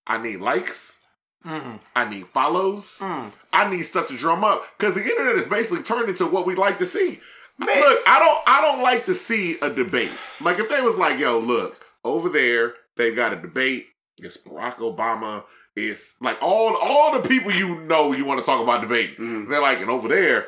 I 0.07 0.17
need 0.21 0.37
likes. 0.41 0.99
Mm. 1.45 1.79
I 1.95 2.09
need 2.09 2.25
follows. 2.29 2.97
Mm. 2.99 3.31
I 3.53 3.69
need 3.69 3.83
stuff 3.83 4.07
to 4.07 4.17
drum 4.17 4.43
up 4.43 4.65
because 4.79 4.95
the 4.95 5.03
internet 5.03 5.35
is 5.35 5.45
basically 5.45 5.83
turned 5.83 6.09
into 6.09 6.25
what 6.25 6.47
we 6.47 6.55
like 6.55 6.79
to 6.79 6.87
see. 6.87 7.19
Mess. 7.57 7.79
Look, 7.79 7.99
I 8.07 8.19
don't, 8.19 8.39
I 8.47 8.61
don't 8.61 8.81
like 8.83 9.05
to 9.05 9.15
see 9.15 9.57
a 9.61 9.69
debate. 9.69 10.11
Like 10.41 10.59
if 10.59 10.69
they 10.69 10.81
was 10.81 10.95
like, 10.97 11.19
"Yo, 11.19 11.39
look 11.39 11.79
over 12.03 12.29
there, 12.29 12.73
they've 12.97 13.15
got 13.15 13.33
a 13.33 13.37
debate. 13.37 13.87
It's 14.17 14.37
Barack 14.37 14.75
Obama. 14.75 15.43
It's 15.75 16.15
like 16.21 16.41
all, 16.41 16.77
all 16.77 17.19
the 17.19 17.27
people 17.27 17.51
you 17.51 17.81
know 17.81 18.13
you 18.13 18.25
want 18.25 18.39
to 18.39 18.45
talk 18.45 18.61
about 18.61 18.81
debating. 18.81 19.15
Mhm. 19.17 19.49
They're 19.49 19.61
like, 19.61 19.79
and 19.79 19.89
over 19.89 20.07
there, 20.07 20.47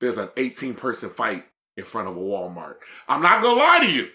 there's 0.00 0.18
an 0.18 0.28
18 0.36 0.74
person 0.74 1.08
fight 1.08 1.46
in 1.76 1.84
front 1.84 2.08
of 2.08 2.16
a 2.16 2.20
Walmart. 2.20 2.76
I'm 3.08 3.22
not 3.22 3.42
gonna 3.42 3.58
lie 3.58 3.78
to 3.80 3.90
you. 3.90 4.08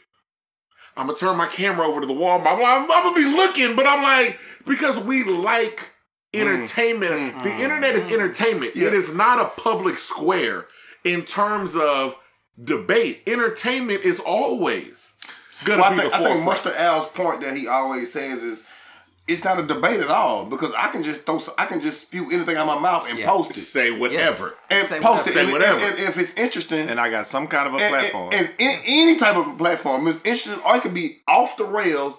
I'm 0.95 1.07
gonna 1.07 1.18
turn 1.18 1.38
my 1.38 1.47
camera 1.47 1.88
over 1.88 2.01
to 2.01 2.07
the 2.07 2.13
Walmart. 2.13 2.45
I'm, 2.45 2.63
I'm, 2.63 2.91
I'm 2.91 3.03
gonna 3.03 3.15
be 3.15 3.26
looking, 3.26 3.76
but 3.76 3.88
I'm 3.88 4.03
like, 4.03 4.39
because 4.65 4.99
we 4.99 5.24
like 5.24 5.91
mm. 6.36 6.41
entertainment. 6.41 7.36
Mm. 7.36 7.43
The 7.43 7.55
internet 7.55 7.95
is 7.95 8.03
mm. 8.03 8.13
entertainment. 8.13 8.76
Yeah. 8.76 8.88
It 8.88 8.93
is 8.93 9.13
not 9.13 9.39
a 9.39 9.49
public 9.61 9.95
square 9.95 10.65
in 11.14 11.24
terms 11.24 11.76
of 11.76 12.16
debate. 12.62 13.22
Entertainment 13.28 14.03
is 14.03 14.20
always 14.20 15.14
gonna 15.64 15.82
Well, 15.82 15.91
be 15.91 15.97
I 15.97 16.01
think, 16.01 16.12
the 16.12 16.16
I 16.18 16.20
think 16.24 16.36
forefront. 16.43 16.45
much 16.45 16.62
to 16.74 16.82
Al's 16.82 17.08
point 17.10 17.41
that 17.41 17.55
he 17.55 17.68
always 17.68 18.12
says 18.12 18.43
is 18.43 18.64
it's 19.28 19.43
not 19.43 19.60
a 19.60 19.64
debate 19.64 19.99
at 19.99 20.10
all 20.10 20.45
because 20.45 20.72
I 20.78 20.88
can 20.88 21.03
just 21.03 21.26
throw 21.26 21.39
I 21.58 21.66
can 21.66 21.82
just 21.82 22.01
spew 22.01 22.32
anything 22.32 22.55
out 22.55 22.66
my 22.66 22.80
mouth 22.80 23.10
and 23.10 23.20
Yeah. 23.20 23.28
post 23.30 23.51
it 23.58 23.62
Say 23.62 23.91
whatever. 23.91 24.58
and 24.70 24.88
Say 24.88 24.99
post 24.99 25.26
whatever. 25.26 25.30
it 25.30 25.34
Say 25.34 25.43
and, 25.43 25.51
whatever. 25.51 25.80
And, 25.86 25.99
and 25.99 26.10
if 26.10 26.18
it's 26.18 26.34
interesting 26.39 26.89
And 26.89 26.99
I 26.99 27.10
got 27.10 27.28
some 27.28 27.47
kind 27.47 27.68
of 27.68 27.74
a 27.74 27.84
and, 27.84 27.93
platform. 27.93 28.30
and, 28.34 28.49
and 28.60 28.60
in 28.60 28.80
any 28.86 29.18
type 29.18 29.36
of 29.36 29.47
a 29.47 29.53
platform 29.53 30.08
is 30.08 30.16
interesting 30.18 30.60
or 30.66 30.78
it 30.78 30.82
could 30.82 30.93
be 30.93 31.20
off 31.28 31.58
the 31.58 31.66
rails. 31.66 32.16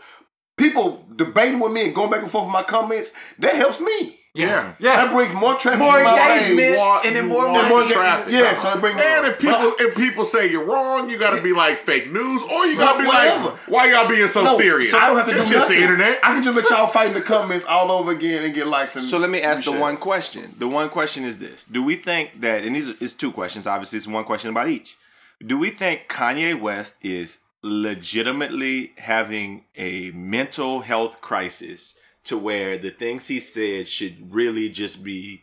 People 0.57 1.07
debating 1.17 1.61
with 1.61 1.73
me 1.73 1.87
and 1.87 1.95
going 1.95 2.11
back 2.11 2.23
and 2.23 2.31
forth 2.31 2.45
with 2.47 2.53
my 2.53 2.63
comments 2.65 3.11
that 3.39 3.55
helps 3.55 3.81
me. 3.81 4.18
Yeah. 4.35 4.75
Yeah 4.79 4.97
that 4.97 5.13
brings 5.13 5.33
more 5.35 5.55
traffic 5.57 5.81
More 5.81 5.99
to 5.99 6.05
my 6.05 6.13
engagement. 6.37 6.59
page. 6.59 6.79
Want- 6.79 7.05
and 7.07 7.17
then 7.17 7.25
you 7.25 7.31
more 7.31 7.49
want 7.49 7.69
more 7.69 7.83
traffic. 7.85 8.33
Yeah, 8.33 8.61
so 8.63 8.75
it 8.77 8.81
brings 8.81 9.01
And 9.01 9.27
if 9.27 9.39
people 9.39 9.75
if 9.79 9.97
people 9.97 10.25
say 10.25 10.51
you're 10.51 10.65
wrong, 10.65 11.11
you 11.11 11.19
gotta 11.19 11.43
be 11.43 11.53
like 11.53 11.79
fake 11.85 12.13
news, 12.13 12.43
or 12.43 12.67
you 12.67 12.75
So 12.77 12.83
gotta 12.85 13.03
be 13.03 13.07
whatever. 13.09 13.45
like, 13.51 13.59
why 13.69 13.91
y'all 13.91 14.09
being 14.09 14.29
so 14.29 14.45
No, 14.45 14.57
serious? 14.59 14.91
So 14.93 14.99
I 14.99 15.07
don't 15.09 15.17
have 15.17 15.29
to 15.29 15.35
it's 15.37 15.45
do 15.47 15.51
just 15.55 15.63
nothing. 15.65 15.77
the 15.79 15.83
internet. 15.83 16.21
I 16.23 16.35
can 16.35 16.43
just 16.45 16.55
let 16.55 16.69
y'all 16.71 16.87
fight 16.87 17.09
in 17.09 17.15
the 17.15 17.23
comments 17.23 17.65
all 17.65 17.91
over 17.91 18.13
again 18.13 18.45
and 18.45 18.55
get 18.55 18.67
likes 18.69 18.95
and 18.97 19.05
So 19.07 19.19
let 19.19 19.31
me 19.31 19.41
ask 19.43 19.65
the 19.65 19.73
share. 19.73 19.81
one 19.81 19.97
question. 19.97 20.55
The 20.59 20.69
one 20.69 20.89
question 20.91 21.25
is 21.25 21.39
this: 21.39 21.65
Do 21.65 21.83
we 21.83 21.97
think 21.97 22.41
that, 22.41 22.63
and 22.65 22.77
these 22.77 22.91
are, 22.91 22.95
it's 23.01 23.15
two 23.15 23.33
questions. 23.33 23.67
Obviously, 23.67 23.97
it's 23.97 24.07
one 24.07 24.25
question 24.25 24.51
about 24.51 24.69
each. 24.69 24.97
Do 25.45 25.57
we 25.59 25.71
think 25.71 26.03
Kanye 26.09 26.59
West 26.61 26.97
is 27.03 27.39
legitimately 27.63 28.93
having 28.99 29.65
a 29.77 30.11
mental 30.13 30.81
health 30.81 31.21
crisis 31.21 31.95
to 32.25 32.37
where 32.37 32.79
the 32.79 32.91
things 32.91 33.29
he 33.29 33.41
said 33.41 33.89
should 33.89 34.33
really 34.33 34.69
just 34.69 35.03
be 35.03 35.43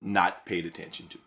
not 0.00 0.46
paid 0.46 0.66
attention 0.66 1.08
to? 1.08 1.18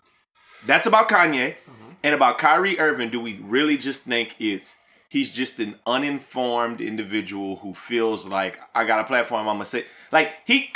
That's 0.66 0.88
about 0.88 1.10
Kanye. 1.10 1.56
Mm-hmm. 1.56 1.90
And 2.02 2.16
about 2.16 2.38
Kyrie 2.38 2.80
Irving, 2.80 3.10
do 3.10 3.20
we 3.20 3.36
really 3.44 3.78
just 3.78 4.04
think 4.04 4.36
it's 4.40 4.76
he's 5.10 5.32
just 5.32 5.60
an 5.60 5.76
uninformed 5.86 6.80
individual 6.80 7.58
who 7.58 7.74
feels 7.74 8.26
like 8.26 8.60
I 8.74 8.86
got 8.86 9.02
a 9.02 9.04
platform, 9.04 9.48
I'm 9.48 9.56
gonna 9.56 9.66
say 9.66 9.86
like 10.12 10.34
he 10.46 10.72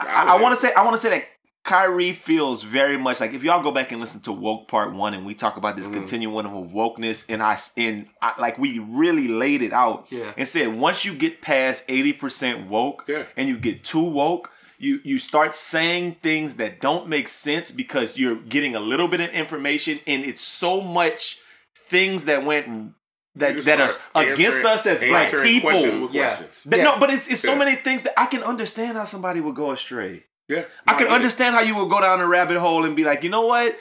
I, 0.00 0.36
I 0.36 0.40
want 0.40 0.54
to 0.54 0.60
say 0.60 0.72
I 0.72 0.82
want 0.82 0.94
to 0.96 1.00
say 1.00 1.10
that 1.10 1.24
Kyrie 1.66 2.12
feels 2.12 2.62
very 2.62 2.96
much 2.96 3.20
like 3.20 3.34
if 3.34 3.42
y'all 3.42 3.62
go 3.62 3.72
back 3.72 3.90
and 3.90 4.00
listen 4.00 4.20
to 4.22 4.32
woke 4.32 4.68
part 4.68 4.92
one 4.94 5.14
and 5.14 5.26
we 5.26 5.34
talk 5.34 5.56
about 5.56 5.76
this 5.76 5.88
continuum 5.88 6.46
of 6.46 6.70
wokeness 6.70 7.24
and 7.28 7.42
I 7.42 7.58
and 7.76 8.06
I, 8.22 8.40
like 8.40 8.56
we 8.56 8.78
really 8.78 9.26
laid 9.26 9.62
it 9.62 9.72
out 9.72 10.06
Yeah. 10.10 10.32
and 10.36 10.46
said 10.46 10.68
once 10.78 11.04
you 11.04 11.12
get 11.14 11.42
past 11.42 11.82
eighty 11.88 12.12
percent 12.12 12.68
woke 12.68 13.04
Yeah. 13.08 13.24
and 13.36 13.48
you 13.48 13.58
get 13.58 13.84
too 13.84 14.02
woke. 14.04 14.50
You, 14.78 15.00
you 15.04 15.18
start 15.18 15.54
saying 15.54 16.16
things 16.22 16.56
that 16.56 16.82
don't 16.82 17.08
make 17.08 17.28
sense 17.28 17.72
because 17.72 18.18
you're 18.18 18.36
getting 18.36 18.74
a 18.76 18.80
little 18.80 19.08
bit 19.08 19.20
of 19.22 19.30
information 19.30 20.00
and 20.06 20.22
it's 20.22 20.42
so 20.42 20.82
much 20.82 21.38
things 21.74 22.26
that 22.26 22.44
went 22.44 22.92
that 23.36 23.64
that 23.64 23.80
are 23.80 23.88
start 23.88 24.28
against 24.28 24.62
us 24.64 24.84
as 24.86 25.00
black 25.02 25.24
answering 25.32 25.60
questions 25.62 25.84
people. 25.92 26.06
with 26.06 26.14
Yeah. 26.14 26.26
questions. 26.28 26.62
But 26.66 26.76
Yeah. 26.76 26.84
No, 26.84 26.98
but 27.00 27.08
it's, 27.10 27.26
it's 27.26 27.40
so 27.40 27.52
Yeah. 27.52 27.58
many 27.58 27.74
things 27.76 28.02
that 28.04 28.12
I 28.20 28.26
can 28.26 28.42
understand 28.42 28.98
how 28.98 29.04
somebody 29.04 29.40
would 29.40 29.56
go 29.56 29.70
astray. 29.72 30.24
Yeah, 30.48 30.64
I 30.86 30.94
can 30.94 31.04
get 31.08 31.12
understand 31.12 31.54
how 31.56 31.60
you 31.62 31.74
would 31.76 31.90
go 31.90 32.00
down 32.00 32.20
a 32.20 32.26
rabbit 32.26 32.58
hole 32.58 32.84
and 32.84 32.94
be 32.94 33.02
like, 33.04 33.22
you 33.24 33.30
know 33.30 33.46
what? 33.46 33.76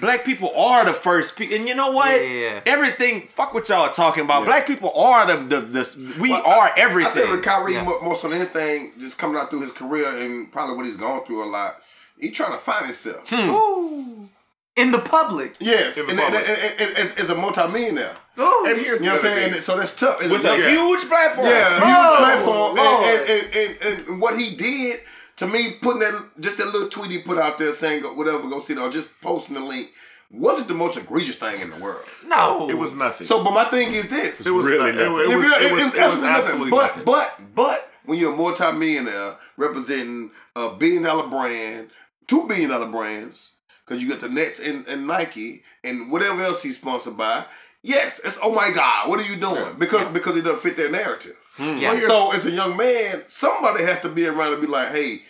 Black 0.00 0.24
people 0.24 0.52
are 0.54 0.84
the 0.84 0.94
first 0.94 1.34
people, 1.34 1.56
and 1.56 1.66
you 1.66 1.74
know 1.74 1.90
what? 1.90 2.12
Yeah, 2.20 2.26
yeah, 2.28 2.40
yeah. 2.54 2.60
Everything. 2.66 3.22
Fuck 3.26 3.52
what 3.52 3.68
y'all 3.68 3.80
are 3.82 3.92
talking 3.92 4.22
about. 4.24 4.44
Black 4.44 4.64
people 4.64 4.92
are 4.94 5.26
the 5.26 5.36
the, 5.56 5.60
the 5.66 6.14
we 6.20 6.30
Well, 6.30 6.42
are 6.46 6.68
I 6.68 6.72
everything. 6.76 7.14
think 7.14 7.30
with 7.32 7.42
Kyrie, 7.42 7.72
Yeah. 7.72 7.82
more, 7.84 8.00
more 8.00 8.14
so 8.14 8.28
than 8.28 8.40
anything, 8.40 8.92
just 9.00 9.18
coming 9.18 9.36
out 9.36 9.50
through 9.50 9.62
his 9.62 9.72
career 9.72 10.06
and 10.18 10.52
probably 10.52 10.76
what 10.76 10.86
he's 10.86 10.96
gone 10.96 11.24
through 11.26 11.42
a 11.42 11.46
lot, 11.50 11.78
he 12.16 12.30
trying 12.30 12.52
to 12.52 12.58
find 12.58 12.86
himself. 12.86 13.28
Hmm. 13.28 13.50
Ooh. 13.50 14.28
In 14.76 14.92
the 14.92 15.00
public. 15.00 15.56
Yes, 15.58 15.96
In 15.96 16.08
and, 16.08 16.16
the 16.16 16.24
and, 16.24 16.34
and, 16.36 16.44
public. 16.46 16.80
and, 16.80 16.90
and, 16.90 16.98
as, 17.18 17.24
as 17.24 17.30
a 17.30 17.34
multimillionaire. 17.34 18.14
Ooh. 18.38 18.66
And 18.68 18.78
here's 18.78 19.00
You 19.00 19.06
know 19.06 19.14
what 19.16 19.24
I'm 19.24 19.30
saying? 19.40 19.52
And 19.54 19.62
so 19.64 19.76
that's 19.76 19.96
tough. 19.96 20.20
And 20.22 20.30
with 20.30 20.44
a 20.44 20.56
Yeah. 20.56 20.68
huge 20.70 21.08
platform. 21.08 21.48
Yeah, 21.48 21.78
a 21.78 21.80
Oh, 21.82 21.88
huge 21.88 22.18
platform. 22.22 22.78
And, 22.78 23.30
and, 23.30 23.56
and, 23.56 23.78
and, 23.98 24.08
and 24.10 24.20
what 24.20 24.38
he 24.38 24.54
did, 24.54 25.00
to 25.38 25.46
me, 25.48 25.72
putting 25.80 26.00
that 26.00 26.30
just 26.40 26.58
that 26.58 26.66
little 26.66 26.88
tweet 26.88 27.10
he 27.10 27.18
put 27.18 27.38
out 27.38 27.58
there 27.58 27.72
saying 27.72 28.02
go- 28.02 28.12
whatever, 28.14 28.48
go 28.48 28.60
see 28.60 28.74
it, 28.74 28.78
or 28.78 28.90
just 28.90 29.08
posting 29.20 29.54
the 29.54 29.60
link, 29.60 29.90
wasn't 30.30 30.68
the 30.68 30.74
most 30.74 30.96
egregious 30.98 31.36
thing 31.36 31.60
in 31.60 31.70
the 31.70 31.76
world. 31.78 32.04
no. 32.26 32.68
It 32.68 32.74
was 32.76 32.92
nothing. 32.94 33.26
So, 33.26 33.42
but 33.42 33.52
my 33.54 33.64
thing 33.64 33.92
is 33.94 34.08
this. 34.08 34.44
it 34.46 34.50
was 34.50 34.66
really 34.66 34.92
nothing. 34.92 35.06
It, 35.06 35.08
was- 35.10 35.30
It 35.30 35.32
it 35.32 35.36
was, 35.36 35.44
it 35.44 35.72
was, 35.72 35.82
it's 35.86 35.94
it 35.94 35.98
was 35.98 36.24
absolutely 36.24 36.28
nothing. 36.28 36.44
absolutely 36.44 36.70
But 36.70 37.04
but 37.04 37.54
but 37.54 37.90
when 38.04 38.18
you're 38.18 38.32
a 38.32 38.36
multi-millionaire 38.36 39.36
representing 39.56 40.30
a 40.56 40.70
billion 40.70 41.02
dollar 41.02 41.28
brand, 41.28 41.90
two 42.26 42.46
billion 42.48 42.70
dollar 42.70 42.86
brands, 42.86 43.52
because 43.86 44.02
you 44.02 44.08
got 44.08 44.20
the 44.20 44.28
Nets 44.28 44.60
and, 44.60 44.86
and 44.86 45.06
Nike 45.06 45.62
and 45.84 46.10
whatever 46.10 46.42
else 46.42 46.62
he's 46.62 46.76
sponsored 46.76 47.16
by. 47.16 47.44
Yes, 47.82 48.20
it's 48.24 48.38
oh 48.42 48.52
my 48.52 48.70
God, 48.74 49.08
what 49.08 49.20
are 49.20 49.24
you 49.30 49.36
doing? 49.36 49.76
Because 49.78 50.08
because 50.12 50.36
it 50.36 50.42
doesn't 50.42 50.60
fit 50.60 50.76
their 50.76 50.90
narrative. 50.90 51.36
Hmm. 51.58 51.78
yeah. 51.78 52.00
So 52.06 52.30
as 52.32 52.46
a 52.46 52.50
young 52.50 52.76
man, 52.76 53.24
somebody 53.28 53.84
has 53.84 54.00
to 54.00 54.08
be 54.08 54.26
around 54.26 54.52
and 54.54 54.62
be 54.62 54.68
like, 54.68 54.88
hey, 54.90 55.22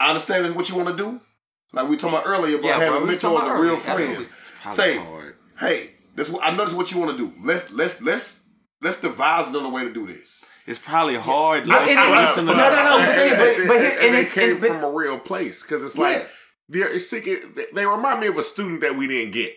I 0.00 0.08
understand 0.08 0.44
this 0.44 0.52
what 0.52 0.68
you 0.68 0.76
want 0.76 0.88
to 0.88 0.96
do. 0.96 1.20
Like 1.72 1.88
we 1.88 1.96
talking 1.96 2.16
about 2.18 2.26
earlier 2.26 2.58
about 2.58 2.66
Yeah, 2.68 2.78
having 2.78 3.02
we 3.02 3.08
mentors 3.08 3.42
and 3.42 3.60
real 3.60 3.76
friends. 3.76 4.28
Say, 4.74 4.96
hard. 4.96 5.36
hey, 5.60 5.90
this 6.14 6.30
what 6.30 6.42
I 6.44 6.56
know 6.56 6.64
this 6.64 6.74
what 6.74 6.90
you 6.92 6.98
want 6.98 7.16
to 7.16 7.18
do. 7.18 7.32
Let's 7.42 7.70
let's 7.72 8.00
let's 8.00 8.38
let's 8.82 9.00
devise 9.00 9.48
another 9.48 9.68
way 9.68 9.84
to 9.84 9.92
do 9.92 10.06
this. 10.06 10.40
It's 10.66 10.78
probably 10.78 11.16
hard. 11.16 11.66
No, 11.66 11.78
Listen- 11.78 11.98
and 11.98 12.14
it- 12.14 12.20
listen 12.20 12.46
to 12.46 12.52
no, 12.54 12.58
no, 12.70 12.82
no, 12.84 12.98
And- 12.98 13.06
but- 13.06 13.18
and- 13.18 13.36
but- 13.38 13.58
and- 13.58 13.68
but- 13.68 13.76
and- 13.76 13.84
and 13.86 13.98
and 14.04 14.14
they 14.14 14.20
it's- 14.20 14.32
came 14.32 14.50
and- 14.52 14.60
but- 14.60 14.68
from 14.68 14.84
a 14.84 14.90
real 14.90 15.18
place 15.18 15.60
because 15.62 15.82
it's 15.82 15.98
like 15.98 16.16
Yes. 16.18 16.36
they're 16.70 16.88
it's 16.88 17.10
seeking- 17.10 17.52
they- 17.54 17.66
they 17.74 17.84
remind 17.86 18.20
me 18.20 18.28
of 18.28 18.38
a 18.38 18.42
student 18.42 18.80
that 18.80 18.96
we 18.96 19.06
didn't 19.06 19.32
get. 19.32 19.54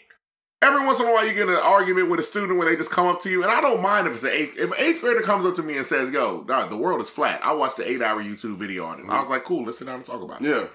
Every 0.62 0.84
once 0.86 1.00
in 1.00 1.08
a 1.08 1.14
while, 1.14 1.26
you 1.26 1.34
get 1.34 1.44
in 1.48 1.54
an 1.54 1.62
argument 1.62 2.10
with 2.10 2.20
a 2.20 2.24
student 2.24 2.58
where 2.58 2.68
they 2.68 2.76
just 2.76 2.90
come 2.90 3.06
up 3.06 3.22
to 3.22 3.30
you, 3.30 3.44
and 3.44 3.52
I 3.52 3.62
don't 3.62 3.82
mind 3.82 4.08
if 4.08 4.16
it's 4.16 4.24
an 4.24 4.32
eighth. 4.32 4.58
If 4.58 4.72
an 4.72 4.78
eighth 4.80 5.02
grader 5.02 5.22
comes 5.22 5.46
up 5.46 5.56
to 5.58 5.64
me 5.64 5.78
and 5.78 5.86
says, 5.86 6.10
"Yo, 6.10 6.44
dog, 6.44 6.72
the 6.72 6.78
world 6.78 7.00
is 7.02 7.12
flat," 7.12 7.40
I 7.44 7.54
watched 7.54 7.78
the 7.78 7.88
eight-hour 7.88 8.24
YouTube 8.24 8.58
video 8.58 8.86
on 8.86 9.00
it. 9.00 9.04
And 9.04 9.12
I 9.12 9.22
was 9.22 9.30
like, 9.30 9.44
"Cool, 9.44 9.66
let's 9.66 9.78
sit 9.78 9.86
down 9.86 9.98
and 9.98 10.06
talk 10.06 10.22
about 10.22 10.42
it." 10.42 10.48
Yeah. 10.48 10.66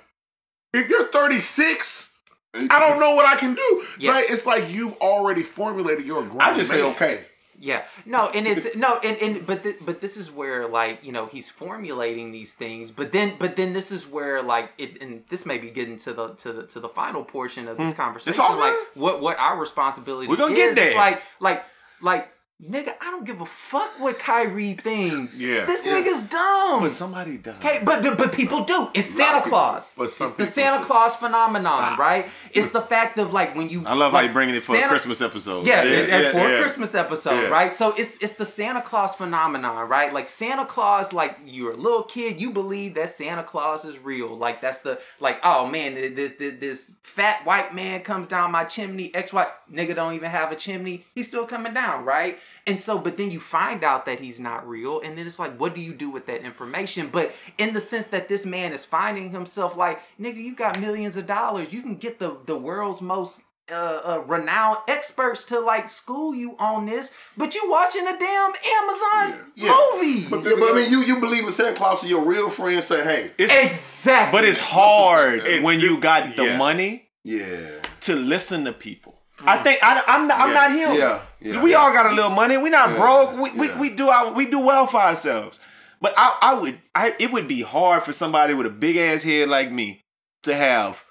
If 0.72 0.89
you're 0.89 1.09
36, 1.09 2.11
I 2.55 2.78
don't 2.78 3.01
know 3.01 3.14
what 3.14 3.26
I 3.26 3.37
can 3.37 3.55
do. 3.55 3.85
Yeah. 3.99 4.12
But 4.12 4.30
it's 4.30 4.47
like 4.47 4.70
you've 4.70 4.95
already 4.95 5.43
formulated 5.43 6.07
your. 6.07 6.22
grown 6.22 6.41
I 6.41 6.55
just 6.55 6.70
say 6.70 6.83
okay. 6.93 7.24
Yeah, 7.64 7.84
no, 8.04 8.28
and 8.30 8.44
it's 8.48 8.74
no, 8.74 8.98
and 9.04 9.16
and 9.18 9.46
but 9.46 9.62
th- 9.62 9.76
but 9.82 10.00
this 10.00 10.16
is 10.16 10.32
where 10.32 10.66
like 10.66 11.04
you 11.04 11.12
know 11.12 11.26
he's 11.26 11.48
formulating 11.48 12.32
these 12.32 12.54
things, 12.54 12.90
but 12.90 13.12
then 13.12 13.36
but 13.38 13.54
then 13.54 13.72
this 13.72 13.92
is 13.92 14.04
where 14.04 14.42
like 14.42 14.72
it, 14.78 15.00
and 15.00 15.22
this 15.28 15.46
may 15.46 15.58
be 15.58 15.70
getting 15.70 15.96
to 15.98 16.12
the 16.12 16.30
to 16.30 16.52
the 16.52 16.62
to 16.64 16.80
the 16.80 16.88
final 16.88 17.22
portion 17.22 17.68
of 17.68 17.76
this 17.76 17.92
hmm. 17.92 17.96
conversation. 17.96 18.42
all 18.42 18.56
Like 18.56 18.74
what 18.94 19.22
what 19.22 19.38
our 19.38 19.56
responsibility 19.56 20.26
We're 20.26 20.38
gonna 20.38 20.54
is, 20.54 20.74
get 20.74 20.74
there. 20.74 20.96
like 20.96 21.22
like 21.38 21.64
like 22.00 22.32
nigga, 22.62 22.94
I 23.00 23.10
don't 23.10 23.24
give 23.24 23.40
a 23.40 23.46
fuck 23.46 23.90
what 24.00 24.18
Kyrie 24.18 24.74
thinks. 24.82 25.40
Yeah. 25.40 25.64
this 25.64 25.84
Yeah. 25.84 26.00
nigga's 26.00 26.22
dumb. 26.24 26.82
But 26.82 26.92
somebody 26.92 27.38
does. 27.38 27.56
Okay, 27.56 27.80
but 27.84 28.02
but- 28.16 28.32
people 28.32 28.64
do. 28.64 28.88
It's 28.94 29.08
Santa 29.08 29.42
Claus. 29.48 29.92
But 29.96 30.10
some 30.10 30.28
it's 30.28 30.36
the 30.36 30.46
Santa 30.46 30.84
Claus 30.84 31.16
phenomenon, 31.16 31.98
right? 31.98 32.26
It's 32.52 32.70
the 32.70 32.80
fact 32.80 33.18
of 33.18 33.32
like 33.32 33.54
when 33.56 33.68
you. 33.68 33.84
I 33.86 33.94
love 33.94 34.12
how 34.12 34.18
like, 34.18 34.28
you 34.28 34.32
bringing 34.32 34.54
it 34.54 34.62
for 34.62 34.74
Santa- 34.74 34.86
a 34.86 34.90
Christmas 34.90 35.20
episode. 35.20 35.66
Yeah, 35.66 35.82
Yeah, 35.82 36.06
yeah, 36.20 36.32
for 36.32 36.38
a. 36.54 36.60
Christmas 36.60 36.94
episode, 36.94 37.50
right? 37.50 37.72
So 37.72 37.92
it's 37.92 38.12
it's 38.20 38.34
the 38.34 38.44
Santa 38.44 38.80
Claus 38.82 39.14
phenomenon, 39.16 39.88
right? 39.88 40.12
Like 40.12 40.28
Santa 40.28 40.64
Claus, 40.66 41.12
like 41.12 41.38
you're 41.44 41.72
a 41.72 41.76
little 41.76 42.04
kid, 42.04 42.40
you 42.40 42.50
believe 42.52 42.94
that 42.94 43.10
Santa 43.10 43.42
Claus 43.42 43.84
is 43.84 43.98
real. 43.98 44.36
Like 44.36 44.60
that's 44.62 44.80
the 44.80 45.00
like, 45.20 45.38
oh 45.42 45.66
man, 45.66 45.94
this 45.94 46.32
this 46.38 46.54
this 46.60 46.92
fat 47.02 47.44
white 47.44 47.74
man 47.74 48.00
comes 48.02 48.26
down 48.28 48.50
my 48.52 48.64
chimney. 48.64 49.14
X 49.14 49.32
white 49.32 49.48
nigga 49.70 49.94
don't 49.94 50.14
even 50.14 50.30
have 50.30 50.52
a 50.52 50.56
chimney. 50.56 51.04
He's 51.14 51.26
still 51.28 51.46
coming 51.46 51.74
down, 51.74 52.04
right? 52.04 52.38
And 52.66 52.78
so, 52.78 52.98
but 52.98 53.16
then 53.16 53.30
you 53.30 53.40
find 53.40 53.82
out 53.82 54.07
that 54.07 54.20
he's 54.20 54.38
not 54.38 54.68
real, 54.68 55.00
and 55.00 55.18
then 55.18 55.26
it's 55.26 55.38
like, 55.38 55.59
what 55.59 55.74
do 55.74 55.80
you 55.80 55.92
do 55.94 56.11
with 56.11 56.26
that 56.26 56.42
information? 56.42 57.09
But 57.11 57.34
in 57.59 57.72
the 57.74 57.80
sense 57.80 58.07
that 58.07 58.28
this 58.28 58.46
man 58.46 58.72
is 58.72 58.84
finding 58.84 59.30
himself 59.30 59.76
like, 59.76 60.00
nigga, 60.20 60.36
you 60.36 60.55
got 60.55 60.80
millions 60.80 61.16
of 61.16 61.26
dollars, 61.26 61.72
you 61.72 61.82
can 61.82 61.96
get 61.96 62.18
the 62.18 62.36
the 62.46 62.57
world's 62.57 63.00
most 63.00 63.42
uh, 63.70 63.74
uh, 63.74 64.18
renowned 64.26 64.78
experts 64.88 65.44
to 65.44 65.59
like 65.59 65.88
school 65.88 66.34
you 66.34 66.57
on 66.59 66.84
this, 66.86 67.11
but 67.36 67.55
you 67.55 67.68
watching 67.70 68.07
a 68.07 68.18
damn 68.18 68.53
Amazon 68.78 69.53
Yeah. 69.55 69.76
movie. 69.94 70.26
But, 70.28 70.44
yeah, 70.44 70.57
but 70.59 70.72
I 70.72 70.74
mean, 70.74 70.90
you 70.90 71.03
you 71.03 71.20
believe 71.20 71.46
in 71.46 71.53
Santa 71.53 71.74
Claus, 71.74 72.00
so 72.03 72.07
your 72.07 72.24
real 72.24 72.50
friends 72.50 72.86
say, 72.86 73.03
"Hey, 73.03 73.30
It's, 73.38 73.53
exactly. 73.53 74.36
but 74.38 74.44
it's 74.44 74.59
hard 74.61 75.40
It's 75.44 75.64
when 75.64 75.80
you 75.80 75.98
got 75.98 76.36
the 76.36 76.44
yes. 76.44 76.59
money 76.59 77.09
yeah, 77.24 77.80
to 78.03 78.16
listen 78.16 78.64
to 78.64 78.72
people. 78.72 79.18
I 79.44 79.59
think 79.59 79.78
I, 79.82 80.03
I'm 80.07 80.28
not, 80.28 80.38
I'm 80.40 80.53
not 80.53 80.70
him. 80.70 80.98
Yeah, 80.98 81.22
yeah, 81.45 81.62
we 81.62 81.72
yeah. 81.72 81.76
all 81.78 81.93
got 81.93 82.07
a 82.07 82.14
little 82.14 82.30
money. 82.30 82.57
We 82.59 82.70
not 82.70 82.90
Yeah, 82.90 82.97
broke. 82.97 83.38
We, 83.38 83.53
we, 83.53 83.66
yeah. 83.68 83.78
we 83.80 83.90
do 83.90 84.09
our, 84.09 84.32
we 84.32 84.47
do 84.47 84.61
well 84.61 84.86
for 84.86 85.01
ourselves. 85.01 85.59
But 86.01 86.14
I, 86.16 86.36
I 86.43 86.55
would 86.61 86.80
I 86.95 87.14
it 87.18 87.30
would 87.32 87.47
be 87.47 87.62
hard 87.62 88.03
for 88.03 88.12
somebody 88.12 88.55
with 88.55 88.66
a 88.66 88.70
big 88.70 88.97
ass 88.97 89.22
head 89.22 89.49
like 89.49 89.70
me 89.70 90.05
to 90.43 90.55
have 90.55 91.05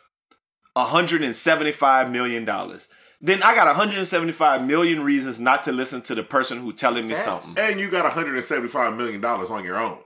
175 0.74 2.12
million 2.12 2.46
dollars. 2.46 2.88
Then 3.24 3.44
I 3.44 3.54
got 3.54 3.68
175 3.68 4.66
million 4.66 5.04
reasons 5.04 5.40
not 5.40 5.64
to 5.66 5.72
listen 5.72 6.02
to 6.04 6.16
the 6.16 6.24
person 6.24 6.60
who 6.60 6.74
telling 6.74 7.08
me 7.08 7.14
Facts. 7.14 7.26
something. 7.26 7.64
And 7.64 7.80
you 7.80 7.90
got 7.90 8.04
175 8.04 8.96
million 8.96 9.22
dollars 9.22 9.50
on 9.50 9.64
your 9.64 9.78
own. 9.80 10.00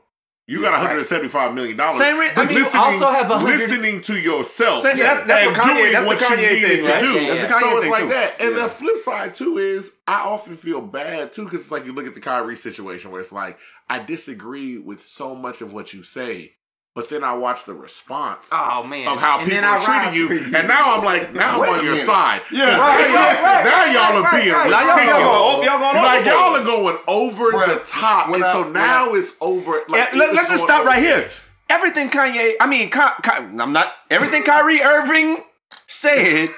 You 0.47 0.61
got 0.61 0.73
175 0.73 1.55
million 1.55 1.75
dollars. 1.75 1.97
Same 1.97 2.19
re- 2.19 2.29
I 2.35 2.45
mean, 2.45 2.55
you 2.57 2.63
also 2.75 3.09
have 3.09 3.29
100 3.31 3.47
listening 3.59 4.01
to 4.01 4.15
yourself. 4.15 4.81
Same- 4.81 4.97
that's- 4.99 5.25
that's 5.25 5.47
and 5.47 5.57
what 5.57 5.65
Kanye- 5.65 5.75
doing 5.77 5.91
that's 5.91 6.03
the 6.03 6.07
what 6.07 6.19
you 6.19 6.25
Kanye 6.27 6.51
needed 6.53 6.85
thing, 6.85 6.93
to 6.93 6.99
do. 6.99 7.13
Yeah, 7.19 7.33
That's 7.33 7.41
the 7.41 7.53
Kanye 7.57 7.59
so 7.61 7.71
it's 7.77 7.81
thing, 7.81 7.91
like 7.91 8.01
too. 8.03 8.09
that. 8.09 8.35
And 8.41 8.55
Yeah. 8.55 8.61
the 8.63 8.69
flip 8.69 8.97
side 8.97 9.33
too 9.33 9.57
is 9.57 9.93
I 10.07 10.19
often 10.19 10.55
feel 10.55 10.81
bad 10.81 11.33
too 11.33 11.45
because 11.45 11.61
it's 11.61 11.71
like 11.71 11.85
you 11.87 11.93
look 11.93 12.05
at 12.05 12.13
the 12.13 12.21
Kyrie 12.21 12.55
situation 12.55 13.09
where 13.11 13.21
it's 13.21 13.31
like 13.31 13.57
I 13.89 13.97
disagree 13.99 14.77
with 14.77 15.03
so 15.03 15.33
much 15.33 15.61
of 15.61 15.73
what 15.73 15.93
you 15.93 16.03
say, 16.03 16.53
but 16.95 17.09
then 17.09 17.23
I 17.25 17.33
watch 17.33 17.65
the 17.65 17.73
response. 17.73 18.47
oh 18.53 18.83
man, 18.83 19.07
Of 19.09 19.19
how 19.19 19.39
And 19.39 19.47
people 19.49 19.65
I 19.65 19.67
are 19.67 19.81
treating 19.81 20.29
ride 20.29 20.41
you, 20.51 20.57
and 20.57 20.67
now 20.67 20.95
I'm 20.97 21.03
like, 21.03 21.33
now 21.33 21.61
I'm 21.61 21.69
on 21.69 21.83
your 21.83 21.93
minute. 21.93 22.05
side. 22.05 22.41
Yeah, 22.51 22.79
Right, 22.79 23.09
now, 23.09 23.15
right, 23.15 23.43
right, 23.43 23.63
now 23.65 23.85
y'all 23.85 24.23
right, 24.23 24.33
are 24.33 24.39
being 24.41 24.53
right, 24.53 24.69
Now 24.69 24.79
y'all, 24.87 24.95
ridiculous. 24.95 25.21
y'all, 25.21 25.55
going, 25.55 25.65
y'all 25.67 25.79
going 25.93 26.03
Like 26.03 26.25
y'all 26.25 26.55
are 26.55 26.63
going 26.63 26.97
over 27.07 27.51
Bruh, 27.51 27.67
the 27.79 27.85
top, 27.85 28.29
when 28.29 28.35
and 28.35 28.45
I- 28.45 28.53
so 28.53 28.63
when 28.63 28.73
now 28.73 29.13
it's 29.13 29.33
over. 29.41 29.83
Like, 29.89 30.09
Yeah, 30.13 30.17
let, 30.19 30.29
it's 30.29 30.39
us 30.43 30.49
just 30.51 30.63
stop 30.63 30.85
right 30.85 30.99
here. 31.03 31.17
edge. 31.25 31.41
Everything 31.69 32.09
Kanye, 32.09 32.53
I 32.61 32.67
mean, 32.67 32.89
Ky, 32.91 32.99
Ky, 33.23 33.31
I'm 33.31 33.73
not. 33.73 33.91
Everything 34.09 34.43
Kyrie 34.43 34.81
Irving 34.83 35.43
said 35.87 36.49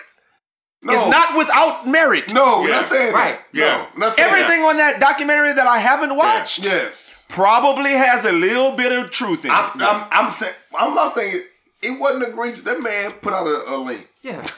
no, 0.82 0.94
is 0.94 1.10
not 1.10 1.36
without 1.38 1.88
merit. 1.88 2.34
No, 2.34 2.62
we're 2.62 2.70
Yeah. 2.70 2.76
not 2.76 2.86
saying 2.86 3.14
Right. 3.14 3.40
that. 3.40 3.46
Yeah. 3.54 3.88
No, 3.96 4.08
not 4.08 4.16
saying 4.16 4.28
Everything 4.30 4.64
on 4.66 4.78
that 4.78 5.00
documentary 5.00 5.54
that 5.54 5.66
I 5.66 5.80
haven't 5.80 6.16
watched 6.16 6.62
That. 6.62 6.66
Yes, 6.66 7.07
probably 7.30 7.92
has 7.92 8.26
a 8.26 8.32
little 8.32 8.76
bit 8.76 8.92
of 8.92 9.12
truth 9.12 9.46
in 9.46 9.52
it. 9.52 9.54
I'm. 9.54 9.82
I'm. 9.82 10.08
I'm 10.12 10.32
saying. 10.32 10.54
I'm 10.78 10.94
not 10.96 11.16
thinking. 11.16 11.42
It 11.82 12.00
wasn't 12.00 12.24
egregious. 12.24 12.62
That 12.62 12.82
man 12.82 13.12
put 13.22 13.34
out 13.34 13.46
a, 13.48 13.76
a 13.76 13.78
link. 13.78 14.08
yeah. 14.22 14.46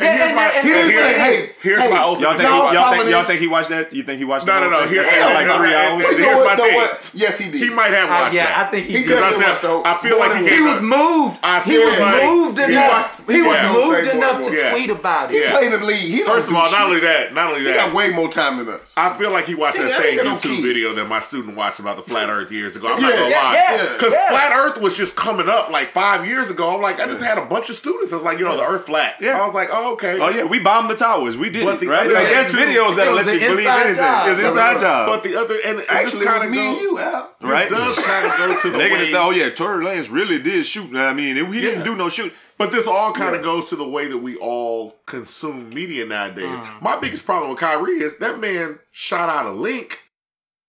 And 0.00 0.06
Yeah, 0.06 0.12
here's 0.14 0.26
and- 0.28 0.36
my, 0.36 0.48
He 0.48 0.68
didn't 0.68 0.90
here's- 0.90 1.06
say, 1.16 1.18
"Hey, 1.20 1.50
here's 1.60 1.82
hey, 1.82 1.90
my 1.90 1.96
y'all 1.96 2.08
ultimate. 2.10 2.28
think, 2.38 2.42
No, 2.42 2.72
y'all, 2.72 2.90
think, 2.92 3.10
y'all 3.10 3.22
think 3.24 3.40
he 3.40 3.46
watched 3.48 3.68
that? 3.70 3.92
You 3.92 4.02
think 4.04 4.18
he 4.18 4.24
watched 4.24 4.46
No, 4.46 4.60
no, 4.60 4.70
no, 4.70 4.80
thing? 4.82 4.90
here- 4.90 5.02
like 5.02 5.46
no, 5.46 5.58
three 5.58 5.74
hours. 5.74 5.90
and- 5.90 6.02
But 6.02 6.10
you 6.12 6.16
here's 6.18 6.26
know 6.26 6.32
my 6.38 6.44
what? 6.46 6.58
Know 6.58 6.64
thing. 6.64 6.74
what? 6.76 7.10
Yes, 7.14 7.38
he 7.38 7.50
did. 7.50 7.60
He 7.60 7.70
might 7.70 7.92
have 7.92 8.08
Uh, 8.08 8.12
watched 8.22 8.34
yeah, 8.34 8.46
that. 8.46 8.58
I 8.66 8.70
think 8.70 8.86
he, 8.86 8.92
He 8.92 8.98
did. 9.02 9.08
did. 9.08 9.16
Because 9.18 9.40
I, 9.40 9.44
said, 9.44 9.58
though. 9.62 9.82
I 9.84 9.94
feel 9.98 10.18
like 10.20 10.36
he 10.36 10.48
He 10.48 10.60
was 10.62 10.80
moved. 10.82 11.38
I 11.42 11.60
he 11.60 11.70
feel 11.72 11.90
was 11.90 11.98
like- 11.98 12.22
moved 12.24 12.58
He 12.58 12.64
enough. 12.64 12.90
watched- 12.92 13.08
he 13.28 13.34
he 13.34 13.42
was 13.42 13.48
watched 13.48 13.62
the 13.62 13.68
whole 13.68 13.86
moved 13.90 14.08
enough 14.08 14.40
to 14.46 14.70
tweet 14.70 14.90
about 14.90 15.34
it. 15.34 15.42
Yeah. 15.42 15.50
played 15.50 15.72
in 15.72 15.80
the 15.80 15.86
league. 15.86 15.96
He 15.98 16.18
don't 16.22 16.28
First 16.34 16.48
of 16.48 16.54
all, 16.54 16.70
not 16.70 16.80
only 16.86 17.00
that, 17.00 17.34
not 17.34 17.48
only 17.50 17.64
that, 17.64 17.72
He 17.72 17.76
got 17.78 17.92
way 17.92 18.10
more 18.10 18.28
time 18.30 18.58
than 18.58 18.68
us. 18.68 18.80
I 18.96 19.10
feel 19.10 19.30
like 19.32 19.46
he 19.46 19.54
watched 19.56 19.78
that 19.78 19.96
same 19.98 20.06
ain't 20.14 20.22
got 20.22 20.26
no 20.26 20.36
YouTube 20.36 20.62
video 20.62 20.92
that 20.94 21.06
my 21.08 21.18
student 21.18 21.56
watched 21.56 21.80
about 21.80 21.96
the 21.96 22.02
flat 22.02 22.30
Earth 22.30 22.52
years 22.52 22.76
ago. 22.76 22.86
I'm 22.88 23.02
not 23.02 23.12
gonna 23.12 23.30
lie, 23.34 23.88
because 23.94 24.14
flat 24.28 24.52
Earth 24.54 24.78
was 24.80 24.94
just 24.96 25.16
coming 25.16 25.48
up 25.48 25.70
like 25.70 25.92
five 25.92 26.24
years 26.24 26.50
ago. 26.50 26.74
I'm 26.76 26.80
like, 26.80 27.00
I 27.00 27.06
just 27.06 27.22
had 27.22 27.36
a 27.36 27.42
bunch 27.42 27.68
of 27.68 27.74
students. 27.76 28.12
I 28.12 28.16
was 28.16 28.24
like, 28.24 28.38
you 28.38 28.44
know, 28.44 28.56
the 28.56 28.64
Earth 28.66 28.86
flat. 28.86 29.16
Yeah. 29.20 29.40
I 29.42 29.44
was 29.44 29.54
like, 29.54 29.70
oh 29.72 29.87
okay. 29.94 30.18
Oh 30.20 30.28
yeah, 30.28 30.44
we 30.44 30.58
bombed 30.58 30.88
the 30.90 30.96
towers. 30.96 31.36
We 31.36 31.50
did 31.50 31.64
But 31.64 31.74
it, 31.76 31.80
the 31.80 31.86
right? 31.88 32.00
other 32.06 32.14
Like 32.14 32.24
thing 32.26 32.32
there's 32.34 32.52
videos 32.76 32.96
that'll 32.96 33.14
let 33.14 33.26
you 33.26 33.48
believe 33.48 33.66
anything. 33.66 33.96
job. 33.96 34.28
It's 34.28 34.40
inside 34.40 34.80
job. 34.80 35.06
But 35.08 35.22
the 35.22 35.36
other 35.36 35.58
and 35.64 35.78
and 35.80 35.90
Actually, 35.90 36.26
kind 36.26 36.44
of 36.44 36.50
me 36.50 36.56
go, 36.56 36.68
and 36.72 36.80
you, 36.80 36.98
Al. 36.98 37.34
this 37.40 37.50
Right. 37.50 37.68
does 37.70 37.98
kind 37.98 38.26
of 38.26 38.36
go 38.38 38.60
to 38.60 38.70
the 38.72 38.78
Nigga 38.78 38.90
way, 38.92 38.98
just 38.98 39.12
say, 39.12 39.18
oh 39.18 39.30
yeah, 39.30 39.50
Tory 39.50 39.84
Lanez 39.84 40.10
really 40.10 40.38
did 40.40 40.64
shoot. 40.66 40.94
I 40.96 41.12
mean, 41.14 41.36
he 41.52 41.60
didn't 41.60 41.84
do 41.84 41.96
no 41.96 42.08
shoot. 42.08 42.32
But 42.56 42.72
this 42.72 42.86
all 42.88 43.12
kind 43.12 43.36
of 43.36 43.40
Yeah. 43.42 43.52
goes 43.52 43.68
to 43.70 43.76
the 43.76 43.88
way 43.88 44.08
that 44.08 44.18
we 44.18 44.34
all 44.36 44.96
consume 45.06 45.70
media 45.70 46.04
nowadays. 46.04 46.58
Mm. 46.58 46.82
My 46.82 46.96
biggest 46.98 47.24
problem 47.24 47.50
with 47.50 47.60
Kyrie 47.60 48.00
is 48.02 48.16
that 48.18 48.40
man 48.40 48.80
shot 48.90 49.28
out 49.28 49.46
a 49.46 49.52
link. 49.52 50.02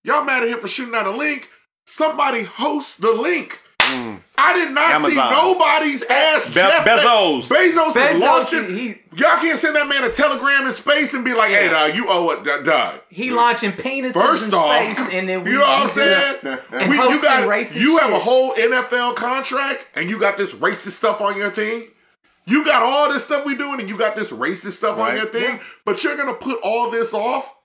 Y'all 0.03 0.24
mad 0.24 0.43
at 0.43 0.49
him 0.49 0.59
for 0.59 0.67
shooting 0.67 0.93
out 0.95 1.07
a 1.07 1.11
link? 1.11 1.49
Somebody 1.86 2.43
hosts 2.43 2.95
the 2.95 3.11
link. 3.11 3.59
I 4.41 4.53
did 4.53 4.71
not 4.71 5.01
see 5.01 5.15
nobody's 5.15 6.03
ass. 6.03 6.47
Be- 6.47 6.53
Jeff 6.55 6.85
Bezos. 6.85 7.47
Bezos, 7.47 7.91
Bezos, 7.91 8.13
is 8.13 8.19
launching. 8.21 8.63
he- 8.77 8.95
y'all 9.15 9.37
can't 9.37 9.57
send 9.59 9.75
that 9.75 9.87
man 9.87 10.03
a 10.03 10.09
telegram 10.09 10.65
in 10.65 10.71
space 10.71 11.13
and 11.13 11.25
be 11.25 11.33
like, 11.33 11.51
"Hey, 11.51 11.65
Yeah. 11.65 11.87
dog, 11.87 11.95
you 11.95 12.07
owe 12.07 12.29
it, 12.31 12.43
dog." 12.43 12.63
dog. 12.63 12.93
He 13.09 13.31
launching 13.31 13.73
penises 13.73 14.13
First 14.13 14.47
in 14.47 14.53
off, 14.53 14.93
space, 14.97 15.13
and 15.13 15.27
then 15.27 15.43
we, 15.43 15.51
you 15.51 15.57
know 15.57 15.65
what 15.65 15.69
I'm 15.83 15.91
saying? 15.91 16.35
and 16.71 16.89
We- 16.89 16.97
you 16.97 17.21
got 17.21 17.43
racist 17.47 17.75
you 17.75 17.97
have 17.97 18.11
a 18.11 18.19
whole 18.19 18.53
NFL 18.55 19.13
contract, 19.15 19.87
and 19.95 20.09
you 20.09 20.19
got 20.19 20.37
this 20.37 20.53
racist 20.53 20.91
stuff 20.91 21.21
on 21.21 21.37
your 21.37 21.51
thing. 21.51 21.87
You 22.45 22.65
got 22.65 22.81
all 22.81 23.11
this 23.13 23.23
stuff 23.23 23.45
we 23.45 23.53
doing, 23.55 23.79
and 23.79 23.87
you 23.89 23.97
got 23.97 24.15
this 24.15 24.31
racist 24.31 24.71
stuff 24.77 24.97
on 24.97 25.15
your 25.15 25.27
thing. 25.27 25.59
But 25.85 26.03
you're 26.03 26.15
gonna 26.15 26.33
put 26.33 26.59
all 26.61 26.89
this 26.89 27.13
off 27.13 27.55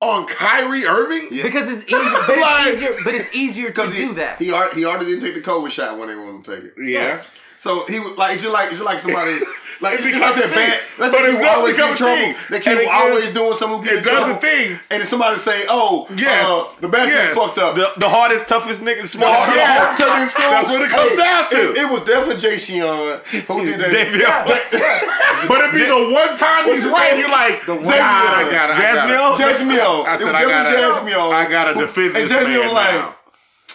on 0.00 0.26
Kyrie 0.26 0.84
Irving? 0.86 1.28
Yeah. 1.30 1.42
because 1.44 1.70
it's 1.70 1.82
easier. 1.88 2.18
But 2.26 2.38
Like- 2.38 2.66
it's 2.68 2.76
easier. 2.82 2.96
But 3.04 3.14
it's 3.14 3.34
easier 3.34 3.70
to 3.70 3.90
he, 3.90 3.98
do 4.06 4.14
that. 4.14 4.38
he 4.40 4.52
already, 4.52 4.80
he 4.80 4.84
already 4.84 5.06
didn't 5.06 5.22
take 5.24 5.34
the 5.34 5.40
COVID 5.40 5.70
shot 5.70 5.98
when 5.98 6.08
they 6.08 6.16
wanted 6.16 6.30
him 6.36 6.42
to 6.42 6.54
take 6.56 6.64
it. 6.64 6.74
Yeah. 6.90 7.22
So 7.58 7.86
he 7.86 7.98
was 7.98 8.16
like, 8.18 8.34
it's 8.34 8.42
just 8.42 8.52
like, 8.52 8.66
it's 8.70 8.74
just 8.78 8.84
like 8.84 8.98
somebody, 9.00 9.32
like, 9.80 9.94
It 9.94 10.00
it's 10.00 10.04
becomes 10.16 10.36
like 10.36 10.44
a 10.44 10.48
that 10.48 10.54
thing. 10.54 10.68
bad. 10.70 10.80
That's 10.98 11.10
But 11.10 11.22
like 11.22 11.30
people 11.30 11.48
always 11.48 11.74
become 11.76 11.88
get 11.88 11.92
in 11.92 11.96
trouble. 11.98 12.16
thing. 12.16 12.34
They 12.50 12.56
And 12.56 12.64
keep 12.64 12.78
it 12.78 12.88
always 12.88 13.24
gives- 13.24 13.34
doing 13.34 13.56
something 13.58 13.78
who 13.78 13.84
get 13.84 13.94
it 13.94 13.98
in 13.98 14.04
does 14.04 14.12
trouble. 14.14 14.34
a 14.34 14.40
thing. 14.40 14.66
And 14.90 14.96
then 15.02 15.08
somebody 15.08 15.38
say, 15.40 15.58
oh, 15.68 16.06
Yes. 16.14 16.46
uh, 16.46 16.64
the 16.80 16.88
basketball 16.88 17.24
Yes. 17.24 17.34
fucked 17.34 17.58
up. 17.58 17.74
The, 17.74 17.86
the 17.98 18.08
hardest, 18.08 18.46
toughest 18.48 18.80
nigga, 18.84 19.00
No, 19.00 19.04
smallest. 19.06 19.52
the 19.52 19.56
Yeah. 19.58 19.84
whole 19.84 19.96
second 19.96 20.28
school. 20.30 20.50
That's 20.50 20.68
what 20.70 20.82
it 20.82 20.90
comes 20.90 21.16
down 21.16 21.42
to. 21.50 21.60
It, 21.70 21.76
it 21.78 21.88
was 21.90 22.02
definitely 22.04 22.40
Jay 22.40 22.58
Sean 22.58 23.20
who 23.48 23.64
did 23.64 23.80
that. 23.80 23.90
David- 23.90 24.24
But 25.48 25.60
it'd 25.60 25.72
be 25.72 25.84
the 25.84 26.08
one 26.14 26.36
time 26.38 26.64
he's 26.66 26.86
right, 26.86 27.18
you're 27.18 27.28
like, 27.28 27.66
The 27.66 27.74
one- 27.74 27.92
I 27.92 28.48
gotta, 28.50 28.72
I 28.72 28.76
Jasmine? 28.78 29.08
gotta. 29.16 29.42
Jasmine. 29.42 29.70
I 29.80 30.14
It 30.14 30.18
said, 30.20 30.34
I 30.34 30.42
gotta, 30.42 30.70
definitely 30.70 31.12
Jasmine. 31.12 31.34
I 31.34 31.46
gotta 31.50 31.74
defend 31.74 32.16
and 32.16 32.28
this 32.28 32.30
man 32.30 32.74
now. 32.74 33.14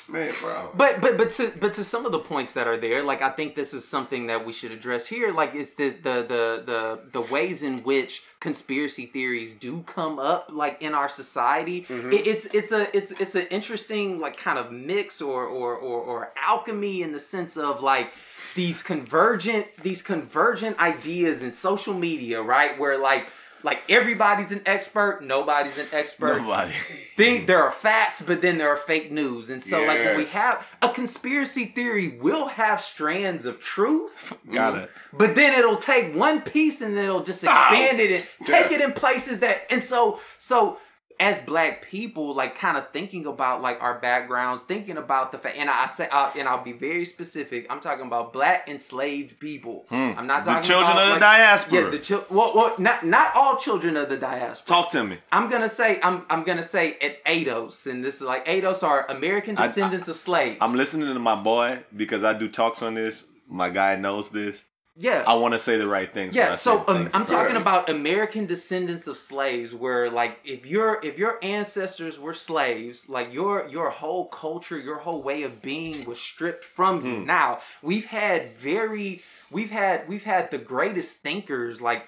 Man, 0.10 0.34
bro. 0.41 0.72
But 0.76 1.01
but 1.01 1.18
but 1.18 1.30
to 1.32 1.53
but 1.60 1.74
to 1.74 1.84
some 1.84 2.05
of 2.05 2.12
the 2.12 2.20
points 2.20 2.53
that 2.53 2.68
are 2.68 2.78
there, 2.78 3.03
like 3.03 3.22
I 3.22 3.30
think 3.30 3.55
this 3.55 3.74
is 3.74 3.88
something 3.88 4.28
that 4.28 4.43
we 4.43 4.51
should 4.51 4.72
address 4.72 5.05
here. 5.05 5.32
Like 5.32 5.53
it's 5.53 5.74
the 5.74 5.89
the 5.89 6.26
the 6.28 6.64
the 6.66 6.99
the 7.12 7.22
ways 7.22 7.62
in 7.62 7.84
which 7.84 8.24
conspiracy 8.39 9.05
theories 9.05 9.53
do 9.53 9.84
come 9.84 10.18
up, 10.18 10.49
like 10.51 10.82
in 10.82 10.95
our 10.95 11.10
society. 11.10 11.86
Mm-hmm. 11.89 12.14
It, 12.14 12.28
it's 12.28 12.45
it's 12.47 12.72
a 12.72 12.95
it's 12.95 13.12
it's 13.12 13.36
an 13.36 13.47
interesting 13.51 14.20
like 14.20 14.36
kind 14.38 14.57
of 14.57 14.72
mix 14.72 15.22
or 15.22 15.45
or 15.45 15.76
or, 15.76 16.01
or 16.01 16.34
alchemy 16.41 17.03
in 17.03 17.12
the 17.12 17.20
sense 17.20 17.55
of 17.55 17.84
like 17.84 18.12
these 18.55 18.82
convergent 18.82 19.68
these 19.84 20.01
convergent 20.01 20.80
ideas 20.80 21.43
in 21.43 21.51
social 21.51 21.93
media, 21.93 22.41
right? 22.41 22.80
Where 22.80 22.97
like 22.97 23.28
like 23.64 23.82
everybody's 23.89 24.51
an 24.51 24.62
expert, 24.66 25.22
nobody's 25.22 25.78
an 25.78 25.88
expert 25.91 26.41
Nobody. 26.41 26.72
think 27.18 27.47
there 27.47 27.62
are 27.62 27.72
facts, 27.72 28.22
but 28.22 28.41
then 28.41 28.57
there 28.57 28.70
are 28.70 28.78
fake 28.78 29.12
news. 29.12 29.49
And 29.49 29.62
so, 29.62 29.84
like, 29.84 29.99
when 29.99 30.18
we 30.18 30.26
have 30.26 30.66
a 30.82 30.89
conspiracy 30.89 31.66
theory, 31.66 32.18
will 32.18 32.47
have 32.47 32.82
strands 32.82 33.45
of 33.45 33.60
truth, 33.60 34.34
Got 34.51 34.78
it. 34.78 34.91
but 35.14 35.36
then 35.36 35.57
it'll 35.57 35.78
take 35.78 36.16
one 36.16 36.41
piece 36.41 36.82
and 36.82 36.95
then 36.95 37.05
it'll 37.05 37.24
just 37.24 37.45
ah! 37.45 37.70
expand 37.70 37.99
it 37.99 38.12
and 38.12 38.47
take 38.47 38.72
it 38.72 38.82
in 38.82 38.93
places 38.93 39.39
that. 39.39 39.66
And 39.70 39.84
so, 39.84 40.20
so 40.38 40.78
as 41.20 41.41
black 41.41 41.86
people, 41.89 42.34
like 42.34 42.55
kind 42.55 42.78
of 42.78 42.89
thinking 42.91 43.26
about 43.26 43.61
like 43.61 43.82
our 43.82 43.99
backgrounds, 43.99 44.63
thinking 44.63 44.97
about 44.97 45.32
the 45.34 45.38
fact, 45.38 45.57
and 45.57 45.70
I 45.70 45.86
say, 45.86 46.07
uh, 46.11 46.32
and 46.38 46.47
I'll 46.47 46.63
be 46.63 46.72
very 46.72 47.03
specific. 47.05 47.67
I'm 47.70 47.80
talking 47.82 48.05
about 48.05 48.32
black 48.32 48.70
enslaved 48.70 49.39
people. 49.39 49.86
I'm 49.91 50.26
not 50.28 50.45
talking 50.45 50.51
about 50.53 50.61
The 50.63 50.67
children 50.67 50.91
about, 50.91 51.01
of 51.03 51.07
the 51.07 51.11
like- 51.11 51.20
diaspora. 51.20 51.84
Yeah, 51.84 51.89
the 51.89 51.99
chil- 51.99 52.26
well, 52.30 52.53
well, 52.55 52.76
not 52.80 53.05
not 53.05 53.36
all 53.36 53.57
children 53.57 53.97
of 53.97 54.07
the 54.09 54.17
diaspora. 54.17 54.67
Talk 54.76 54.91
to 54.91 55.03
me. 55.03 55.17
I'm 55.32 55.49
gonna 55.49 55.67
say 55.70 55.99
I'm 56.01 56.26
I'm 56.30 56.43
gonna 56.43 56.63
say 56.63 56.97
at 57.01 57.24
ADOS, 57.26 57.88
and 57.88 58.03
this 58.03 58.15
is 58.15 58.22
like 58.22 58.45
ADOS 58.47 58.82
are 58.84 59.05
American 59.11 59.57
I- 59.57 59.63
I- 59.63 59.67
descendants 59.67 60.07
of 60.07 60.15
slaves. 60.15 60.57
I'm 60.61 60.74
listening 60.76 61.13
to 61.13 61.20
my 61.20 61.36
boy 61.36 61.84
because 61.95 62.24
I 62.24 62.34
do 62.34 62.47
talks 62.47 62.82
on 62.82 62.93
this. 62.93 63.26
My 63.47 63.70
guy 63.70 63.95
knows 63.95 64.30
this. 64.30 64.63
Yeah. 65.02 65.24
I 65.26 65.36
want 65.36 65.54
to 65.54 65.60
say 65.60 65.78
the 65.78 65.88
right 65.88 66.14
things. 66.14 66.36
Yeah, 66.36 66.54
so 66.56 66.84
um, 66.88 66.97
things. 67.04 67.16
I'm 67.16 67.26
talking 67.26 67.56
about 67.56 67.89
American 67.89 68.45
descendants 68.45 69.08
of 69.08 69.16
slaves, 69.16 69.74
where 69.74 70.10
like 70.12 70.39
if 70.43 70.66
your 70.66 71.00
if 71.04 71.18
your 71.18 71.39
ancestors 71.41 72.20
were 72.20 72.34
slaves, 72.34 73.08
like 73.08 73.32
your 73.34 73.66
your 73.70 73.89
whole 73.91 74.26
culture, 74.26 74.78
your 74.78 74.97
whole 74.97 75.22
way 75.24 75.43
of 75.43 75.62
being 75.62 76.04
was 76.04 76.20
stripped 76.20 76.66
from 76.66 77.00
Hmm. 77.00 77.08
you. 77.08 77.20
Now 77.26 77.60
we've 77.82 78.06
had 78.08 78.58
very 78.58 79.22
we've 79.52 79.72
had 79.72 80.08
we've 80.10 80.26
had 80.26 80.52
the 80.52 80.58
greatest 80.58 81.18
thinkers 81.18 81.82
like 81.82 82.06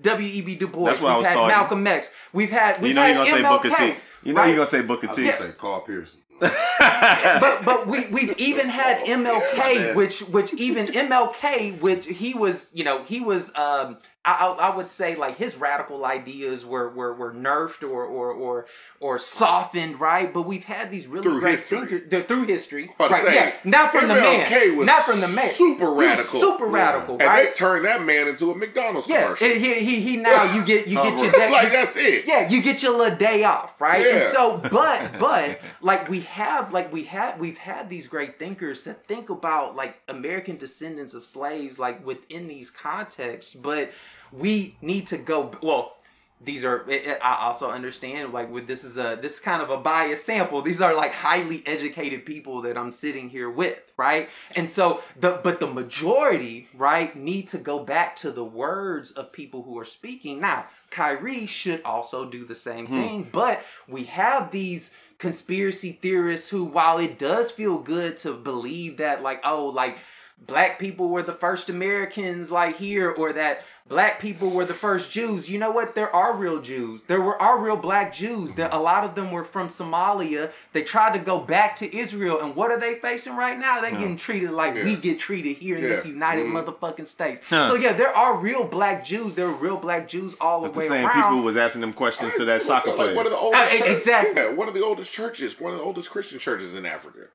W. 0.00 0.28
E. 0.28 0.40
B. 0.40 0.54
Du 0.54 0.66
Bois. 0.66 0.86
That's 0.86 1.00
what 1.02 1.10
I 1.10 1.14
we've 1.14 1.18
was 1.18 1.26
had 1.28 1.34
starting. 1.34 1.56
Malcolm 1.56 1.86
X. 1.86 2.10
We've 2.32 2.50
had 2.50 2.80
we've 2.80 2.88
You 2.88 2.94
know 2.94 3.02
had 3.02 3.08
you're 3.16 3.24
gonna 3.26 3.36
say 3.36 3.42
Booker 3.42 3.70
T. 3.76 3.94
You 4.24 4.32
know 4.32 4.40
right? 4.40 4.46
you're 4.48 4.56
gonna 4.56 4.66
say 4.66 4.80
Booker 4.80 5.06
I 5.06 5.10
was 5.10 5.16
T. 5.16 5.24
gonna 5.24 5.36
say 5.38 5.52
Carl 5.58 5.80
Pearson. 5.82 6.20
But 6.40 7.64
but 7.64 7.86
we 7.86 8.06
we've 8.08 8.36
even 8.38 8.68
had 8.68 9.04
MLK, 9.04 9.56
bad. 9.56 9.96
which 9.96 10.20
which 10.20 10.54
even 10.54 10.86
MLK, 10.86 11.80
which 11.80 12.06
he 12.06 12.34
was, 12.34 12.70
you 12.72 12.84
know, 12.84 13.02
he 13.04 13.20
was. 13.20 13.52
um 13.56 13.98
I, 14.34 14.46
I 14.70 14.76
would 14.76 14.90
say 14.90 15.14
like 15.16 15.36
his 15.36 15.56
radical 15.56 16.04
ideas 16.04 16.64
were 16.66 16.88
were, 16.88 17.14
were 17.14 17.32
nerfed 17.32 17.82
or 17.82 18.04
or 18.04 18.32
or 18.32 18.66
or 19.00 19.18
softened, 19.18 20.00
right? 20.00 20.32
But 20.32 20.42
we've 20.42 20.64
had 20.64 20.90
these 20.90 21.06
really 21.06 21.22
Through 21.22 21.40
great 21.40 21.52
history. 21.52 21.78
thinkers 21.78 22.10
th- 22.10 22.26
through 22.26 22.44
history, 22.46 22.90
right? 22.98 23.22
say, 23.24 23.34
yeah, 23.34 23.52
not 23.64 23.92
from 23.92 24.08
the 24.08 24.14
man, 24.14 24.76
was 24.76 24.86
not 24.86 25.04
from 25.04 25.20
the 25.20 25.28
man, 25.28 25.48
super 25.48 25.92
radical. 25.92 26.40
super 26.40 26.66
Yeah. 26.66 26.72
radical, 26.76 27.12
And 27.12 27.20
they 27.20 27.26
right? 27.26 27.54
turned 27.54 27.84
that 27.84 28.02
man 28.02 28.26
into 28.28 28.50
a 28.50 28.54
McDonald's 28.56 29.08
Yeah, 29.08 29.22
commercial. 29.24 29.48
he, 29.48 29.74
he 29.74 30.00
he 30.00 30.16
now 30.16 30.52
you 30.54 30.64
get 30.64 30.86
you 30.88 30.96
get 31.02 31.20
your 31.20 31.30
day, 31.32 31.50
like 31.50 31.70
that's 31.70 31.96
it. 31.96 32.26
yeah, 32.26 32.48
you 32.48 32.60
get 32.60 32.82
your 32.82 32.96
little 32.96 33.16
day 33.16 33.44
off, 33.44 33.80
right? 33.80 34.02
Yeah. 34.02 34.14
And 34.24 34.32
so, 34.32 34.60
but 34.70 35.18
but 35.18 35.60
like 35.80 36.08
we 36.08 36.20
have 36.22 36.72
like 36.72 36.92
we 36.92 37.04
had 37.04 37.38
we've 37.38 37.58
had 37.58 37.88
these 37.88 38.06
great 38.08 38.38
thinkers 38.38 38.84
that 38.84 39.06
think 39.06 39.30
about 39.30 39.76
like 39.76 39.96
American 40.08 40.56
descendants 40.56 41.14
of 41.14 41.24
slaves 41.24 41.78
like 41.78 42.04
within 42.04 42.48
these 42.48 42.70
contexts, 42.70 43.54
but 43.54 43.92
we 44.32 44.76
need 44.80 45.06
to 45.08 45.18
go 45.18 45.50
well. 45.62 45.94
These 46.40 46.64
are. 46.64 46.84
I 46.88 47.18
I 47.20 47.46
also 47.46 47.68
understand. 47.68 48.32
Like, 48.32 48.48
with 48.50 48.68
this 48.68 48.84
is 48.84 48.96
a 48.96 49.18
this 49.20 49.40
kind 49.40 49.60
of 49.60 49.70
a 49.70 49.76
biased 49.76 50.24
sample. 50.24 50.62
These 50.62 50.80
are 50.80 50.94
like 50.94 51.12
highly 51.12 51.64
educated 51.66 52.24
people 52.24 52.62
that 52.62 52.78
I'm 52.78 52.92
sitting 52.92 53.28
here 53.28 53.50
with, 53.50 53.78
right? 53.96 54.28
And 54.54 54.70
so 54.70 55.02
the 55.18 55.40
but 55.42 55.58
the 55.58 55.66
majority, 55.66 56.68
right, 56.74 57.14
need 57.16 57.48
to 57.48 57.58
go 57.58 57.80
back 57.80 58.14
to 58.16 58.30
the 58.30 58.44
words 58.44 59.10
of 59.10 59.32
people 59.32 59.64
who 59.64 59.76
are 59.80 59.84
speaking. 59.84 60.40
Now, 60.40 60.66
Kyrie 60.90 61.46
should 61.46 61.82
also 61.82 62.24
do 62.24 62.44
the 62.44 62.54
same 62.54 62.86
hmm. 62.86 62.92
thing, 62.92 63.28
but 63.32 63.64
we 63.88 64.04
have 64.04 64.52
these 64.52 64.92
conspiracy 65.18 65.98
theorists 66.00 66.48
who, 66.48 66.64
while 66.64 66.98
it 66.98 67.18
does 67.18 67.50
feel 67.50 67.78
good 67.78 68.16
to 68.18 68.32
believe 68.32 68.98
that, 68.98 69.22
like, 69.22 69.40
oh, 69.44 69.66
like 69.66 69.98
black 70.46 70.78
people 70.78 71.08
were 71.08 71.22
the 71.22 71.32
first 71.32 71.68
Americans, 71.68 72.50
like 72.50 72.76
here, 72.76 73.10
or 73.10 73.32
that 73.34 73.64
black 73.88 74.18
people 74.20 74.50
were 74.50 74.66
the 74.66 74.74
first 74.74 75.10
Jews. 75.10 75.48
You 75.48 75.58
know 75.58 75.70
what? 75.70 75.94
There 75.94 76.14
are 76.14 76.34
real 76.36 76.60
Jews. 76.60 77.02
There 77.06 77.20
were 77.22 77.40
are 77.40 77.58
real 77.58 77.76
black 77.76 78.12
Jews. 78.12 78.52
There 78.52 78.68
a 78.70 78.78
lot 78.78 79.02
of 79.04 79.14
them 79.14 79.30
were 79.30 79.44
from 79.44 79.68
Somalia. 79.68 80.50
They 80.74 80.82
tried 80.82 81.14
to 81.14 81.18
go 81.18 81.38
back 81.38 81.74
to 81.76 81.96
Israel, 81.96 82.38
and 82.40 82.54
what 82.54 82.70
are 82.70 82.78
they 82.78 82.96
facing 82.96 83.34
right 83.36 83.58
now? 83.58 83.80
They're 83.80 83.90
getting 83.92 84.16
treated 84.18 84.50
like 84.50 84.74
we 84.74 84.94
get 84.96 85.18
treated 85.18 85.56
here 85.56 85.76
in 85.76 85.82
this 85.82 86.04
Yeah. 86.04 86.12
United 86.12 86.46
Mhm. 86.46 86.64
motherfucking 86.64 87.06
States. 87.06 87.40
Huh. 87.48 87.68
So 87.68 87.74
yeah, 87.76 87.92
there 87.94 88.14
are 88.14 88.36
real 88.36 88.64
black 88.64 89.04
Jews. 89.04 89.34
There 89.34 89.46
are 89.46 89.52
real 89.52 89.76
black 89.78 90.06
Jews 90.08 90.34
all 90.40 90.64
It's 90.64 90.72
the 90.72 90.80
the 90.80 90.84
way 90.84 90.88
same 90.88 91.06
around. 91.06 91.14
people 91.14 91.30
who 91.38 91.42
was 91.42 91.56
asking 91.56 91.80
them 91.80 91.92
questions 91.94 92.34
to 92.36 92.44
that 92.46 92.60
soccer 92.62 92.90
like 92.90 92.96
player. 92.96 93.14
one 93.14 93.26
of 93.26 93.32
the 93.32 93.38
oldest 93.38 93.72
Uh, 93.72 93.78
church- 93.78 93.88
exactly. 93.88 94.42
yeah, 94.42 94.50
one 94.50 94.68
of 94.68 94.74
the 94.74 94.84
oldest 94.84 95.12
churches, 95.12 95.58
one 95.58 95.72
of 95.72 95.78
the 95.78 95.84
oldest 95.84 96.10
Christian 96.10 96.38
churches 96.38 96.74
in 96.74 96.84
Africa. 96.86 97.28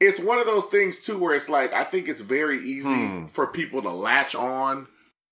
It's 0.00 0.18
one 0.20 0.38
of 0.38 0.46
those 0.46 0.64
things 0.66 0.98
too 1.00 1.18
where 1.18 1.34
it's 1.34 1.48
like 1.48 1.72
I 1.72 1.84
think 1.84 2.08
it's 2.08 2.20
very 2.20 2.58
easy 2.58 2.88
Hmm. 2.88 3.26
for 3.26 3.46
people 3.46 3.82
to 3.82 3.90
latch 3.90 4.34
on 4.34 4.86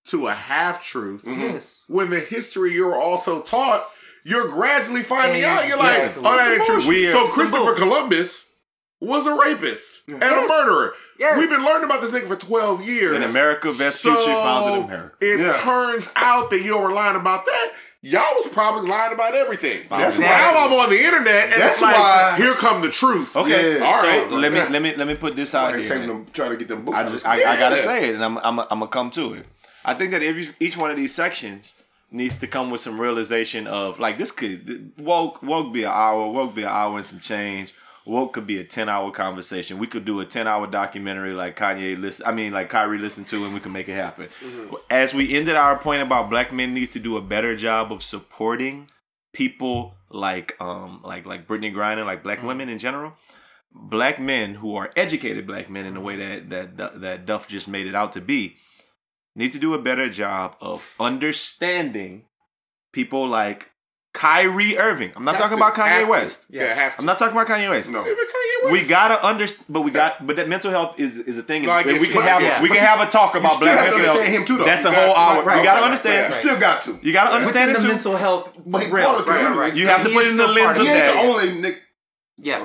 to 0.08 0.26
a 0.28 0.34
half 0.34 0.84
truth 0.84 1.24
Yes. 1.26 1.84
when 1.88 2.10
the 2.10 2.20
history 2.20 2.72
you're 2.72 2.94
also 2.96 3.40
taught, 3.40 3.88
you're 4.22 4.48
gradually 4.48 5.02
finding 5.02 5.44
out. 5.44 5.66
You're 5.66 5.78
like, 5.78 5.96
Exactly. 5.96 6.22
oh, 6.26 6.36
that 6.36 6.52
ain't 6.52 6.64
true. 6.64 7.10
So 7.12 7.28
Christopher 7.28 7.64
bull. 7.64 7.74
Columbus 7.74 8.46
was 9.00 9.26
a 9.26 9.34
rapist 9.34 10.02
and 10.08 10.22
a 10.22 10.46
murderer. 10.48 10.94
Yes. 11.18 11.38
We've 11.38 11.50
been 11.50 11.64
learning 11.64 11.84
about 11.84 12.00
this 12.00 12.10
nigga 12.10 12.26
for 12.26 12.36
12 12.36 12.82
years. 12.86 13.16
In 13.16 13.22
America, 13.22 13.70
Vespucci 13.70 14.24
founded 14.24 14.84
America. 14.84 15.16
It 15.20 15.40
Yeah. 15.40 15.52
turns 15.62 16.10
out 16.16 16.48
that 16.50 16.62
you 16.62 16.76
were 16.78 16.90
lying 16.92 17.16
about 17.16 17.44
that. 17.44 17.72
Y'all 18.06 18.34
was 18.34 18.48
probably 18.52 18.86
lying 18.88 19.14
about 19.14 19.34
everything. 19.34 19.80
That's 19.88 20.18
now 20.18 20.26
why- 20.26 20.64
I'm 20.66 20.72
on 20.74 20.90
the 20.90 21.02
internet 21.02 21.52
and 21.52 21.60
That's 21.62 21.74
it's 21.76 21.82
like, 21.82 21.96
why- 21.96 22.34
here 22.36 22.52
come 22.54 22.82
the 22.82 22.90
truth. 22.90 23.34
Okay, 23.34 23.78
Yeah. 23.78 23.84
All 23.84 24.02
right. 24.02 24.28
So 24.28 24.36
let 24.36 24.52
me 24.52 24.60
let 24.68 24.82
me 24.82 24.94
let 24.94 25.06
me 25.06 25.14
put 25.14 25.36
this 25.36 25.54
out 25.54 25.74
here. 25.74 25.88
them, 26.06 26.26
trying 26.34 26.50
to 26.50 26.56
get 26.58 26.68
them 26.68 26.84
books. 26.84 26.98
I, 26.98 27.02
just, 27.08 27.26
I, 27.26 27.52
I 27.54 27.56
gotta 27.58 27.76
Yeah. 27.76 27.82
say 27.84 28.08
it, 28.10 28.14
and 28.14 28.22
I'm, 28.24 28.36
I'm, 28.38 28.58
I'm 28.60 28.66
gonna 28.68 28.88
come 28.88 29.10
to 29.12 29.32
it. 29.34 29.46
I 29.86 29.94
think 29.94 30.10
that 30.12 30.22
every 30.22 30.46
each 30.60 30.76
one 30.76 30.90
of 30.90 30.96
these 30.98 31.14
sections 31.14 31.74
needs 32.10 32.38
to 32.40 32.46
come 32.46 32.70
with 32.70 32.80
some 32.82 33.00
realization 33.00 33.66
of 33.66 33.98
like 33.98 34.18
this 34.18 34.30
could 34.32 34.92
woke 34.98 35.42
woke 35.42 35.72
be 35.72 35.84
an 35.84 35.90
hour, 35.90 36.30
woke 36.30 36.54
be 36.54 36.62
an 36.62 36.68
hour 36.68 36.98
and 36.98 37.06
some 37.06 37.20
change. 37.20 37.74
Woke 38.06 38.34
could 38.34 38.46
be 38.46 38.58
a 38.58 38.64
ten 38.64 38.88
hour 38.88 39.10
conversation. 39.10 39.78
We 39.78 39.86
could 39.86 40.04
do 40.04 40.20
a 40.20 40.26
ten 40.26 40.46
hour 40.46 40.66
documentary 40.66 41.32
like 41.32 41.56
Kanye 41.58 41.98
listen. 41.98 42.26
I 42.26 42.32
mean, 42.32 42.52
like 42.52 42.68
Kyrie 42.68 42.98
listened 42.98 43.28
to, 43.28 43.44
and 43.44 43.54
we 43.54 43.60
can 43.60 43.72
make 43.72 43.88
it 43.88 43.94
happen. 43.94 44.28
As 44.90 45.14
we 45.14 45.34
ended 45.34 45.56
our 45.56 45.78
point 45.78 46.02
about 46.02 46.28
black 46.28 46.52
men 46.52 46.74
need 46.74 46.92
to 46.92 46.98
do 46.98 47.16
a 47.16 47.22
better 47.22 47.56
job 47.56 47.92
of 47.92 48.02
supporting 48.02 48.88
people 49.32 49.94
like 50.10 50.56
um 50.60 51.00
like 51.02 51.24
like 51.24 51.48
Brittney 51.48 51.72
Griner, 51.72 52.04
like 52.04 52.22
black 52.22 52.42
women 52.42 52.68
in 52.68 52.78
general 52.78 53.14
black 53.74 54.20
men 54.20 54.54
who 54.54 54.76
are 54.76 54.92
educated 54.96 55.46
black 55.46 55.68
men 55.68 55.84
in 55.84 55.94
the 55.94 56.00
way 56.00 56.16
that 56.16 56.50
that 56.50 57.00
that 57.00 57.26
Duff 57.26 57.48
just 57.48 57.68
made 57.68 57.86
it 57.86 57.94
out 57.94 58.12
to 58.12 58.20
be 58.20 58.56
need 59.34 59.52
to 59.52 59.58
do 59.58 59.74
a 59.74 59.82
better 59.82 60.08
job 60.08 60.56
of 60.60 60.86
understanding 61.00 62.24
people 62.92 63.26
like 63.26 63.70
Kyrie 64.14 64.78
Irving. 64.78 65.12
I'm 65.16 65.24
not 65.24 65.34
Have 65.34 65.42
talking 65.42 65.58
to- 65.58 65.62
about 65.64 65.74
Kanye 65.74 65.88
have 65.88 66.04
to. 66.04 66.08
West. 66.08 66.46
Yeah, 66.48 66.72
have 66.72 66.94
to. 66.94 67.00
I'm 67.00 67.04
not 67.04 67.18
talking 67.18 67.36
about 67.36 67.48
Kanye 67.48 67.68
West. 67.68 67.90
No. 67.90 68.04
Kanye 68.04 68.14
West. 68.62 68.72
We 68.72 68.86
gotta 68.86 69.22
understand, 69.26 69.66
but 69.68 69.80
we 69.82 69.90
got, 69.90 70.24
but 70.26 70.36
that 70.36 70.48
mental 70.48 70.70
health 70.70 70.98
is 71.00 71.18
is 71.18 71.36
a 71.36 71.42
thing, 71.42 71.64
No, 71.64 71.72
and 71.72 71.84
we 71.86 71.92
you. 71.94 72.06
can 72.06 72.14
But- 72.14 72.24
have 72.24 72.40
yeah. 72.42 72.62
we 72.62 72.68
can 72.68 72.76
you- 72.76 72.82
have 72.82 73.00
a 73.00 73.06
talk 73.10 73.34
about 73.34 73.58
black 73.60 73.80
mental 73.90 73.98
health. 74.00 74.24
him 74.26 74.44
too, 74.46 74.56
though. 74.58 74.64
That's 74.64 74.84
You 74.84 74.90
a 74.90 74.94
whole 74.94 75.14
to, 75.14 75.18
hour. 75.20 75.42
right, 75.42 75.58
you 75.58 75.64
gotta 75.64 75.80
right, 75.80 75.84
understand. 75.84 76.32
right, 76.32 76.42
You 76.44 76.48
still 76.50 76.60
got 76.60 76.82
to. 76.82 76.98
You 77.02 77.12
gotta 77.12 77.32
understand 77.34 77.72
Within 77.72 77.82
the 77.82 77.88
too. 77.88 77.92
mental 77.94 78.16
health 78.16 78.50
But 78.64 78.84
he 78.84 78.90
realm, 78.90 79.12
brought 79.14 79.20
it 79.20 79.24
to 79.24 79.30
right, 79.48 79.56
right. 79.56 79.74
You 79.74 79.88
have 79.88 80.04
to 80.04 80.10
put 80.10 80.26
in 80.26 80.36
the 80.36 80.46
lens 80.46 80.78
of 80.78 80.86
He 80.86 80.88
it. 80.88 80.94
ain't 80.94 81.14
that. 81.14 81.22
the 81.22 81.28
only 81.28 81.60
Nick. 81.60 81.82
Yeah. 82.38 82.64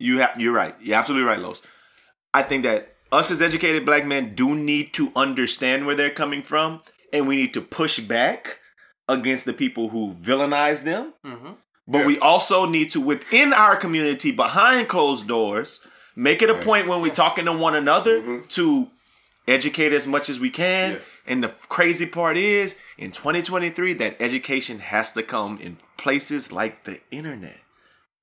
You 0.00 0.18
have 0.18 0.30
you're 0.36 0.52
right. 0.52 0.74
You're 0.80 0.96
absolutely 0.96 1.28
right, 1.28 1.38
Los. 1.38 1.62
I 2.34 2.42
think 2.42 2.64
that 2.64 2.94
us 3.12 3.30
as 3.30 3.40
educated 3.40 3.86
black 3.86 4.04
men 4.04 4.34
do 4.34 4.54
need 4.54 4.92
to 4.94 5.10
understand 5.16 5.86
where 5.86 5.94
they're 5.94 6.10
coming 6.10 6.42
from, 6.42 6.82
and 7.12 7.26
we 7.28 7.36
need 7.36 7.54
to 7.54 7.60
push 7.60 7.98
back 8.00 8.58
against 9.08 9.44
the 9.44 9.52
people 9.52 9.88
who 9.88 10.12
villainize 10.14 10.82
them. 10.82 11.12
hmm 11.24 11.52
But 11.90 12.00
Yeah. 12.00 12.06
we 12.06 12.18
also 12.18 12.66
need 12.66 12.90
to, 12.90 13.00
within 13.00 13.54
our 13.54 13.74
community, 13.76 14.30
behind 14.30 14.88
closed 14.88 15.26
doors, 15.26 15.80
make 16.14 16.42
it 16.42 16.50
a 16.50 16.54
point 16.54 16.86
when 16.86 17.00
we're 17.00 17.14
talking 17.14 17.46
to 17.46 17.52
one 17.52 17.74
another 17.74 18.40
to 18.40 18.90
educate 19.46 19.94
as 19.94 20.06
much 20.06 20.28
as 20.28 20.38
we 20.38 20.50
can. 20.50 20.92
Yes. 20.92 21.00
And 21.26 21.42
the 21.42 21.48
crazy 21.70 22.04
part 22.04 22.36
is, 22.36 22.76
in 22.98 23.10
2023, 23.10 23.94
that 23.94 24.16
education 24.20 24.80
has 24.80 25.12
to 25.12 25.22
come 25.22 25.56
in 25.58 25.78
places 25.96 26.52
like 26.52 26.84
the 26.84 27.00
internet. 27.10 27.56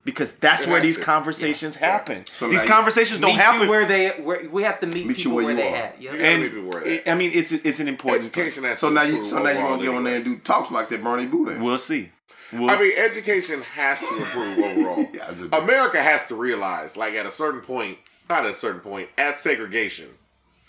Because 0.06 0.34
that's 0.34 0.62
It 0.62 0.68
where 0.70 0.80
these 0.80 0.98
to. 0.98 1.02
conversations 1.02 1.74
happen. 1.76 2.24
So 2.32 2.46
these 2.48 2.58
now 2.58 2.62
you- 2.62 2.68
conversations 2.68 3.18
don't 3.20 3.32
Meet 3.32 3.40
happen. 3.42 3.62
you 3.62 3.68
where 3.68 3.84
they 3.86 4.08
where 4.10 4.48
we 4.48 4.62
have 4.62 4.78
to 4.80 4.86
meet, 4.86 5.04
Meet 5.06 5.18
you 5.18 5.24
people 5.24 5.32
where 5.36 5.44
where, 5.46 5.54
you 5.54 5.60
they 5.60 5.68
are. 5.68 5.76
at. 5.76 6.00
Yeah. 6.00 6.14
Yeah. 6.14 6.22
and 6.28 6.42
meet 6.42 6.48
people 6.54 6.68
where 6.70 6.82
it- 6.84 7.08
I 7.08 7.14
mean, 7.16 7.32
it's 7.34 7.50
it's 7.52 7.80
an 7.80 7.88
important. 7.88 8.32
thing. 8.32 8.42
Education 8.44 8.64
has 8.64 8.78
So 8.78 8.88
to 8.88 8.94
now 8.94 9.02
you, 9.02 9.14
improve 9.14 9.28
so 9.30 9.38
now 9.42 9.50
you 9.50 9.56
overall 9.58 9.70
gonna 9.76 9.82
get 9.84 9.94
on 9.96 10.04
there 10.04 10.16
and 10.16 10.24
do 10.24 10.36
talks 10.38 10.70
like 10.70 10.88
that 10.90 11.02
Bernie 11.02 11.26
Boudin. 11.26 11.60
We'll 11.62 11.76
see. 11.78 12.10
We'll 12.52 12.70
I 12.70 12.76
mean, 12.78 12.92
education 12.96 13.62
has 13.62 13.98
to 13.98 14.06
improve 14.16 14.58
overall. 14.78 15.06
Yeah, 15.12 15.32
America 15.58 16.00
has 16.00 16.24
to 16.26 16.36
realize, 16.36 16.96
like 16.96 17.14
at 17.14 17.26
a 17.26 17.32
certain 17.32 17.60
point, 17.60 17.98
not 18.30 18.44
at 18.44 18.52
a 18.52 18.54
certain 18.54 18.80
point, 18.80 19.08
at 19.18 19.40
segregation, 19.40 20.06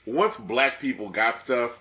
once 0.07 0.35
black 0.37 0.79
people 0.79 1.09
got 1.09 1.39
stuff, 1.39 1.77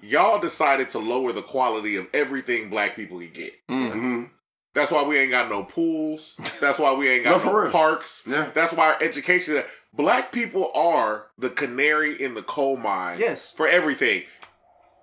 y'all 0.00 0.38
decided 0.40 0.88
to 0.90 0.98
lower 0.98 1.32
the 1.34 1.42
quality 1.42 1.96
of 1.96 2.06
everything 2.14 2.70
black 2.70 2.96
people 2.96 3.18
can 3.18 3.30
get. 3.34 3.52
hmm 3.68 4.24
That's 4.76 4.90
why 4.90 5.02
we 5.02 5.18
ain't 5.18 5.30
got 5.30 5.48
no 5.48 5.64
pools. 5.64 6.36
That's 6.60 6.78
why 6.78 6.92
we 6.92 7.08
ain't 7.08 7.24
got 7.24 7.40
for 7.40 7.64
no, 7.64 7.70
parks. 7.70 8.22
Yeah. 8.26 8.50
That's 8.54 8.74
why 8.74 8.90
our 8.92 9.02
education. 9.02 9.64
Black 9.94 10.30
people 10.32 10.70
are 10.74 11.28
the 11.38 11.48
canary 11.48 12.22
in 12.22 12.34
the 12.34 12.42
coal 12.42 12.76
mine. 12.76 13.18
Yes. 13.18 13.52
For 13.56 13.66
everything. 13.66 14.24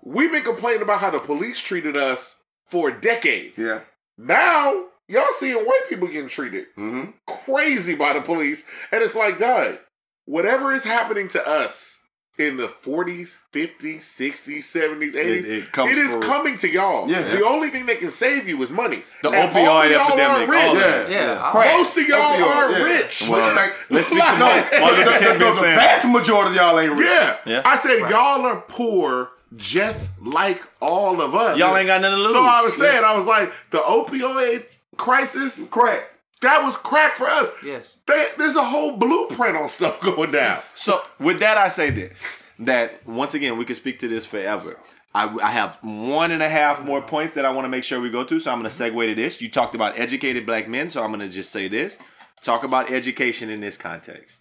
We've 0.04 0.30
been 0.30 0.44
complaining 0.44 0.82
about 0.82 1.00
how 1.00 1.10
the 1.10 1.18
police 1.18 1.58
treated 1.58 1.96
us 1.96 2.36
for 2.68 2.92
decades. 2.92 3.58
Yeah. 3.58 3.80
Now 4.16 4.84
y'all 5.08 5.26
seeing 5.36 5.56
white 5.56 5.86
people 5.88 6.06
getting 6.06 6.28
treated 6.28 6.66
Mm-hmm. 6.78 7.10
crazy 7.26 7.96
by 7.96 8.12
the 8.12 8.20
police, 8.20 8.62
and 8.92 9.02
it's 9.02 9.16
like, 9.16 9.40
God, 9.40 9.80
whatever 10.24 10.72
is 10.72 10.84
happening 10.84 11.26
to 11.30 11.44
us 11.46 11.93
in 12.36 12.56
the 12.56 12.66
40s, 12.66 13.36
50s, 13.52 14.00
60s, 14.02 14.64
70s, 14.64 15.14
80s, 15.14 15.44
It- 15.44 15.50
it 15.50 15.72
comes 15.72 15.92
it 15.92 15.98
is 15.98 16.12
for- 16.14 16.20
coming 16.22 16.58
to 16.58 16.68
y'all. 16.68 17.08
Yeah. 17.08 17.22
The 17.22 17.44
only 17.46 17.70
thing 17.70 17.86
that 17.86 18.00
can 18.00 18.10
save 18.12 18.48
you 18.48 18.60
is 18.62 18.70
money. 18.70 19.02
The 19.22 19.30
And 19.30 19.52
opioid 19.52 19.68
all 19.68 19.82
of 19.82 19.90
y'all 19.90 20.06
epidemic, 20.08 20.48
Are 20.48 20.50
rich. 20.50 20.64
all 20.64 20.74
that. 20.74 21.10
Yeah. 21.10 21.48
Crack. 21.52 21.76
Most 21.76 21.96
of 21.96 22.08
y'all 22.08 22.34
Opioid, 22.36 22.46
are 22.56 22.70
yeah. 22.72 22.82
rich. 22.84 23.22
Well, 23.28 23.54
Like- 23.54 23.76
let's 23.90 24.08
speak 24.08 24.18
to 24.20 24.32
No, 24.38 24.46
Martin 24.46 24.80
No, 24.80 24.86
Luther 24.90 25.04
the, 25.04 25.18
the, 25.18 25.30
been 25.30 25.38
the 25.38 25.54
saying. 25.54 25.76
vast 25.76 26.04
majority 26.08 26.50
of 26.50 26.56
y'all 26.56 26.80
ain't 26.80 26.92
rich. 26.92 27.08
Yeah. 27.08 27.36
Yeah. 27.46 27.62
I 27.64 27.76
said 27.76 27.98
y'all 28.10 28.44
are 28.46 28.56
poor 28.68 29.30
just 29.56 30.10
like 30.20 30.60
all 30.80 31.22
of 31.22 31.36
us. 31.36 31.56
Y'all 31.56 31.76
ain't 31.76 31.86
got 31.86 32.00
nothing 32.00 32.16
to 32.18 32.22
lose. 32.24 32.32
So 32.32 32.42
I 32.44 32.62
was 32.62 32.76
saying, 32.76 33.04
I 33.04 33.14
was 33.16 33.26
like, 33.26 33.52
the 33.70 33.78
opioid 33.78 34.64
crisis, 34.96 35.68
Crack. 35.70 36.10
That 36.44 36.62
was 36.62 36.76
crack 36.76 37.16
for 37.16 37.26
us. 37.26 37.50
Yes. 37.64 37.98
They, 38.06 38.28
there's 38.38 38.56
a 38.56 38.64
whole 38.64 38.96
blueprint 38.96 39.56
on 39.56 39.68
stuff 39.68 40.00
going 40.00 40.30
down. 40.30 40.62
So 40.74 41.02
with 41.18 41.40
that, 41.40 41.58
I 41.58 41.68
say 41.68 41.90
this: 41.90 42.22
that 42.60 43.06
once 43.06 43.34
again, 43.34 43.58
we 43.58 43.64
could 43.64 43.76
speak 43.76 43.98
to 44.00 44.08
this 44.08 44.24
forever. 44.24 44.78
I, 45.14 45.34
I 45.42 45.50
have 45.50 45.78
one 45.82 46.32
and 46.32 46.42
a 46.42 46.48
half 46.48 46.84
more 46.84 47.00
points 47.00 47.34
that 47.34 47.44
I 47.44 47.50
want 47.50 47.64
to 47.64 47.68
make 47.68 47.84
sure 47.84 48.00
we 48.00 48.10
go 48.10 48.24
to. 48.24 48.40
So 48.40 48.50
I'm 48.50 48.60
going 48.60 48.70
to 48.70 48.76
segue 48.76 49.06
to 49.06 49.14
this. 49.14 49.40
You 49.40 49.48
talked 49.48 49.74
about 49.74 49.98
educated 49.98 50.44
black 50.44 50.68
men, 50.68 50.90
so 50.90 51.02
I'm 51.02 51.10
going 51.10 51.20
to 51.20 51.28
just 51.28 51.50
say 51.50 51.68
this: 51.68 51.98
talk 52.42 52.64
about 52.64 52.90
education 52.90 53.50
in 53.50 53.60
this 53.60 53.76
context. 53.76 54.40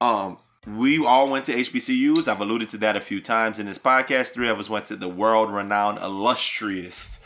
Um, 0.00 0.38
we 0.66 1.04
all 1.04 1.30
went 1.30 1.44
to 1.46 1.54
HBCUs. 1.54 2.26
I've 2.26 2.40
alluded 2.40 2.68
to 2.70 2.78
that 2.78 2.96
a 2.96 3.00
few 3.00 3.20
times 3.20 3.60
in 3.60 3.66
this 3.66 3.78
podcast. 3.78 4.30
Three 4.30 4.48
of 4.48 4.58
us 4.58 4.68
went 4.68 4.86
to 4.86 4.96
the 4.96 5.08
world-renowned, 5.08 5.98
illustrious 5.98 7.20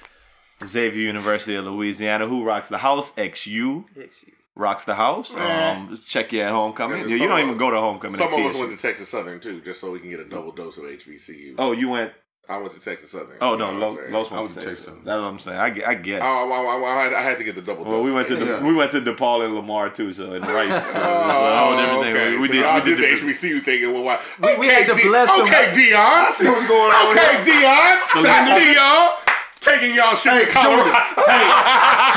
Xavier 0.65 1.03
University 1.03 1.55
of 1.57 1.65
Louisiana. 1.65 2.27
Who 2.27 2.45
rocks 2.45 2.69
the 2.69 2.79
house? 2.79 3.11
XU 3.13 3.85
XU 3.97 4.09
rocks 4.57 4.85
the 4.85 4.95
house. 4.95 5.35
Um, 5.37 5.97
check 6.07 6.33
you 6.33 6.43
at 6.43 6.51
homecoming. 6.51 7.09
Yeah, 7.09 7.17
you 7.17 7.29
don't 7.29 7.41
even 7.41 7.57
go 7.57 7.71
to 7.71 7.79
homecoming. 7.81 8.17
Some 8.19 8.29
at 8.33 8.39
of 8.41 8.47
us 8.47 8.55
went 8.57 8.71
to 8.71 8.77
Texas 8.77 9.09
Southern 9.09 9.41
too, 9.41 9.61
just 9.63 9.81
so 9.81 9.91
we 9.91 10.01
can 10.01 10.11
get 10.11 10.21
a 10.21 10.25
double 10.25 10.53
dose 10.53 10.77
of 10.79 10.85
HBCU. 10.85 11.55
Oh, 11.59 11.73
you 11.73 11.89
went. 11.89 12.13
I 12.49 12.57
went 12.57 12.73
to 12.75 12.81
Texas 12.81 13.13
Southern. 13.13 13.37
Oh 13.41 13.55
no, 13.55 13.71
know 13.73 13.91
Los, 13.91 13.99
I'm 14.01 14.13
Los 14.13 14.31
went 14.33 14.49
to 14.49 14.55
Texas. 14.55 14.79
Texas. 14.85 14.95
That's 15.05 15.07
what 15.07 15.13
I'm 15.29 15.39
saying. 15.39 15.59
I, 15.61 15.67
I 15.91 15.95
guess. 15.95 16.21
I, 16.21 16.27
I, 16.27 16.43
I, 16.45 16.85
I 17.01 17.05
had, 17.05 17.13
I 17.15 17.23
had 17.23 17.39
to 17.39 17.45
get 17.45 17.55
the 17.55 17.63
double 17.63 17.85
dose. 17.85 17.93
well, 17.93 18.03
we 18.03 18.13
went 18.13 18.27
to 18.27 18.35
the 18.37 18.65
we 18.67 18.75
went 18.75 18.91
to 18.91 19.01
DePaul 19.01 19.45
and 19.47 19.55
Lamar 19.55 19.89
too, 19.89 20.13
so 20.13 20.33
and 20.33 20.45
Rice. 20.45 20.85
So, 20.93 20.99
so, 20.99 21.01
Oh, 21.05 21.73
and 21.73 21.81
everything. 21.81 22.17
okay. 22.17 22.31
We, 22.33 22.41
we 22.41 22.47
so 22.49 22.53
did. 22.55 22.63
y'all 22.65 22.75
we 22.83 22.91
did 22.91 22.99
the 22.99 23.03
did 23.03 23.19
HBCU 23.37 23.63
thing 23.63 23.85
and 23.85 24.05
why? 24.05 24.21
We- 24.43 24.57
we 24.59 24.67
had 24.67 24.87
to 24.89 24.95
D- 24.95 25.03
bless 25.05 25.29
them. 25.31 25.43
Okay, 25.43 25.71
Deion. 25.73 25.95
I 25.95 26.31
see 26.33 26.49
what's 26.49 26.67
going 26.67 26.91
on 26.93 27.17
Okay. 27.17 27.37
Deion. 27.49 28.07
So 28.09 28.19
I 28.19 28.23
let's- 28.25 28.61
see 28.61 28.75
y'all 28.75 29.30
taking 29.61 29.95
y'all 29.95 30.15
shit 30.17 30.33
Hey, 30.33 30.45
to 30.47 30.51
Colorado. 30.51 30.85
Junior. 30.85 31.01
hey, 31.29 31.47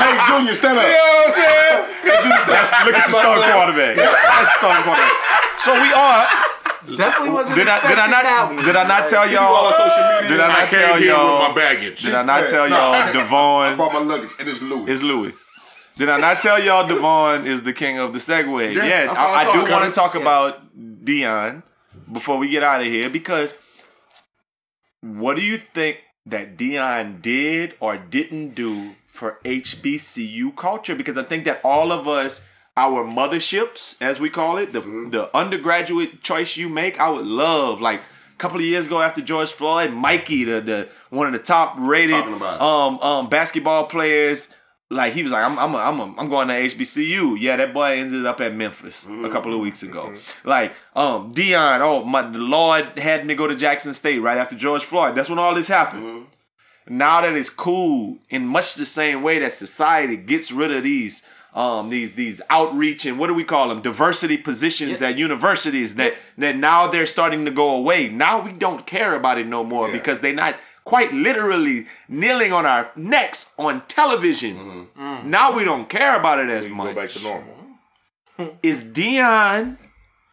hey, 0.00 0.14
Junior, 0.28 0.54
stand 0.54 0.78
up. 0.78 0.84
You 0.88 0.92
know 0.92 1.04
what 1.04 1.28
I'm 1.28 1.34
saying? 1.34 1.84
Hey, 2.04 2.22
Junior, 2.24 2.44
That's, 2.48 2.70
look 2.84 2.94
at 2.94 3.06
the 3.06 3.12
my 3.12 3.20
starting 3.20 3.44
son. 3.44 3.52
quarterback. 3.52 3.94
That's 4.00 4.48
the 4.48 4.58
starting 4.58 4.84
quarterback. 4.84 5.12
So 5.60 5.70
we 5.80 5.90
are. 5.92 6.26
Definitely 6.96 7.30
wasn't 7.30 7.56
Did 7.56 7.68
I 7.68 7.80
did 7.88 7.98
I 7.98 8.04
expecting 8.04 8.10
that 8.12 8.24
not 8.24 8.54
one. 8.56 8.64
did 8.66 8.76
I 8.76 8.86
not 8.86 9.08
tell 9.08 9.24
You 9.30 9.38
all 9.38 9.72
y'all? 9.72 9.88
social 9.88 10.04
media. 10.04 10.28
Did 10.28 10.40
I 10.40 10.44
I 10.44 10.48
not 10.48 10.68
came 10.68 10.78
tell 10.80 10.96
here 10.98 11.08
y'all? 11.12 11.48
my 11.48 11.54
baggage. 11.54 12.02
Did 12.02 12.14
I 12.14 12.22
not 12.22 12.40
Hey, 12.44 12.50
tell 12.50 12.68
no. 12.68 12.76
y'all 12.76 12.92
I 13.08 13.12
Devon 13.12 13.76
brought 13.78 13.92
my 13.94 14.00
luggage, 14.00 14.30
and 14.38 14.48
it's 14.48 14.60
Louis. 14.60 14.92
It's 14.92 15.02
Louis? 15.02 15.32
Did 15.96 16.08
I 16.10 16.16
not 16.16 16.40
tell 16.40 16.62
y'all 16.62 16.86
Devon 16.86 17.46
is 17.46 17.62
the 17.62 17.72
king 17.72 17.96
of 17.98 18.12
the 18.12 18.18
segue? 18.18 18.74
Yeah, 18.74 18.84
Yeah, 18.84 19.12
I 19.12 19.14
I, 19.14 19.50
I 19.50 19.52
do 19.64 19.72
want 19.72 19.84
to 19.86 19.92
talk 19.92 20.12
Yeah. 20.14 20.20
about 20.20 20.76
Deion 20.76 21.62
before 22.12 22.36
we 22.36 22.48
get 22.50 22.62
out 22.62 22.82
of 22.82 22.86
here 22.86 23.08
because 23.08 23.54
what 25.00 25.36
do 25.36 25.42
you 25.42 25.56
think 25.56 25.98
that 26.26 26.56
Deion 26.56 27.20
did 27.22 27.74
or 27.80 27.96
didn't 27.96 28.54
do 28.54 28.94
for 29.06 29.38
HBCU 29.44 30.54
culture? 30.56 30.94
Because 30.94 31.18
I 31.18 31.22
think 31.22 31.44
that 31.44 31.60
all 31.64 31.92
of 31.92 32.08
us, 32.08 32.42
our 32.76 33.04
motherships, 33.04 33.96
as 34.00 34.18
we 34.18 34.30
call 34.30 34.58
it, 34.58 34.72
the 34.72 34.80
the 34.80 35.30
undergraduate 35.36 36.22
choice 36.22 36.56
you 36.56 36.68
make, 36.68 36.98
I 37.00 37.08
would 37.10 37.26
love 37.26 37.80
like. 37.80 38.00
a 38.00 38.36
Couple 38.36 38.58
of 38.58 38.64
years 38.64 38.86
ago, 38.86 39.00
after 39.00 39.22
George 39.22 39.52
Floyd, 39.52 39.92
Mikey, 39.92 40.42
the, 40.42 40.60
the 40.60 40.88
one 41.10 41.28
of 41.28 41.32
the 41.32 41.38
top 41.38 41.76
rated 41.78 42.10
Talking 42.16 42.34
about 42.34 42.56
it. 42.56 42.60
um 42.62 42.98
um 43.00 43.28
basketball 43.28 43.86
players, 43.86 44.48
like 44.94 45.12
he 45.12 45.22
was 45.22 45.32
like, 45.32 45.44
I'm 45.44 45.58
I'm 45.58 45.74
a, 45.74 45.78
I'm 45.78 46.00
a, 46.00 46.14
I'm 46.18 46.28
going 46.28 46.48
to 46.48 46.54
HBCU. 46.54 47.36
Yeah, 47.40 47.56
that 47.56 47.74
boy 47.74 47.98
ended 47.98 48.24
up 48.26 48.40
at 48.40 48.54
Memphis 48.54 49.06
a 49.06 49.28
couple 49.30 49.52
of 49.52 49.60
weeks 49.60 49.82
ago. 49.82 50.14
Like 50.44 50.72
um 50.96 51.32
Deion, 51.34 51.80
oh 51.80 52.04
my, 52.04 52.22
the 52.22 52.38
Lord 52.38 52.98
had 52.98 53.26
me 53.26 53.34
go 53.34 53.46
to 53.46 53.54
Jackson 53.54 53.92
State 53.94 54.18
right 54.20 54.38
after 54.38 54.54
George 54.56 54.84
Floyd. 54.84 55.14
That's 55.14 55.28
when 55.28 55.38
all 55.38 55.54
this 55.54 55.68
happened. 55.68 56.26
Now 56.86 57.22
that 57.22 57.32
it's 57.34 57.48
cool, 57.50 58.18
in 58.28 58.46
much 58.46 58.74
the 58.74 58.84
same 58.86 59.22
way 59.22 59.38
that 59.38 59.54
society 59.54 60.16
gets 60.18 60.52
rid 60.52 60.70
of 60.70 60.82
these 60.82 61.22
um 61.54 61.88
these 61.88 62.14
these 62.14 62.42
outreach 62.50 63.06
and 63.06 63.16
what 63.18 63.28
do 63.28 63.34
we 63.34 63.44
call 63.44 63.68
them 63.68 63.80
diversity 63.80 64.36
positions 64.36 65.00
Yep. 65.00 65.10
at 65.12 65.18
universities 65.18 65.94
that 65.94 66.14
that 66.36 66.56
now 66.56 66.88
they're 66.88 67.06
starting 67.06 67.44
to 67.44 67.50
go 67.52 67.70
away. 67.70 68.08
Now 68.08 68.42
we 68.42 68.50
don't 68.52 68.84
care 68.86 69.14
about 69.14 69.38
it 69.38 69.46
no 69.46 69.62
more 69.62 69.86
Yeah. 69.86 69.92
because 69.98 70.18
they're 70.20 70.34
not 70.34 70.56
quite 70.84 71.12
literally 71.12 71.86
kneeling 72.08 72.52
on 72.52 72.66
our 72.66 72.90
necks 72.96 73.52
on 73.58 73.82
television. 73.88 74.56
Mm-hmm. 74.56 75.00
Mm. 75.00 75.24
Now 75.24 75.54
we 75.54 75.64
don't 75.64 75.88
care 75.88 76.18
about 76.18 76.38
it 76.38 76.50
as 76.50 76.68
much 76.68 76.94
go 76.94 76.94
back 76.94 77.10
to 77.10 77.22
normal. 77.22 77.54
is 78.62 78.84
Deion, 78.84 79.78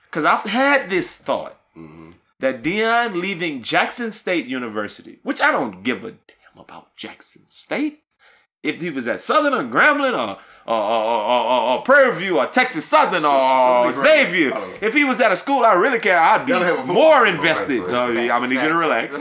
because 0.06 0.26
I've 0.26 0.44
had 0.44 0.90
this 0.90 1.16
thought 1.16 1.58
mm-hmm. 1.78 2.12
that 2.40 2.64
Deion 2.64 3.16
leaving 3.16 3.64
Jackson 3.64 4.12
State 4.12 4.46
University, 4.46 5.20
which 5.24 5.42
I 5.42 5.52
don't 5.52 5.84
give 5.84 6.04
a 6.04 6.12
damn 6.12 6.58
about 6.58 6.96
Jackson 6.96 7.44
State. 7.48 8.00
If 8.64 8.82
he 8.82 8.92
was 8.92 9.08
at 9.08 9.24
Southern 9.24 9.54
or 9.54 9.64
Grambling 9.64 10.14
or 10.14 10.38
or, 10.66 10.76
or, 10.76 11.04
or, 11.04 11.42
or, 11.44 11.62
or 11.78 11.82
Prairie 11.82 12.16
View 12.16 12.38
or 12.40 12.46
Texas 12.48 12.86
Southern 12.86 13.26
or, 13.26 13.88
or 13.88 13.94
Xavier, 13.94 14.52
oh, 14.54 14.78
I 14.82 14.86
if 14.86 14.94
he 14.94 15.04
was 15.04 15.20
at 15.22 15.32
a 15.32 15.36
school 15.36 15.66
I 15.66 15.74
really 15.74 16.00
care, 16.00 16.20
I'd 16.20 16.46
be 16.46 16.52
Gotta 16.52 16.66
have 16.66 16.76
a 16.76 16.78
football 16.80 16.96
more 16.96 17.26
invested. 17.28 17.82
right, 17.82 17.92
No. 17.92 18.08
I'm 18.08 18.28
gonna 18.28 18.48
need 18.48 18.62
you 18.62 18.70
to 18.70 18.76
relax. 18.78 19.18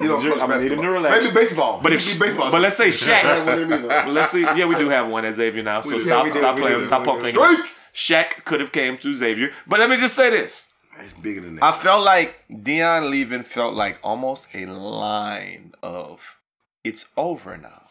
You 0.00 0.08
don't 0.08 0.24
I'm 0.40 0.48
gonna 0.48 0.62
need 0.62 0.72
him 0.72 0.80
to 0.82 0.88
relax. 0.90 1.22
Maybe 1.24 1.34
baseball. 1.34 1.80
But 1.82 1.92
if 1.92 2.18
be 2.18 2.18
baseball. 2.26 2.50
but 2.50 2.60
let's 2.60 2.76
say 2.76 2.88
Shaq. 2.88 3.24
ain't 3.24 3.46
what 3.46 3.58
it 3.58 3.68
mean, 3.68 3.82
though. 3.82 3.88
But 4.04 4.08
let's 4.08 4.30
see. 4.30 4.40
Yeah, 4.40 4.64
we 4.66 4.74
do 4.76 4.88
have 4.88 5.08
one 5.08 5.24
at 5.24 5.34
Xavier 5.34 5.62
now. 5.62 5.80
So 5.82 5.90
do. 5.90 6.00
stop, 6.00 6.26
Yeah, 6.26 6.32
stop 6.32 6.56
playing, 6.56 6.82
stop 6.84 7.00
We 7.06 7.12
poking. 7.12 7.34
do. 7.34 7.38
Strike. 7.40 7.70
Shaq 7.94 8.44
could 8.44 8.60
have 8.60 8.72
came 8.72 8.96
to 8.98 9.14
Xavier, 9.14 9.50
but 9.66 9.78
let 9.78 9.90
me 9.90 9.96
just 9.96 10.14
say 10.14 10.30
this: 10.30 10.68
It's 10.98 11.12
bigger 11.12 11.42
than 11.42 11.56
that. 11.56 11.64
I 11.64 11.72
felt 11.72 12.02
like 12.04 12.36
Deion 12.50 13.10
leaving 13.10 13.42
felt 13.42 13.74
like 13.74 13.98
almost 14.02 14.48
a 14.54 14.64
line 14.66 15.74
of 15.82 16.38
"It's 16.84 17.04
over 17.16 17.58
now." 17.58 17.81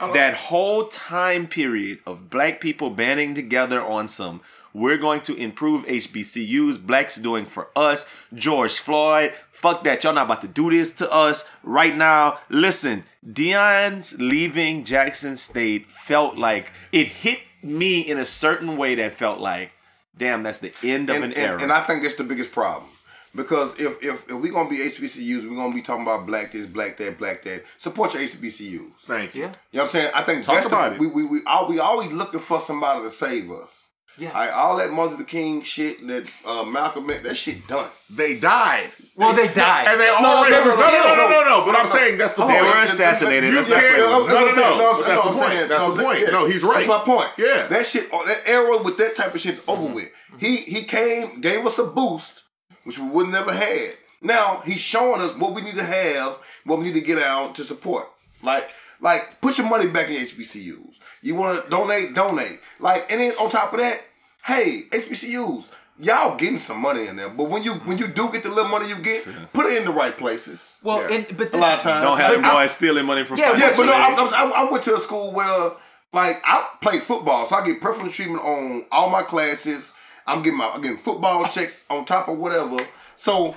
That 0.00 0.34
whole 0.34 0.86
time 0.86 1.46
period 1.46 1.98
of 2.06 2.30
black 2.30 2.60
people 2.60 2.90
banding 2.90 3.34
together 3.34 3.82
on 3.82 4.08
some 4.08 4.40
we're 4.72 4.98
going 4.98 5.22
to 5.22 5.36
improve 5.36 5.84
HBCUs, 5.86 6.84
blacks 6.84 7.16
doing 7.16 7.46
for 7.46 7.68
us, 7.74 8.06
George 8.34 8.78
Floyd, 8.78 9.32
fuck 9.50 9.84
that, 9.84 10.04
y'all 10.04 10.14
not 10.14 10.26
about 10.26 10.42
to 10.42 10.48
do 10.48 10.70
this 10.70 10.92
to 10.92 11.12
us 11.12 11.44
right 11.62 11.96
now. 11.96 12.38
Listen, 12.48 13.04
Deion's 13.26 14.18
leaving 14.20 14.84
Jackson 14.84 15.36
State 15.36 15.86
felt 15.86 16.36
like 16.36 16.70
it 16.92 17.08
hit 17.08 17.40
me 17.62 18.00
in 18.00 18.18
a 18.18 18.26
certain 18.26 18.76
way 18.76 18.94
that 18.94 19.14
felt 19.14 19.40
like, 19.40 19.72
damn, 20.16 20.42
that's 20.42 20.60
the 20.60 20.72
end 20.82 21.10
of 21.10 21.16
and, 21.16 21.24
an 21.24 21.32
and, 21.32 21.40
era. 21.40 21.62
and 21.62 21.72
I 21.72 21.82
think 21.84 22.02
that's 22.02 22.16
the 22.16 22.24
biggest 22.24 22.52
problem. 22.52 22.87
Because 23.34 23.78
if 23.78 24.02
if, 24.02 24.28
if 24.28 24.32
we're 24.32 24.52
gonna 24.52 24.68
be 24.70 24.78
HBCUs, 24.78 25.48
we're 25.48 25.56
gonna 25.56 25.74
be 25.74 25.82
talking 25.82 26.02
about 26.02 26.26
black 26.26 26.52
this, 26.52 26.66
black 26.66 26.96
that, 26.98 27.18
black 27.18 27.42
that. 27.44 27.62
Support 27.78 28.14
your 28.14 28.22
HBCUs. 28.22 28.90
Thank 29.06 29.34
you. 29.34 29.42
You 29.42 29.48
know 29.48 29.52
what 29.72 29.82
I'm 29.84 29.88
saying? 29.90 30.10
I 30.14 30.22
think 30.22 30.44
Talk 30.44 30.54
that's 30.56 30.66
about 30.66 30.90
the, 30.90 30.96
it. 30.96 31.00
we 31.00 31.06
we 31.08 31.24
we, 31.26 31.40
all, 31.46 31.68
we 31.68 31.78
always 31.78 32.10
looking 32.12 32.40
for 32.40 32.60
somebody 32.60 33.04
to 33.04 33.10
save 33.10 33.50
us. 33.52 33.84
Yeah. 34.16 34.30
All, 34.32 34.40
right, 34.40 34.50
all 34.50 34.76
that 34.78 34.90
Martin 34.90 35.12
Luther 35.18 35.28
King 35.28 35.62
shit 35.62 36.00
and 36.00 36.10
that 36.10 36.24
uh, 36.44 36.64
Malcolm 36.64 37.08
X, 37.08 37.22
that 37.22 37.36
shit 37.36 37.64
done. 37.68 37.88
They 38.10 38.34
died. 38.34 38.90
Well, 39.14 39.32
they 39.32 39.46
died. 39.46 39.86
And 39.86 40.00
they 40.00 40.06
No, 40.06 40.16
already 40.26 40.56
no, 40.56 40.64
no, 40.64 40.74
no, 40.74 40.74
no, 40.74 40.90
no, 40.90 41.14
no, 41.14 41.14
no, 41.14 41.42
no. 41.44 41.60
no, 41.60 41.66
But 41.66 41.76
I'm 41.76 41.88
saying 41.92 42.18
that's 42.18 42.34
the 42.34 42.44
They 42.44 42.58
on, 42.58 42.64
point. 42.64 42.74
were 42.74 42.80
it- 42.80 42.84
it- 42.84 42.90
assassinated. 42.94 43.50
you- 43.50 43.56
Let's 43.56 43.68
not 43.68 43.78
play 43.78 43.88
yeah, 43.96 44.16
with 44.18 44.26
that's 44.26 44.32
them. 44.32 44.42
what 44.42 44.48
I'm 44.48 44.56
No, 44.56 44.62
no, 44.62 44.76
no, 44.76 44.90
I'm 44.90 44.96
but 44.98 45.06
saying- 45.06 45.18
that's 45.18 45.22
the 45.28 45.32
point. 45.44 45.68
That's 45.68 45.96
the 45.96 46.02
point. 46.02 46.32
No, 46.32 46.46
he's 46.46 46.62
right. 46.64 46.74
That's 46.74 46.88
my 46.88 46.98
point. 47.04 47.28
Yeah. 47.38 47.66
That 47.68 47.86
shit, 47.86 48.10
that 48.10 48.40
era 48.46 48.82
with 48.82 48.96
that 48.98 49.14
type 49.14 49.32
of 49.36 49.40
shit's 49.40 49.60
over 49.68 49.86
with. 49.94 50.08
He 50.38 50.56
he 50.56 50.82
came, 50.82 51.40
gave 51.40 51.64
us 51.64 51.78
a 51.78 51.84
boost, 51.84 52.42
which 52.88 52.98
we 52.98 53.06
would 53.06 53.28
never 53.28 53.52
had. 53.52 53.92
Now 54.22 54.62
he's 54.64 54.80
showing 54.80 55.20
us 55.20 55.36
what 55.36 55.54
we 55.54 55.60
need 55.60 55.74
to 55.76 55.84
have, 55.84 56.38
what 56.64 56.78
we 56.78 56.86
need 56.86 56.94
to 56.94 57.02
get 57.02 57.18
out 57.18 57.54
to 57.56 57.64
support. 57.64 58.08
Like 58.42 58.72
like 58.98 59.42
put 59.42 59.58
your 59.58 59.68
money 59.68 59.86
back 59.88 60.08
in 60.08 60.16
HBCUs. 60.26 60.94
You 61.20 61.34
want 61.34 61.62
to 61.62 61.70
donate, 61.70 62.14
donate. 62.14 62.60
Like 62.80 63.12
and 63.12 63.20
then 63.20 63.32
on 63.32 63.50
top 63.50 63.74
of 63.74 63.80
that, 63.80 64.00
hey 64.44 64.84
HBCUs. 64.90 65.64
Y'all 66.00 66.36
getting 66.36 66.58
some 66.60 66.80
money 66.80 67.08
in 67.08 67.16
there, 67.16 67.28
but 67.28 67.50
when 67.50 67.62
you 67.62 67.74
when 67.74 67.98
you 67.98 68.06
do 68.06 68.30
get 68.32 68.42
the 68.44 68.48
little 68.48 68.70
money 68.70 68.88
you 68.88 68.96
get, 68.98 69.28
put 69.52 69.66
it 69.66 69.76
in 69.78 69.84
the 69.84 69.90
right 69.90 70.16
places. 70.16 70.76
well, 70.82 71.02
Yeah. 71.02 71.16
and 71.16 71.36
but 71.36 71.52
A 71.52 71.56
lot 71.58 71.78
of 71.78 71.82
times, 71.82 72.04
Don't 72.04 72.18
have 72.18 72.32
them 72.32 72.44
I- 72.44 72.52
boys 72.52 72.70
stealing 72.70 73.04
money 73.04 73.24
from 73.26 73.36
Yeah, 73.36 73.54
yeah, 73.56 73.74
but 73.76 73.84
no, 73.84 73.92
I. 73.92 74.14
I, 74.14 74.44
I 74.62 74.70
went 74.70 74.84
to 74.84 74.94
a 74.94 75.00
school 75.00 75.32
where, 75.32 75.72
like, 76.12 76.40
I 76.44 76.68
played 76.80 77.02
football, 77.02 77.46
so 77.46 77.56
I 77.56 77.66
get 77.66 77.80
preferential 77.80 78.12
treatment 78.12 78.44
on 78.44 78.86
all 78.92 79.10
my 79.10 79.22
classes. 79.22 79.92
I'm 80.28 80.42
getting 80.42 80.58
my, 80.58 80.68
I'm 80.68 80.80
getting 80.80 80.98
football 80.98 81.44
checks 81.46 81.82
on 81.90 82.04
top 82.04 82.28
of 82.28 82.38
whatever. 82.38 82.76
So 83.16 83.56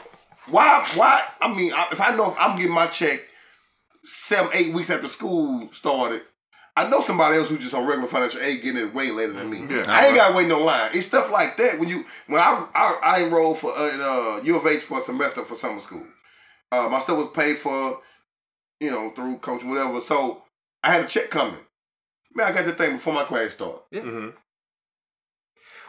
why, 0.49 0.87
why? 0.95 1.23
I 1.39 1.53
mean, 1.53 1.73
I, 1.73 1.87
if 1.91 2.01
I 2.01 2.15
know 2.15 2.31
if 2.31 2.37
I'm 2.39 2.57
getting 2.57 2.73
my 2.73 2.87
check 2.87 3.19
seven, 4.03 4.49
eight 4.53 4.73
weeks 4.73 4.89
after 4.89 5.07
school 5.07 5.69
started, 5.71 6.21
I 6.75 6.89
know 6.89 7.01
somebody 7.01 7.37
else 7.37 7.49
who's 7.49 7.59
just 7.59 7.73
on 7.73 7.85
regular 7.85 8.07
financial 8.07 8.41
aid 8.41 8.61
getting 8.63 8.81
it 8.81 8.93
way 8.93 9.11
later 9.11 9.33
than 9.33 9.49
me. 9.49 9.59
Yeah. 9.69 9.83
I 9.87 10.07
ain't 10.07 10.15
got 10.15 10.29
to 10.29 10.35
wait 10.35 10.47
no 10.47 10.63
line. 10.63 10.91
It's 10.93 11.07
stuff 11.07 11.29
like 11.29 11.57
that 11.57 11.77
when 11.79 11.89
you 11.89 12.05
when 12.27 12.39
I 12.39 12.65
I, 12.73 12.99
I 13.03 13.23
enrolled 13.23 13.59
for 13.59 13.71
uh, 13.77 14.37
uh, 14.37 14.41
U 14.43 14.55
of 14.55 14.65
H 14.65 14.81
for 14.81 14.99
a 14.99 15.01
semester 15.01 15.43
for 15.43 15.55
summer 15.55 15.79
school. 15.79 16.05
Uh, 16.71 16.87
my 16.89 16.99
stuff 16.99 17.17
was 17.17 17.31
paid 17.33 17.57
for, 17.57 17.99
you 18.79 18.89
know, 18.89 19.11
through 19.11 19.37
coach 19.39 19.63
whatever. 19.65 19.99
So 19.99 20.43
I 20.81 20.93
had 20.93 21.03
a 21.03 21.07
check 21.07 21.29
coming. 21.29 21.59
Man, 22.33 22.47
I 22.47 22.55
got 22.55 22.65
the 22.65 22.71
thing 22.71 22.93
before 22.93 23.13
my 23.13 23.25
class 23.25 23.51
started. 23.51 23.81
hmm 23.91 24.29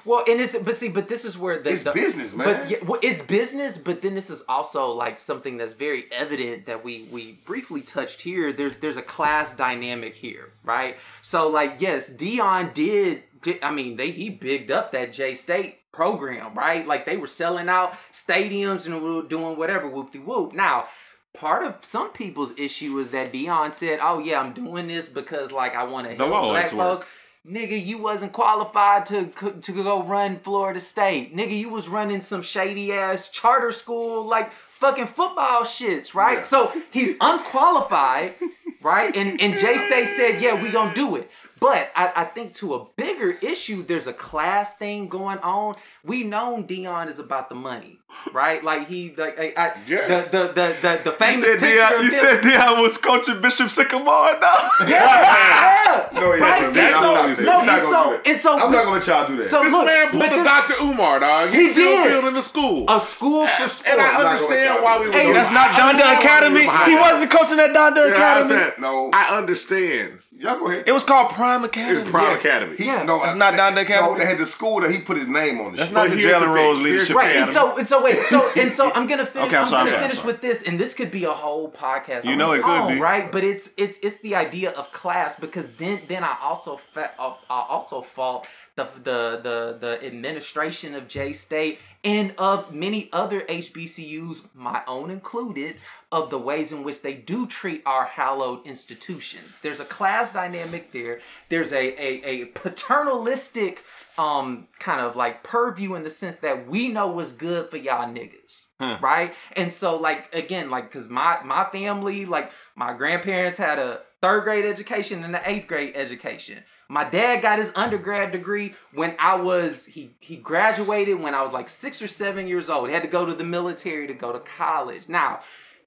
Well, 0.04 0.24
and 0.28 0.40
it's 0.40 0.56
but 0.56 0.74
see, 0.74 0.88
but 0.88 1.08
this 1.08 1.24
is 1.24 1.38
where 1.38 1.62
the, 1.62 1.70
It's 1.70 1.82
the- 1.84 1.92
business, 1.92 2.32
man. 2.32 2.46
But 2.46 2.70
yeah, 2.70 2.78
well, 2.84 2.98
it's 3.02 3.22
business, 3.22 3.78
but 3.78 4.02
then 4.02 4.14
this 4.14 4.30
is 4.30 4.42
also 4.48 4.88
like 4.90 5.18
something 5.18 5.56
that's 5.56 5.74
very 5.74 6.06
evident 6.10 6.66
that 6.66 6.82
we 6.84 7.08
we 7.10 7.32
briefly 7.44 7.80
touched 7.82 8.22
here. 8.22 8.52
There's 8.52 8.74
there's 8.80 8.96
a 8.96 9.02
class 9.02 9.54
dynamic 9.54 10.14
here, 10.14 10.50
right? 10.64 10.96
So 11.22 11.48
like, 11.48 11.76
yes, 11.80 12.10
Deion 12.10 12.74
did. 12.74 13.22
did 13.42 13.58
I 13.62 13.70
mean, 13.70 13.96
they 13.96 14.10
he 14.10 14.30
bigged 14.30 14.70
up 14.70 14.92
that 14.92 15.12
J 15.12 15.34
State 15.34 15.78
program, 15.92 16.54
right? 16.54 16.86
Like 16.86 17.06
they 17.06 17.16
were 17.16 17.26
selling 17.26 17.68
out 17.68 17.94
stadiums 18.12 18.86
and 18.86 19.02
we 19.02 19.14
were 19.14 19.22
doing 19.22 19.56
whatever, 19.56 19.88
whoop 19.88 20.12
de 20.12 20.18
whoop. 20.18 20.52
Now. 20.52 20.86
Part 21.34 21.64
of 21.64 21.76
some 21.80 22.10
people's 22.10 22.52
issue 22.58 22.98
is 22.98 23.08
that 23.08 23.32
Deion 23.32 23.72
said, 23.72 24.00
"Oh 24.02 24.18
yeah, 24.18 24.38
I'm 24.38 24.52
doing 24.52 24.86
this 24.86 25.06
because 25.06 25.50
like 25.50 25.74
I 25.74 25.82
want 25.84 26.06
to 26.10 26.14
The 26.14 26.26
help 26.26 26.42
black 26.42 26.70
likes 26.70 26.72
folks." 26.72 27.08
Nigga, 27.46 27.84
you 27.84 27.98
wasn't 27.98 28.32
qualified 28.32 29.04
to 29.06 29.26
to 29.26 29.72
go 29.72 30.02
run 30.04 30.38
Florida 30.38 30.78
State. 30.78 31.34
Nigga, 31.34 31.58
you 31.58 31.70
was 31.70 31.88
running 31.88 32.20
some 32.20 32.40
shady 32.42 32.92
ass 32.92 33.28
charter 33.28 33.72
school 33.72 34.24
like 34.24 34.52
fucking 34.78 35.08
football 35.08 35.62
shits, 35.62 36.14
right? 36.14 36.38
Yeah. 36.38 36.42
So 36.42 36.72
he's 36.92 37.16
unqualified, 37.20 38.34
right? 38.80 39.14
And 39.16 39.40
and 39.40 39.54
J 39.58 39.76
State 39.76 40.06
said, 40.16 40.40
yeah, 40.40 40.62
we 40.62 40.70
gonna 40.70 40.94
do 40.94 41.16
it. 41.16 41.30
But 41.62 41.92
I, 41.94 42.12
I 42.16 42.24
think 42.24 42.54
to 42.54 42.74
a 42.74 42.84
bigger 42.96 43.30
issue, 43.40 43.84
there's 43.84 44.08
a 44.08 44.12
class 44.12 44.76
thing 44.76 45.06
going 45.08 45.38
on. 45.38 45.76
We 46.04 46.24
known 46.24 46.64
Deion 46.64 47.08
is 47.08 47.20
about 47.20 47.48
the 47.48 47.54
money, 47.54 48.00
right? 48.32 48.62
Like 48.64 48.88
he, 48.88 49.14
like 49.16 49.38
I, 49.38 49.54
I, 49.56 49.72
Yes. 49.86 50.32
the, 50.32 50.48
the 50.48 50.52
the 50.54 50.76
the 50.82 51.00
the 51.04 51.10
You 51.10 51.16
famous 51.16 51.40
said 51.44 51.60
picture 51.60 51.80
Deion. 51.80 51.94
of 51.98 52.04
You 52.04 52.10
him- 52.10 52.20
said 52.24 52.42
Deion 52.42 52.82
was 52.82 52.98
coaching 52.98 53.40
Bishop 53.40 53.70
Sycamore. 53.70 54.02
No. 54.40 54.52
yeah, 54.80 54.88
yeah, 54.88 56.08
No, 56.14 56.34
yeah, 56.34 56.42
right. 56.42 56.74
yeah, 56.74 56.82
And 56.82 56.94
so- 56.94 57.14
I'm 57.14 57.30
not- 57.30 57.38
no, 57.38 57.58
and 57.60 57.66
gonna 57.68 57.80
so 57.80 57.88
do 58.04 58.10
that. 58.16 58.22
and 58.26 58.38
so 58.40 58.52
I'm 58.58 58.72
not 58.72 58.84
gonna 58.84 58.90
let 58.96 59.06
y'all 59.06 59.26
do 59.28 59.36
that. 59.36 59.42
So 59.44 59.62
This 59.62 59.72
look, 59.72 59.86
man 59.86 60.10
pulled 60.10 60.24
a 60.24 60.28
the- 60.30 60.42
Dr. 60.42 60.74
Umar, 60.82 61.20
dog. 61.20 61.48
He 61.50 61.56
He's 61.62 61.72
still 61.72 62.02
did. 62.02 62.08
building 62.10 62.34
the 62.34 62.42
school. 62.42 62.84
a 62.90 62.98
school 63.00 63.46
for 63.46 63.68
sport. 63.68 63.88
and 63.92 64.00
I 64.02 64.14
understand 64.32 64.82
why 64.82 64.98
we 64.98 65.04
do 65.04 65.10
were. 65.10 65.16
that. 65.16 65.22
Hey, 65.26 65.32
that's 65.32 65.52
not 65.52 65.68
Donda 65.78 66.18
Academy. 66.18 66.62
He 66.90 66.94
wasn't 66.96 67.30
coaching 67.30 67.60
at 67.60 67.70
Donda 67.70 68.02
You 68.02 68.10
know 68.10 68.18
what 68.18 68.20
I'm 68.20 68.50
Academy. 68.50 68.72
No. 68.78 69.10
I 69.14 69.36
understand. 69.38 70.18
Y'all 70.42 70.58
go 70.58 70.68
ahead. 70.68 70.84
It 70.86 70.92
was 70.92 71.04
called 71.04 71.30
Prime 71.30 71.64
Academy. 71.64 72.00
It's 72.00 72.10
Prime 72.10 72.24
Yes. 72.30 72.40
Academy. 72.40 72.76
He, 72.76 72.84
Yeah. 72.86 73.02
no, 73.04 73.20
That's 73.22 73.34
I- 73.34 73.38
not 73.38 73.54
Donda 73.54 73.74
No, 73.76 73.80
Academy? 73.82 74.18
they 74.20 74.26
had 74.26 74.38
the 74.38 74.46
school 74.46 74.80
that 74.80 74.90
he 74.90 74.98
put 74.98 75.16
his 75.16 75.28
name 75.28 75.60
on. 75.60 75.72
The 75.72 75.78
That's 75.78 75.90
shit. 75.90 75.94
not 75.94 76.08
But 76.08 76.10
the 76.16 76.16
here's 76.22 76.40
the 76.40 76.46
Jalen. 76.46 76.54
Rose 76.54 76.76
Here's 76.78 76.84
Leadership 76.84 77.08
the 77.08 77.14
Right, 77.14 77.36
and 77.36 77.48
so 77.50 77.76
and 77.78 77.86
so 77.86 78.02
wait, 78.02 78.18
so 78.28 78.50
and 78.56 78.72
so 78.72 78.92
I'm 78.92 79.06
gonna 79.06 79.24
finish. 79.26 79.46
Okay, 79.48 79.56
I'm 79.56 79.62
I'm, 79.64 79.68
sorry, 79.68 79.80
I'm 79.80 79.86
gonna 79.86 79.90
sorry, 79.90 79.94
I'm 79.96 80.02
finish 80.10 80.18
sorry. 80.18 80.32
with 80.32 80.40
this, 80.42 80.62
and 80.62 80.78
this 80.80 80.94
could 80.94 81.10
be 81.10 81.24
a 81.24 81.32
whole 81.32 81.70
podcast. 81.70 82.24
You 82.24 82.36
know 82.36 82.52
it 82.52 82.62
could 82.62 82.70
own, 82.80 82.94
be. 82.94 83.00
right? 83.00 83.30
But 83.30 83.44
it's 83.44 83.70
it's 83.76 83.98
it's 84.02 84.18
the 84.18 84.34
idea 84.36 84.70
of 84.70 84.90
class 84.92 85.36
because 85.38 85.68
then 85.78 86.00
then 86.08 86.24
I 86.24 86.36
also 86.42 86.80
fa- 86.92 87.12
uh, 87.18 87.32
I 87.48 87.64
also 87.68 88.02
fault 88.02 88.46
the 88.76 88.88
the 88.96 89.40
the 89.42 89.78
the 89.80 90.06
administration 90.06 90.94
of 90.94 91.08
J 91.08 91.32
State 91.32 91.78
and 92.04 92.34
of 92.36 92.74
many 92.74 93.08
other 93.12 93.42
HBCUs, 93.42 94.40
my 94.54 94.82
own 94.88 95.10
included, 95.10 95.76
of 96.10 96.30
the 96.30 96.38
ways 96.38 96.72
in 96.72 96.82
which 96.82 97.00
they 97.00 97.14
do 97.14 97.46
treat 97.46 97.82
our 97.86 98.04
hallowed 98.04 98.66
institutions. 98.66 99.56
There's 99.62 99.78
a 99.78 99.84
class 99.84 100.32
dynamic 100.32 100.90
there. 100.92 101.20
There's 101.48 101.72
a 101.72 101.76
a, 101.76 102.24
a 102.24 102.44
paternalistic 102.46 103.84
um 104.18 104.68
kind 104.78 105.00
of 105.00 105.16
like 105.16 105.42
purview 105.42 105.94
in 105.94 106.02
the 106.02 106.10
sense 106.10 106.36
that 106.36 106.66
we 106.66 106.88
know 106.88 107.08
what's 107.08 107.32
good 107.32 107.70
for 107.70 107.76
y'all 107.76 108.08
niggas. 108.12 108.66
Right? 109.00 109.34
And 109.54 109.72
so 109.72 109.96
like 109.96 110.34
again, 110.34 110.70
like 110.70 110.90
cause 110.90 111.08
my 111.08 111.42
my 111.44 111.64
family, 111.70 112.26
like 112.26 112.52
my 112.74 112.94
grandparents 112.94 113.58
had 113.58 113.78
a 113.78 114.00
third 114.20 114.44
grade 114.44 114.64
education 114.64 115.24
and 115.24 115.36
an 115.36 115.42
eighth 115.44 115.66
grade 115.66 115.92
education. 115.94 116.64
My 116.88 117.04
dad 117.04 117.40
got 117.40 117.58
his 117.58 117.72
undergrad 117.74 118.32
degree 118.32 118.74
when 118.92 119.16
I 119.18 119.36
was 119.36 119.84
he 119.86 120.14
he 120.20 120.36
graduated 120.36 121.20
when 121.20 121.34
I 121.34 121.42
was 121.42 121.52
like 121.52 121.68
six 121.68 122.02
or 122.02 122.08
seven 122.08 122.46
years 122.46 122.68
old. 122.68 122.88
He 122.88 122.94
had 122.94 123.02
to 123.02 123.08
go 123.08 123.24
to 123.24 123.34
the 123.34 123.44
military 123.44 124.06
to 124.06 124.14
go 124.14 124.32
to 124.32 124.40
college. 124.40 125.04
Now, 125.08 125.40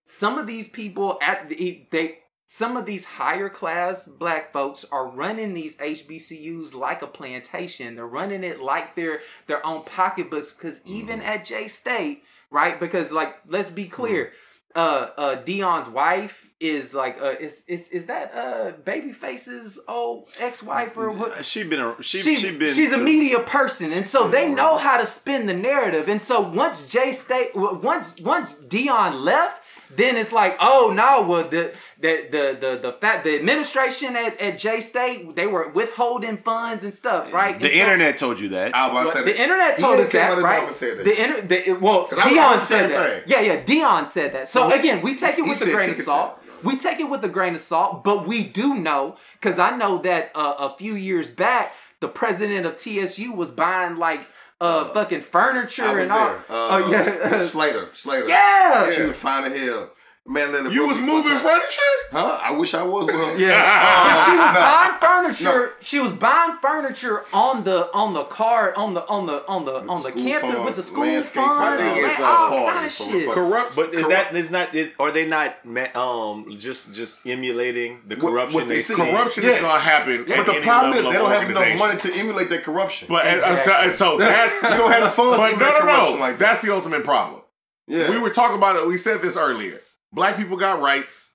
some 0.04 0.38
of 0.38 0.48
these 0.48 0.68
people 0.68 1.18
at 1.22 1.50
the 1.50 1.86
they 1.92 2.20
some 2.48 2.78
of 2.78 2.86
these 2.86 3.04
higher 3.04 3.50
class 3.50 4.06
black 4.06 4.54
folks 4.54 4.86
are 4.92 5.08
running 5.08 5.54
these 5.54 5.78
HBCUs 5.78 6.76
like 6.76 7.02
a 7.02 7.08
plantation. 7.08 7.96
They're 7.96 8.06
running 8.06 8.44
it 8.44 8.62
like 8.62 8.96
their 8.96 9.22
their 9.48 9.66
own 9.66 9.84
pocketbooks 9.84 10.52
because 10.52 10.82
even 10.86 11.20
mm-hmm. 11.20 11.28
at 11.28 11.46
J 11.46 11.68
State, 11.68 12.24
right? 12.52 12.80
Because 12.80 13.12
like 13.12 13.36
let's 13.48 13.70
be 13.70 13.88
clear, 13.88 14.26
mm-hmm. 14.26 14.36
Uh 14.76 15.08
uh 15.18 15.44
Deion's 15.44 15.88
wife 15.88 16.50
is 16.60 16.94
like 16.94 17.18
uh 17.22 17.36
is 17.40 17.64
is 17.68 17.90
is 17.90 18.06
that 18.08 18.34
uh 18.36 18.72
Babyface's 18.84 19.80
old 19.88 20.28
ex-wife 20.40 20.98
or 20.98 21.12
what? 21.12 21.46
She 21.46 21.64
been 21.64 21.80
a 21.80 22.02
she 22.02 22.22
she's, 22.22 22.42
she 22.42 22.52
been 22.52 22.74
she's 22.74 22.92
a 22.92 22.98
media 22.98 23.40
person, 23.40 23.92
and 23.92 24.06
so 24.06 24.28
they 24.28 24.50
know 24.50 24.78
how 24.78 24.98
to 24.98 25.06
spin 25.06 25.46
the 25.46 25.54
narrative. 25.54 26.10
And 26.10 26.22
so 26.22 26.42
once 26.42 26.86
Jay 26.88 27.12
State, 27.12 27.52
once 27.56 28.20
once 28.20 28.56
Deion 28.56 29.24
left, 29.24 29.62
then 29.98 30.18
it's 30.18 30.32
like, 30.32 30.58
oh 30.60 30.92
no, 30.96 31.22
well 31.28 31.48
the 31.48 31.74
the 32.00 32.28
the 32.30 32.58
the 32.60 32.80
the 32.82 32.94
fact 33.00 33.24
the 33.24 33.36
administration 33.36 34.16
at, 34.16 34.40
at 34.40 34.60
J 34.60 34.80
State 34.82 35.36
they 35.36 35.48
were 35.48 35.70
withholding 35.70 36.38
funds 36.38 36.84
and 36.84 36.94
stuff, 36.94 37.34
right? 37.34 37.60
The 37.60 37.66
And 37.68 37.74
so- 37.74 37.80
internet 37.80 38.18
told 38.18 38.40
you 38.40 38.50
that. 38.50 38.76
I 38.76 38.88
was 38.88 38.92
about 38.92 39.00
to 39.02 39.06
well, 39.06 39.14
say 39.16 39.20
the 39.20 39.32
that. 39.38 39.42
internet 39.44 39.78
told 39.78 40.00
us 40.00 40.12
that, 40.12 40.32
of 40.38 40.44
right? 40.44 40.56
the 40.60 40.62
mouth 40.62 40.68
and 40.68 40.76
said 40.76 40.98
that. 40.98 41.04
The 41.04 41.24
inter, 41.24 41.42
the, 41.42 41.74
well, 41.74 42.06
'Cause 42.06 42.20
I 42.20 42.28
was 42.28 42.38
Deion 42.38 42.64
said 42.64 42.90
that. 42.92 43.10
thing. 43.10 43.24
Yeah, 43.28 43.40
yeah, 43.42 43.64
Deion 43.64 44.08
said 44.08 44.34
that. 44.34 44.48
So 44.50 44.70
So 44.70 44.76
again, 44.80 45.02
we 45.02 45.16
take 45.16 45.38
it 45.38 45.44
with 45.48 45.62
a 45.62 45.66
grain 45.72 45.90
of 45.90 45.96
salt. 45.98 46.42
We 46.64 46.78
take 46.78 47.00
it 47.00 47.10
with 47.10 47.24
a 47.24 47.30
grain 47.30 47.54
of 47.54 47.62
salt, 47.62 48.04
but 48.04 48.26
we 48.28 48.44
do 48.44 48.74
know 48.74 49.18
because 49.40 49.60
I 49.60 49.76
know 49.78 50.00
that 50.00 50.32
uh, 50.34 50.56
a 50.58 50.76
few 50.78 50.96
years 50.96 51.30
back, 51.30 51.74
the 52.00 52.08
president 52.08 52.66
of 52.66 52.76
TSU 52.76 53.32
was 53.32 53.50
buying 53.50 53.98
like 53.98 54.22
uh, 54.62 54.86
fucking 54.94 55.22
furniture 55.22 56.00
and 56.00 56.12
all. 56.12 56.28
there. 56.28 56.38
Uh, 56.38 56.44
oh 56.50 56.90
yeah, 56.92 57.46
Slater. 57.46 57.90
Slater. 57.94 58.28
yeah, 58.30 58.92
She 58.92 59.02
was 59.02 59.18
as 59.54 59.60
hell. 59.62 59.92
Man, 60.28 60.52
let 60.52 60.66
it 60.66 60.72
You 60.74 60.88
was 60.88 60.98
moving 60.98 61.38
furniture? 61.38 61.82
Huh? 62.12 62.40
I 62.42 62.52
wish 62.54 62.74
I 62.74 62.82
was 62.82 63.06
with 63.06 63.14
her. 63.14 63.38
Yeah, 63.38 63.62
Uh, 63.64 64.26
she 64.26 64.32
was 64.32 64.54
no. 64.56 64.60
buying 64.60 65.00
furniture. 65.00 65.44
No. 65.68 65.72
She 65.82 66.00
was 66.00 66.14
buying 66.14 66.58
furniture 66.64 67.24
on 67.32 67.64
the 67.64 67.92
on 67.94 68.14
the 68.16 68.24
card 68.24 68.74
on 68.76 68.96
the 68.96 69.06
on 69.08 69.28
the 69.28 69.46
on 69.48 69.66
the 69.66 69.86
on 69.88 70.02
the 70.02 70.10
school 70.10 70.24
campus 70.24 70.42
funds, 70.52 70.66
with 70.66 70.76
the 70.78 70.82
school 70.82 71.04
landscape 71.06 71.44
funds 71.44 71.64
party, 71.64 71.84
and 71.84 72.12
it's 72.12 72.20
all 72.20 72.50
kind 72.72 72.86
of 72.88 72.92
shit. 72.92 73.30
Corrupt. 73.32 73.76
But 73.76 73.94
is 73.94 74.04
corrupt- 74.06 74.10
that 74.32 74.36
is 74.36 74.50
not 74.50 74.74
it, 74.74 74.94
are 75.00 75.12
they 75.12 75.28
not 75.28 75.58
um 75.96 76.48
just 76.58 76.96
just 76.96 77.24
emulating 77.28 78.02
the 78.08 78.16
corruption 78.16 78.56
what 78.56 78.68
they 78.68 78.76
they 78.78 78.82
see. 78.82 78.96
see? 78.96 79.02
corruption 79.12 79.44
Yeah. 79.44 79.50
is 79.52 79.60
going 79.62 79.74
to 79.76 79.80
happen? 79.80 80.26
But 80.28 80.40
at 80.40 80.46
the 80.48 80.54
any 80.56 80.64
problem 80.64 80.94
is 80.94 81.04
they 81.04 81.12
don't 81.20 81.30
have 81.30 81.50
enough 81.52 81.78
money 81.80 82.00
to 82.00 82.14
emulate 82.16 82.50
that 82.50 82.64
corruption. 82.64 83.08
But 83.12 83.28
and- 83.28 83.42
and 83.42 83.60
so- 83.64 83.72
and 83.74 83.96
so 83.96 84.18
that's 84.20 84.56
you 84.64 84.70
don't 84.70 84.92
have 84.92 85.04
the 85.04 85.12
funds 85.12 85.38
But 85.38 85.50
to 85.52 85.56
no, 85.60 85.66
emulate 85.66 85.74
no, 85.76 85.80
corruption 85.82 86.16
no. 86.16 86.20
like 86.20 86.40
that. 86.40 86.54
That's 86.54 86.66
the 86.66 86.74
ultimate 86.74 87.04
problem. 87.04 87.42
Yeah. 87.88 88.10
We 88.10 88.18
were 88.18 88.32
talking 88.32 88.58
about 88.58 88.76
it. 88.78 88.88
We 88.88 88.98
said 88.98 89.22
this 89.22 89.38
earlier. 89.38 89.82
Black 90.14 90.38
people 90.38 90.58
got 90.58 90.82
rights. 90.82 91.30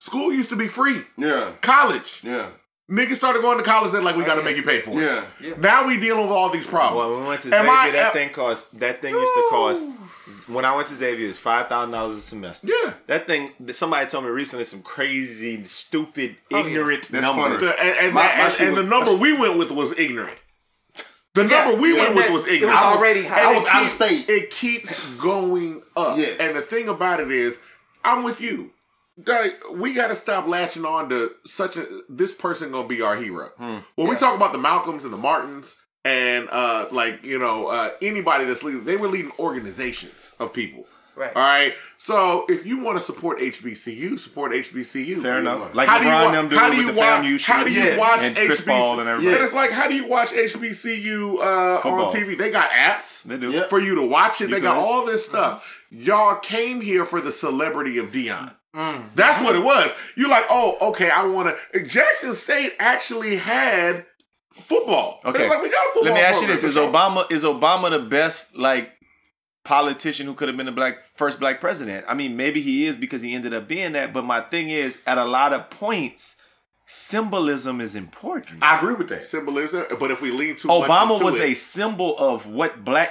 School 0.00 0.32
used 0.32 0.50
to 0.50 0.56
be 0.56 0.68
free. 0.68 1.02
yeah. 1.16 1.52
College. 1.62 2.20
Yeah. 2.22 2.48
Niggas 2.88 3.16
started 3.16 3.42
going 3.42 3.58
to 3.58 3.64
college. 3.64 3.90
They're 3.90 4.00
like, 4.02 4.14
we 4.14 4.22
oh, 4.22 4.26
got 4.26 4.36
to 4.36 4.42
make 4.44 4.56
you 4.56 4.62
pay 4.62 4.80
for 4.80 4.92
it. 4.92 5.24
Yeah. 5.40 5.54
Now 5.58 5.86
we 5.88 5.98
dealing 5.98 6.22
with 6.22 6.30
all 6.30 6.50
these 6.50 6.66
problems. 6.66 6.96
Well, 6.98 7.10
when 7.10 7.20
we 7.22 7.26
went 7.26 7.42
to 7.42 7.48
Am 7.48 7.64
Xavier, 7.66 7.70
I- 7.72 7.90
that 7.90 8.06
am- 8.06 8.12
thing 8.12 8.30
cost. 8.30 8.78
That 8.78 9.02
thing 9.02 9.12
used 9.14 9.34
to 9.34 9.46
cost. 9.50 9.86
When 10.48 10.64
I 10.64 10.74
went 10.76 10.86
to 10.88 10.94
Xavier, 10.94 11.24
it 11.24 11.28
was 11.28 11.38
five 11.38 11.68
thousand 11.68 11.90
dollars 11.92 12.16
a 12.16 12.20
semester. 12.20 12.68
Yeah. 12.68 12.94
That 13.08 13.26
thing. 13.26 13.50
Somebody 13.72 14.08
told 14.08 14.24
me 14.24 14.30
recently 14.30 14.64
some 14.64 14.82
crazy, 14.82 15.64
stupid, 15.64 16.36
Oh, 16.52 16.58
yeah. 16.58 16.66
ignorant 16.66 17.08
That's 17.08 17.22
number. 17.22 17.42
funny. 17.42 17.56
The- 17.56 17.80
and 17.80 17.98
and, 18.06 18.14
My- 18.14 18.22
my 18.22 18.28
and- 18.28 18.52
shit 18.52 18.68
and 18.68 18.76
the 18.76 18.82
number 18.84 19.14
we 19.16 19.32
went 19.32 19.58
with 19.58 19.72
was 19.72 19.92
ignorant. 19.98 20.38
The 21.34 21.42
Yeah, 21.46 21.64
number 21.64 21.80
we 21.82 21.94
yeah, 21.96 22.02
went 22.04 22.14
with 22.14 22.24
that- 22.26 22.32
was 22.32 22.42
it 22.42 22.46
was 22.46 22.54
ignorant. 22.54 22.76
I 22.78 22.92
already 22.94 23.24
high. 23.24 23.40
I 23.42 23.52
it 23.52 23.56
was 23.58 23.66
out 23.66 23.82
of 23.82 23.88
keeps- 23.98 24.24
state. 24.24 24.28
It 24.30 24.50
keeps 24.50 25.16
going 25.20 25.82
up. 25.96 26.16
Yes. 26.18 26.36
And 26.38 26.56
the 26.56 26.62
thing 26.62 26.88
about 26.88 27.18
it 27.20 27.30
is, 27.32 27.58
I'm 28.06 28.22
with 28.22 28.40
you. 28.40 28.70
Like, 29.26 29.60
we 29.72 29.94
got 29.94 30.08
to 30.08 30.16
stop 30.16 30.46
latching 30.46 30.84
on 30.84 31.08
to 31.08 31.30
such 31.46 31.76
a 31.78 31.86
this 32.08 32.32
person 32.32 32.70
gonna 32.72 32.86
be 32.86 33.00
our 33.00 33.16
hero. 33.16 33.50
Hmm. 33.56 33.78
When 33.94 34.08
we 34.08 34.16
talk 34.16 34.36
about 34.36 34.52
the 34.52 34.58
Malcolms 34.58 35.04
and 35.04 35.12
the 35.12 35.16
Martins 35.18 35.76
and 36.04 36.48
uh 36.50 36.86
like 36.92 37.24
you 37.24 37.38
know 37.38 37.66
uh 37.68 37.90
anybody 38.02 38.44
that's 38.44 38.62
leading, 38.62 38.84
they 38.84 38.96
were 38.96 39.08
leading 39.08 39.32
organizations 39.38 40.32
of 40.38 40.52
people. 40.52 40.84
Right. 41.16 41.34
All 41.34 41.42
right. 41.42 41.72
So 41.96 42.44
if 42.50 42.66
you 42.66 42.78
want 42.78 42.98
to 42.98 43.02
support 43.02 43.38
HBCU, 43.38 44.18
support 44.20 44.52
HBCU. 44.52 45.22
Fair 45.22 45.38
enough. 45.38 45.60
Like 45.60 45.74
Like 45.74 45.88
how 45.88 45.98
do 45.98 46.04
you 46.04 46.10
LeBron 46.10 46.24
wa- 46.26 46.30
them 46.32 46.50
how 46.50 46.68
doing 46.68 46.72
do 46.72 46.76
with 46.76 46.86
you 46.88 46.92
the 46.92 46.98
wa- 46.98 47.06
FAMU 47.22 47.42
how 47.42 47.64
do 47.64 47.72
you 47.72 47.80
shit 47.82 47.98
watch 47.98 48.20
and 48.20 48.36
Chris 48.36 48.60
HBCU? 48.60 48.66
Paul 48.66 49.00
and 49.00 49.08
everybody. 49.08 49.34
And 49.36 49.44
it's 49.46 49.54
like, 49.54 49.70
how 49.70 49.88
do 49.88 49.94
you 49.94 50.06
watch 50.06 50.32
HBCU 50.32 51.38
uh, 51.38 51.88
on 51.88 52.12
TV? 52.12 52.36
They 52.36 52.50
got 52.50 52.68
apps 52.70 53.22
They 53.22 53.38
do. 53.38 53.50
Yeah. 53.50 53.66
for 53.68 53.80
you 53.80 53.94
to 53.94 54.02
watch 54.06 54.42
it. 54.42 54.50
You 54.50 54.56
they 54.56 54.60
got 54.60 54.76
all 54.76 55.06
this 55.06 55.24
stuff. 55.24 55.66
Y'all 55.90 56.38
came 56.40 56.80
here 56.80 57.04
for 57.04 57.20
the 57.20 57.32
celebrity 57.32 57.98
of 57.98 58.10
Deion. 58.10 58.54
Mm. 58.74 59.10
That's 59.14 59.42
what 59.42 59.56
it 59.56 59.62
was. 59.62 59.90
You're 60.16 60.28
like, 60.28 60.44
oh, 60.50 60.76
okay, 60.90 61.08
I 61.08 61.24
want 61.26 61.56
to. 61.72 61.84
Jackson 61.86 62.34
State 62.34 62.74
actually 62.78 63.36
had 63.36 64.04
football. 64.52 65.20
Okay. 65.24 65.48
Like, 65.48 65.62
we 65.62 65.70
got 65.70 65.86
a 65.86 65.92
football. 65.94 66.12
Let 66.12 66.14
me 66.14 66.20
ask 66.20 66.42
you 66.42 66.46
this: 66.46 66.62
Is. 66.64 66.76
Obama 66.76 67.30
is 67.30 67.44
Obama 67.44 67.90
the 67.90 68.00
best 68.00 68.56
like 68.56 68.90
politician 69.64 70.26
who 70.26 70.34
could 70.34 70.48
have 70.48 70.56
been 70.56 70.66
the 70.66 70.72
black 70.72 70.98
first 71.14 71.40
black 71.40 71.60
president? 71.60 72.04
I 72.08 72.14
mean, 72.14 72.36
maybe 72.36 72.60
he 72.60 72.86
is 72.86 72.96
because 72.96 73.22
he 73.22 73.34
ended 73.34 73.54
up 73.54 73.66
being 73.66 73.92
that. 73.92 74.12
But 74.12 74.24
my 74.24 74.40
thing 74.42 74.68
is, 74.68 75.00
at 75.06 75.16
a 75.16 75.24
lot 75.24 75.54
of 75.54 75.70
points, 75.70 76.36
symbolism 76.86 77.80
is 77.80 77.96
important. 77.96 78.62
I 78.62 78.78
agree 78.78 78.94
with 78.94 79.08
that. 79.08 79.24
symbolism? 79.24 79.86
But 79.98 80.10
if 80.10 80.20
we 80.22 80.30
lean 80.30 80.56
too 80.56 80.68
much 80.68 80.88
Obama 80.88 81.22
was 81.22 81.36
it- 81.36 81.44
a 81.44 81.54
symbol 81.54 82.16
of 82.18 82.46
what 82.46 82.84
black 82.84 83.10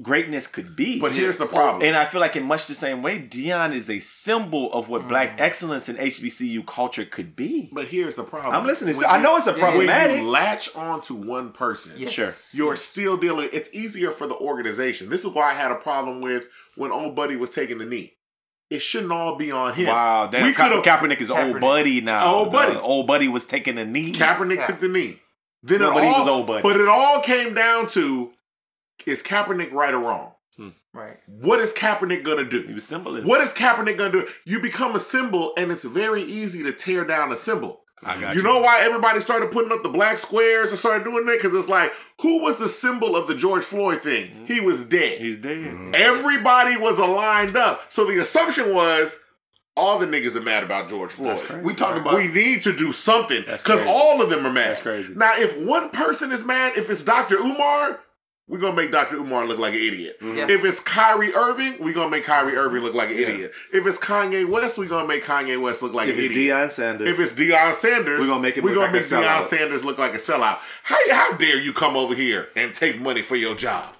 greatness 0.00 0.46
could 0.46 0.74
be. 0.76 0.98
But 1.00 1.12
here's 1.12 1.36
the 1.38 1.46
problem. 1.46 1.82
And 1.82 1.96
I 1.96 2.04
feel 2.04 2.20
like 2.20 2.36
in 2.36 2.44
much 2.44 2.66
the 2.66 2.74
same 2.74 3.02
way, 3.02 3.18
Deion 3.20 3.74
is 3.74 3.88
a 3.90 4.00
symbol 4.00 4.72
of 4.72 4.88
what 4.88 5.08
black 5.08 5.36
mm. 5.36 5.40
excellence 5.40 5.88
in 5.88 5.96
HBCU 5.96 6.66
culture 6.66 7.04
could 7.04 7.34
be. 7.36 7.70
but 7.72 7.86
here's 7.88 8.14
the 8.14 8.24
problem. 8.24 8.54
I'm 8.54 8.66
listening. 8.66 8.96
When 8.96 9.06
I 9.06 9.20
know 9.20 9.36
it's 9.36 9.46
a 9.46 9.52
Yeah. 9.52 9.58
problematic. 9.58 10.16
When 10.16 10.24
you 10.24 10.30
latch 10.30 10.74
on 10.74 11.00
to 11.02 11.14
one 11.14 11.52
person, 11.52 11.92
Yes. 11.96 12.12
Sure. 12.12 12.30
you're 12.52 12.76
still 12.76 13.16
dealing. 13.16 13.48
It's 13.52 13.68
easier 13.72 14.10
for 14.12 14.26
the 14.26 14.36
organization. 14.36 15.08
This 15.08 15.20
is 15.22 15.28
why 15.28 15.50
I 15.50 15.54
had 15.54 15.70
a 15.70 15.76
problem 15.76 16.20
with 16.20 16.48
when 16.76 16.90
old 16.92 17.14
buddy 17.14 17.36
was 17.36 17.50
taking 17.50 17.78
the 17.78 17.86
knee. 17.86 18.14
It 18.70 18.80
shouldn't 18.80 19.12
all 19.12 19.36
be 19.36 19.50
on 19.50 19.74
him. 19.74 19.88
Wow, 19.88 20.28
damn, 20.28 20.44
we 20.44 20.54
Ka- 20.54 20.68
could 20.68 20.84
have. 20.86 21.00
Kaepernick 21.00 21.20
is 21.20 21.30
old 21.30 21.60
buddy 21.60 22.00
now. 22.00 22.32
Old 22.32 22.52
buddy. 22.52 22.72
The 22.72 22.80
old 22.80 23.06
buddy 23.06 23.28
was 23.28 23.44
taking 23.44 23.76
a 23.76 23.84
knee. 23.84 24.12
Kaepernick 24.12 24.56
Yeah. 24.56 24.66
took 24.66 24.80
the 24.80 24.88
knee. 24.88 25.18
Then 25.62 25.80
No, 25.80 25.90
it 25.90 25.94
but 25.94 26.02
he 26.04 26.08
all, 26.08 26.18
was 26.20 26.28
old 26.28 26.46
buddy. 26.46 26.62
But 26.62 26.80
it 26.80 26.88
all 26.88 27.20
came 27.20 27.52
down 27.54 27.86
to: 27.88 28.32
is 29.06 29.22
Kaepernick 29.22 29.72
right 29.72 29.94
or 29.94 29.98
wrong? 30.00 30.32
Right. 30.94 31.16
What 31.26 31.60
is 31.60 31.72
Kaepernick 31.72 32.22
gonna 32.22 32.44
do? 32.44 32.62
he 32.62 32.74
was 32.74 32.84
symbolism. 32.84 33.26
What 33.26 33.40
is 33.40 33.54
Kaepernick 33.54 33.96
gonna 33.96 34.12
do? 34.12 34.28
You 34.44 34.60
become 34.60 34.94
a 34.94 35.00
symbol, 35.00 35.54
and 35.56 35.72
it's 35.72 35.84
very 35.84 36.22
easy 36.22 36.62
to 36.64 36.72
tear 36.72 37.04
down 37.04 37.32
a 37.32 37.36
symbol. 37.36 37.80
I 38.04 38.20
got 38.20 38.36
You 38.36 38.42
know 38.42 38.60
why 38.60 38.80
everybody 38.80 39.20
started 39.20 39.50
putting 39.52 39.72
up 39.72 39.82
the 39.82 39.88
black 39.88 40.18
squares 40.18 40.70
and 40.70 40.78
started 40.78 41.04
doing 41.04 41.24
that? 41.26 41.38
Because 41.40 41.56
it's 41.56 41.68
like, 41.68 41.92
who 42.20 42.42
was 42.42 42.58
the 42.58 42.68
symbol 42.68 43.16
of 43.16 43.26
the 43.26 43.34
George 43.34 43.64
Floyd 43.64 44.02
thing? 44.02 44.44
He 44.46 44.60
was 44.60 44.82
dead. 44.84 45.20
He's 45.20 45.36
dead. 45.36 45.58
Mm-hmm. 45.58 45.92
Everybody 45.94 46.76
was 46.76 46.98
aligned 46.98 47.56
up. 47.56 47.90
So 47.90 48.04
the 48.04 48.20
assumption 48.20 48.74
was 48.74 49.18
all 49.76 49.98
the 49.98 50.06
niggas 50.06 50.34
are 50.34 50.42
mad 50.42 50.64
about 50.64 50.88
George 50.88 51.12
Floyd. 51.12 51.36
That's 51.36 51.46
crazy. 51.46 51.62
We 51.62 51.74
talked 51.74 51.96
about 51.96 52.16
We 52.16 52.26
need 52.26 52.62
to 52.62 52.76
do 52.76 52.92
something 52.92 53.44
because 53.46 53.82
all 53.86 54.20
of 54.20 54.28
them 54.28 54.44
are 54.46 54.52
mad. 54.52 54.72
That's 54.72 54.82
crazy. 54.82 55.14
Now, 55.14 55.38
if 55.38 55.56
one 55.56 55.90
person 55.90 56.32
is 56.32 56.44
mad, 56.44 56.76
if 56.76 56.90
it's 56.90 57.04
Dr. 57.04 57.36
Umar, 57.36 58.00
we're 58.48 58.58
gonna 58.58 58.74
make 58.76 58.90
Dr. 58.90 59.16
Umar 59.16 59.46
look 59.46 59.58
like 59.58 59.72
an 59.74 59.80
idiot. 59.80 60.18
Mm-hmm. 60.20 60.38
Yeah. 60.38 60.50
If 60.50 60.64
it's 60.64 60.80
Kyrie 60.80 61.34
Irving, 61.34 61.76
we're 61.80 61.94
gonna 61.94 62.10
make 62.10 62.24
Kyrie 62.24 62.52
mm-hmm. 62.52 62.60
Irving 62.60 62.82
look 62.82 62.94
like 62.94 63.10
an 63.10 63.16
idiot. 63.16 63.52
If 63.72 63.86
it's 63.86 63.98
Kanye 63.98 64.48
West, 64.48 64.78
we're 64.78 64.88
gonna 64.88 65.08
make 65.08 65.24
Kanye 65.24 65.60
West 65.60 65.80
look 65.82 65.92
like 65.94 66.08
If 66.08 66.18
an 66.18 66.24
it's 66.24 66.34
idiot. 66.34 66.56
Deion 66.56 66.70
Sanders, 66.70 67.08
If 67.08 67.18
it's 67.20 67.32
Deion 67.32 67.74
Sanders, 67.74 68.20
We're 68.20 68.26
gonna 68.26 68.42
make 68.42 68.56
him 68.56 68.64
we're 68.64 68.74
gonna 68.74 68.86
like 68.86 68.90
a 68.90 68.94
make 68.94 69.02
Deion 69.04 69.22
sellout. 69.40 69.42
Sanders 69.44 69.84
look 69.84 69.98
like 69.98 70.14
a 70.14 70.18
sellout. 70.18 70.58
How 70.82 70.96
how 71.14 71.36
dare 71.36 71.58
you 71.60 71.72
come 71.72 71.96
over 71.96 72.14
here 72.14 72.48
and 72.56 72.74
take 72.74 73.00
money 73.00 73.22
for 73.22 73.36
your 73.36 73.54
job? 73.54 73.94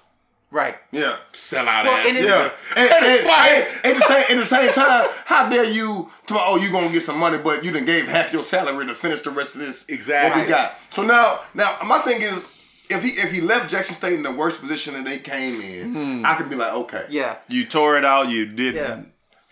Right. 0.51 0.75
yeah. 0.91 1.17
Sellout 1.31 1.85
Well, 1.85 1.93
ass. 1.93 2.05
and 2.05 2.17
Yeah, 2.17 2.51
and, 2.75 2.91
And 2.91 2.91
and, 2.91 3.05
it's 3.07 3.25
like- 3.25 3.85
and- 3.85 3.95
the 3.97 4.05
same 4.05 4.37
at 4.37 4.37
the 4.37 4.45
same 4.45 4.73
time, 4.73 5.09
how 5.25 5.49
dare 5.49 5.63
you? 5.65 6.11
To, 6.27 6.35
oh, 6.39 6.57
you 6.57 6.71
gonna 6.71 6.89
get 6.89 7.01
some 7.01 7.17
money, 7.17 7.39
but 7.43 7.65
you 7.65 7.71
done 7.71 7.85
gave 7.85 8.07
half 8.07 8.31
your 8.31 8.43
salary 8.43 8.85
to 8.85 8.93
finish 8.93 9.21
the 9.21 9.31
rest 9.31 9.55
of 9.55 9.61
this. 9.61 9.83
Exactly. 9.89 10.41
What 10.41 10.47
we 10.47 10.53
got. 10.53 10.77
So 10.91 11.01
now, 11.01 11.39
now 11.55 11.77
my 11.83 11.99
thing 11.99 12.21
is, 12.21 12.45
if 12.93 13.03
he 13.03 13.09
if 13.09 13.31
he 13.31 13.41
left 13.41 13.69
Jackson 13.71 13.95
State 13.95 14.13
in 14.13 14.23
the 14.23 14.31
worst 14.31 14.59
position 14.61 14.93
that 14.93 15.05
they 15.05 15.19
came 15.19 15.61
in, 15.61 16.25
I 16.25 16.35
could 16.35 16.49
be 16.49 16.55
like, 16.55 16.73
okay, 16.73 17.05
Yeah. 17.09 17.37
you 17.49 17.65
tore 17.65 17.97
it 17.97 18.05
out. 18.05 18.29
You 18.29 18.45
did. 18.45 18.75
Yeah. 18.75 19.01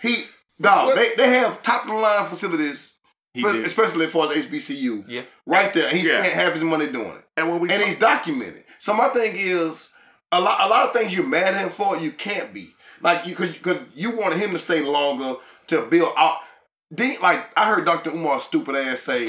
he 0.02 0.26
dog. 0.60 0.96
They 0.96 1.10
they 1.18 1.30
have 1.40 1.62
top 1.62 1.84
of 1.84 1.90
the 1.92 1.98
line 1.98 2.26
facilities, 2.28 2.92
He 3.34 3.44
espe- 3.44 3.54
did. 3.54 3.66
especially 3.66 4.08
for 4.08 4.28
the 4.28 4.36
HBCU. 4.36 5.06
Yeah. 5.08 5.22
right 5.46 5.74
there. 5.74 5.90
He 5.90 6.08
Yeah. 6.08 6.22
spent 6.24 6.34
half 6.34 6.54
his 6.54 6.64
money 6.64 6.88
doing 6.88 7.08
it 7.18 7.24
and 7.38 7.50
when 7.50 7.60
we 7.60 7.70
and 7.70 7.80
talk- 7.80 7.90
he's 7.90 8.00
documented. 8.00 8.64
So 8.80 8.94
my 8.94 9.10
thing 9.10 9.34
is, 9.36 9.90
a 10.32 10.40
lot, 10.40 10.62
a 10.62 10.68
lot 10.68 10.88
of 10.88 10.94
things 10.94 11.14
you're 11.16 11.26
mad 11.28 11.54
at 11.54 11.62
him 11.62 11.70
for, 11.70 11.98
you 11.98 12.12
can't 12.12 12.54
be 12.54 12.74
like 13.02 13.26
you 13.26 13.36
because 13.36 13.54
because 13.58 13.78
you 13.96 14.12
wanted 14.18 14.38
him 14.40 14.52
to 14.52 14.60
stay 14.60 14.82
longer 14.82 15.40
to 15.68 15.82
build 15.88 16.14
out. 16.18 16.38
Then, 16.90 17.16
like 17.22 17.40
I 17.56 17.68
heard 17.68 17.86
Dr. 17.86 18.12
Umar's 18.12 18.44
stupid 18.44 18.76
ass 18.76 19.02
say, 19.02 19.28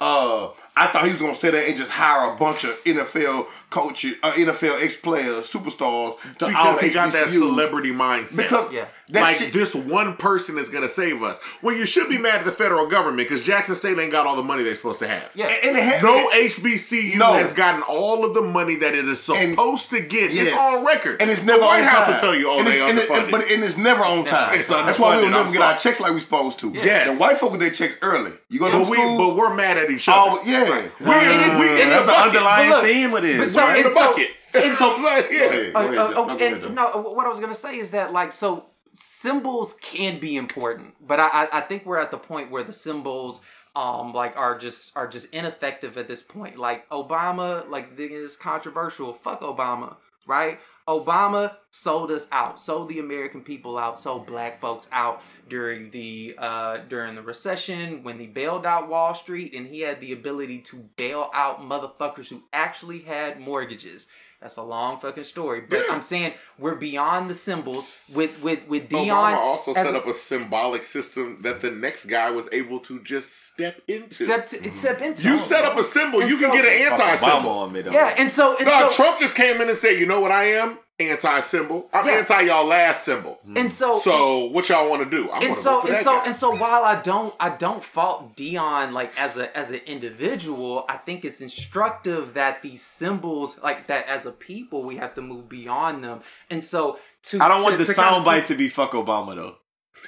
uh, 0.00 0.48
I 0.76 0.86
thought 0.86 1.04
he 1.04 1.12
was 1.12 1.20
gonna 1.20 1.34
stay 1.34 1.50
there 1.50 1.66
and 1.66 1.76
just 1.76 1.90
hire 1.90 2.32
a 2.32 2.36
bunch 2.36 2.64
of 2.64 2.70
NFL 2.84 3.46
coaches, 3.72 4.14
uh, 4.22 4.32
NFL 4.32 4.82
ex 4.84 4.94
players, 4.96 5.48
superstars 5.50 6.16
to 6.38 6.44
all 6.46 6.74
because 6.74 6.80
he 6.80 6.90
got 6.90 7.12
that 7.12 7.28
celebrity 7.30 7.90
mindset. 7.90 8.36
Because 8.36 8.70
Yeah. 8.72 8.84
that 9.08 9.20
like 9.22 9.36
shit, 9.38 9.52
this 9.52 9.74
one 9.74 10.16
person 10.16 10.58
is 10.58 10.68
gonna 10.68 10.88
save 10.88 11.22
us. 11.22 11.38
Well, 11.62 11.74
you 11.74 11.86
should 11.86 12.08
be 12.08 12.18
mad 12.18 12.40
at 12.40 12.44
the 12.44 12.52
federal 12.52 12.86
government 12.86 13.28
because 13.28 13.44
Jackson 13.44 13.74
State 13.74 13.98
ain't 13.98 14.12
got 14.12 14.26
all 14.26 14.36
the 14.36 14.42
money 14.42 14.62
they're 14.62 14.76
supposed 14.76 15.00
to 15.00 15.08
have. 15.08 15.30
Yeah. 15.34 15.46
and 15.46 15.76
it 15.76 15.82
had, 15.82 16.02
No 16.02 16.28
it- 16.30 16.52
HBCU 16.52 17.16
No. 17.18 17.32
has 17.34 17.52
gotten 17.52 17.82
all 17.82 18.24
of 18.24 18.34
the 18.34 18.42
money 18.42 18.76
that 18.76 18.94
it 18.94 19.08
is 19.08 19.26
And- 19.28 19.50
supposed 19.50 19.90
to 19.90 20.00
get. 20.00 20.24
It's 20.24 20.34
Yes. 20.34 20.52
on 20.58 20.84
record. 20.84 21.20
And 21.22 21.30
it's 21.30 21.42
never 21.42 21.60
the 21.60 21.66
White 21.66 21.80
on 21.80 21.84
House 21.86 22.04
time. 22.04 22.12
will 22.14 22.20
tell 22.20 22.34
you, 22.34 22.50
oh, 22.50 22.58
and 22.58 22.68
they 22.68 22.80
it's, 22.80 23.10
and 23.10 23.24
it- 23.26 23.30
but 23.30 23.50
and 23.50 23.64
it's 23.64 23.76
never 23.76 24.04
on 24.04 24.24
time. 24.24 24.58
It's 24.58 24.68
That's 24.68 24.98
why 24.98 25.16
we 25.16 25.22
underfunded. 25.22 25.24
will 25.24 25.30
never 25.30 25.46
I'm 25.48 25.52
get 25.52 25.62
our 25.62 25.76
checks 25.78 26.00
like 26.00 26.12
we're 26.12 26.20
supposed 26.20 26.58
to. 26.60 26.72
Yes. 26.74 27.06
The 27.08 27.14
white 27.16 27.38
folk 27.38 27.52
get 27.52 27.60
their 27.60 27.70
checks 27.70 27.94
early. 28.02 28.32
You 28.50 28.58
go 28.58 28.66
to 28.66 28.78
but, 28.78 28.84
them 28.84 28.90
we, 29.16 29.16
but 29.18 29.36
we're 29.36 29.54
mad 29.54 29.78
at 29.78 29.90
each 29.90 30.08
other. 30.08 30.18
Oh 30.20 30.42
yeah. 30.44 30.82
We're 31.00 31.14
in 31.22 31.40
it- 31.40 31.58
we 31.58 31.82
in 31.82 31.88
the 31.88 31.94
That's 31.96 32.08
an 32.08 32.14
bucket. 32.14 32.36
underlying 32.36 32.84
theme 32.84 33.14
of 33.14 33.22
this. 33.22 33.54
So- 33.62 33.76
in 33.76 33.82
the 33.82 33.88
and 33.88 33.94
so- 33.94 34.10
bucket. 34.10 34.30
and 34.54 34.76
so- 34.76 34.96
Like, 35.02 35.30
yeah. 35.30 35.40
Ahead, 35.44 35.74
Uh, 35.74 35.78
ahead, 35.78 35.98
uh, 35.98 36.12
oh, 36.16 36.24
No, 36.26 36.36
go 36.38 36.44
and 36.46 36.74
no, 36.74 36.86
what 37.16 37.26
I 37.26 37.28
was 37.28 37.40
gonna 37.40 37.54
say 37.54 37.78
is 37.78 37.90
that 37.92 38.12
like 38.12 38.32
so 38.32 38.66
symbols 38.94 39.74
can 39.80 40.18
be 40.20 40.36
important, 40.36 40.94
but 41.06 41.18
I, 41.20 41.28
I 41.28 41.48
I 41.58 41.60
think 41.62 41.86
we're 41.86 41.98
at 41.98 42.10
the 42.10 42.18
point 42.18 42.50
where 42.50 42.62
the 42.64 42.72
symbols 42.72 43.40
um 43.74 44.12
like 44.12 44.36
are 44.36 44.58
just 44.58 44.94
are 44.96 45.08
just 45.08 45.32
ineffective 45.32 45.96
at 45.96 46.06
this 46.08 46.20
point. 46.22 46.58
Like 46.58 46.88
Obama, 46.90 47.68
like 47.70 47.96
this 47.96 48.10
is 48.10 48.36
controversial. 48.36 49.14
Fuck 49.14 49.40
Obama, 49.40 49.96
right? 50.26 50.58
Obama 50.88 51.56
sold 51.70 52.10
us 52.10 52.26
out, 52.32 52.60
sold 52.60 52.88
the 52.88 52.98
American 52.98 53.42
people 53.42 53.78
out, 53.78 53.98
sold 53.98 54.26
black 54.26 54.60
folks 54.60 54.88
out 54.92 55.22
during 55.48 55.90
the 55.90 56.34
uh 56.38 56.78
during 56.88 57.14
the 57.14 57.22
recession 57.22 58.02
when 58.02 58.18
he 58.18 58.26
bailed 58.26 58.64
out 58.64 58.88
Wall 58.88 59.14
Street 59.14 59.54
and 59.54 59.66
he 59.66 59.80
had 59.80 60.00
the 60.00 60.12
ability 60.12 60.58
to 60.58 60.76
bail 60.96 61.30
out 61.34 61.60
motherfuckers 61.60 62.28
who 62.28 62.42
actually 62.52 63.00
had 63.00 63.40
mortgages. 63.40 64.06
That's 64.42 64.56
a 64.56 64.62
long 64.62 64.98
fucking 64.98 65.22
story, 65.22 65.60
but 65.60 65.78
Yeah. 65.86 65.94
I'm 65.94 66.02
saying 66.02 66.34
we're 66.58 66.74
beyond 66.74 67.30
the 67.30 67.34
symbols 67.34 67.86
with 68.12 68.42
with 68.42 68.66
with 68.66 68.88
Deion. 68.90 69.06
Obama 69.06 69.36
also 69.36 69.72
set 69.72 69.86
a- 69.94 69.98
up 69.98 70.06
a 70.08 70.14
symbolic 70.14 70.84
system 70.84 71.38
that 71.42 71.60
the 71.60 71.70
next 71.70 72.06
guy 72.06 72.30
was 72.32 72.46
able 72.50 72.80
to 72.80 72.98
just 73.04 73.46
step 73.46 73.80
into. 73.86 74.24
step 74.24 74.48
to, 74.48 74.58
mm-hmm. 74.58 74.72
step 74.72 75.00
into. 75.00 75.22
you 75.28 75.38
set 75.38 75.64
up 75.64 75.78
a 75.78 75.84
symbol, 75.84 76.20
And 76.22 76.28
you 76.30 76.38
can 76.38 76.50
get 76.50 76.64
an 76.64 76.90
Fuck 76.90 77.00
anti 77.00 77.16
Obama 77.24 77.34
symbol. 77.34 77.50
on 77.50 77.72
me 77.72 77.82
though. 77.82 77.92
yeah, 77.92 78.14
and 78.18 78.28
so 78.30 78.56
and 78.56 78.66
No, 78.66 78.90
so, 78.90 78.96
Trump 78.96 79.20
just 79.20 79.36
came 79.36 79.60
in 79.60 79.68
and 79.68 79.78
said, 79.78 79.98
"You 80.00 80.06
know 80.06 80.20
what 80.20 80.32
I 80.32 80.44
am? 80.54 80.78
Anti 81.00 81.40
symbol. 81.40 81.88
I'm 81.92 82.06
Yeah. 82.06 82.12
anti 82.12 82.40
y'all 82.42 82.64
last 82.66 83.04
symbol. 83.04 83.40
Mm. 83.48 83.58
and 83.58 83.72
so 83.72 83.98
So 83.98 84.44
what 84.46 84.68
y'all 84.68 84.88
want 84.88 85.02
to 85.02 85.10
do? 85.10 85.30
I 85.30 85.42
and 85.42 85.56
so 85.56 85.74
vote 85.76 85.80
for 85.82 85.86
and 85.88 85.96
that 85.96 86.04
so 86.04 86.18
guy. 86.18 86.24
and 86.26 86.36
so 86.36 86.50
while 86.54 86.84
I 86.84 87.00
don't 87.00 87.34
I 87.40 87.48
don't 87.48 87.82
fault 87.82 88.36
Deion 88.36 88.92
like 88.92 89.18
as 89.18 89.36
a 89.36 89.56
as 89.56 89.70
an 89.70 89.80
individual, 89.86 90.84
I 90.88 90.98
think 90.98 91.24
it's 91.24 91.40
instructive 91.40 92.34
that 92.34 92.62
these 92.62 92.82
symbols 92.82 93.56
like 93.62 93.88
that 93.88 94.06
as 94.06 94.26
a 94.26 94.32
people 94.32 94.82
we 94.84 94.96
have 94.96 95.14
to 95.14 95.22
move 95.22 95.48
beyond 95.48 96.04
them. 96.04 96.20
And 96.50 96.62
so 96.62 96.98
to 97.24 97.40
I 97.40 97.48
don't 97.48 97.58
to- 97.58 97.64
want 97.64 97.78
the 97.78 97.84
to 97.86 97.94
kind 97.94 98.24
soundbite 98.24 98.46
to 98.46 98.54
be 98.54 98.68
fuck 98.68 98.92
Obama 98.92 99.34
though. 99.34 99.56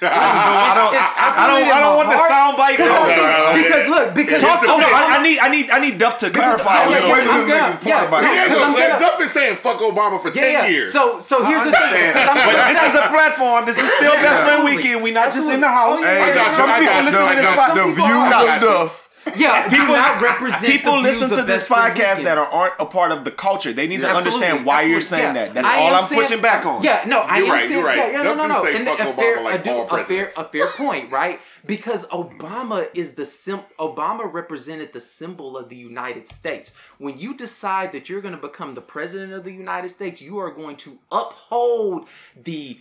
I 0.01 0.07
I 0.07 0.75
don't. 0.75 0.91
I 0.91 1.47
don't. 1.47 1.63
I 1.71 1.79
don't 1.79 1.95
want 1.95 2.09
the 2.11 2.19
soundbite. 2.19 2.75
Because, 2.75 2.91
Okay, 3.05 3.15
okay. 3.15 3.63
because 3.63 3.85
look, 3.87 4.07
because 4.13 4.41
Talk 4.43 4.59
to 4.59 4.67
okay, 4.67 4.81
no, 4.83 4.87
I, 4.91 5.15
I'm- 5.15 5.23
need. 5.23 5.39
I 5.39 5.47
need. 5.47 5.69
I 5.71 5.79
need 5.79 5.97
Duff 5.97 6.17
to 6.19 6.29
clarify. 6.29 6.83
I'm 6.83 6.87
a 6.87 6.91
Wait, 6.91 6.99
little 6.99 7.11
wait, 7.15 7.23
bit. 7.23 7.31
wait, 7.31 7.39
I'm 7.39 7.47
gonna- 7.47 7.65
his 7.71 7.75
point 7.79 7.87
yeah, 7.87 8.03
about 8.07 8.21
no, 8.23 8.27
it. 8.27 8.35
Yeah, 8.35 8.43
because 8.43 8.59
look, 8.59 8.67
I'm 8.67 8.73
like, 8.75 8.87
gonna- 8.89 8.99
Duff 8.99 9.17
been 9.19 9.29
saying 9.29 9.55
fuck 9.63 9.79
Obama 9.79 10.19
for 10.19 10.27
yeah, 10.35 10.41
ten 10.43 10.51
yeah. 10.51 10.67
years. 10.67 10.91
So 10.91 11.19
so 11.23 11.43
here's 11.47 11.63
the 11.63 11.71
thing. 11.71 11.79
understand. 11.79 12.11
because 12.11 12.27
I'm- 12.27 12.43
But 12.43 12.67
this 12.75 12.81
is 12.91 12.95
a 12.99 13.05
platform. 13.07 13.65
This 13.65 13.77
is 13.79 13.87
still 13.95 14.15
Best 14.19 14.39
Friend 14.43 14.61
Weekend. 14.67 14.99
We 15.01 15.11
not 15.11 15.31
just 15.31 15.49
in 15.49 15.61
the 15.61 15.71
house. 15.71 16.03
Hey, 16.03 16.27
I 16.27 16.51
Some 16.51 16.67
people 16.75 16.91
got 16.91 17.03
you, 17.03 17.11
to 17.11 17.15
this. 17.15 17.79
the 17.79 17.87
views 17.95 18.27
of 18.35 18.61
Duff. 18.61 19.04
Yeah, 19.35 19.67
People, 19.69 19.87
do 19.87 19.91
not 19.93 20.21
represent 20.21 20.63
people 20.65 21.01
listen 21.01 21.29
to 21.31 21.41
this 21.43 21.63
podcast 21.67 21.93
Weekend. 22.17 22.27
that 22.27 22.37
are, 22.37 22.45
aren't 22.45 22.73
a 22.79 22.85
part 22.85 23.11
of 23.11 23.23
the 23.25 23.31
culture. 23.31 23.73
They 23.73 23.87
need 23.87 24.01
to 24.01 24.07
Absolutely, 24.07 24.33
understand 24.45 24.65
why 24.65 24.83
you're 24.83 25.01
saying 25.01 25.35
yeah. 25.35 25.45
that. 25.45 25.53
That's 25.55 25.67
I 25.67 25.77
all 25.77 25.93
I'm 25.95 26.07
saying- 26.07 26.21
pushing 26.21 26.41
back 26.41 26.65
on. 26.65 26.83
Yeah, 26.83 27.03
no, 27.07 27.21
I 27.21 27.37
You're 27.37 27.45
am 27.47 27.51
right, 27.51 27.59
saying, 27.61 27.71
you're 27.71 27.83
right. 27.83 27.97
Yeah, 27.97 28.11
yeah, 28.11 28.23
no, 28.23 28.35
Duff 28.35 28.37
no, 28.37 28.43
do 28.47 28.53
no. 28.53 28.63
say 28.63 28.75
And 28.75 28.85
fuck 28.87 28.99
a 28.99 29.03
Obama 29.03 29.15
fair, 29.15 29.41
like 29.43 29.59
I 29.59 29.63
do, 29.63 29.69
all 29.71 29.95
a 29.99 30.03
fair, 30.05 30.31
a 30.37 30.43
fair 30.43 30.67
point, 30.67 31.11
right? 31.11 31.39
Because 31.65 32.05
Obama 32.07 32.87
is 32.93 33.13
the 33.13 33.25
sim. 33.25 33.61
Obama 33.79 34.31
represented 34.31 34.93
the 34.93 34.99
symbol 34.99 35.57
of 35.57 35.69
the 35.69 35.75
United 35.75 36.27
States. 36.27 36.71
When 36.99 37.17
you 37.17 37.35
decide 37.35 37.91
that 37.93 38.07
you're 38.07 38.21
going 38.21 38.35
to 38.35 38.41
become 38.41 38.75
the 38.75 38.81
president 38.81 39.33
of 39.33 39.43
the 39.43 39.51
United 39.51 39.89
States, 39.89 40.21
you 40.21 40.37
are 40.37 40.51
going 40.51 40.75
to 40.77 40.99
uphold 41.11 42.07
the 42.41 42.79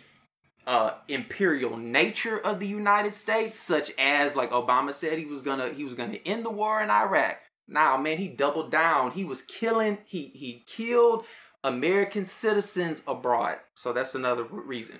uh, 0.67 0.93
imperial 1.09 1.77
nature 1.77 2.39
of 2.39 2.61
the 2.61 2.67
United 2.67 3.15
States, 3.15 3.59
such 3.59 3.93
as 3.99 4.37
like 4.37 4.51
Obama 4.51 4.93
said 4.95 5.19
he 5.19 5.27
was 5.27 5.43
gonna 5.43 5.71
he 5.71 5.85
was 5.85 5.95
gonna 5.95 6.19
end 6.25 6.45
the 6.45 6.51
war 6.51 6.83
in 6.83 6.91
Iraq. 6.91 7.39
Now, 7.69 7.97
man, 7.97 8.19
he 8.19 8.29
doubled 8.29 8.71
down. 8.71 9.13
He 9.13 9.25
was 9.25 9.43
killing. 9.43 9.99
He 10.07 10.33
he 10.35 10.65
killed 10.67 11.25
American 11.63 12.25
citizens 12.25 13.03
abroad. 13.07 13.57
So 13.75 13.93
that's 13.93 14.15
another 14.15 14.45
reason. 14.45 14.97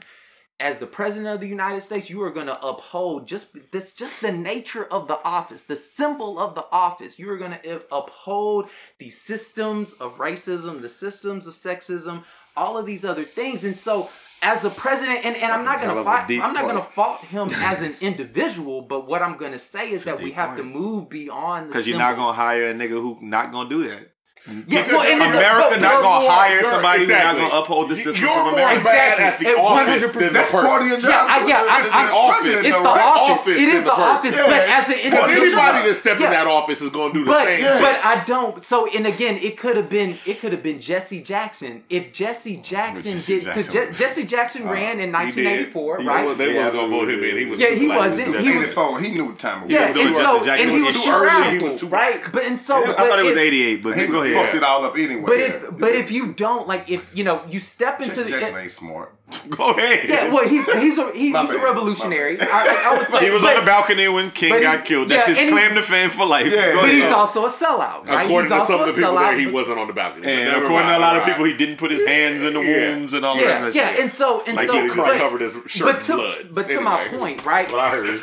as 0.61 0.79
the 0.79 0.87
president 0.87 1.35
of 1.35 1.41
the 1.41 1.49
United 1.49 1.81
States, 1.83 2.09
you 2.09 2.23
are 2.23 2.31
going 2.31 2.47
to 2.47 2.67
uphold 2.67 3.27
just 3.27 3.47
this, 3.73 3.91
just 3.91 4.21
the 4.21 4.31
nature 4.33 4.85
of 4.85 5.09
the 5.09 5.19
office, 5.25 5.65
the 5.65 5.75
symbol 5.77 6.39
of 6.39 6.55
the 6.55 6.65
office. 6.71 7.19
You 7.19 7.29
are 7.31 7.37
going 7.39 7.59
to 7.59 7.83
uphold 7.93 8.71
the 8.99 9.11
systems 9.11 9.95
of 9.95 10.17
racism, 10.17 10.81
the 10.81 10.89
systems 10.89 11.47
of 11.49 11.55
sexism, 11.55 12.25
all 12.57 12.79
of 12.79 12.87
these 12.87 13.05
other 13.05 13.25
things. 13.25 13.65
And 13.65 13.77
so, 13.77 14.09
as 14.43 14.61
the 14.63 14.71
president, 14.71 15.25
and, 15.25 15.37
and 15.37 15.53
I'm 15.53 15.65
not 15.65 15.81
gonna 15.81 16.05
fight, 16.05 16.31
I'm 16.31 16.53
not 16.53 16.67
gonna 16.67 16.81
point. 16.81 16.95
fault 16.95 17.21
him 17.23 17.49
as 17.57 17.83
an 17.83 17.95
individual, 18.01 18.83
but 18.83 19.07
what 19.07 19.23
I'm 19.23 19.37
gonna 19.37 19.59
say 19.59 19.91
is 19.91 20.05
that 20.05 20.21
we 20.21 20.33
have 20.33 20.57
to 20.57 20.63
move 20.63 21.09
beyond 21.09 21.69
Because 21.69 21.87
you're 21.87 21.99
not 21.99 22.17
gonna 22.17 22.33
hire 22.33 22.71
a 22.71 22.75
nigga 22.75 22.91
who 22.91 23.19
not 23.21 23.53
gonna 23.53 23.69
do 23.69 23.89
that. 23.89 24.14
Yeah, 24.47 24.87
well, 24.93 25.01
and 25.01 25.23
it's 25.23 25.33
a- 25.33 25.39
America 25.39 25.81
not 25.81 26.03
gonna 26.03 26.21
more- 26.21 26.31
hire 26.31 26.63
somebody 26.65 27.03
exactly. 27.05 27.41
who's 27.41 27.43
not 27.43 27.51
gonna 27.51 27.63
uphold 27.63 27.89
the 27.89 27.95
You- 27.95 28.03
systems 28.03 28.21
you're 28.21 28.29
of 28.31 28.37
more 28.45 28.53
America. 28.53 28.85
bad 28.85 29.19
at 29.21 29.39
the 29.39 29.49
Exactly. 29.49 29.65
office 29.65 30.13
than 30.13 30.21
the 30.21 30.29
That's 30.35 30.51
part 30.51 30.83
of 30.83 30.89
your 30.89 31.01
job. 31.01 31.09
Yeah, 31.11 31.27
I- 31.35 31.47
yeah, 31.47 31.65
I- 31.67 31.81
As 31.81 31.87
the 31.89 31.95
I- 31.97 32.11
office. 32.13 32.47
It's 32.47 32.63
though, 32.63 32.83
the 32.83 32.89
right? 32.89 33.01
office. 33.01 33.31
office 33.41 33.49
It 33.49 33.55
than 33.67 33.77
is 33.77 33.83
the 33.85 33.89
the 33.89 33.93
office, 33.97 34.35
Yeah. 34.37 34.43
but 34.47 34.53
as 34.55 34.85
an 34.85 34.91
Because 34.91 35.05
individual, 35.31 35.63
anybody 35.63 35.89
that 35.89 35.95
stepped 35.95 36.21
in 36.21 36.31
that 36.31 36.47
office 36.47 36.83
is 36.83 36.91
going 36.91 37.13
to 37.15 37.19
do 37.21 37.25
the 37.25 37.31
but 37.33 37.45
same. 37.47 37.61
Yeah. 37.61 37.81
but 37.81 38.05
I 38.05 38.23
don't. 38.27 38.63
So 38.63 38.87
and 38.87 39.07
again, 39.07 39.39
it 39.41 39.57
could 39.57 39.77
have 39.79 39.89
been 39.89 40.19
it 40.27 40.41
could 40.43 40.53
have 40.53 40.63
been 40.63 40.79
Jesse 40.79 41.21
Jackson 41.21 41.83
if 41.89 42.13
Jesse 42.13 42.59
oh, 42.61 42.63
Jackson 42.63 43.13
Jesse 43.15 43.37
did 43.37 43.45
because 43.47 43.69
Jackson. 43.69 43.95
Jesse 43.97 44.25
Jackson 44.25 44.69
uh, 44.69 44.73
ran 44.73 45.01
in 45.01 45.11
1984, 45.11 46.01
He 46.01 46.07
right? 46.07 46.37
They 46.37 46.53
wasn't 46.55 46.75
going 46.75 46.91
to 46.91 46.97
vote 46.99 47.09
him 47.09 47.25
in. 47.25 47.37
He 47.39 47.45
was 47.47 47.59
Yeah, 47.61 47.71
he 47.71 47.89
wasn't. 47.89 48.27
He 48.37 48.51
was 48.59 48.67
84, 48.69 49.01
he 49.01 49.09
knew 49.11 49.29
the 49.29 49.39
time 49.39 49.63
of 49.65 49.71
yeah, 49.71 49.89
was 49.89 49.97
and 49.97 50.11
Jesse 50.11 50.15
so 50.25 50.45
Jackson 50.45 50.69
and 50.69 50.77
he 50.79 50.83
was 50.85 50.95
was 50.95 51.05
too 51.05 51.11
early, 51.11 51.59
he 51.59 51.65
was 51.65 51.81
too- 51.81 51.87
right? 51.87 52.21
But 52.31 52.45
and 52.45 52.61
so 52.61 52.85
I 52.85 52.93
thought 52.93 53.19
it 53.19 53.25
was 53.25 53.37
88, 53.39 53.83
but 53.83 53.95
go 53.97 54.07
go 54.09 54.23
fucked 54.35 54.49
ahead. 54.49 54.57
it 54.57 54.63
all 54.63 54.85
up 54.85 54.97
anyway. 54.97 55.23
But 55.25 55.39
yeah. 55.39 55.45
if 55.47 55.79
but 55.79 55.93
if 55.93 56.11
you 56.11 56.33
don't 56.33 56.69
like 56.69 56.91
if 56.91 57.17
you 57.17 57.25
know 57.25 57.43
you 57.49 57.61
step 57.61 58.01
into 58.01 58.15
Jesse 58.17 58.23
the 58.25 58.31
Jackson 58.31 58.57
eh, 58.57 58.63
ain't 58.63 58.71
smart. 58.71 59.15
Go 59.49 59.71
ahead. 59.71 60.07
yeah 60.07 60.33
well 60.33 60.47
he 60.47 60.63
he's 60.81 60.99
a 60.99 61.11
he, 61.13 61.31
My 61.31 61.43
he's 61.43 61.53
a 61.53 61.59
revolutionary. 61.59 62.39
I, 62.41 62.45
I, 62.45 62.95
I 62.95 62.99
would 62.99 63.09
say 63.09 63.25
He 63.25 63.31
was 63.31 63.43
but, 63.43 63.57
on 63.57 63.65
the 63.65 63.67
balcony 63.67 64.07
when 64.09 64.31
King 64.31 64.61
got 64.61 64.85
killed. 64.85 65.09
That's 65.09 65.27
yeah, 65.29 65.35
his 65.35 65.51
claim 65.51 65.75
to 65.75 65.83
fame 65.83 66.11
for 66.11 66.27
life. 66.27 66.53
Yeah, 66.53 66.75
but 66.75 66.85
ahead. 66.85 66.95
he's 66.95 67.11
also 67.11 67.47
a 67.47 67.51
sellout, 67.51 68.07
right? 68.07 68.27
According 68.27 68.51
he's 68.51 68.61
to 68.61 68.67
some 68.67 68.81
of 68.81 68.87
the 68.87 68.93
people 68.93 69.11
sellout. 69.11 69.31
there, 69.31 69.39
he 69.39 69.47
wasn't 69.47 69.79
on 69.79 69.87
the 69.87 69.95
balcony. 69.95 70.31
and 70.31 70.63
according 70.63 70.89
to 70.89 70.99
a 70.99 71.01
lot 71.01 71.17
of 71.17 71.25
people, 71.25 71.45
he 71.45 71.55
didn't 71.55 71.77
put 71.77 71.91
his 71.91 72.05
hands 72.05 72.43
in 72.43 72.53
the 72.53 72.61
wounds 72.61 73.15
and 73.15 73.25
all 73.25 73.37
yeah, 73.37 73.43
of 73.43 73.63
that 73.63 73.75
yeah, 73.75 73.93
shit. 73.93 74.01
and 74.01 74.13
so 74.13 74.43
and 74.47 74.59
so, 74.59 74.81
he 74.81 74.87
just 74.89 74.97
but, 74.97 75.19
covered 75.19 75.41
his 75.41 75.59
shirt 75.67 75.87
but 75.87 75.97
in 75.97 76.03
to, 76.03 76.15
blood. 76.15 76.39
But 76.51 76.69
to 76.69 76.81
my 76.81 77.09
point, 77.09 77.45
right? 77.45 77.65
That's 77.65 77.73
what 77.73 77.81
I 77.81 77.91
heard. 77.91 78.21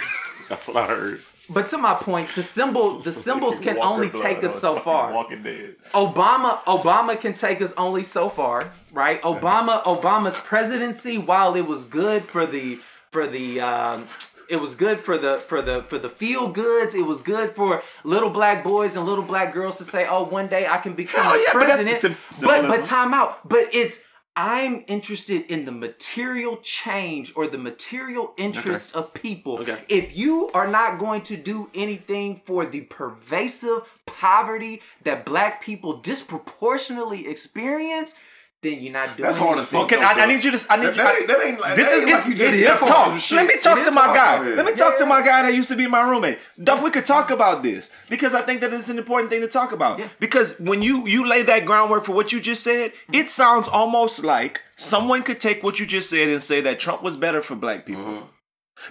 That's 0.49 0.67
what 0.67 0.77
I 0.77 0.85
heard. 0.85 1.21
But 1.53 1.67
to 1.67 1.77
my 1.77 1.93
point, 1.95 2.29
the 2.29 2.43
symbol, 2.43 2.99
the 2.99 3.11
symbols 3.11 3.59
can 3.59 3.77
only 3.79 4.09
take 4.09 4.43
us 4.43 4.59
so 4.59 4.79
far. 4.87 5.11
Walking 5.13 5.43
Dead. 5.43 5.75
Obama, 5.93 6.59
Obama 6.63 7.19
can 7.19 7.33
take 7.33 7.61
us 7.61 7.73
only 7.77 8.03
so 8.03 8.29
far, 8.29 8.71
right? 8.91 9.21
Obama, 9.23 9.83
Obama's 9.83 10.35
presidency, 10.35 11.17
while 11.17 11.55
it 11.55 11.65
was 11.67 11.83
good 11.85 12.23
for 12.23 12.45
the 12.45 12.79
for 13.11 13.27
the 13.27 13.59
um, 13.59 14.07
it 14.49 14.57
was 14.61 14.75
good 14.75 14.99
for 15.01 15.17
the 15.17 15.39
for 15.47 15.61
the 15.61 15.81
for 15.83 15.97
the 15.97 16.09
feel 16.09 16.49
goods. 16.49 16.95
It 16.95 17.05
was 17.05 17.21
good 17.21 17.55
for 17.55 17.83
little 18.03 18.29
black 18.29 18.63
boys 18.63 18.95
and 18.95 19.05
little 19.05 19.23
black 19.23 19.53
girls 19.53 19.77
to 19.79 19.83
say, 19.83 20.07
"Oh, 20.07 20.23
one 20.23 20.47
day 20.47 20.67
I 20.67 20.77
can 20.77 20.93
become 20.93 21.23
Hell 21.23 21.33
a 21.33 21.37
yeah, 21.37 21.43
but 21.53 21.63
president." 21.63 21.99
sim- 21.99 22.17
but 22.43 22.67
but 22.67 22.85
time 22.85 23.13
out. 23.13 23.47
But 23.47 23.73
it's 23.73 23.99
I'm 24.35 24.85
interested 24.87 25.51
in 25.51 25.65
the 25.65 25.73
material 25.73 26.57
change 26.63 27.33
or 27.35 27.47
the 27.47 27.57
material 27.57 28.33
interests 28.37 28.93
of 28.93 29.13
people. 29.13 29.59
Okay. 29.59 29.83
If 29.89 30.15
you 30.15 30.49
are 30.53 30.67
not 30.67 30.99
going 30.99 31.23
to 31.23 31.35
do 31.35 31.69
anything 31.73 32.41
for 32.45 32.65
the 32.65 32.81
pervasive 32.81 33.81
poverty 34.05 34.81
that 35.03 35.25
black 35.25 35.61
people 35.61 35.97
disproportionately 35.97 37.27
experience, 37.27 38.15
then 38.61 38.79
you're 38.79 38.93
not 38.93 39.17
doing 39.17 39.27
That's 39.27 39.37
hard 39.39 39.57
to 39.57 39.61
anything. 39.61 39.79
fuck 39.79 39.91
Okay, 39.91 40.03
I, 40.03 40.11
I 40.23 40.25
need 40.27 40.43
you 40.43 40.51
to. 40.51 40.65
I 40.71 40.77
need 40.77 40.85
That, 40.87 40.95
you. 40.95 41.01
that, 41.01 41.15
ain't, 41.17 41.27
that 41.27 41.45
ain't 41.47 41.59
like 41.59 41.75
This 41.75 41.89
that 41.89 41.95
is 41.97 42.01
ain't 42.03 42.09
it's, 42.11 42.19
like 42.19 42.27
you 42.29 42.35
just 42.35 42.53
it 42.53 42.59
is 42.59 42.67
stepped 42.67 42.87
talk. 42.87 43.07
off 43.07 43.31
Let 43.31 43.47
me 43.47 43.57
talk 43.59 43.77
It 43.79 43.85
to 43.85 43.91
my 43.91 44.07
guy. 44.07 44.39
Let 44.55 44.65
me 44.65 44.73
talk 44.73 44.97
to 44.99 45.05
my 45.07 45.21
guy 45.23 45.41
that 45.43 45.53
used 45.55 45.69
to 45.69 45.75
be 45.75 45.87
my 45.87 46.07
roommate. 46.07 46.37
Duff, 46.63 46.83
we 46.83 46.91
could 46.91 47.05
talk 47.07 47.31
about 47.31 47.63
this 47.63 47.89
because 48.07 48.33
I 48.35 48.41
think 48.43 48.61
that 48.61 48.71
it's 48.71 48.87
an 48.89 48.99
important 48.99 49.31
thing 49.31 49.41
to 49.41 49.47
talk 49.47 49.71
about. 49.71 49.97
Yeah. 49.99 50.09
Because 50.19 50.59
when 50.59 50.81
you 50.83 51.07
you 51.07 51.27
lay 51.27 51.41
that 51.43 51.65
groundwork 51.65 52.05
for 52.05 52.11
what 52.11 52.31
you 52.31 52.39
just 52.39 52.63
said, 52.63 52.93
it 53.11 53.29
sounds 53.31 53.67
almost 53.67 54.23
like 54.23 54.61
someone 54.75 55.23
could 55.23 55.39
take 55.39 55.63
what 55.63 55.79
you 55.79 55.85
just 55.87 56.09
said 56.09 56.29
and 56.29 56.43
say 56.43 56.61
that 56.61 56.79
Trump 56.79 57.01
was 57.01 57.17
better 57.17 57.41
for 57.41 57.55
black 57.55 57.85
people. 57.87 58.03
Mm-hmm. 58.03 58.25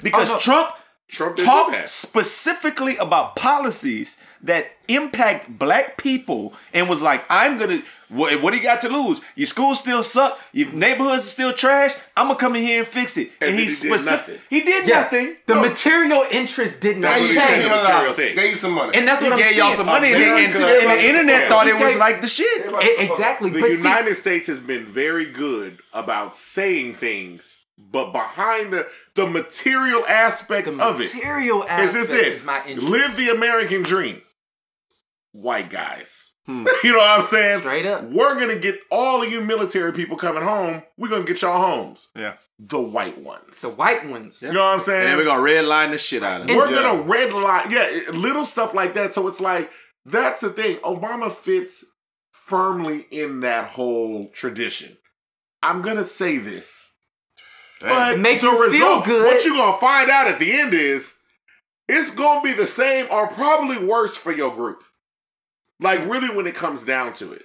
Because 0.02 0.30
Oh, 0.30 0.34
no. 0.34 0.38
Trump, 0.40 0.70
Trump 1.08 1.36
talked 1.36 1.88
specifically 1.88 2.96
about 2.96 3.36
policies 3.36 4.16
that 4.42 4.66
impact 4.88 5.58
black 5.58 5.96
people 5.98 6.54
and 6.72 6.88
was 6.88 7.02
like, 7.02 7.22
I'm 7.28 7.58
gonna 7.58 7.82
what, 8.08 8.40
what 8.42 8.50
do 8.50 8.56
you 8.56 8.62
got 8.62 8.80
to 8.82 8.88
lose? 8.88 9.20
Your 9.36 9.46
school 9.46 9.74
still 9.74 10.02
suck, 10.02 10.38
your 10.52 10.72
neighborhoods 10.72 11.24
are 11.26 11.28
still 11.28 11.52
trash. 11.52 11.92
I'm 12.16 12.26
gonna 12.28 12.38
come 12.38 12.56
in 12.56 12.62
here 12.62 12.80
and 12.80 12.88
fix 12.88 13.16
it. 13.16 13.30
And 13.40 13.50
And, 13.50 13.50
then 13.50 13.54
he 13.58 13.64
he 13.64 13.66
did 13.68 13.76
specific 13.76 14.10
nothing. 14.10 14.38
he 14.48 14.60
did 14.62 14.88
Yeah, 14.88 15.02
nothing. 15.02 15.36
the 15.46 15.54
No. 15.56 15.60
material 15.68 16.24
interest 16.30 16.80
did 16.80 16.96
not 16.98 17.10
That's 17.10 17.20
Gave 17.20 17.36
what 17.36 17.50
you 17.50 17.54
he 17.54 17.60
change. 17.60 17.64
said. 17.64 17.72
$15 17.72 17.82
material 17.92 18.14
thing. 18.14 18.36
Gave 18.36 18.50
you 18.52 18.56
some 18.56 18.72
money. 18.72 18.96
And 18.98 19.06
that's 19.08 19.20
He 19.20 19.24
what 19.24 19.32
I'm 19.34 19.38
gave 19.38 19.56
y'all 19.56 19.66
saying. 19.70 19.76
some 19.76 19.86
money 19.86 20.12
and, 20.12 20.22
and, 20.22 20.54
America- 20.56 20.80
and 20.90 20.90
the 21.00 21.04
internet 21.08 21.48
thought 21.48 21.66
it 21.68 21.78
was 21.78 21.96
like 21.96 22.20
the 22.22 22.28
shit. 22.28 22.66
E- 22.66 22.96
exactly. 23.04 23.50
The 23.50 23.60
but 23.60 23.68
see, 23.68 23.76
United 23.76 24.14
States 24.14 24.46
has 24.48 24.58
been 24.58 24.86
very 24.86 25.26
good 25.26 25.78
about 25.92 26.36
saying 26.36 26.94
things, 26.96 27.58
but 27.78 28.12
behind 28.12 28.72
the 28.72 28.88
the 29.14 29.26
material 29.26 30.04
aspects 30.08 30.74
the 30.74 30.82
of 30.82 31.00
it 31.00 31.14
material 31.14 31.62
is 31.64 31.92
this 31.92 32.10
is 32.10 32.38
it. 32.40 32.44
my. 32.44 32.66
Live 32.74 33.16
the 33.16 33.28
American 33.28 33.82
dream. 33.82 34.22
White 35.32 35.70
guys. 35.70 36.30
Hmm. 36.46 36.66
you 36.84 36.92
know 36.92 36.98
what 36.98 37.20
I'm 37.20 37.24
saying? 37.24 37.60
Straight 37.60 37.86
up. 37.86 38.04
We're 38.04 38.34
gonna 38.38 38.58
get 38.58 38.80
all 38.90 39.22
of 39.22 39.30
you 39.30 39.40
military 39.40 39.92
people 39.92 40.16
coming 40.16 40.42
home. 40.42 40.82
We're 40.96 41.08
gonna 41.08 41.24
get 41.24 41.42
y'all 41.42 41.60
homes. 41.64 42.08
Yeah. 42.16 42.34
The 42.58 42.80
white 42.80 43.18
ones. 43.18 43.60
the 43.60 43.68
white 43.70 44.08
ones. 44.08 44.42
You 44.42 44.52
know 44.52 44.60
what 44.60 44.66
I'm 44.74 44.80
saying? 44.80 45.00
And 45.02 45.08
then 45.10 45.16
we're 45.18 45.24
gonna 45.24 45.42
red 45.42 45.64
line 45.64 45.90
the 45.92 45.98
shit 45.98 46.22
out 46.22 46.42
of 46.42 46.48
it. 46.48 46.50
And- 46.52 46.58
We're 46.58 46.68
Yeah. 46.70 46.82
gonna 46.82 47.02
red 47.02 47.32
line, 47.32 47.70
yeah, 47.70 47.88
little 48.12 48.44
stuff 48.44 48.74
like 48.74 48.94
that. 48.94 49.14
So 49.14 49.28
it's 49.28 49.40
like 49.40 49.70
that's 50.04 50.40
the 50.40 50.50
thing. 50.50 50.76
Obama 50.78 51.30
fits 51.32 51.84
firmly 52.32 53.06
in 53.10 53.40
that 53.40 53.66
whole 53.66 54.28
tradition. 54.30 54.96
I'm 55.62 55.82
gonna 55.82 56.04
say 56.04 56.38
this, 56.38 56.90
but 57.80 58.14
It 58.14 58.18
make 58.18 58.40
the 58.40 58.48
you 58.50 58.70
feel 58.70 59.00
good. 59.02 59.24
what 59.26 59.44
you're 59.44 59.54
gonna 59.56 59.78
find 59.78 60.10
out 60.10 60.26
at 60.26 60.38
the 60.38 60.52
end 60.58 60.74
is 60.74 61.14
it's 61.88 62.10
gonna 62.10 62.40
be 62.40 62.52
the 62.52 62.66
same 62.66 63.06
or 63.10 63.26
probably 63.28 63.78
worse 63.78 64.16
for 64.16 64.32
your 64.32 64.54
group. 64.54 64.82
Like 65.80 66.00
really, 66.06 66.34
when 66.34 66.46
it 66.46 66.54
comes 66.54 66.82
down 66.84 67.12
to 67.14 67.32
it. 67.32 67.42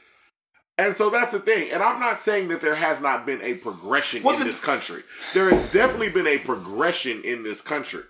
And 0.77 0.95
so 0.95 1.09
that's 1.09 1.31
the 1.31 1.39
thing. 1.39 1.71
And 1.71 1.81
I'm 1.81 1.99
not 2.01 2.21
saying 2.21 2.49
that 2.49 2.59
there 2.59 2.75
has 2.75 2.99
not 2.99 3.25
been 3.25 3.41
a 3.41 3.53
progression 3.55 4.23
Was 4.23 4.35
in 4.41 4.47
it- 4.47 4.51
this 4.51 4.59
country. 4.59 5.03
There 5.33 5.49
has 5.49 5.71
definitely 5.71 6.09
been 6.09 6.27
a 6.27 6.37
progression 6.39 7.23
in 7.23 7.43
this 7.43 7.61
country. 7.61 8.01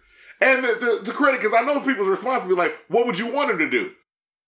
And 0.41 0.63
the, 0.65 0.73
the, 0.73 1.01
the 1.05 1.11
credit, 1.11 1.39
because 1.41 1.55
I 1.57 1.61
know 1.63 1.79
people's 1.79 2.07
response 2.09 2.41
will 2.43 2.49
be 2.55 2.55
like, 2.61 2.75
what 2.89 3.05
would 3.05 3.17
you 3.19 3.31
want 3.31 3.51
him 3.51 3.59
to 3.59 3.69
do? 3.69 3.91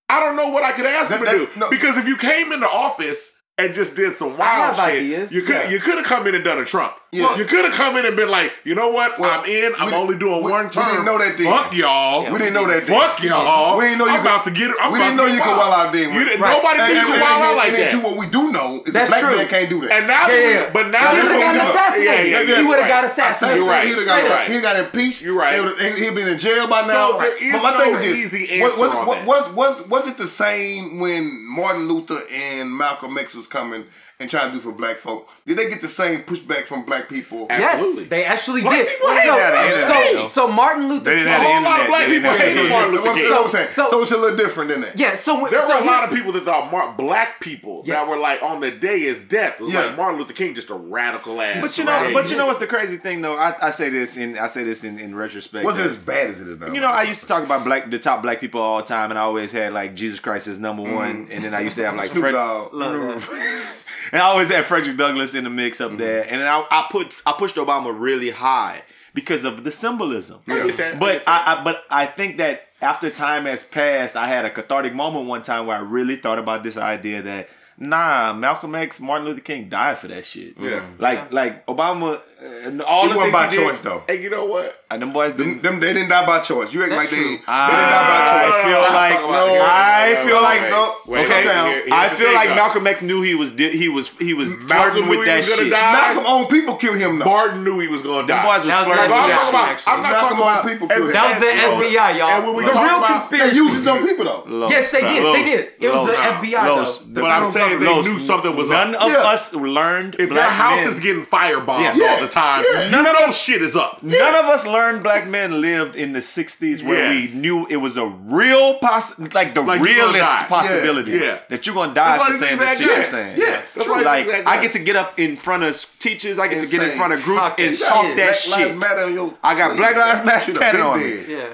I 0.10 0.20
don't 0.20 0.36
know 0.36 0.50
what 0.50 0.64
I 0.64 0.72
could 0.72 0.86
ask 0.86 1.10
That- 1.10 1.20
him 1.20 1.26
to 1.28 1.38
that- 1.46 1.54
do. 1.54 1.60
no. 1.60 1.70
Because 1.70 1.96
if 1.98 2.08
you 2.08 2.18
came 2.18 2.52
into 2.52 2.68
office 2.68 3.32
and 3.60 3.74
just 3.74 3.96
did 3.96 4.16
some 4.16 4.38
wild 4.38 4.76
shit, 4.76 4.86
ideas, 4.86 5.32
you 5.32 5.42
could 5.42 5.56
yeah. 5.56 5.70
you 5.70 5.80
could 5.80 5.96
have 5.98 6.06
come 6.06 6.28
in 6.28 6.36
and 6.36 6.44
done 6.44 6.60
a 6.60 6.66
Trump. 6.66 6.94
Yeah. 7.12 7.38
You 7.38 7.46
could 7.46 7.64
have 7.66 7.74
come 7.74 7.96
in 7.98 8.06
and 8.06 8.16
been 8.18 8.30
like, 8.30 8.52
you 8.66 8.76
know 8.76 8.90
what? 8.92 9.18
Well, 9.18 9.32
I'm 9.32 9.46
in. 9.50 9.74
I'm 9.80 9.88
we- 9.88 9.94
only 9.96 10.18
doing 10.18 10.44
we- 10.44 10.52
one 10.52 10.66
we 10.66 10.72
term. 10.72 10.86
didn't 10.92 11.06
know 11.06 11.18
that 11.18 11.38
then. 11.40 11.48
Fuck 11.50 11.74
y'all. 11.74 12.24
Yeah. 12.24 12.32
we 12.34 12.38
didn't 12.38 12.54
know 12.54 12.68
that. 12.68 12.86
then. 12.86 13.00
Fuck 13.00 13.24
y'all. 13.24 13.78
We 13.78 13.86
didn't 13.86 13.98
know 14.00 14.06
you 14.06 14.12
I'm 14.12 14.18
could- 14.22 14.28
about 14.28 14.44
to 14.44 14.52
get 14.52 14.70
it. 14.70 14.76
I'm 14.80 14.92
we 14.92 15.00
didn't 15.00 15.16
know 15.16 15.26
you 15.26 15.40
could 15.42 15.56
wild. 15.58 15.72
wild 15.72 15.88
out 15.88 15.94
then. 15.94 16.14
You 16.14 16.26
didn't, 16.26 16.42
Right. 16.42 16.52
Nobody 16.58 16.80
And, 16.82 16.88
thinks 16.94 17.08
you 17.08 17.14
wild 17.24 17.24
out 17.42 17.48
and, 17.48 17.58
like 17.58 17.68
and 17.70 17.76
then 17.78 17.86
that. 17.88 17.92
too, 17.98 18.02
what 18.06 18.18
we 18.18 18.28
do 18.30 18.52
know 18.52 18.84
is 18.86 18.94
That's 18.94 19.08
a 19.10 19.12
black 19.12 19.22
true. 19.24 19.38
man 19.38 19.48
can't 19.48 19.70
do 19.70 19.82
that. 19.88 19.92
And 19.98 20.08
now, 20.08 20.28
Yeah, 20.28 20.28
that 20.28 20.36
we- 20.46 20.54
yeah. 20.54 20.70
but 20.74 20.86
now 20.92 21.08
He 21.16 21.16
would've 21.24 21.32
we 21.32 21.42
got 21.42 21.56
assassinated. 21.56 22.06
Yeah, 22.32 22.42
yeah, 22.42 22.56
He 22.62 22.68
would've 22.68 22.82
right. 22.84 22.88
got 22.90 23.04
assassinated. 23.06 23.58
You're 23.58 23.70
right. 23.72 23.88
He'd 23.88 23.98
have 23.98 24.06
got, 24.06 24.50
he 24.52 24.62
got 24.62 24.76
impeached. 24.78 25.22
You're 25.24 25.34
right. 25.40 25.54
They 25.56 25.62
would've- 25.64 25.80
and 25.80 25.98
He'd 25.98 26.14
been 26.14 26.28
in 26.28 26.38
jail 26.40 26.68
by 26.68 26.82
now. 26.86 27.12
So 27.14 27.20
there 27.20 27.38
is 27.42 27.52
but 27.54 27.64
my 27.64 27.72
no 27.72 27.80
thing 27.80 27.96
is 28.04 28.16
easy 28.36 28.62
answer 28.62 28.78
was, 28.82 28.92
on 28.94 29.08
was, 29.08 29.26
was 29.26 29.54
was 29.56 29.88
was 29.88 30.08
it 30.08 30.18
the 30.20 30.28
same 30.28 31.00
when 31.00 31.32
Martin 31.48 31.88
Luther 31.88 32.20
and 32.32 32.70
Malcolm 32.78 33.18
X 33.18 33.34
was 33.34 33.47
coming 33.50 33.86
and 34.20 34.30
trying 34.30 34.50
to 34.50 34.56
do 34.56 34.62
for 34.62 34.72
black 34.72 34.96
folk? 34.98 35.30
Did 35.46 35.58
they 35.58 35.70
get 35.70 35.82
the 35.82 35.88
same 35.90 36.22
pushback 36.24 36.64
from 36.64 36.84
black 36.86 37.08
people? 37.08 37.46
Absolutely. 37.50 38.02
Yes, 38.04 38.10
they 38.10 38.26
actually 38.26 38.62
Black 38.62 38.86
did. 38.86 38.90
people 38.90 39.10
so, 39.10 39.16
had 39.16 39.28
that 39.28 39.74
internet, 39.74 40.28
so, 40.28 40.28
so 40.28 40.48
Martin 40.48 40.90
Luther 40.90 41.04
They 41.06 41.16
didn't 41.18 41.26
King. 41.26 41.34
have 41.34 41.42
A 41.42 41.44
the 41.44 41.54
whole 41.54 41.64
lot 41.64 41.80
of 41.82 41.88
black 41.88 42.08
people 42.08 42.30
have 42.32 42.40
hated 42.40 42.70
Martin 42.70 42.96
That's 42.96 43.06
Luther 43.06 43.20
what 43.20 43.28
King. 43.30 43.44
I'm 43.46 43.50
saying. 43.50 43.68
So- 43.70 43.90
So, 43.92 44.02
it's 44.02 44.12
a 44.12 44.18
little 44.18 44.38
different 44.38 44.70
than 44.72 44.82
that. 44.82 44.98
Yeah, 44.98 45.16
so 45.16 45.48
There 45.50 45.62
so 45.62 45.68
were 45.68 45.74
a 45.76 45.78
here- 45.84 45.92
lot 45.92 46.04
of 46.04 46.10
people 46.10 46.32
that 46.34 46.46
thought 46.46 46.72
Mar- 46.72 46.94
black 46.98 47.40
people 47.40 47.84
Yes. 47.86 47.96
that 48.06 48.10
were 48.12 48.20
like 48.20 48.42
on 48.42 48.60
the 48.60 48.72
day 48.72 49.02
his 49.02 49.22
death 49.22 49.60
was 49.60 49.72
Yeah. 49.72 49.86
like 49.86 49.98
Martin 49.98 50.20
Luther 50.20 50.34
King 50.34 50.56
just 50.56 50.70
a 50.72 50.74
radical 50.76 51.40
ass. 51.42 51.62
But 51.62 51.78
you 51.78 51.84
know, 51.84 51.92
radical 51.92 52.14
but 52.22 52.32
you 52.32 52.38
know 52.38 52.48
what's 52.48 52.60
the 52.60 52.68
crazy 52.68 52.98
thing 52.98 53.22
though? 53.22 53.38
I, 53.38 53.68
I 53.68 53.70
say 53.70 53.90
this 53.90 54.18
in 54.18 54.38
I 54.38 54.48
say 54.48 54.64
this 54.64 54.84
in, 54.84 55.00
in 55.00 55.16
retrospect. 55.16 55.64
Wasn't 55.64 55.90
as 55.90 55.96
bad 55.96 56.32
as 56.32 56.40
it 56.42 56.48
is 56.48 56.60
now. 56.60 56.74
You 56.74 56.82
know, 56.82 56.88
I 56.88 57.04
used 57.04 57.22
to 57.22 57.28
talk 57.28 57.44
about 57.44 57.64
black 57.64 57.90
the 57.92 58.00
top 58.00 58.22
black 58.24 58.40
people 58.40 58.62
all 58.62 58.78
the 58.78 58.84
time, 58.84 59.12
and 59.12 59.18
I 59.20 59.22
always 59.24 59.52
had 59.52 59.74
like 59.74 59.94
Jesus 59.96 60.20
Christ 60.20 60.48
as 60.48 60.58
number 60.60 60.82
one, 60.84 61.24
mm-hmm. 61.26 61.32
and 61.32 61.44
then 61.46 61.54
I 61.54 61.62
used 61.62 61.76
to 61.78 61.86
have 61.86 61.96
like 61.96 62.10
Snoop 62.12 62.22
Fred, 62.24 62.32
Dogg. 62.34 62.74
Love 64.08 64.14
and 64.14 64.22
I 64.22 64.26
always 64.26 64.50
had 64.50 64.66
Frederick 64.66 64.98
Douglass 64.98 65.36
in 65.36 65.44
the 65.44 65.50
mix 65.50 65.82
up 65.82 65.90
mm-hmm. 65.90 65.98
there, 65.98 66.28
and 66.28 66.44
I, 66.44 66.66
I 66.70 66.88
put 66.92 67.14
I 67.26 67.34
pushed 67.34 67.56
Obama 67.56 67.98
really 67.98 68.30
high 68.30 68.84
because 69.14 69.44
of 69.44 69.64
the 69.64 69.72
symbolism. 69.72 70.42
I 70.48 70.68
get 70.68 70.78
that. 70.78 70.96
I 70.96 71.00
But 71.00 71.14
get 71.14 71.26
that. 71.26 71.48
I, 71.48 71.62
I 71.62 71.64
but 71.64 71.84
I 71.90 72.06
think 72.06 72.38
that 72.38 72.68
after 72.82 73.10
time 73.10 73.46
has 73.46 73.64
passed, 73.64 74.16
I 74.16 74.28
had 74.28 74.46
a 74.46 74.50
cathartic 74.50 74.94
moment 74.94 75.28
one 75.28 75.42
time 75.42 75.66
where 75.66 75.78
I 75.78 75.82
really 75.82 76.16
thought 76.16 76.40
about 76.40 76.64
this 76.64 76.78
idea 76.78 77.22
that 77.24 77.50
Nah, 77.80 78.34
Malcolm 78.34 78.74
X, 78.74 79.00
Martin 79.00 79.28
Luther 79.28 79.42
King 79.42 79.70
died 79.70 80.00
for 80.00 80.08
that 80.08 80.26
shit. 80.26 80.60
Yeah. 80.60 80.84
Like 80.98 81.32
like 81.32 81.66
Obama, 81.68 82.22
and 82.42 82.82
all 82.82 83.08
he 83.10 83.16
wasn't 83.16 83.34
by 83.34 83.46
he 83.48 83.58
did, 83.58 83.68
choice 83.68 83.80
though. 83.80 84.04
And 84.08 84.22
you 84.22 84.30
know 84.30 84.46
what? 84.46 84.84
And 84.90 85.02
them 85.02 85.12
boys 85.12 85.34
Them, 85.36 85.48
didn't. 85.48 85.64
them 85.64 85.80
they 85.80 85.92
didn't 85.94 86.10
die 86.10 86.26
by 86.26 86.40
choice. 86.42 86.74
You 86.74 86.82
act 86.84 86.92
That's 86.92 87.02
like 87.02 87.10
they, 87.10 87.18
true. 87.18 87.26
they 87.26 87.34
didn't 87.36 87.44
die 87.46 88.08
by 88.08 88.20
choice. 88.32 88.54
I 88.54 88.64
feel 88.64 88.82
like 88.94 89.20
no, 89.20 89.44
I 89.66 90.24
feel 90.26 90.42
like 90.42 90.62
no, 90.70 91.22
okay, 91.24 91.44
down. 91.44 91.94
I 91.94 92.10
feel 92.10 92.34
like. 92.34 92.50
Malcolm 92.58 92.88
X 92.88 93.02
knew 93.02 93.22
he 93.22 93.36
was 93.36 93.52
he 93.58 93.90
was 93.90 94.08
he 94.18 94.34
was 94.34 94.50
Malcolm 94.66 95.04
flirting 95.04 95.10
with 95.10 95.26
that 95.26 95.44
shit. 95.44 95.70
die. 95.70 95.92
Malcolm 95.94 96.26
own 96.26 96.48
people 96.48 96.76
kill 96.76 96.94
him 96.94 97.20
though. 97.20 97.26
Martin 97.26 97.64
knew 97.64 97.80
he 97.80 97.88
was 97.88 98.02
going 98.02 98.26
to 98.26 98.28
Them 98.34 98.38
die. 98.38 98.58
boys 98.58 98.66
was 98.66 98.74
flirting 98.86 99.12
with 99.12 99.30
that 99.30 99.78
shit. 99.80 99.88
I'm 99.88 100.02
not 100.02 100.14
talking 100.14 100.38
about 100.38 100.66
people 100.66 100.88
and- 100.90 100.98
kill 100.98 101.08
him. 101.08 101.14
That 101.14 101.28
was 101.30 101.82
the 101.82 101.98
FBI, 101.98 102.18
y'all. 102.18 102.30
and 102.30 102.44
when 102.46 102.56
we 102.56 102.64
the 102.64 102.70
real 102.72 102.98
about- 102.98 103.30
They 103.30 103.52
used 103.54 103.76
his 103.76 103.88
own 103.88 104.08
people 104.08 104.26
though. 104.26 104.70
Yes, 104.70 104.92
they 104.92 105.02
did. 105.02 105.36
They 105.36 105.44
did. 105.44 105.70
It 105.80 105.90
was 105.94 106.08
the 106.10 106.16
FBI 106.16 106.66
though. 106.66 106.86
the 106.86 107.14
The 107.14 107.22
But 107.22 107.32
I'm 107.32 107.52
saying 107.52 107.80
they 107.80 108.02
knew 108.02 108.20
something 108.20 108.56
was 108.56 108.72
up. 108.72 108.88
None 108.88 108.96
of 108.96 109.12
us 109.12 109.54
learned 109.54 110.16
If 110.20 110.32
your 110.32 110.42
house 110.42 110.86
is 110.88 111.00
getting 111.00 111.26
firebombed 111.26 111.96
Yeah. 111.98 112.08
all 112.16 112.22
the 112.22 112.27
time, 112.28 112.64
Yeah. 112.72 112.90
none 112.90 113.04
None 113.04 113.08
of 113.08 113.22
of 113.22 113.26
those 113.28 113.38
shit 113.38 113.62
is 113.62 113.76
up. 113.76 114.04
None 114.04 114.36
of 114.36 114.46
us 114.46 114.66
learned 114.66 115.04
black 115.04 115.28
men 115.28 115.62
lived 115.62 115.96
in 115.96 116.14
the 116.14 116.22
60s 116.22 116.84
where 116.84 117.14
Yes. 117.14 117.34
we 117.34 117.40
knew 117.40 117.66
it 117.70 117.78
was 117.78 117.98
a 117.98 118.06
real 118.06 118.76
poss 118.80 119.18
like 119.34 119.54
the 119.56 119.62
Like 119.62 119.82
realest 119.82 120.48
possibility 120.48 121.12
Yeah. 121.12 121.22
Yeah. 121.22 121.38
that 121.50 121.66
you're 121.66 121.76
gonna 121.76 121.94
die 121.94 122.18
That's 122.18 122.24
for 122.26 122.32
why 122.34 122.38
saying 122.40 122.58
these 122.60 122.68
this 122.70 122.78
shit 122.80 122.88
exist. 122.90 122.98
you're 123.14 123.22
saying. 123.24 123.38
Yes, 123.38 123.72
That's 123.74 123.88
why 123.90 124.02
like 124.02 124.26
these 124.26 124.34
things 124.34 124.48
I 124.48 124.62
get 124.62 124.74
to 124.74 124.80
get 124.80 124.96
up 124.96 125.20
in 125.20 125.38
front 125.38 125.64
of 125.64 125.86
teachers, 126.00 126.40
I 126.40 126.48
get 126.48 126.62
to 126.62 126.68
get 126.68 126.84
in 126.84 126.98
front 126.98 127.14
of 127.14 127.24
groups 127.24 127.40
Talk 127.42 127.60
and 127.60 127.80
talk 127.80 128.06
shit. 128.06 128.18
that 128.18 128.36
shit. 128.36 128.78
Matter 128.78 129.02
on 129.06 129.14
your 129.14 129.34
I 129.44 129.56
got. 129.58 129.78
Black 129.78 129.96
Lives 129.96 130.26
Matter 130.26 130.54
tatted 130.54 130.82
on 130.82 131.00
dead. 131.00 131.28
me. 131.28 131.34
Yeah. 131.36 131.46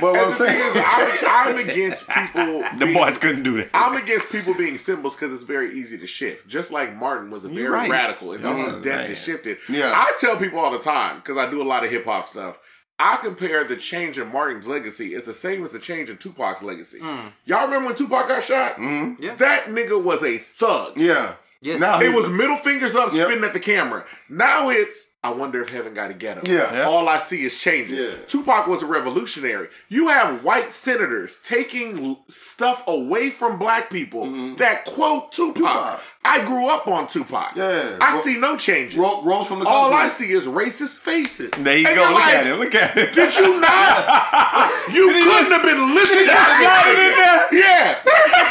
But 0.00 0.12
what 0.12 0.16
And 0.20 0.32
I'm 0.32 0.38
saying, 0.38 0.76
is, 0.76 0.82
I'm, 0.86 1.18
I'm 1.58 1.58
against 1.68 2.06
people. 2.08 2.64
The 2.78 2.84
being- 2.86 2.94
boys 2.94 3.18
couldn't 3.18 3.42
do 3.42 3.56
that. 3.58 3.70
I'm 3.74 3.96
against 3.96 4.30
people 4.30 4.54
being 4.54 4.78
symbols 4.78 5.14
because 5.16 5.32
it's 5.32 5.44
very 5.44 5.78
easy 5.78 5.98
to 5.98 6.06
shift. 6.06 6.46
Just 6.48 6.70
like 6.70 6.94
Martin 6.96 7.30
was 7.30 7.44
a 7.44 7.48
very 7.48 7.68
right. 7.68 7.90
radical, 7.90 8.32
and 8.32 8.44
since 8.44 8.56
Yeah, 8.58 8.66
his 8.66 8.74
death 8.76 8.84
man. 9.00 9.08
has 9.10 9.18
shifted. 9.18 9.58
Yeah. 9.68 9.92
I 9.94 10.12
tell 10.20 10.36
people 10.36 10.58
all 10.58 10.70
the 10.70 10.78
time 10.78 11.16
because 11.16 11.36
I 11.36 11.50
do 11.50 11.60
a 11.60 11.64
lot 11.64 11.84
of 11.84 11.90
hip 11.90 12.04
hop 12.04 12.26
stuff. 12.26 12.58
I 13.00 13.16
compare 13.16 13.62
the 13.64 13.76
change 13.76 14.18
in 14.18 14.32
Martin's 14.32 14.66
legacy 14.66 15.14
is 15.14 15.22
the 15.22 15.34
same 15.34 15.62
as 15.64 15.70
the 15.70 15.78
change 15.78 16.10
in 16.10 16.16
Tupac's 16.16 16.62
legacy. 16.62 16.98
Y'all 17.44 17.64
remember 17.64 17.86
when 17.86 17.94
Tupac 17.94 18.26
got 18.28 18.42
shot? 18.42 18.76
Mhm. 18.76 19.16
Yeah. 19.20 19.34
That 19.36 19.66
nigga 19.66 20.02
was 20.02 20.22
a 20.24 20.38
thug. 20.38 20.96
yeah. 20.98 21.34
Yes. 21.60 21.80
Now 21.80 21.98
It 22.00 22.04
he's- 22.06 22.14
was 22.14 22.28
middle 22.28 22.56
fingers 22.56 22.94
up, 22.94 23.12
Yep. 23.12 23.26
spitting 23.26 23.44
at 23.44 23.52
the 23.52 23.58
camera. 23.60 24.04
Now 24.28 24.68
it's 24.70 25.07
I 25.22 25.30
wonder 25.30 25.60
if 25.60 25.70
heaven 25.70 25.94
got 25.94 26.12
a 26.12 26.14
ghetto. 26.14 26.42
Yeah. 26.50 26.72
Yeah. 26.72 26.82
All 26.84 27.08
I 27.08 27.18
see 27.18 27.44
is 27.44 27.58
changes. 27.58 27.98
Yeah. 27.98 28.24
Tupac 28.28 28.68
was 28.68 28.84
a 28.84 28.86
revolutionary. 28.86 29.68
You 29.88 30.08
have 30.08 30.44
white 30.44 30.72
senators 30.72 31.40
taking 31.42 32.18
stuff 32.28 32.84
away 32.86 33.30
from 33.30 33.58
black 33.58 33.90
people 33.90 34.26
mm-hmm. 34.26 34.54
that 34.56 34.84
quote 34.84 35.32
Tupac. 35.32 35.54
Tupac. 35.56 36.00
I 36.30 36.44
grew 36.44 36.68
up 36.68 36.86
on 36.88 37.06
Tupac. 37.08 37.56
Yeah. 37.56 37.96
I 38.00 38.16
Ro- 38.16 38.22
see 38.22 38.36
no 38.38 38.56
changes. 38.56 38.96
Ro- 38.98 39.22
Rose 39.22 39.48
from 39.48 39.60
the 39.60 39.66
All 39.66 39.92
I 39.94 40.08
see 40.08 40.30
is 40.30 40.46
racist 40.46 40.96
faces. 40.98 41.50
There 41.58 41.76
you 41.78 41.86
And 41.86 41.96
go. 41.96 42.02
Look 42.04 42.12
like, 42.14 42.34
at 42.34 42.46
it. 42.46 42.54
Look 42.56 42.74
at 42.74 42.96
it. 42.96 43.14
Did 43.14 43.36
you 43.36 43.60
not? 43.60 44.88
you 44.92 45.08
couldn't 45.10 45.52
have 45.52 45.62
been 45.62 45.94
listening 45.94 46.26
to 46.26 46.32
slide 46.32 46.84
it 46.86 46.98
in 46.98 47.18
there? 47.18 47.64
Yeah. 47.64 47.98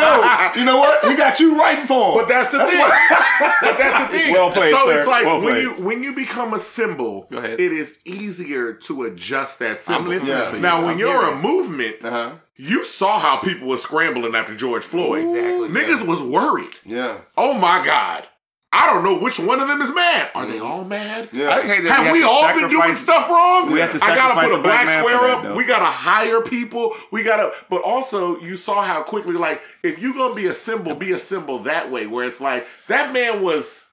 No, 0.00 0.52
you 0.56 0.64
know 0.64 0.78
what? 0.78 1.04
He 1.04 1.16
got 1.16 1.38
you 1.40 1.58
writing 1.58 1.86
for 1.86 2.12
him. 2.12 2.18
But 2.18 2.28
that's 2.28 2.50
the 2.50 2.58
thing. 2.64 2.78
but 3.62 3.78
that's 3.78 4.12
the 4.12 4.18
thing. 4.18 4.32
Well 4.32 4.50
played, 4.50 4.74
so 4.74 4.86
sir. 4.86 4.98
it's 5.00 5.08
like 5.08 5.24
Well 5.24 5.40
when 5.40 5.56
you 5.56 5.70
when 5.74 6.02
you 6.02 6.14
become 6.14 6.54
a 6.54 6.58
symbol, 6.58 7.26
it 7.30 7.60
is 7.60 7.98
easier 8.04 8.74
to 8.74 9.02
adjust 9.04 9.58
that 9.60 9.80
symbol. 9.80 10.10
listening 10.10 10.36
Yeah. 10.36 10.44
to 10.46 10.56
you. 10.56 10.62
Now, 10.62 10.80
when 10.84 10.94
I'm 10.94 10.98
you're 10.98 11.28
a 11.32 11.36
movement, 11.38 11.96
uh-huh. 12.02 12.32
You 12.60 12.84
saw 12.84 13.18
how 13.18 13.38
people 13.38 13.68
were 13.68 13.78
scrambling 13.78 14.34
after 14.34 14.54
George 14.54 14.84
Floyd. 14.84 15.24
Exactly. 15.24 15.68
Niggas 15.68 16.06
was 16.06 16.20
worried. 16.20 16.74
Yeah. 16.84 17.20
Oh 17.36 17.54
my 17.54 17.82
God. 17.82 18.26
I 18.72 18.86
don't 18.92 19.02
know 19.02 19.18
which 19.18 19.40
one 19.40 19.60
of 19.60 19.66
them 19.66 19.80
is 19.80 19.92
mad. 19.92 20.30
Are 20.34 20.46
they 20.46 20.58
mm-hmm. 20.58 20.66
all 20.66 20.84
mad? 20.84 21.30
Yeah. 21.32 21.48
I 21.50 21.56
just 21.62 21.70
Have 21.70 22.04
have 22.04 22.12
we 22.12 22.22
all 22.22 22.54
been 22.54 22.68
doing 22.68 22.94
stuff 22.94 23.28
wrong? 23.28 23.72
We 23.72 23.80
have 23.80 23.98
to 23.98 24.04
I 24.04 24.14
gotta 24.14 24.34
sacrifice 24.34 24.48
put 24.50 24.56
a 24.56 24.60
a 24.60 24.62
black 24.62 24.84
black 24.84 24.86
man 24.86 24.98
square 24.98 25.30
up. 25.30 25.42
though. 25.42 25.54
We 25.56 25.64
gotta 25.64 25.86
hire 25.86 26.40
people. 26.42 26.92
We 27.10 27.24
gotta, 27.24 27.52
but 27.68 27.82
also 27.82 28.38
you 28.40 28.56
saw 28.56 28.82
how 28.82 29.02
quickly, 29.02 29.34
like, 29.34 29.62
if 29.82 29.98
you're 29.98 30.14
gonna 30.14 30.34
be 30.34 30.46
a 30.46 30.54
symbol, 30.54 30.94
be 30.94 31.12
a 31.12 31.18
symbol 31.18 31.60
that 31.60 31.90
way, 31.90 32.06
where 32.06 32.26
it's 32.26 32.40
like 32.40 32.66
that 32.88 33.12
man 33.12 33.42
was 33.42 33.86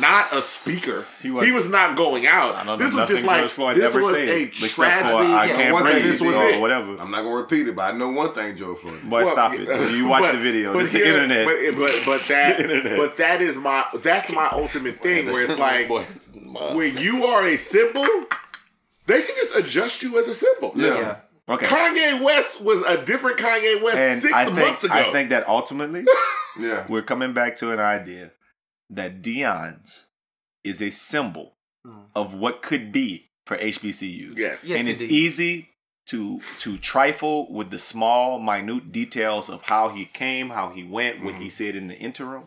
not 0.00 0.32
a 0.32 0.42
speaker. 0.42 1.04
He 1.20 1.28
He 1.28 1.30
was- 1.30 1.46
was, 1.52 1.68
not 1.68 1.96
going 1.96 2.26
out. 2.26 2.54
I 2.54 2.64
don't 2.64 2.78
know 2.78 2.84
this 2.84 2.94
was 2.94 3.08
just 3.08 3.24
like 3.24 3.42
this 3.44 3.58
ever 3.94 4.00
was 4.02 4.14
said, 4.16 4.28
a 4.28 4.40
except 4.42 4.72
for, 4.72 4.82
tragedy. 4.82 5.32
I 5.32 5.44
Yeah. 5.46 5.54
can't 5.56 5.72
One 5.72 5.82
breathe 5.84 5.94
thing 5.96 6.06
this 6.10 6.20
was 6.20 6.34
or 6.34 6.48
it. 6.48 6.60
whatever. 6.60 6.96
I'm 7.00 7.10
not 7.10 7.22
gonna 7.22 7.36
repeat 7.36 7.68
it, 7.68 7.76
but 7.76 7.94
I 7.94 7.96
know 7.96 8.08
one 8.10 8.32
thing, 8.34 8.56
Joe 8.56 8.74
Floyd. 8.74 9.02
Boy, 9.02 9.22
Well, 9.24 9.32
stop 9.32 9.54
it. 9.54 9.90
You 9.92 10.06
watch 10.06 10.22
but- 10.22 10.32
the 10.32 10.38
video. 10.38 10.72
But 10.72 10.82
It's 10.82 10.92
the 10.92 11.06
internet. 11.06 11.46
But, 11.46 11.76
but, 11.78 12.02
but 12.04 12.20
that 12.28 12.60
internet. 12.60 12.96
but 12.98 13.16
that 13.18 13.40
is 13.40 13.56
my 13.56 13.84
that's 14.02 14.30
my 14.30 14.48
ultimate 14.52 15.00
thing 15.00 15.30
where 15.30 15.42
it's 15.44 15.58
like 15.58 15.88
Boy, 15.88 16.04
when 16.74 16.96
you 16.98 17.26
are 17.26 17.46
a 17.46 17.56
symbol, 17.56 18.06
they 19.06 19.22
can 19.22 19.34
just 19.36 19.54
adjust 19.56 20.02
you 20.02 20.18
as 20.18 20.28
a 20.28 20.34
symbol. 20.34 20.72
Yeah. 20.74 20.88
Yeah. 21.48 21.54
okay. 21.54 21.66
Kanye 21.66 22.20
West 22.20 22.60
was 22.60 22.82
a 22.82 22.96
different 23.02 23.38
Kanye 23.38 23.82
West 23.82 23.98
And 23.98 24.20
six 24.20 24.34
I 24.34 24.44
think 24.46 24.56
months 24.58 24.84
ago. 24.84 24.94
I 24.94 25.12
think 25.12 25.30
that 25.30 25.48
ultimately 25.48 26.04
yeah. 26.58 26.84
we're 26.88 27.02
coming 27.02 27.32
back 27.32 27.56
to 27.56 27.70
an 27.70 27.78
idea 27.80 28.30
that 28.94 29.22
Deion's 29.22 30.06
is 30.64 30.82
a 30.82 30.90
symbol 30.90 31.54
Hmm. 31.84 32.02
of 32.14 32.32
what 32.32 32.62
could 32.62 32.92
be 32.92 33.30
for 33.44 33.56
HBCUs. 33.56 34.38
yes. 34.38 34.62
Yes. 34.64 34.78
and 34.78 34.88
it's 34.88 35.00
indeed. 35.00 35.14
easy 35.14 35.68
to 36.06 36.40
to 36.60 36.78
trifle 36.78 37.52
with 37.52 37.70
the 37.70 37.78
small, 37.78 38.38
minute 38.38 38.92
details 38.92 39.48
of 39.50 39.62
how 39.62 39.88
he 39.88 40.04
came, 40.04 40.50
how 40.50 40.70
he 40.70 40.84
went, 40.84 41.24
what 41.24 41.34
he 41.34 41.40
mm-hmm. 41.46 41.50
said 41.50 41.74
in 41.74 41.88
the 41.88 41.96
interim. 41.96 42.44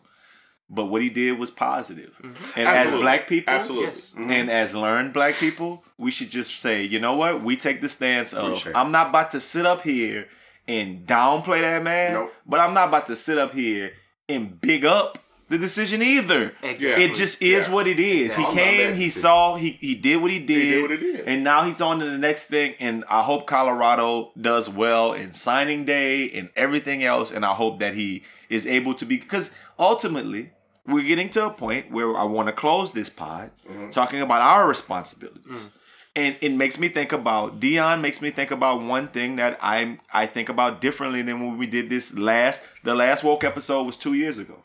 But 0.70 0.86
what 0.86 1.02
he 1.02 1.10
did 1.10 1.38
was 1.38 1.52
positive. 1.52 2.16
Mm-hmm. 2.24 2.60
And 2.60 2.68
as 2.70 2.94
black 2.94 3.28
people, 3.28 3.54
Absolutely. 3.54 3.88
Yes. 3.88 4.12
Mm-hmm. 4.12 4.32
and 4.32 4.50
as 4.50 4.74
learned 4.74 5.12
black 5.14 5.36
people, 5.36 5.84
we 5.98 6.12
should 6.12 6.30
just 6.32 6.58
say, 6.60 6.82
you 6.84 7.00
know 7.00 7.16
what? 7.16 7.44
We 7.44 7.56
take 7.58 7.82
the 7.82 7.90
stance 7.90 8.34
of 8.34 8.46
Appreciate 8.48 8.72
it. 8.72 8.78
I'm 8.78 8.92
not 8.92 9.10
about 9.10 9.32
to 9.32 9.42
sit 9.42 9.66
up 9.66 9.82
here 9.82 10.28
and 10.68 11.06
downplay 11.06 11.60
that 11.62 11.84
man, 11.84 12.14
Nope. 12.14 12.34
but 12.48 12.60
I'm 12.62 12.74
not 12.74 12.88
about 12.88 13.06
to 13.08 13.16
sit 13.18 13.38
up 13.38 13.54
here 13.54 13.92
and 14.28 14.60
big 14.60 14.86
up 14.86 15.20
the 15.50 15.58
decision 15.58 16.02
either. 16.02 16.54
Exactly. 16.64 17.04
It 17.06 17.14
just 17.14 17.42
is 17.42 17.68
Yeah. 17.68 17.74
what 17.74 17.88
it 17.88 18.00
is. 18.00 18.38
Yeah, 18.38 18.50
he 18.50 18.56
came, 18.56 18.96
he 18.96 19.10
saw, 19.10 19.56
he 19.56 19.72
he 19.72 19.94
did 19.96 20.22
what 20.22 20.32
he 20.32 20.40
did, 20.40 20.70
did 20.72 20.82
what 20.82 20.92
he 20.92 20.98
did. 20.98 21.20
and 21.28 21.44
now 21.44 21.64
he's 21.66 21.82
on 21.82 22.00
to 22.00 22.06
the 22.06 22.18
next 22.18 22.46
thing. 22.46 22.74
And 22.80 23.04
I 23.10 23.22
hope 23.24 23.46
Colorado 23.48 24.32
does 24.40 24.68
well 24.70 25.14
in 25.14 25.34
signing 25.34 25.86
day 25.86 26.30
and 26.32 26.50
everything 26.56 27.04
else. 27.04 27.32
And 27.32 27.46
I 27.46 27.54
hope 27.54 27.80
that 27.80 27.94
he 27.94 28.24
is 28.50 28.66
able 28.66 28.94
to 28.96 29.06
be 29.06 29.18
because 29.18 29.52
ultimately 29.80 30.52
we're 30.88 31.04
getting 31.04 31.30
to 31.30 31.46
a 31.46 31.50
point 31.50 31.92
where 31.92 32.16
I 32.16 32.24
want 32.24 32.48
to 32.48 32.52
close 32.54 32.92
this 32.92 33.10
pod 33.10 33.52
Mm-hmm. 33.70 33.90
talking 33.90 34.22
about 34.22 34.42
our 34.42 34.68
responsibilities. 34.68 35.72
And 36.18 36.38
it 36.40 36.54
makes 36.54 36.80
me 36.80 36.88
think 36.88 37.12
about 37.12 37.60
Deion 37.60 38.00
makes 38.02 38.22
me 38.22 38.30
think 38.32 38.50
about 38.52 38.82
one 38.82 39.10
thing 39.10 39.36
that 39.36 39.58
I'm 39.62 40.00
I 40.14 40.28
think 40.28 40.48
about 40.50 40.80
differently 40.82 41.22
than 41.22 41.40
when 41.46 41.58
we 41.58 41.68
did 41.68 41.90
this 41.90 42.16
last 42.18 42.64
the 42.84 42.96
last 42.96 43.24
woke 43.24 43.44
episode 43.44 43.84
was 43.84 43.98
two 43.98 44.14
years 44.14 44.38
ago. 44.38 44.64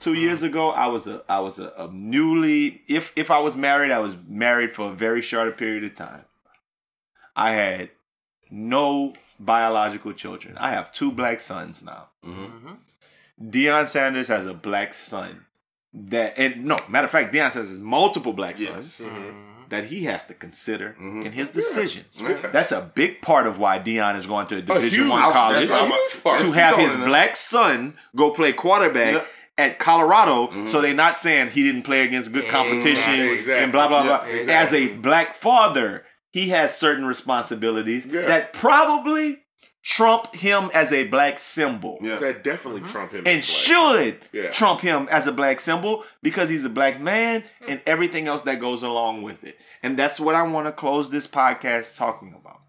2 0.00 0.14
years 0.14 0.42
ago, 0.42 0.70
I 0.70 0.86
was 0.86 1.06
a 1.08 1.22
I 1.28 1.40
was 1.40 1.58
a, 1.58 1.72
a 1.76 1.90
newly 1.92 2.82
if 2.86 3.12
if 3.16 3.30
I 3.30 3.38
was 3.38 3.56
married, 3.56 3.90
I 3.90 3.98
was 3.98 4.14
married 4.28 4.74
for 4.74 4.90
a 4.90 4.94
very 4.94 5.22
short 5.22 5.56
period 5.56 5.84
of 5.84 5.94
time. 5.94 6.24
I 7.36 7.52
had 7.52 7.90
no 8.50 9.14
biological 9.40 10.12
children. 10.12 10.56
I 10.58 10.70
have 10.70 10.92
two 10.92 11.10
black 11.12 11.40
sons 11.40 11.82
now. 11.82 12.08
Mhm. 12.24 12.76
Deion 13.40 13.86
Sanders 13.86 14.28
has 14.28 14.46
a 14.46 14.54
black 14.54 14.94
son. 14.94 15.44
That 15.94 16.38
and 16.38 16.64
no 16.64 16.76
matter 16.88 17.06
of 17.06 17.10
fact, 17.10 17.32
Deion 17.34 17.50
Sanders 17.50 17.70
has 17.70 17.78
multiple 17.78 18.32
black 18.32 18.58
Yes. 18.58 18.94
sons 18.94 19.00
Mhm. 19.10 19.68
that 19.68 19.84
he 19.86 20.04
has 20.04 20.24
to 20.26 20.34
consider 20.34 20.96
Mhm. 21.00 21.26
in 21.26 21.32
his 21.32 21.50
decisions. 21.50 22.20
Yeah. 22.22 22.34
That's 22.52 22.72
a 22.72 22.80
big 22.94 23.20
part 23.22 23.46
of 23.46 23.58
why 23.58 23.78
Deion 23.78 24.16
is 24.16 24.26
going 24.26 24.46
to 24.48 24.56
a 24.56 24.62
Division 24.62 25.00
huge- 25.04 25.10
One 25.10 25.32
college 25.32 25.68
what 25.70 25.82
I'm- 25.82 25.90
huge 25.92 26.22
part. 26.22 26.38
to 26.40 26.52
have 26.52 26.76
his 26.76 26.96
black 26.96 27.36
son 27.36 27.96
go 28.16 28.30
play 28.30 28.52
quarterback 28.52 29.14
Yep. 29.14 29.28
At 29.58 29.78
Colorado, 29.78 30.46
so 30.46 30.54
mm-hmm. 30.56 30.82
they're 30.82 30.94
not 30.94 31.18
saying 31.18 31.50
he 31.50 31.64
didn't 31.64 31.82
play 31.82 32.02
against 32.02 32.32
good 32.32 32.48
competition 32.48 33.14
Exactly, 33.14 33.38
exactly. 33.38 33.64
and 33.64 33.72
blah 33.72 33.88
blah 33.88 33.98
Yeah, 34.02 34.06
blah. 34.06 34.26
exactly. 34.26 34.52
As 34.54 34.72
a 34.72 34.94
black 34.94 35.34
father, 35.34 36.04
he 36.30 36.48
has 36.50 36.76
certain 36.76 37.04
responsibilities 37.04 38.06
Yeah. 38.06 38.22
that 38.22 38.52
probably 38.52 39.40
trump 39.82 40.34
him 40.34 40.70
as 40.74 40.92
a 40.92 41.04
black 41.04 41.38
symbol. 41.38 41.98
Yeah. 42.00 42.16
That 42.16 42.44
definitely 42.44 42.82
mm-hmm. 42.82 42.90
Trump 42.90 43.12
him. 43.12 43.18
And 43.18 43.26
in 43.26 43.34
play. 43.34 43.42
should 43.42 44.20
Yeah. 44.32 44.50
trump 44.50 44.80
him 44.80 45.08
as 45.10 45.26
a 45.26 45.32
black 45.32 45.60
symbol 45.60 46.04
because 46.22 46.48
he's 46.50 46.64
a 46.64 46.70
black 46.70 47.00
man 47.00 47.44
and 47.66 47.80
everything 47.86 48.28
else 48.28 48.42
that 48.42 48.60
goes 48.60 48.82
along 48.82 49.22
with 49.22 49.44
it. 49.44 49.56
And 49.82 49.98
that's 49.98 50.20
what 50.20 50.34
I 50.34 50.42
want 50.42 50.66
to 50.66 50.72
close 50.72 51.10
this 51.10 51.26
podcast 51.26 51.96
talking 51.96 52.34
about. 52.38 52.60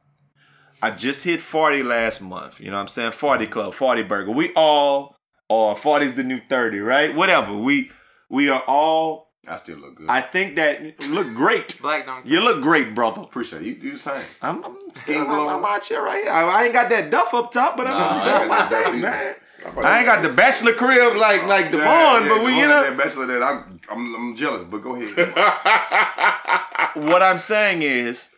I 0.82 0.92
just 0.92 1.24
hit 1.24 1.42
40 1.42 1.84
last 1.84 2.22
month. 2.22 2.60
You 2.60 2.68
know 2.68 2.78
what 2.78 2.82
I'm 2.84 2.88
saying? 2.88 3.12
40 3.12 3.48
Club, 3.48 3.74
40 3.74 4.04
Burger. 4.04 4.32
We 4.32 4.54
all 4.54 5.18
are 5.50 5.76
40's 5.76 6.16
the 6.16 6.24
new 6.24 6.40
30, 6.48 6.80
right? 6.80 7.16
Whatever. 7.16 7.56
We 7.56 7.92
we 8.30 8.50
are 8.50 8.62
all 8.62 9.30
I 9.48 9.58
still 9.58 9.78
look 9.78 9.96
good. 9.96 10.10
I 10.10 10.22
think 10.22 10.56
that 10.58 11.00
look 11.08 11.34
great. 11.34 11.78
Black 11.82 12.06
don't. 12.06 12.26
You 12.26 12.42
look 12.42 12.62
great, 12.62 12.94
brother. 12.94 13.22
appreciate 13.22 13.62
it. 13.64 13.66
You 13.66 13.76
do 13.76 13.92
the 13.94 14.00
same. 14.00 14.22
I'm, 14.42 14.64
I'm, 14.64 14.76
Skin 14.96 15.22
I'm, 15.22 15.28
glow. 15.28 15.48
I'm 15.48 15.66
out 15.66 15.84
here 15.84 16.04
right 16.04 16.24
here. 16.24 16.32
I, 16.32 16.44
I 16.44 16.64
ain't 16.66 16.74
got 16.74 16.90
that 16.90 17.10
duff 17.10 17.34
up 17.34 17.52
top, 17.52 17.78
but 17.78 17.86
Nah, 17.86 17.98
I'm 17.98 18.22
I 18.22 18.42
ain't 18.42 18.50
got 18.50 18.50
my 18.50 18.70
that 18.70 18.92
thing, 18.92 19.02
man. 19.02 19.36
I 19.84 19.98
ain't 19.98 20.06
got 20.06 20.22
the 20.22 20.30
bachelor 20.30 20.74
crib 20.74 21.18
like 21.18 21.46
like 21.46 21.72
Devon, 21.72 21.82
Yeah, 21.82 22.20
yeah, 22.22 22.30
but 22.30 22.44
we 22.44 22.52
the 22.52 22.58
you 22.58 22.68
know 22.68 22.84
that 22.84 22.98
bachelor 22.98 23.26
that 23.26 23.44
I'm, 23.44 23.80
I'm 23.90 24.16
I'm 24.16 24.36
jealous, 24.36 24.66
but 24.70 24.78
go 24.82 24.96
ahead. 24.96 25.18
what 26.96 27.22
I'm 27.22 27.40
saying 27.40 27.82
is, 27.82 28.30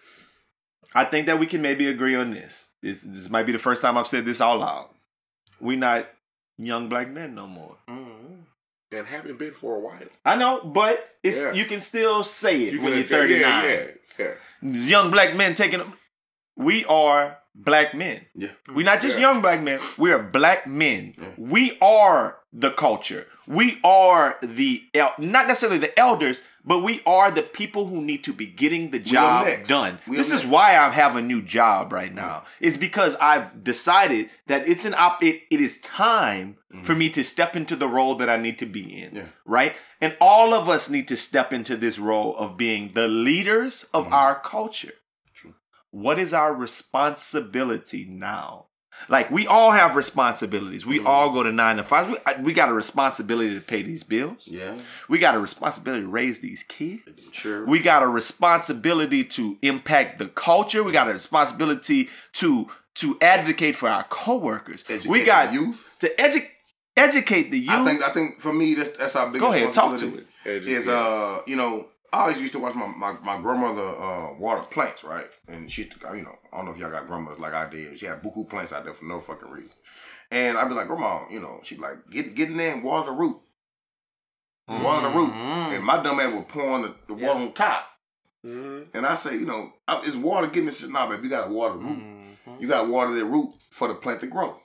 I 0.96 1.06
think 1.06 1.28
that 1.28 1.38
we 1.40 1.46
can 1.46 1.62
maybe 1.62 1.88
agree 1.88 2.16
on 2.16 2.32
this. 2.32 2.70
This 2.82 3.02
this 3.02 3.30
might 3.30 3.46
be 3.46 3.52
the 3.52 3.60
first 3.60 3.82
time 3.82 3.98
I've 3.98 4.08
said 4.08 4.26
this 4.26 4.42
all 4.42 4.56
out 4.56 4.60
loud. 4.62 4.90
We 5.60 5.76
not 5.76 6.08
young 6.57 6.90
black 6.90 7.10
men 7.10 7.36
no 7.36 7.48
more. 7.48 7.78
Mm-hmm. 7.90 8.36
and 8.94 9.07
haven't 9.07 9.38
been 9.40 9.53
for 9.53 9.76
a 9.76 9.80
while. 9.80 9.99
I 10.26 10.36
know, 10.36 10.61
but 10.65 11.15
it's 11.23 11.40
Yeah. 11.40 11.53
you 11.53 11.65
can 11.65 11.82
still 11.82 12.23
say 12.23 12.64
it 12.64 12.73
You 12.73 12.82
when 12.82 12.94
you're 12.94 13.03
39. 13.03 13.64
Yeah, 13.64 13.88
yeah. 14.19 14.34
Young 14.61 15.11
black 15.11 15.36
men 15.36 15.56
taking 15.56 15.80
them. 15.80 15.94
we 16.57 16.84
are 16.86 17.38
black 17.56 17.94
men. 17.94 18.26
Yeah. 18.36 18.49
We're 18.73 18.86
not 18.86 19.02
just 19.02 19.18
young 19.18 19.41
black 19.41 19.61
men. 19.61 19.80
We 19.98 20.11
are 20.11 20.22
black 20.22 20.68
men. 20.68 21.15
We 21.38 21.78
are 21.82 22.38
the 22.53 22.72
culture. 22.72 23.28
We 23.48 23.80
are 23.84 24.38
the 24.41 24.84
el- 24.94 25.15
not 25.18 25.48
necessarily 25.48 25.80
the 25.80 25.98
elders, 25.99 26.44
but 26.64 26.80
we 26.80 27.02
are 27.06 27.32
the 27.32 27.41
people 27.41 27.88
who 27.88 28.02
need 28.02 28.23
to 28.26 28.34
be 28.34 28.45
getting 28.45 28.91
the 28.91 28.99
job 28.99 29.48
done. 29.65 29.99
We 30.07 30.18
this 30.18 30.32
is 30.32 30.45
why 30.45 30.78
I 30.78 30.90
have 30.90 31.15
a 31.15 31.22
new 31.22 31.41
job 31.41 31.91
right 31.91 32.14
now. 32.14 32.44
It's 32.60 32.78
because 32.78 33.15
I've 33.15 33.64
decided 33.64 34.30
that 34.48 34.68
it's 34.68 34.86
an 34.86 34.94
op- 34.94 35.23
it, 35.23 35.41
it 35.49 35.60
is 35.61 35.80
time 35.82 36.57
for 36.84 36.94
me 36.95 37.10
to 37.11 37.23
step 37.23 37.56
into 37.56 37.76
the 37.76 37.88
role 37.88 38.15
that 38.15 38.30
I 38.30 38.38
need 38.38 38.60
to 38.60 38.65
be 38.65 39.02
in. 39.02 39.07
Mm-hmm. 39.10 39.18
Yeah. 39.18 39.23
Right? 39.45 39.76
And 39.99 40.15
all 40.22 40.53
of 40.53 40.69
us 40.69 40.90
need 40.90 41.07
to 41.10 41.18
step 41.18 41.52
into 41.52 41.76
this 41.76 41.98
role 41.99 42.36
of 42.38 42.57
being 42.57 42.91
the 42.94 43.07
leaders 43.07 43.86
of 43.94 44.06
Mm-hmm. 44.06 44.14
our 44.14 44.40
culture. 44.40 44.94
What 45.90 46.19
is 46.19 46.34
our 46.34 46.53
responsibility 46.53 48.06
now? 48.10 48.68
Like 49.10 49.32
we 49.32 49.48
all 49.48 49.72
have 49.72 49.96
responsibilities. 49.96 50.82
Mm-hmm. 50.82 50.90
We 50.92 51.00
all 51.06 51.34
go 51.34 51.44
to 51.44 51.52
nine 51.52 51.78
to 51.78 51.84
five. 51.84 52.08
We, 52.10 52.18
I- 52.26 52.40
we 52.42 52.54
got 52.54 52.70
a 52.70 52.74
responsibility 52.74 53.56
to 53.56 53.62
pay 53.62 53.82
these 53.82 54.04
bills. 54.04 54.48
yeah, 54.48 54.78
We 55.10 55.18
got 55.18 55.34
a 55.36 55.40
responsibility 55.40 56.04
to 56.04 56.08
raise 56.08 56.40
these 56.40 56.64
kids. 56.64 57.32
sure. 57.34 57.66
We 57.66 57.80
got 57.80 58.04
a 58.04 58.08
responsibility 58.08 59.24
to 59.24 59.58
impact 59.62 60.20
the 60.20 60.28
culture. 60.28 60.84
We 60.84 60.92
got 60.92 61.10
a 61.10 61.14
responsibility 61.14 62.10
to 62.34 62.68
to 62.96 63.18
advocate 63.22 63.76
for 63.76 63.88
our 63.90 64.04
coworkers. 64.06 64.84
Educate 64.90 65.10
we 65.10 65.24
got 65.24 65.48
the 65.50 65.54
youth. 65.56 65.90
to 66.00 66.14
edu- 66.20 66.48
educate 66.98 67.50
the 67.52 67.60
youth. 67.60 67.70
I 67.72 67.86
think 67.86 68.04
I 68.04 68.12
think 68.12 68.40
for 68.42 68.54
me 68.54 68.74
that's 68.76 68.90
that's 68.98 69.16
our 69.16 69.28
biggest. 69.28 69.42
Go 69.42 69.52
ahead, 69.54 69.74
talk 69.74 69.98
to 69.98 70.06
responsibility 70.06 70.28
it. 70.46 70.68
Is 70.68 70.88
uh 70.88 71.42
you 71.48 71.56
know 71.56 71.88
I 72.14 72.22
always 72.24 72.40
used 72.42 72.54
to 72.54 72.60
watch 72.60 72.76
my 72.76 72.88
my, 72.88 73.14
my 73.24 73.42
grandmother 73.42 73.84
uh 73.88 74.34
water 74.34 74.62
plants 74.64 75.04
right, 75.04 75.28
and 75.48 75.72
she 75.72 75.84
used 75.84 76.00
to, 76.02 76.16
you 76.18 76.24
know 76.24 76.38
I 76.52 76.58
don't 76.58 76.66
know 76.66 76.72
if 76.72 76.78
y'all 76.78 76.92
got 76.92 77.08
grandmas 77.08 77.40
like 77.40 77.54
I 77.54 77.70
did. 77.70 77.98
She 78.00 78.06
had 78.06 78.22
buku 78.22 78.50
plants 78.50 78.72
out 78.74 78.84
there 78.86 78.94
for 78.94 79.06
no 79.06 79.20
fucking 79.22 79.50
reason, 79.50 79.72
and 80.30 80.58
I'd 80.58 80.68
be 80.68 80.74
like 80.76 80.88
grandma, 80.88 81.22
you 81.30 81.40
know 81.40 81.60
she'd 81.64 81.76
be 81.76 81.82
like 81.84 82.10
get 82.10 82.36
get 82.36 82.50
in 82.50 82.58
there 82.58 82.74
and 82.74 82.84
water 82.84 83.12
the 83.12 83.16
root, 83.18 83.40
water 84.68 85.08
the 85.10 85.14
root, 85.16 85.32
Mhm. 85.32 85.76
and 85.76 85.84
my 85.86 86.02
dumb 86.02 86.20
ass 86.20 86.34
would 86.34 86.48
pour 86.48 86.70
on 86.72 86.82
the, 86.82 86.96
the 87.08 87.14
water 87.14 87.40
on 87.40 87.54
top, 87.54 87.88
Mhm. 88.46 88.88
and 88.94 89.06
I 89.06 89.16
say 89.16 89.34
you 89.36 89.46
know 89.46 89.72
I- 89.88 90.02
is 90.02 90.18
water 90.18 90.48
getting 90.48 90.66
this 90.66 90.80
shit? 90.80 90.90
Nah, 90.90 91.08
baby, 91.10 91.24
you 91.24 91.30
gotta 91.30 91.52
water 91.52 91.74
the 91.78 91.80
root. 91.84 91.98
Mhm. 91.98 92.62
You 92.62 92.68
got 92.68 92.84
to 92.86 92.90
water 92.92 93.12
the 93.14 93.24
root 93.26 93.54
for 93.70 93.88
the 93.88 93.96
plant 93.96 94.20
to 94.22 94.28
grow. 94.28 94.60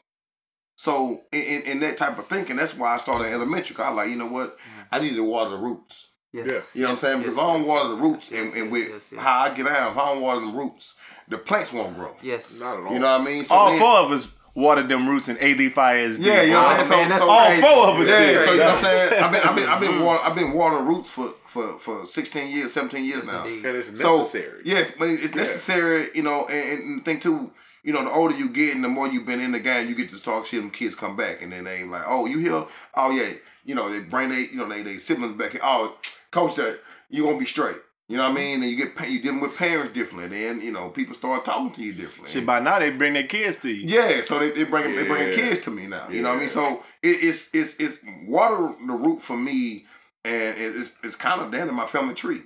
So 0.77 1.23
in, 1.33 1.41
in, 1.43 1.63
in 1.63 1.81
that 1.81 1.97
type 1.99 2.19
of 2.19 2.27
thinking, 2.27 2.57
that's 2.57 2.75
why 2.75 2.95
I 2.95 2.97
started 2.99 3.33
elementary. 3.33 3.75
'cause 3.77 3.87
I 3.87 3.91
like, 3.91 4.09
you 4.11 4.17
know 4.17 4.27
what? 4.27 4.59
I 4.91 4.99
need 4.99 5.15
to 5.15 5.23
water 5.25 5.51
the 5.51 5.57
roots. 5.59 6.09
Yes. 6.33 6.47
Yeah. 6.51 6.61
You 6.75 6.81
know 6.83 6.89
what 6.89 6.93
I'm 6.93 6.99
saying? 6.99 7.17
Yes, 7.19 7.31
Because 7.31 7.33
if 7.33 7.39
I 7.39 7.53
don't 7.53 7.67
water 7.67 7.89
the 7.91 7.95
roots 7.95 8.31
and, 8.31 8.55
and 8.55 8.71
with 8.71 8.89
yes, 8.89 9.09
yes. 9.13 9.21
how 9.23 9.41
I 9.41 9.51
get 9.51 9.67
out, 9.67 9.93
if 9.93 9.99
I 9.99 10.13
don't 10.13 10.21
water 10.23 10.41
the 10.41 10.53
roots, 10.53 10.95
the 11.29 11.39
plants 11.39 11.73
won't 11.73 11.95
grow. 11.95 12.15
Yes. 12.23 12.59
Not 12.59 12.79
at 12.79 12.83
all. 12.85 12.93
You 12.93 12.99
know 12.99 13.13
what 13.19 13.21
I 13.21 13.25
mean? 13.25 13.45
So 13.45 13.55
all 13.55 13.71
then- 13.71 13.79
four 13.79 13.99
of 13.99 14.11
us 14.13 14.29
watered 14.55 14.89
them 14.89 15.07
roots 15.07 15.29
in 15.29 15.37
85 15.39 15.97
years. 15.99 16.19
Yeah, 16.19 16.43
you 16.43 16.53
know 16.53 16.63
what 16.63 16.81
I'm 16.81 16.87
saying? 16.87 17.01
man, 17.03 17.09
that's 17.11 17.23
so, 17.23 17.31
all 17.31 17.47
crazy. 17.47 17.61
four 17.63 17.89
of 17.89 18.01
us 18.01 18.09
yeah, 18.09 18.19
did. 18.21 18.45
so 18.47 18.53
you 18.53 18.59
know 18.59 18.65
what 18.65 18.75
I'm 18.75 18.81
saying? 18.83 19.23
I've 19.23 19.33
been, 19.33 19.43
I've 19.43 19.57
been, 19.57 19.69
I've 19.69 19.81
been, 19.81 19.91
mm-hmm. 19.91 20.05
water, 20.05 20.25
I've 20.25 20.35
been 20.35 20.53
watering 20.53 20.87
roots 20.87 21.11
for, 21.13 21.35
for, 21.45 21.79
for 21.79 22.07
16 22.07 22.57
years, 22.57 22.73
17 22.73 23.05
years 23.05 23.19
Yes, 23.19 23.27
now. 23.27 23.45
indeed. 23.45 23.67
And 23.67 23.77
it's 23.77 23.99
So 23.99 24.19
necessary. 24.19 24.63
yes, 24.65 24.93
but 24.99 25.09
it's 25.09 25.35
necessary, 25.35 26.09
you 26.15 26.23
know, 26.23 26.47
and, 26.47 26.83
and 26.83 27.05
think 27.05 27.23
too, 27.23 27.53
you 27.83 27.93
know, 27.93 28.03
the 28.03 28.11
older 28.11 28.35
you 28.35 28.49
get 28.49 28.75
and 28.75 28.83
the 28.83 28.89
more 28.89 29.07
you've 29.07 29.27
been 29.27 29.41
in 29.41 29.53
the 29.53 29.61
game, 29.61 29.89
you 29.89 29.95
get 29.95 30.11
to 30.11 30.21
talk 30.23 30.47
shit. 30.47 30.61
Them 30.63 30.71
kids 30.71 30.95
come 30.95 31.17
back 31.17 31.43
and 31.43 31.53
then 31.53 31.65
they 31.65 31.81
ain't 31.81 31.91
like, 31.91 32.03
oh, 32.07 32.25
you 32.27 32.39
here? 32.39 32.65
Oh 32.95 33.11
yeah, 33.11 33.35
you 33.65 33.75
know, 33.75 33.93
they 33.93 34.01
bring 34.01 34.31
they, 34.31 34.47
you 34.51 34.57
know, 34.57 34.69
they 34.69 34.83
they 34.83 34.97
siblings 34.99 35.37
back. 35.37 35.53
Here. 35.53 35.61
Oh, 35.63 35.95
coach, 36.37 36.55
that 36.57 36.81
you're 37.11 37.27
gonna 37.27 37.39
be 37.39 37.47
straight. 37.47 37.77
You 38.09 38.17
know 38.19 38.23
what 38.23 38.33
I 38.33 38.35
mean? 38.43 38.63
And 38.63 38.71
you 38.71 38.77
get 38.77 38.95
pa- 38.95 39.05
you 39.05 39.21
dealing 39.21 39.41
with 39.41 39.57
parents 39.57 39.93
differently. 39.93 40.29
Then 40.29 40.61
you 40.61 40.71
know 40.71 40.91
people 40.91 41.15
start 41.15 41.45
talking 41.45 41.73
to 41.73 41.83
you 41.83 41.93
differently. 41.93 42.31
Shit, 42.33 42.47
by 42.47 42.61
now 42.61 42.79
they 42.79 42.91
bring 42.91 43.15
their 43.15 43.27
kids 43.27 43.57
to 43.59 43.69
you. 43.69 43.89
Yeah, 43.89 44.21
so 44.23 44.39
they, 44.39 44.51
they 44.51 44.63
bring 44.65 44.95
they 44.95 45.05
bring 45.07 45.35
kids 45.35 45.61
to 45.63 45.71
me 45.71 45.87
now. 45.89 46.09
You 46.09 46.23
know 46.23 46.29
what 46.31 46.37
I 46.37 46.41
mean? 46.41 46.49
So 46.49 46.83
it, 47.03 47.09
it's 47.29 47.49
it's 47.53 47.75
it's 47.81 47.99
water 48.29 48.77
the 48.87 48.93
root 48.93 49.21
for 49.23 49.37
me, 49.37 49.87
and 50.25 50.57
it- 50.57 50.77
it's 50.77 50.91
it's 51.03 51.17
kind 51.17 51.41
of 51.41 51.51
down 51.51 51.69
in 51.69 51.75
my 51.75 51.87
family 51.87 52.15
tree. 52.15 52.43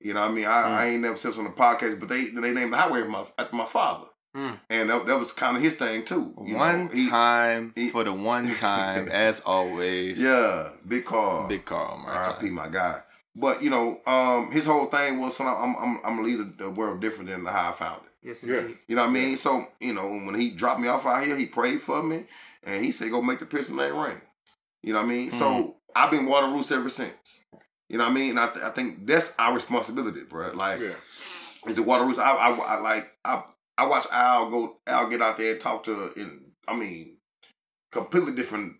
You 0.00 0.12
know 0.14 0.20
what 0.20 0.30
I 0.30 0.34
mean? 0.34 0.44
I, 0.44 0.60
I 0.82 0.86
ain't 0.90 1.02
never 1.02 1.16
said 1.16 1.32
this 1.32 1.38
on 1.38 1.44
the 1.44 1.50
podcast, 1.50 1.98
but 1.98 2.08
they 2.10 2.26
they 2.26 2.50
named 2.52 2.72
the 2.72 2.76
highway 2.76 3.00
after 3.00 3.10
my, 3.10 3.24
after 3.38 3.56
my 3.56 3.64
father, 3.66 4.06
Mm. 4.36 4.60
and 4.68 4.90
that, 4.90 5.06
that 5.06 5.18
was 5.18 5.32
kind 5.32 5.56
of 5.56 5.62
his 5.62 5.72
thing 5.72 6.04
too. 6.04 6.34
you 6.46 6.52
know. 6.52 6.58
One 6.58 6.90
He- 6.92 7.08
time 7.08 7.72
he- 7.74 7.88
for 7.88 8.04
the 8.04 8.12
one 8.12 8.54
time, 8.54 9.08
as 9.26 9.40
always. 9.40 10.22
yeah, 10.22 10.68
big 10.86 11.06
car, 11.06 11.48
Big 11.48 11.64
Carl, 11.64 11.96
my 11.98 12.12
R.I.P. 12.12 12.50
my 12.50 12.68
guy. 12.68 13.00
But 13.36 13.62
you 13.62 13.70
know, 13.70 14.00
um, 14.06 14.50
his 14.50 14.64
whole 14.64 14.86
thing 14.86 15.20
was, 15.20 15.36
son, 15.36 15.46
I'm 15.46 15.76
I'm 15.76 16.00
I'm 16.04 16.16
gonna 16.16 16.22
lead 16.22 16.58
the 16.58 16.70
world 16.70 17.00
different 17.00 17.30
than 17.30 17.44
how 17.44 17.70
I 17.70 17.72
found 17.72 18.02
it. 18.04 18.12
Yes, 18.28 18.42
Yeah. 18.42 18.58
indeed. 18.58 18.78
You 18.88 18.96
know 18.96 19.02
what 19.02 19.10
I 19.10 19.12
mean? 19.12 19.36
So, 19.36 19.68
you 19.80 19.92
know, 19.94 20.08
when 20.08 20.34
he 20.34 20.50
dropped 20.50 20.80
me 20.80 20.88
off 20.88 21.06
out 21.06 21.24
here, 21.24 21.36
he 21.36 21.46
prayed 21.46 21.80
for 21.80 22.02
me 22.02 22.24
and 22.64 22.84
he 22.84 22.90
said, 22.90 23.10
go 23.10 23.22
make 23.22 23.38
the 23.38 23.46
Pearson 23.46 23.76
Lane 23.76 23.94
rain. 23.94 24.20
You 24.82 24.92
know 24.92 25.00
what 25.00 25.06
I 25.06 25.08
mean? 25.08 25.30
So 25.32 25.76
I've 25.94 26.10
been 26.10 26.26
water 26.26 26.48
roots 26.52 26.72
ever 26.72 26.88
since. 26.88 27.38
You 27.88 27.96
know 27.98 28.04
what 28.04 28.10
I 28.10 28.14
mean? 28.14 28.30
And 28.30 28.40
I, 28.40 28.48
th- 28.48 28.64
I 28.64 28.70
think 28.70 29.06
that's 29.06 29.32
our 29.38 29.54
responsibility, 29.54 30.22
bro. 30.28 30.50
Like, 30.52 30.80
Yeah. 30.80 30.94
is 31.66 31.76
the 31.76 31.82
water 31.82 32.04
roots. 32.04 32.18
I, 32.18 32.32
I, 32.32 32.50
I 32.50 32.80
like, 32.80 33.04
I, 33.24 33.44
I 33.78 33.86
watch 33.86 34.06
Al 34.10 34.50
go, 34.50 34.80
Al 34.86 35.08
get 35.08 35.22
out 35.22 35.36
there 35.38 35.52
and 35.52 35.60
talk 35.60 35.84
to, 35.84 36.12
in, 36.14 36.40
I 36.66 36.74
mean, 36.76 37.18
completely 37.92 38.34
different 38.34 38.74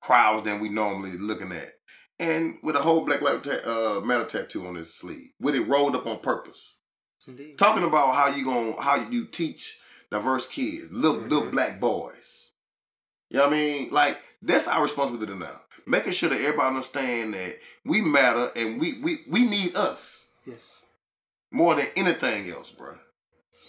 crowds 0.00 0.42
than 0.44 0.60
we 0.60 0.68
normally 0.68 1.16
looking 1.16 1.52
at. 1.52 1.74
And 2.18 2.54
with 2.62 2.76
a 2.76 2.80
whole 2.82 3.04
Black 3.04 3.20
Lives 3.20 3.46
ta- 3.46 3.96
uh, 3.98 4.00
Matter 4.00 4.24
tattoo 4.24 4.66
on 4.66 4.74
his 4.74 4.94
sleeve, 4.94 5.30
with 5.40 5.54
it 5.54 5.68
rolled 5.68 5.94
up 5.94 6.06
on 6.06 6.18
purpose 6.20 6.74
indeed. 7.28 7.58
talking 7.58 7.84
about 7.84 8.14
how 8.14 8.28
you 8.28 8.44
going 8.44 8.74
how 8.78 8.96
you 9.10 9.26
teach 9.26 9.78
diverse 10.10 10.46
kids, 10.46 10.86
little 10.90 11.20
little 11.20 11.50
black 11.50 11.78
boys. 11.80 12.48
You 13.28 13.38
know 13.38 13.44
what 13.44 13.52
I 13.54 13.56
mean? 13.56 13.90
Like 13.90 14.18
that's 14.40 14.66
our 14.68 14.82
responsibility 14.82 15.34
now. 15.38 15.60
Making 15.86 16.12
sure 16.12 16.30
that 16.30 16.40
everybody 16.40 16.68
understand 16.68 17.34
that 17.34 17.58
we 17.84 18.00
matter 18.00 18.50
and 18.56 18.80
we 18.80 18.98
we 19.02 19.18
we 19.28 19.46
need 19.46 19.76
us 19.76 20.24
Yes. 20.46 20.80
more 21.50 21.74
than 21.74 21.88
anything 21.96 22.48
else, 22.50 22.70
bro. 22.70 22.94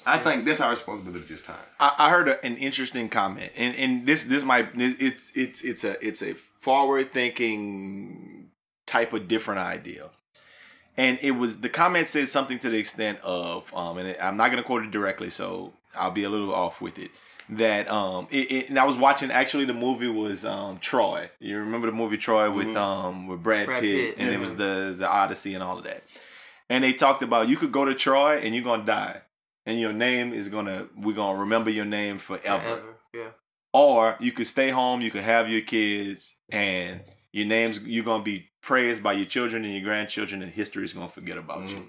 I 0.06 0.20
think 0.20 0.46
that's 0.46 0.62
our 0.62 0.70
responsibility 0.70 1.26
this 1.28 1.42
time. 1.42 1.58
I, 1.82 1.94
I 1.98 2.10
heard 2.12 2.30
a, 2.30 2.46
an 2.46 2.56
interesting 2.56 3.10
comment, 3.10 3.52
and 3.58 3.76
and 3.76 4.08
this 4.08 4.24
this 4.24 4.46
might 4.46 4.70
it's 4.76 5.32
it's 5.36 5.64
it's 5.64 5.84
a 5.84 6.06
it's 6.08 6.22
a 6.22 6.34
forward 6.62 7.12
thinking 7.14 8.37
type 8.88 9.14
of 9.14 9.28
different 9.28 9.60
idea, 9.60 10.10
and 10.98 11.20
it 11.22 11.32
was 11.32 11.60
the 11.60 11.70
comment 11.70 12.08
said 12.08 12.28
something 12.28 12.58
to 12.60 12.70
the 12.70 12.78
extent 12.78 13.20
of 13.22 13.72
um, 13.76 14.00
and 14.00 14.18
I'm 14.20 14.38
not 14.38 14.50
gonna 14.50 14.64
quote 14.64 14.84
it 14.84 14.92
directly, 14.92 15.30
so 15.30 15.74
I'll 15.96 16.12
be 16.12 16.24
a 16.24 16.30
little 16.30 16.54
off 16.54 16.82
with 16.82 16.98
it. 16.98 17.12
That 17.50 17.90
um, 17.90 18.28
it, 18.32 18.52
it 18.52 18.70
and 18.70 18.80
I 18.80 18.86
was 18.86 18.98
watching 18.98 19.30
actually 19.30 19.66
the 19.66 19.74
movie 19.74 20.10
was 20.10 20.44
um 20.44 20.80
Troy. 20.80 21.30
You 21.40 21.60
remember 21.60 21.88
the 21.88 21.94
movie 21.94 22.18
Troy 22.18 22.50
with 22.52 22.76
um 22.76 23.28
with 23.28 23.44
Brad, 23.44 23.68
Brad 23.68 23.82
Pitt, 23.82 24.16
Pitt, 24.16 24.26
and 24.26 24.34
it 24.34 24.40
was 24.40 24.56
the 24.56 24.96
the 24.98 25.08
Odyssey 25.08 25.54
and 25.54 25.64
all 25.64 25.78
of 25.78 25.84
that. 25.84 26.04
And 26.70 26.84
they 26.84 26.94
talked 26.94 27.22
about 27.22 27.48
you 27.48 27.56
could 27.56 27.72
go 27.72 27.86
to 27.86 27.94
Troy 27.94 28.40
and 28.40 28.56
you're 28.56 28.64
gonna 28.64 28.84
die 28.84 29.22
and 29.68 29.80
your 29.80 29.94
name 29.94 30.34
is 30.34 30.50
gonna 30.50 30.88
we're 30.98 31.16
gonna 31.16 31.38
remember 31.38 31.70
your 31.70 31.86
name 31.86 32.18
forever. 32.18 32.64
Forever. 32.64 32.96
Yeah. 33.14 33.30
Or 33.74 34.16
you 34.20 34.32
could 34.32 34.48
stay 34.48 34.70
home, 34.70 35.02
you 35.02 35.12
could 35.12 35.24
have 35.24 35.50
your 35.50 35.62
kids, 35.62 36.36
and 36.50 37.02
your 37.38 37.48
name's 37.48 37.80
you're 37.80 38.04
gonna 38.06 38.24
be 38.24 38.50
praised 38.62 39.02
by 39.04 39.14
your 39.14 39.26
children 39.26 39.64
and 39.64 39.74
your 39.74 39.84
grandchildren, 39.84 40.42
and 40.42 40.52
history's 40.52 40.94
gonna 40.94 41.10
forget 41.10 41.38
about 41.38 41.70
you. 41.70 41.88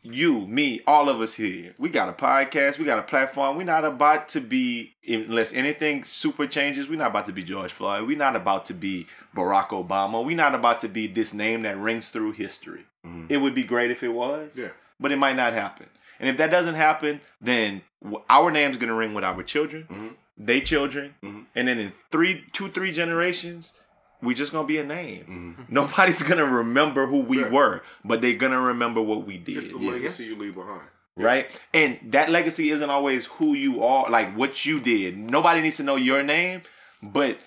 You, 0.00 0.46
me, 0.46 0.80
all 0.86 1.10
of 1.10 1.20
us 1.20 1.34
here, 1.34 1.74
we 1.76 1.90
got 1.90 2.08
a 2.08 2.12
podcast, 2.12 2.78
we 2.78 2.86
got 2.86 2.98
a 2.98 3.02
platform. 3.02 3.58
We're 3.58 3.64
not 3.64 3.84
about 3.84 4.28
to 4.30 4.40
be, 4.40 4.94
unless 5.06 5.52
anything 5.52 6.02
super 6.04 6.46
changes, 6.46 6.88
we're 6.88 6.96
not 6.96 7.10
about 7.10 7.26
to 7.26 7.32
be 7.32 7.42
George 7.44 7.72
Floyd. 7.72 8.06
We're 8.06 8.16
not 8.16 8.36
about 8.36 8.64
to 8.66 8.74
be 8.74 9.06
Barack 9.34 9.68
Obama. 9.68 10.24
We're 10.24 10.34
not 10.36 10.54
about 10.54 10.80
to 10.80 10.88
be 10.88 11.06
this 11.08 11.34
name 11.34 11.60
that 11.62 11.76
rings 11.76 12.08
through 12.08 12.32
history. 12.32 12.86
It 13.28 13.36
would 13.36 13.54
be 13.54 13.64
great 13.64 13.90
if 13.90 14.02
it 14.02 14.08
was 14.08 14.52
Yeah. 14.56 14.68
but 14.98 15.12
it 15.12 15.16
might 15.18 15.36
not 15.36 15.52
happen. 15.52 15.86
And 16.18 16.28
if 16.30 16.38
that 16.38 16.50
doesn't 16.50 16.74
happen, 16.76 17.20
then 17.40 17.82
our 18.30 18.50
name's 18.50 18.78
gonna 18.78 18.94
ring 18.94 19.12
with 19.12 19.24
our 19.24 19.42
children, 19.42 19.86
Mhm. 19.90 20.14
They 20.38 20.60
children, 20.60 21.14
Mhm. 21.22 21.44
and 21.54 21.68
then 21.68 21.78
in 21.78 21.92
three, 22.10 22.44
two, 22.52 22.68
three 22.68 22.92
generations, 22.92 23.72
we 24.22 24.34
just 24.34 24.52
gonna 24.52 24.66
be 24.66 24.78
a 24.78 24.84
name. 24.84 25.56
Mhm. 25.58 25.70
Nobody's 25.72 26.22
gonna 26.22 26.44
remember 26.46 27.06
who 27.06 27.20
we 27.20 27.40
Yeah. 27.40 27.48
were, 27.50 27.82
but 28.04 28.20
they're 28.22 28.34
gonna 28.34 28.60
remember 28.60 29.00
what 29.02 29.26
we 29.26 29.36
It's 29.36 29.44
did. 29.44 29.70
the 29.74 29.78
Yeah. 29.78 29.90
legacy 29.92 30.24
you 30.24 30.34
leave 30.36 30.54
behind. 30.54 30.82
right? 31.18 31.48
And 31.72 31.98
that 32.10 32.28
legacy 32.28 32.68
isn't 32.70 32.90
always 32.90 33.24
who 33.24 33.54
you 33.54 33.82
are, 33.82 34.10
like 34.10 34.34
what 34.36 34.66
you 34.66 34.78
did. 34.80 35.16
Nobody 35.16 35.62
needs 35.62 35.78
to 35.78 35.82
know 35.82 35.96
your 35.96 36.22
name, 36.22 36.60
but 37.02 37.38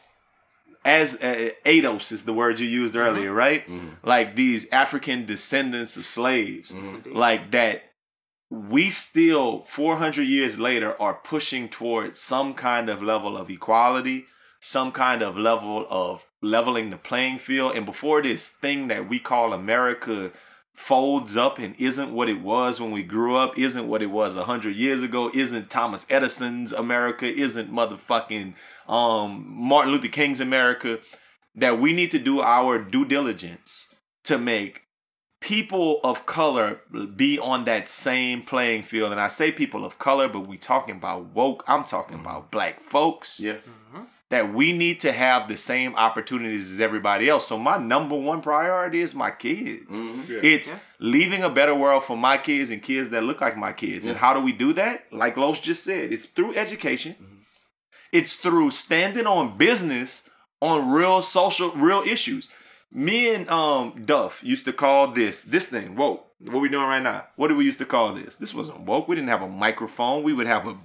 as 0.83 1.21
uh, 1.21 1.49
ADOS 1.65 2.11
is 2.11 2.25
the 2.25 2.33
word 2.33 2.59
you 2.59 2.67
used 2.67 2.95
earlier, 2.95 3.31
right? 3.31 3.69
Like 4.03 4.35
these 4.35 4.67
African 4.71 5.27
descendants 5.27 5.97
of 5.97 6.05
slaves, 6.07 6.73
like 7.05 7.51
that 7.51 7.88
we 8.49 8.89
still 8.89 9.61
400 9.63 10.23
years 10.23 10.59
later 10.59 10.99
are 11.01 11.13
pushing 11.13 11.69
towards 11.69 12.19
some 12.19 12.53
kind 12.53 12.89
of 12.89 13.01
level 13.01 13.37
of 13.37 13.49
equality 13.49 14.25
some 14.59 14.91
kind 14.91 15.21
of 15.21 15.37
level 15.37 15.85
of 15.89 16.27
leveling 16.41 16.89
the 16.89 16.97
playing 16.97 17.39
field. 17.39 17.75
And 17.75 17.85
before 17.85 18.21
this 18.21 18.49
thing 18.49 18.87
that 18.89 19.07
we 19.07 19.19
call 19.19 19.53
america 19.53 20.31
folds 20.73 21.35
up 21.35 21.59
and 21.59 21.75
isn't 21.77 22.13
what 22.13 22.29
it 22.29 22.41
was 22.41 22.79
when 22.79 22.91
we 22.91 23.03
grew 23.03 23.35
up 23.35 23.57
isn't 23.57 23.89
what 23.89 24.01
it 24.01 24.09
was 24.09 24.37
100 24.37 24.73
years 24.73 25.03
ago 25.03 25.29
isn't 25.33 25.69
thomas 25.69 26.05
edison's 26.09 26.71
america 26.71 27.25
isn't 27.25 27.69
motherfucking 27.69 28.53
um 28.87 29.43
martin 29.45 29.91
luther 29.91 30.07
king's 30.07 30.39
america 30.39 30.97
that 31.53 31.81
we 31.81 31.91
need 31.91 32.09
to 32.09 32.17
do 32.17 32.39
our 32.39 32.81
due 32.81 33.03
diligence 33.03 33.93
to 34.23 34.37
make 34.37 34.83
people 35.39 35.99
of 36.03 36.25
color 36.25 36.81
be 37.15 37.39
on 37.39 37.65
that 37.65 37.87
same 37.87 38.41
playing 38.41 38.83
field. 38.83 39.11
And 39.11 39.21
I 39.21 39.27
say 39.27 39.51
people 39.51 39.85
of 39.85 39.97
color, 39.99 40.27
but 40.27 40.41
we 40.41 40.57
talking 40.57 40.95
about 40.95 41.25
woke. 41.33 41.63
I'm 41.67 41.83
talking 41.83 42.17
mm-hmm. 42.17 42.25
about 42.25 42.51
black 42.51 42.81
folks. 42.81 43.39
Yeah. 43.39 43.53
Mm-hmm. 43.53 44.03
That 44.29 44.53
we 44.53 44.73
need 44.73 44.99
to 44.99 45.11
have 45.11 45.47
the 45.47 45.57
same 45.57 45.95
opportunities 45.95 46.69
as 46.69 46.79
everybody 46.79 47.27
else. 47.27 47.47
So 47.47 47.57
my 47.57 47.79
number 47.79 48.15
one 48.15 48.41
priority 48.41 49.01
is 49.01 49.15
my 49.15 49.31
kids. 49.31 49.97
Mm-hmm. 49.97 50.39
It's 50.43 50.71
leaving 50.99 51.41
a 51.41 51.49
better 51.49 51.73
world 51.73 52.03
for 52.03 52.15
my 52.15 52.37
kids 52.37 52.69
and 52.69 52.83
kids 52.83 53.09
that 53.09 53.23
look 53.23 53.41
like 53.41 53.57
my 53.57 53.73
kids. 53.73 54.05
And 54.05 54.17
how 54.17 54.35
do 54.35 54.39
we 54.39 54.51
do 54.51 54.71
that? 54.73 55.11
Like 55.11 55.35
Los 55.35 55.59
just 55.59 55.83
said, 55.83 56.13
it's 56.13 56.25
through 56.25 56.53
education. 56.53 57.13
Mm-hmm. 57.13 57.35
It's 58.11 58.35
through 58.35 58.69
standing 58.71 59.25
on 59.25 59.57
business 59.57 60.23
on 60.61 60.91
real 60.91 61.23
social, 61.23 61.71
real 61.71 62.01
issues. 62.01 62.49
Me 62.91 63.33
and 63.33 63.49
um 63.49 64.03
Duff 64.05 64.43
used 64.43 64.65
to 64.65 64.73
call 64.73 65.07
this 65.07 65.43
this 65.43 65.67
thing 65.67 65.95
woke. 65.95 66.25
What 66.41 66.61
we 66.61 66.69
doing 66.69 66.87
right 66.87 67.03
now? 67.03 67.27
What 67.35 67.49
did 67.49 67.57
we 67.57 67.65
used 67.65 67.79
to 67.79 67.85
call 67.85 68.13
this? 68.13 68.37
This 68.37 68.53
wasn't 68.53 68.81
woke. 68.81 69.07
We 69.07 69.15
didn't 69.15 69.29
have 69.29 69.41
a 69.41 69.47
microphone. 69.47 70.23
We 70.23 70.33
would 70.33 70.47
have 70.47 70.67
a 70.67 70.77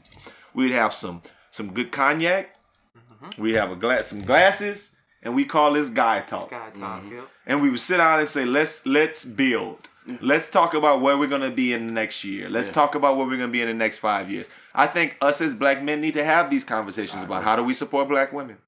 we'd 0.53 0.73
have 0.73 0.93
some 0.93 1.23
some 1.51 1.73
good 1.73 1.93
cognac. 1.93 2.57
Mm-hmm. 2.97 3.43
We 3.43 3.53
have 3.53 3.71
a 3.71 3.77
glass 3.77 4.09
some 4.09 4.23
glasses, 4.23 4.97
and 5.23 5.35
we 5.35 5.45
call 5.45 5.73
this 5.73 5.91
guy 5.91 6.21
talk. 6.23 6.51
Guy 6.51 6.71
talk, 6.71 7.03
mm-hmm. 7.03 7.17
yep. 7.17 7.29
And 7.47 7.63
we 7.63 7.71
would 7.71 7.81
sit 7.81 7.99
down 7.99 8.19
and 8.21 8.29
say, 8.29 8.45
let's 8.45 8.85
let's 8.85 9.25
build. 9.25 9.89
Mm-hmm. 10.09 10.27
Let's 10.27 10.51
talk 10.51 10.75
about 10.75 11.01
where 11.01 11.17
we're 11.17 11.29
gonna 11.29 11.51
be 11.51 11.73
in 11.73 11.87
the 11.87 11.93
next 11.93 12.25
year. 12.25 12.51
Let's 12.51 12.69
talk 12.69 12.95
about 12.95 13.17
where 13.17 13.27
we're 13.27 13.39
gonna 13.39 13.53
be 13.53 13.63
in 13.63 13.69
the 13.69 13.75
next 13.75 13.99
five 13.99 14.31
years. 14.31 14.51
I 14.75 14.89
think 14.89 15.17
us 15.23 15.41
as 15.41 15.55
black 15.55 15.83
men 15.83 16.01
need 16.01 16.15
to 16.15 16.25
have 16.25 16.51
these 16.51 16.65
conversations 16.65 17.23
about 17.23 17.45
how 17.45 17.55
do 17.57 17.63
we 17.63 17.75
support 17.75 18.09
black 18.09 18.33
women. 18.33 18.59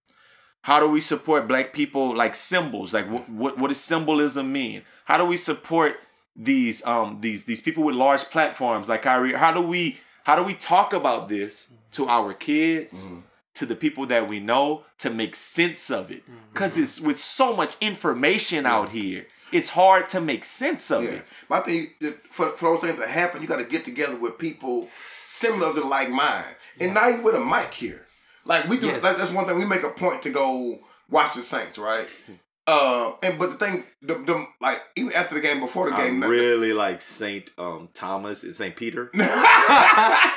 How 0.67 0.81
do 0.81 0.89
we 0.89 1.01
support 1.01 1.47
black 1.47 1.73
people 1.73 2.13
like 2.17 2.35
symbols? 2.35 2.93
Like 2.93 3.09
what, 3.09 3.29
what 3.29 3.57
what 3.57 3.69
does 3.69 3.81
symbolism 3.81 4.51
mean? 4.53 4.83
How 5.05 5.17
do 5.17 5.25
we 5.25 5.37
support 5.37 6.01
these 6.35 6.85
um 6.85 7.19
these 7.21 7.45
these 7.45 7.61
people 7.61 7.85
with 7.85 7.95
large 7.95 8.25
platforms 8.25 8.89
like 8.89 9.03
Kyrie? 9.03 9.35
How 9.35 9.53
do 9.53 9.61
we 9.63 9.99
how 10.25 10.35
do 10.35 10.43
we 10.43 10.55
talk 10.55 10.93
about 10.93 11.29
this 11.29 11.71
to 11.93 12.09
our 12.09 12.35
kids, 12.35 13.09
to 13.55 13.65
the 13.65 13.77
people 13.77 14.07
that 14.07 14.29
we 14.29 14.41
know, 14.41 14.83
to 14.99 15.09
make 15.09 15.37
sense 15.37 15.89
of 15.89 16.11
it? 16.11 16.25
Because 16.53 16.77
it's 16.77 17.01
with 17.01 17.21
so 17.21 17.55
much 17.55 17.77
information 17.81 18.67
out 18.67 18.89
here, 18.91 19.29
it's 19.53 19.69
hard 19.69 20.09
to 20.09 20.21
make 20.21 20.45
sense 20.45 20.91
of 20.91 21.05
Yeah. 21.05 21.11
it. 21.11 21.27
Think 21.65 21.91
that 22.01 22.27
for, 22.33 22.57
for 22.57 22.73
those 22.73 22.81
things 22.81 22.99
to 22.99 23.07
happen, 23.07 23.41
you 23.41 23.47
got 23.47 23.59
to 23.61 23.65
get 23.65 23.85
together 23.85 24.17
with 24.17 24.37
people 24.37 24.89
similar 25.25 25.73
to 25.75 25.87
like 25.87 26.11
mine. 26.11 26.57
And 26.81 26.93
not 26.93 27.09
even 27.11 27.23
with 27.23 27.37
a 27.37 27.41
mic 27.41 27.73
here. 27.73 28.06
Like 28.47 28.67
we 28.69 28.79
do, 28.79 28.87
Yes. 28.87 29.03
like, 29.03 29.17
that's 29.17 29.31
one 29.33 29.47
thing. 29.47 29.59
We 29.59 29.67
make 29.67 29.83
a 29.83 29.91
point 29.91 30.23
to 30.23 30.31
go 30.31 30.79
watch 31.11 31.35
the 31.35 31.43
Saints, 31.43 31.77
right? 31.79 32.07
Uh, 32.69 33.13
and 33.23 33.39
but 33.39 33.51
the 33.51 33.57
thing, 33.65 33.85
the, 34.03 34.15
the 34.15 34.45
like 34.61 34.83
even 34.97 35.13
after 35.13 35.37
the 35.37 35.41
game, 35.41 35.61
before 35.61 35.89
the 35.89 35.95
I 35.95 36.07
game, 36.09 36.21
really 36.25 36.73
like 36.73 37.01
Saint 37.01 37.51
um, 37.59 37.89
Thomas 37.95 38.43
and 38.43 38.57
Saint 38.57 38.75
Peter. 38.77 39.11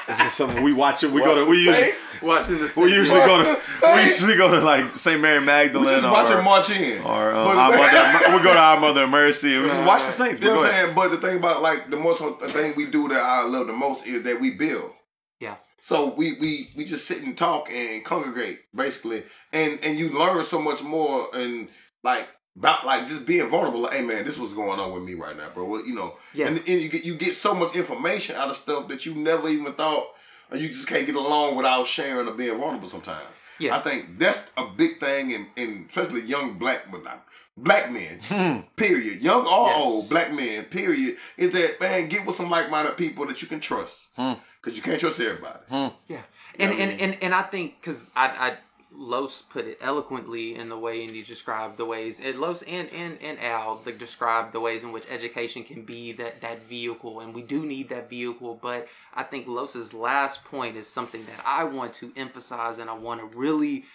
It's 0.09 0.17
just 0.17 0.37
something 0.37 0.63
we 0.63 0.73
watch 0.73 1.03
it. 1.03 1.11
We 1.11 1.21
go 1.21 1.35
to 1.35 1.45
we 1.45 1.57
usually 1.63 1.91
Watching 2.23 2.57
the 2.57 2.73
we 2.77 2.93
usually 2.93 3.19
go 3.19 3.37
to 3.37 3.43
the 3.43 3.93
we 3.95 4.05
usually 4.05 4.35
go 4.37 4.47
to 4.49 4.59
like 4.59 4.95
Saint 4.97 5.21
Mary 5.21 5.39
Magdalene. 5.39 5.85
we 5.85 5.91
Magdalene 6.01 6.13
just 6.13 6.31
watch 6.31 6.39
it 6.39 6.43
march 6.43 6.69
in. 6.71 7.01
or 7.03 7.31
um, 7.31 7.45
But- 7.45 7.57
our 7.57 8.13
mother. 8.13 8.37
We 8.37 8.43
go 8.43 8.53
to 8.53 8.59
our 8.59 8.79
Mother 8.79 9.03
of 9.03 9.09
Mercy. 9.11 9.53
and 9.53 9.63
We 9.63 9.69
just 9.69 9.83
watch 9.83 10.05
the 10.05 10.11
Saints. 10.11 10.41
You 10.41 10.47
know 10.47 10.55
what 10.57 10.65
I'm 10.73 10.85
saying? 10.85 10.95
But 10.95 11.09
the 11.11 11.17
thing 11.17 11.37
about 11.37 11.61
like 11.61 11.89
the 11.91 11.97
most 11.97 12.19
the 12.39 12.49
thing 12.49 12.73
we 12.75 12.87
do 12.89 13.07
that 13.09 13.19
I 13.21 13.43
love 13.43 13.67
the 13.67 13.73
most 13.73 14.05
is 14.07 14.23
that 14.23 14.39
we 14.41 14.51
build. 14.55 14.91
Yeah. 15.39 15.55
So 15.89 16.13
we 16.13 16.33
we 16.33 16.69
we 16.75 16.85
just 16.85 17.07
sit 17.07 17.23
and 17.23 17.35
talk 17.35 17.71
and 17.71 18.05
congregate 18.05 18.59
basically, 18.75 19.23
and 19.51 19.79
and 19.81 19.97
you 19.97 20.09
learn 20.09 20.45
so 20.45 20.61
much 20.61 20.83
more 20.83 21.27
and 21.33 21.67
like 22.03 22.27
about 22.55 22.85
like 22.85 23.07
just 23.07 23.25
being 23.25 23.49
vulnerable. 23.49 23.79
Like, 23.81 23.93
hey 23.93 24.03
man, 24.03 24.23
this 24.23 24.37
was 24.37 24.53
going 24.53 24.79
on 24.79 24.91
with 24.93 25.01
me 25.01 25.15
right 25.15 25.35
now, 25.35 25.49
bro. 25.49 25.65
What 25.65 25.87
you 25.87 25.95
know? 25.95 26.13
Yeah. 26.35 26.47
And, 26.47 26.57
and 26.59 26.79
you 26.79 26.89
get 26.89 27.03
you 27.05 27.15
get 27.15 27.35
so 27.35 27.55
much 27.55 27.75
information 27.75 28.35
out 28.35 28.51
of 28.51 28.55
stuff 28.55 28.87
that 28.89 29.07
you 29.07 29.15
never 29.15 29.49
even 29.49 29.73
thought, 29.73 30.09
or 30.51 30.57
you 30.57 30.67
just 30.67 30.87
can't 30.87 31.07
get 31.07 31.15
along 31.15 31.55
without 31.55 31.87
sharing 31.87 32.27
or 32.27 32.33
being 32.33 32.55
vulnerable 32.59 32.89
sometimes. 32.89 33.25
Yeah. 33.57 33.75
I 33.75 33.79
think 33.81 34.19
that's 34.19 34.39
a 34.57 34.67
big 34.67 34.99
thing, 34.99 35.31
in, 35.31 35.47
in 35.55 35.87
especially 35.89 36.21
young 36.21 36.59
black, 36.59 36.91
but 36.91 37.03
not 37.03 37.25
black 37.57 37.91
men. 37.91 38.19
Hmm. 38.29 38.59
period. 38.75 39.21
Young 39.21 39.45
or 39.47 39.67
Yes. 39.69 39.81
old 39.81 40.09
black 40.09 40.31
men. 40.33 40.65
Period. 40.65 41.17
Is 41.35 41.51
that 41.53 41.81
man? 41.81 42.07
Get 42.09 42.25
with 42.27 42.35
some 42.35 42.49
like-minded 42.51 42.95
people 42.95 43.25
that 43.25 43.41
you 43.41 43.47
can 43.47 43.59
trust, 43.59 43.97
Hmm. 44.15 44.33
Because 44.61 44.77
you 44.77 44.83
can't 44.83 44.99
trust 44.99 45.19
everybody. 45.19 45.59
Hmm. 45.69 45.87
Yeah, 46.07 46.21
and 46.57 46.73
Yeah, 46.73 46.77
and, 46.77 46.77
man. 46.77 46.99
and 46.99 47.17
and 47.23 47.35
I 47.35 47.43
think 47.43 47.79
because 47.79 48.11
I 48.15 48.27
I 48.27 48.57
Los 48.91 49.43
put 49.43 49.65
it 49.65 49.77
eloquently 49.81 50.55
in 50.55 50.67
the 50.67 50.77
way 50.77 51.03
and 51.03 51.11
he 51.11 51.21
described 51.21 51.77
the 51.77 51.85
ways 51.85 52.19
and 52.19 52.39
Los 52.39 52.63
and 52.63 52.89
and 52.89 53.21
and 53.21 53.39
Al 53.39 53.81
like 53.85 53.99
described 53.99 54.51
the 54.51 54.59
ways 54.59 54.83
in 54.83 54.91
which 54.91 55.05
education 55.09 55.63
can 55.63 55.83
be 55.83 56.11
that 56.13 56.41
that 56.41 56.63
vehicle 56.63 57.19
and 57.19 57.33
we 57.35 57.43
do 57.43 57.63
need 57.65 57.89
that 57.89 58.09
vehicle 58.09 58.57
but 58.59 58.87
I 59.13 59.23
think 59.23 59.47
Los's 59.47 59.93
last 59.93 60.43
point 60.43 60.75
is 60.75 60.87
something 60.87 61.23
that 61.25 61.39
I 61.45 61.65
want 61.65 61.93
to 61.95 62.11
emphasize 62.15 62.79
and 62.79 62.89
I 62.89 62.93
want 62.93 63.19
to 63.21 63.37
really 63.37 63.85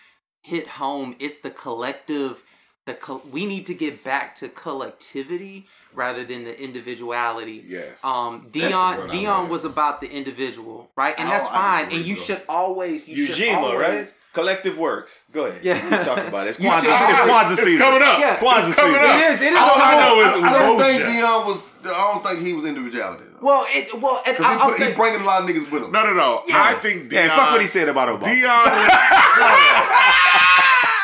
hit 0.42 0.68
home 0.68 1.16
it's 1.18 1.38
the 1.38 1.50
collective 1.50 2.42
the 2.86 2.94
co- 2.94 3.22
we 3.30 3.46
need 3.46 3.66
to 3.66 3.74
get 3.74 4.04
back 4.04 4.34
to 4.36 4.48
collectivity 4.48 5.66
rather 5.94 6.24
than 6.24 6.44
the 6.44 6.60
individuality 6.60 7.64
Yes. 7.68 8.02
um 8.04 8.48
Deion 8.50 9.06
Deion 9.06 9.42
like. 9.42 9.50
was 9.50 9.64
about 9.64 10.00
the 10.00 10.10
individual 10.10 10.90
right 10.96 11.14
and 11.18 11.28
that's 11.28 11.46
I 11.46 11.84
fine 11.84 11.92
and 11.96 12.04
you 12.04 12.16
should 12.16 12.42
always 12.48 13.06
you 13.08 13.26
should 13.26 13.48
always, 13.54 13.80
right? 13.80 14.14
Collective 14.34 14.76
Works. 14.76 15.22
Go 15.30 15.46
ahead. 15.46 15.62
Yeah. 15.62 15.76
You 15.98 16.02
talk 16.04 16.18
about 16.26 16.48
it. 16.48 16.50
It's 16.50 16.58
You 16.64 16.68
Kwanzaa, 16.68 16.80
should 16.80 16.90
it's 16.90 17.20
always- 17.20 17.32
Kwanzaa 17.32 17.52
it's 17.52 17.62
season. 17.62 17.78
coming 17.78 18.02
up. 18.02 18.18
Yeah. 18.18 18.36
Kwanzaa 18.38 18.66
It's 18.68 18.76
coming 18.76 18.94
season. 18.96 19.10
up. 19.10 19.20
It 19.20 19.30
is, 19.34 19.40
it 19.42 19.52
is 19.52 19.58
All 19.58 19.76
I 19.76 19.94
know 20.02 20.20
is 20.38 20.44
I 20.44 20.52
don't 20.58 20.78
think 20.80 21.02
Deion 21.04 21.46
was. 21.46 21.68
I 21.84 22.12
don't 22.12 22.24
think 22.26 22.40
he 22.46 22.52
was 22.54 22.64
individuality. 22.64 23.24
though. 23.30 23.46
well 23.46 23.64
it 23.70 23.84
well 24.02 24.20
and 24.26 24.36
I, 24.36 24.40
he, 24.40 24.44
I'll 24.60 24.70
put- 24.70 24.78
say, 24.78 24.90
he 24.90 24.96
bringing 24.96 25.20
a 25.20 25.24
lot 25.24 25.42
of 25.42 25.48
niggas 25.48 25.70
with 25.70 25.84
him. 25.84 25.92
No, 25.92 26.02
no, 26.02 26.12
no. 26.14 26.42
Yeah. 26.48 26.60
I 26.64 26.74
think 26.74 27.10
Deion. 27.10 27.12
Yeah, 27.12 27.36
fuck 27.36 27.50
what 27.52 27.60
he 27.60 27.68
said 27.68 27.88
about 27.88 28.08
Obama. 28.08 28.26
Deion. 28.26 28.64
Was, 28.74 30.40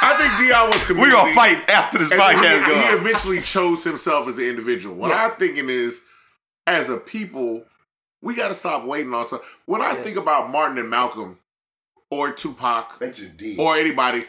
I 0.02 0.14
think 0.14 0.50
Deion 0.50 0.66
was. 0.66 0.88
We're 0.96 1.10
gonna 1.10 1.34
fight 1.34 1.68
after 1.68 1.98
this 1.98 2.10
And 2.10 2.20
podcast 2.20 2.66
he, 2.66 2.72
he 2.74 2.88
eventually 2.94 3.40
chose 3.40 3.84
himself 3.84 4.28
as 4.28 4.38
an 4.38 4.44
individual. 4.44 4.94
What 4.96 5.10
Yeah. 5.10 5.26
I'm 5.26 5.36
thinking 5.38 5.68
is, 5.68 6.00
as 6.66 6.88
a 6.88 6.96
people, 6.96 7.64
we 8.22 8.34
got 8.34 8.48
to 8.48 8.54
stop 8.54 8.84
waiting 8.84 9.12
on 9.14 9.28
some. 9.28 9.40
When 9.66 9.80
I 9.80 9.92
Yes. 9.92 10.04
think 10.04 10.16
about 10.16 10.50
Martin 10.50 10.78
and 10.78 10.90
Malcolm, 10.90 11.38
or 12.10 12.32
Tupac, 12.32 12.98
They 12.98 13.10
just 13.12 13.36
did. 13.36 13.58
or 13.58 13.76
anybody, 13.76 14.26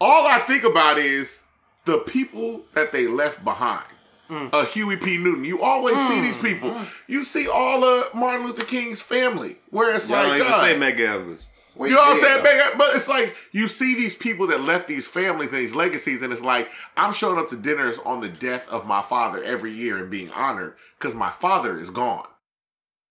all 0.00 0.26
I 0.26 0.40
think 0.40 0.64
about 0.64 0.98
is 0.98 1.40
the 1.84 1.98
people 1.98 2.62
that 2.74 2.92
they 2.92 3.06
left 3.06 3.44
behind. 3.44 3.84
Mm. 4.30 4.50
A 4.52 4.64
Huey 4.64 4.96
P. 4.96 5.18
Newton. 5.18 5.44
You 5.44 5.60
always 5.62 5.96
see 6.08 6.20
these 6.20 6.36
mm. 6.36 6.42
people. 6.42 6.70
Mm. 6.70 6.86
You 7.06 7.24
see 7.24 7.48
all 7.48 7.84
of 7.84 8.14
Martin 8.14 8.46
Luther 8.46 8.64
King's 8.64 9.02
family, 9.02 9.56
where 9.70 9.94
it's 9.94 10.08
Y'all 10.08 10.16
like, 10.18 10.26
don't 10.26 10.36
even 10.36 10.48
God, 10.52 10.60
say 10.60 10.74
Medgar 10.74 11.20
Evers. 11.20 11.46
Wait, 11.74 11.90
you 11.90 11.96
know 11.96 12.02
what 12.02 12.16
I'm 12.16 12.20
saying? 12.20 12.44
though. 12.44 12.78
But 12.78 12.96
it's 12.96 13.08
like 13.08 13.34
you 13.52 13.66
see 13.68 13.94
these 13.94 14.14
people 14.14 14.46
that 14.48 14.60
left 14.60 14.88
these 14.88 15.06
families 15.06 15.50
and 15.50 15.58
these 15.58 15.74
legacies, 15.74 16.22
and 16.22 16.32
it's 16.32 16.42
like 16.42 16.70
I'm 16.96 17.12
showing 17.12 17.38
up 17.38 17.48
to 17.50 17.56
dinners 17.56 17.98
on 18.04 18.20
the 18.20 18.28
death 18.28 18.68
of 18.68 18.86
my 18.86 19.02
father 19.02 19.42
every 19.42 19.72
year 19.72 19.98
and 19.98 20.10
being 20.10 20.30
honored 20.30 20.74
because 20.98 21.14
my 21.14 21.30
father 21.30 21.78
is 21.78 21.90
gone. 21.90 22.26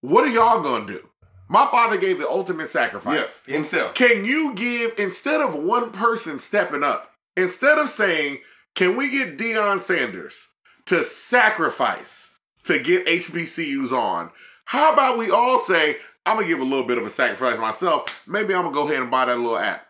What 0.01 0.23
are 0.25 0.29
y'all 0.31 0.61
gonna 0.61 0.85
do? 0.85 1.07
My 1.49 1.65
father 1.65 1.97
gave 1.97 2.17
the 2.17 2.29
ultimate 2.29 2.69
sacrifice. 2.69 3.17
Yes, 3.17 3.41
himself. 3.45 3.93
Can 3.93 4.25
you 4.25 4.53
give 4.53 4.93
instead 4.97 5.41
of 5.41 5.55
one 5.55 5.91
person 5.91 6.39
stepping 6.39 6.83
up, 6.83 7.11
instead 7.35 7.77
of 7.77 7.89
saying, 7.89 8.39
"Can 8.75 8.95
we 8.95 9.09
get 9.09 9.37
Deion 9.37 9.79
Sanders 9.79 10.47
to 10.85 11.03
sacrifice 11.03 12.31
to 12.65 12.79
get 12.79 13.07
HBCUs 13.07 13.91
on?" 13.91 14.31
How 14.65 14.93
about 14.93 15.17
we 15.17 15.29
all 15.29 15.59
say, 15.59 15.97
"I'm 16.25 16.37
gonna 16.37 16.47
give 16.47 16.59
a 16.59 16.63
little 16.63 16.85
bit 16.85 16.97
of 16.97 17.05
a 17.05 17.09
sacrifice 17.09 17.57
myself. 17.59 18.23
Maybe 18.27 18.53
I'm 18.53 18.63
gonna 18.63 18.73
go 18.73 18.87
ahead 18.87 19.01
and 19.01 19.11
buy 19.11 19.25
that 19.25 19.37
little 19.37 19.57
app." 19.57 19.85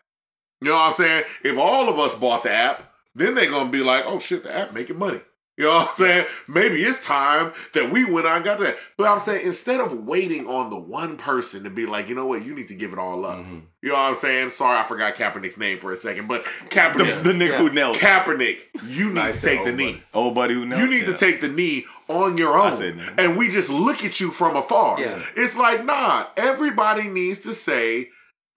You 0.61 0.69
know 0.69 0.75
what 0.75 0.89
I'm 0.89 0.93
saying? 0.93 1.23
If 1.43 1.57
all 1.57 1.89
of 1.89 1.97
us 1.99 2.13
bought 2.13 2.43
the 2.43 2.51
app, 2.51 2.91
then 3.15 3.35
they're 3.35 3.49
gonna 3.49 3.69
be 3.69 3.79
like, 3.83 4.03
"Oh 4.05 4.19
shit, 4.19 4.43
the 4.43 4.55
app 4.55 4.73
making 4.73 4.97
money." 4.99 5.21
You 5.57 5.65
know 5.67 5.77
what 5.77 5.89
I'm 5.89 5.95
saying? 5.95 6.25
Maybe 6.47 6.81
it's 6.81 7.05
time 7.05 7.51
that 7.73 7.91
we 7.91 8.05
went 8.05 8.25
out 8.25 8.37
and 8.37 8.45
got 8.45 8.57
that. 8.59 8.77
But 8.97 9.07
I'm 9.11 9.19
saying 9.19 9.45
instead 9.45 9.79
of 9.81 9.93
waiting 9.93 10.47
on 10.47 10.69
the 10.71 10.77
one 10.79 11.17
person 11.17 11.65
to 11.65 11.69
be 11.69 11.85
like, 11.85 12.07
you 12.09 12.15
know 12.15 12.25
what, 12.25 12.43
you 12.45 12.55
need 12.55 12.69
to 12.69 12.73
give 12.73 12.93
it 12.93 12.97
all 12.99 13.25
up. 13.25 13.39
Mm-hmm. 13.39 13.59
You 13.83 13.89
know 13.89 13.95
what 13.95 13.99
I'm 14.01 14.15
saying? 14.15 14.51
Sorry, 14.51 14.79
I 14.79 14.83
forgot 14.83 15.15
Kaepernick's 15.15 15.57
name 15.57 15.77
for 15.77 15.91
a 15.91 15.97
second, 15.97 16.27
but 16.27 16.45
Kaepernick, 16.69 17.21
The, 17.21 17.33
the 17.33 17.37
nigga 17.37 17.57
who 17.57 17.69
knelt. 17.69 17.97
Kaepernick, 17.97 18.59
you 18.87 19.07
need 19.09 19.15
Nice 19.15 19.35
to 19.41 19.41
take 19.41 19.59
old 19.59 19.67
the 19.67 19.71
buddy. 19.73 19.83
knee. 19.91 20.03
Old 20.13 20.35
buddy 20.35 20.53
who 20.55 20.65
knelt. 20.65 20.81
You 20.81 20.87
need 20.87 21.01
Yeah. 21.05 21.11
to 21.11 21.17
take 21.17 21.41
the 21.41 21.49
knee 21.49 21.85
on 22.11 22.38
your 22.38 22.57
own. 22.57 22.73
said 22.73 22.99
and 23.17 23.38
we 23.38 23.49
just 23.49 23.69
look 23.69 24.03
at 24.03 24.19
you 24.19 24.31
from 24.31 24.55
afar. 24.55 24.99
Yeah. 24.99 25.23
It's 25.35 25.55
like, 25.55 25.85
nah, 25.85 26.27
everybody 26.38 27.07
needs 27.07 27.39
to 27.39 27.55
say, 27.55 28.09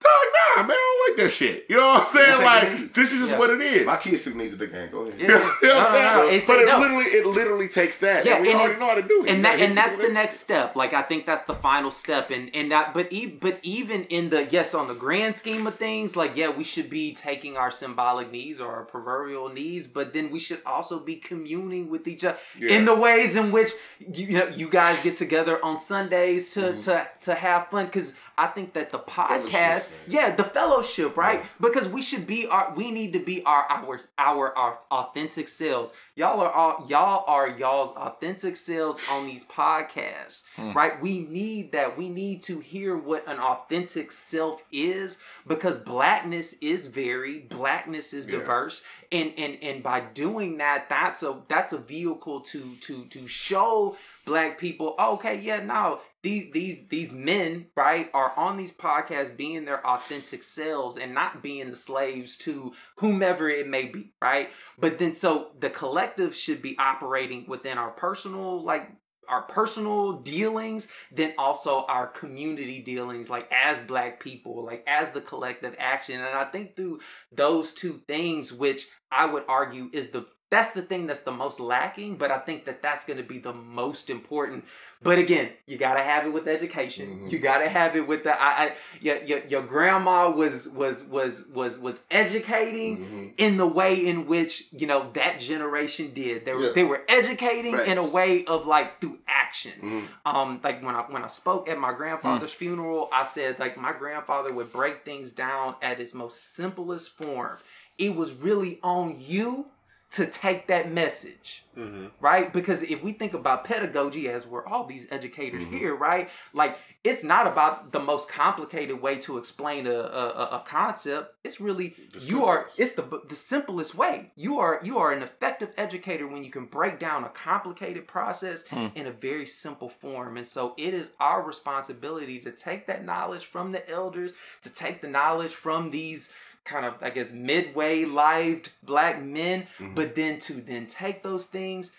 dog, 0.05 0.25
nah, 0.57 0.63
man, 0.67 0.71
I 0.77 0.95
don't 1.07 1.17
like 1.17 1.17
that 1.25 1.31
shit. 1.33 1.65
You 1.69 1.77
know 1.77 1.87
what 1.89 2.01
I'm 2.03 2.07
saying? 2.07 2.41
Like, 2.43 2.93
this 2.93 3.11
is 3.13 3.19
just 3.19 3.31
Yeah. 3.31 3.39
what 3.39 3.49
it 3.49 3.61
is. 3.61 3.85
My 3.85 3.97
kids 3.97 4.23
took 4.23 4.35
me 4.35 4.49
to 4.49 4.55
the 4.55 4.67
game. 4.67 4.89
Go 4.91 5.01
ahead. 5.01 5.19
Yeah, 5.19 5.27
You 5.27 5.33
know 5.37 5.39
what 5.45 5.63
No, 5.63 5.77
I'm 5.79 5.93
no, 5.93 5.99
no, 6.13 6.21
saying? 6.27 6.33
it's- 6.35 6.47
but 6.47 6.59
it 6.59 6.65
no. 6.67 6.79
literally, 6.79 7.05
it 7.05 7.25
literally 7.25 7.67
takes 7.67 7.97
that. 7.99 8.25
Yeah, 8.25 8.35
and 8.35 8.41
we 8.43 8.51
and 8.51 8.61
already 8.61 8.79
know 8.79 8.87
how 8.87 8.95
to 8.95 9.01
do 9.01 9.23
it. 9.25 9.29
and 9.29 9.43
that 9.45 9.59
and 9.59 9.77
that's 9.77 9.95
the 9.95 10.03
with 10.03 10.13
next 10.13 10.37
step. 10.39 10.75
Like 10.75 10.93
I 10.93 11.01
think 11.01 11.25
that's 11.25 11.43
the 11.43 11.55
final 11.55 11.91
step, 11.91 12.31
and 12.31 12.49
and 12.53 12.71
that. 12.71 12.93
But 12.93 13.11
e- 13.11 13.25
but 13.27 13.59
even 13.63 14.03
in 14.05 14.29
the 14.29 14.45
yes, 14.45 14.73
on 14.73 14.87
the 14.87 14.93
grand 14.95 15.35
scheme 15.35 15.65
of 15.67 15.75
things, 15.75 16.15
like 16.15 16.35
yeah, 16.35 16.49
we 16.49 16.63
should 16.63 16.89
be 16.89 17.13
taking 17.13 17.57
our 17.57 17.71
symbolic 17.71 18.31
needs 18.31 18.59
or 18.59 18.71
our 18.71 18.83
proverbial 18.83 19.49
needs, 19.49 19.87
but 19.87 20.13
then 20.13 20.29
we 20.31 20.39
should 20.39 20.61
also 20.65 20.99
be 20.99 21.15
communing 21.15 21.89
with 21.89 22.07
each 22.07 22.23
other 22.23 22.37
Yeah. 22.59 22.75
in 22.77 22.85
the 22.85 22.95
ways 22.95 23.35
in 23.35 23.51
which 23.51 23.71
you, 23.99 24.27
you 24.27 24.37
know 24.37 24.47
you 24.47 24.69
guys 24.69 25.01
get 25.03 25.15
together 25.15 25.63
on 25.63 25.77
Sundays 25.77 26.51
to 26.51 26.59
Mm-hmm. 26.65 26.79
to 26.81 27.07
to 27.21 27.35
have 27.35 27.67
fun 27.69 27.85
because. 27.87 28.13
I 28.37 28.47
think 28.47 28.73
that 28.73 28.89
the 28.89 28.99
podcast, 28.99 29.89
yeah, 30.07 30.35
the 30.35 30.43
fellowship, 30.43 31.15
right? 31.15 31.43
Because 31.59 31.87
we 31.87 32.01
should 32.01 32.27
be 32.27 32.47
our, 32.47 32.73
we 32.75 32.91
need 32.91 33.13
to 33.13 33.19
be 33.19 33.43
our 33.43 33.63
our 33.69 34.01
our 34.17 34.57
our 34.57 34.79
authentic 34.91 35.47
selves. 35.47 35.91
Y'all 36.15 36.39
are 36.41 36.51
all 36.51 36.85
y'all 36.89 37.23
are 37.27 37.49
y'all's 37.49 37.91
authentic 37.91 38.57
selves 38.57 38.99
on 39.09 39.25
these 39.25 39.43
podcasts, 39.43 40.43
hmm. 40.55 40.73
right? 40.73 41.01
We 41.01 41.19
need 41.19 41.71
that. 41.73 41.97
We 41.97 42.09
need 42.09 42.41
to 42.43 42.59
hear 42.59 42.97
what 42.97 43.27
an 43.27 43.39
authentic 43.39 44.11
self 44.11 44.61
is 44.71 45.17
because 45.47 45.77
blackness 45.79 46.55
is 46.61 46.87
varied, 46.87 47.49
blackness 47.49 48.13
is 48.13 48.27
Yeah. 48.27 48.39
diverse, 48.39 48.81
and 49.11 49.33
and 49.37 49.57
and 49.61 49.83
by 49.83 50.01
doing 50.01 50.57
that, 50.57 50.89
that's 50.89 51.23
a 51.23 51.41
that's 51.47 51.73
a 51.73 51.77
vehicle 51.77 52.41
to 52.41 52.75
to 52.81 53.05
to 53.05 53.27
show 53.27 53.95
black 54.25 54.59
people 54.59 54.95
oh, 54.99 55.13
okay 55.13 55.39
yeah 55.39 55.63
no 55.63 55.99
these 56.25 56.51
these 56.51 56.87
these 56.87 57.11
men 57.13 57.67
right 57.75 58.09
are 58.13 58.33
on 58.35 58.57
these 58.57 58.71
podcasts 58.71 59.35
being 59.35 59.63
their 59.63 59.85
authentic 59.85 60.41
selves 60.41 60.97
and 60.97 61.13
not 61.13 61.43
being 61.43 61.69
the 61.69 61.75
slaves 61.75 62.35
to 62.35 62.73
whomever 62.97 63.47
it 63.47 63.67
may 63.67 63.85
be 63.85 64.11
right? 64.21 64.49
But 64.79 64.97
then 64.97 65.13
so 65.13 65.51
the 65.59 65.69
collective 65.69 66.35
should 66.35 66.63
be 66.63 66.75
operating 66.79 67.45
within 67.47 67.77
our 67.77 67.91
personal 67.91 68.63
like 68.63 68.89
our 69.29 69.43
personal 69.43 70.13
dealings 70.13 70.87
then 71.11 71.33
also 71.37 71.85
our 71.87 72.07
community 72.07 72.79
dealings 72.79 73.29
like 73.29 73.47
as 73.51 73.81
black 73.81 74.19
people 74.19 74.63
like 74.65 74.83
as 74.87 75.11
the 75.11 75.21
collective 75.21 75.75
action. 75.77 76.15
And 76.21 76.37
i 76.37 76.45
think 76.45 76.75
through 76.75 77.01
those 77.31 77.73
two 77.73 78.01
things 78.07 78.51
which 78.51 78.87
i 79.11 79.25
would 79.25 79.43
argue 79.47 79.89
is 79.93 80.09
the 80.09 80.25
that's 80.51 80.69
the 80.73 80.81
thing 80.81 81.07
that's 81.07 81.21
the 81.21 81.31
most 81.31 81.59
lacking 81.59 82.15
but 82.17 82.31
i 82.31 82.37
think 82.37 82.65
that 82.65 82.81
that's 82.81 83.03
going 83.03 83.17
to 83.17 83.23
be 83.23 83.39
the 83.39 83.53
most 83.53 84.09
important 84.09 84.63
but 85.01 85.17
again 85.17 85.49
you 85.65 85.77
got 85.77 85.95
to 85.95 86.03
have 86.03 86.25
it 86.25 86.29
with 86.33 86.47
education 86.47 87.07
Mhm. 87.25 87.31
you 87.31 87.39
got 87.39 87.59
to 87.59 87.67
have 87.69 87.95
it 87.95 88.07
with 88.07 88.23
the 88.23 88.31
i, 88.41 88.65
I 88.65 88.75
your, 89.01 89.17
your, 89.23 89.39
your 89.47 89.61
grandma 89.63 90.29
was 90.29 90.67
was 90.67 91.03
was 91.03 91.43
was 91.53 91.79
was 91.79 92.03
educating 92.11 92.97
Mhm. 92.97 93.33
in 93.37 93.57
the 93.57 93.67
way 93.67 94.05
in 94.05 94.27
which 94.27 94.65
you 94.71 94.87
know 94.87 95.09
that 95.13 95.39
generation 95.39 96.13
did 96.13 96.45
they 96.45 96.53
were 96.53 96.61
Yeah. 96.67 96.71
they 96.73 96.83
were 96.83 97.01
educating 97.09 97.77
in 97.79 97.97
a 97.97 98.05
way 98.05 98.45
of 98.45 98.67
like 98.67 99.01
through 99.01 99.17
action 99.27 99.73
Mhm. 99.81 100.31
um 100.31 100.59
like 100.63 100.83
when 100.83 100.95
i 100.95 101.01
when 101.01 101.23
i 101.23 101.27
spoke 101.27 101.67
at 101.69 101.77
my 101.79 101.93
grandfather's 101.93 102.51
funeral 102.53 103.09
i 103.11 103.23
said 103.25 103.57
like 103.59 103.77
my 103.77 103.93
grandfather 103.93 104.53
would 104.53 104.71
break 104.71 105.03
things 105.05 105.31
down 105.31 105.75
at 105.81 105.99
its 105.99 106.13
most 106.13 106.55
simplest 106.55 107.09
form 107.17 107.57
it 107.97 108.13
was 108.15 108.33
really 108.33 108.79
on 108.83 109.17
you 109.19 109.65
to 110.11 110.25
take 110.27 110.67
that 110.67 110.91
message 110.91 111.63
Mhm. 111.75 112.11
right 112.21 112.53
because 112.53 112.83
if 112.83 113.03
we 113.03 113.11
think 113.11 113.33
about 113.33 113.65
pedagogy 113.65 114.29
as 114.29 114.47
we're 114.47 114.65
all 114.65 114.85
these 114.85 115.07
educators 115.11 115.63
Mm-hmm. 115.63 115.77
here 115.77 115.93
right 115.95 116.29
like 116.53 116.77
it's 117.03 117.21
not 117.23 117.47
about 117.47 117.91
the 117.91 117.99
most 117.99 118.29
complicated 118.29 119.01
way 119.01 119.17
to 119.17 119.37
explain 119.37 119.85
a, 119.87 119.91
a, 119.93 120.29
a- 120.57 120.63
concept 120.65 121.35
it's 121.43 121.59
really 121.59 121.95
The 122.13 122.19
you 122.21 122.45
are 122.45 122.69
it's 122.77 122.93
the 122.93 123.21
the 123.27 123.35
simplest 123.35 123.93
way 123.95 124.31
you 124.37 124.59
are 124.59 124.79
you 124.83 124.99
are 124.99 125.11
an 125.11 125.21
effective 125.21 125.71
educator 125.75 126.27
when 126.27 126.43
you 126.45 126.51
can 126.51 126.65
break 126.65 126.97
down 126.97 127.25
a 127.25 127.29
complicated 127.29 128.07
process 128.07 128.63
Hmm. 128.67 128.87
in 128.95 129.07
a 129.07 129.11
very 129.11 129.45
simple 129.47 129.89
form 129.89 130.37
and 130.37 130.47
so 130.47 130.75
it 130.77 130.93
is 130.93 131.11
our 131.19 131.41
responsibility 131.41 132.39
to 132.39 132.51
take 132.51 132.87
that 132.87 133.03
knowledge 133.03 133.45
from 133.47 133.71
the 133.73 133.89
elders 133.89 134.31
to 134.61 134.69
take 134.73 135.01
the 135.01 135.09
knowledge 135.09 135.53
from 135.53 135.91
these 135.91 136.29
kind 136.65 136.85
of 136.85 136.95
i 137.01 137.09
guess 137.09 137.31
midway 137.31 138.03
lived 138.05 138.71
black 138.83 139.21
men 139.21 139.67
Mhm. 139.79 139.95
but 139.95 140.15
then 140.15 140.39
to 140.39 140.53
then 140.61 140.87
take 140.87 141.23
those 141.23 141.45
things 141.45 141.91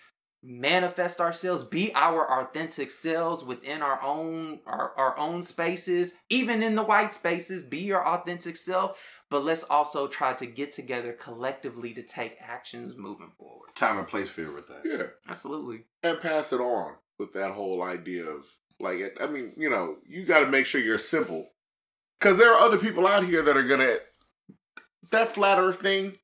manifest 0.43 1.19
ourselves 1.19 1.63
be 1.63 1.93
our 1.95 2.41
authentic 2.41 2.91
selves 2.91 3.43
within 3.43 3.81
our 3.81 4.01
own 4.03 4.59
our, 4.67 4.93
our 4.95 5.17
own 5.17 5.41
spaces 5.41 6.13
even 6.29 6.61
in 6.61 6.75
the 6.75 6.83
white 6.83 7.11
spaces 7.11 7.63
be 7.63 7.79
your 7.79 8.05
authentic 8.07 8.55
self 8.55 8.97
but 9.29 9.43
let's 9.43 9.63
also 9.63 10.07
try 10.07 10.33
to 10.33 10.45
get 10.45 10.71
together 10.71 11.11
collectively 11.13 11.93
to 11.93 12.03
take 12.03 12.37
actions 12.39 12.93
moving 12.97 13.31
forward 13.37 13.69
Time 13.75 13.97
and 13.99 14.07
place 14.07 14.29
for 14.29 14.41
everything. 14.41 14.81
Yeah. 14.85 15.07
absolutely 15.27 15.85
and 16.03 16.21
pass 16.21 16.53
it 16.53 16.61
on 16.61 16.95
with 17.17 17.33
that 17.33 17.51
whole 17.51 17.81
idea 17.83 18.25
of 18.25 18.45
like 18.79 18.99
it- 18.99 19.17
I 19.19 19.25
mean, 19.25 19.53
you 19.57 19.71
know, 19.71 19.97
you 20.05 20.23
got 20.23 20.41
to 20.41 20.45
make 20.47 20.67
sure 20.67 20.79
you're 20.79 20.99
simple 20.99 21.49
because 22.19 22.37
there 22.37 22.51
are 22.53 22.59
other 22.59 22.77
people 22.77 23.07
out 23.07 23.23
here 23.25 23.41
that 23.41 23.57
are 23.57 23.63
gonna 23.63 23.97
that 25.11 25.29
flat 25.33 25.57
Earth 25.59 25.81
thing. 25.81 26.17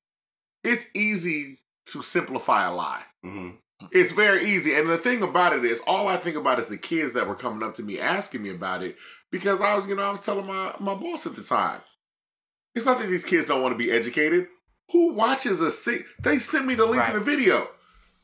It's 0.64 0.86
easy 0.94 1.60
to 1.88 2.02
simplify 2.02 2.66
a 2.66 2.74
lie. 2.74 3.04
hmm 3.22 3.52
It's 3.92 4.14
very 4.14 4.48
easy, 4.50 4.74
and 4.76 4.90
the 4.90 4.98
thing 4.98 5.22
about 5.24 5.54
it 5.54 5.66
is, 5.66 5.80
all 5.86 6.08
I 6.08 6.18
think 6.18 6.36
about 6.38 6.60
is 6.60 6.68
the 6.68 6.78
kids 6.78 7.14
that 7.14 7.28
were 7.28 7.36
coming 7.36 7.64
up 7.68 7.76
to 7.76 7.84
me 7.84 8.00
asking 8.00 8.42
me 8.44 8.50
about 8.50 8.82
it 8.84 8.96
because 9.32 9.60
I 9.62 9.76
was, 9.76 9.86
you 9.88 9.96
know, 9.96 10.04
I 10.04 10.12
was 10.12 10.22
telling 10.22 10.46
my 10.48 10.74
my 10.80 10.94
boss 10.96 11.26
at 11.26 11.36
the 11.36 11.44
time. 11.44 11.82
It's 12.76 12.86
not 12.86 13.00
that 13.00 13.08
these 13.10 13.26
kids 13.26 13.46
don't 13.48 13.62
want 13.62 13.78
to 13.78 13.84
be 13.84 13.92
educated. 13.92 14.48
Who 14.92 15.14
watches 15.14 15.62
a 15.62 15.70
six? 15.72 16.10
They 16.22 16.40
sent 16.40 16.66
me 16.66 16.76
the 16.76 16.86
link 16.86 17.04
to 17.06 17.14
the 17.14 17.20
video. 17.20 17.68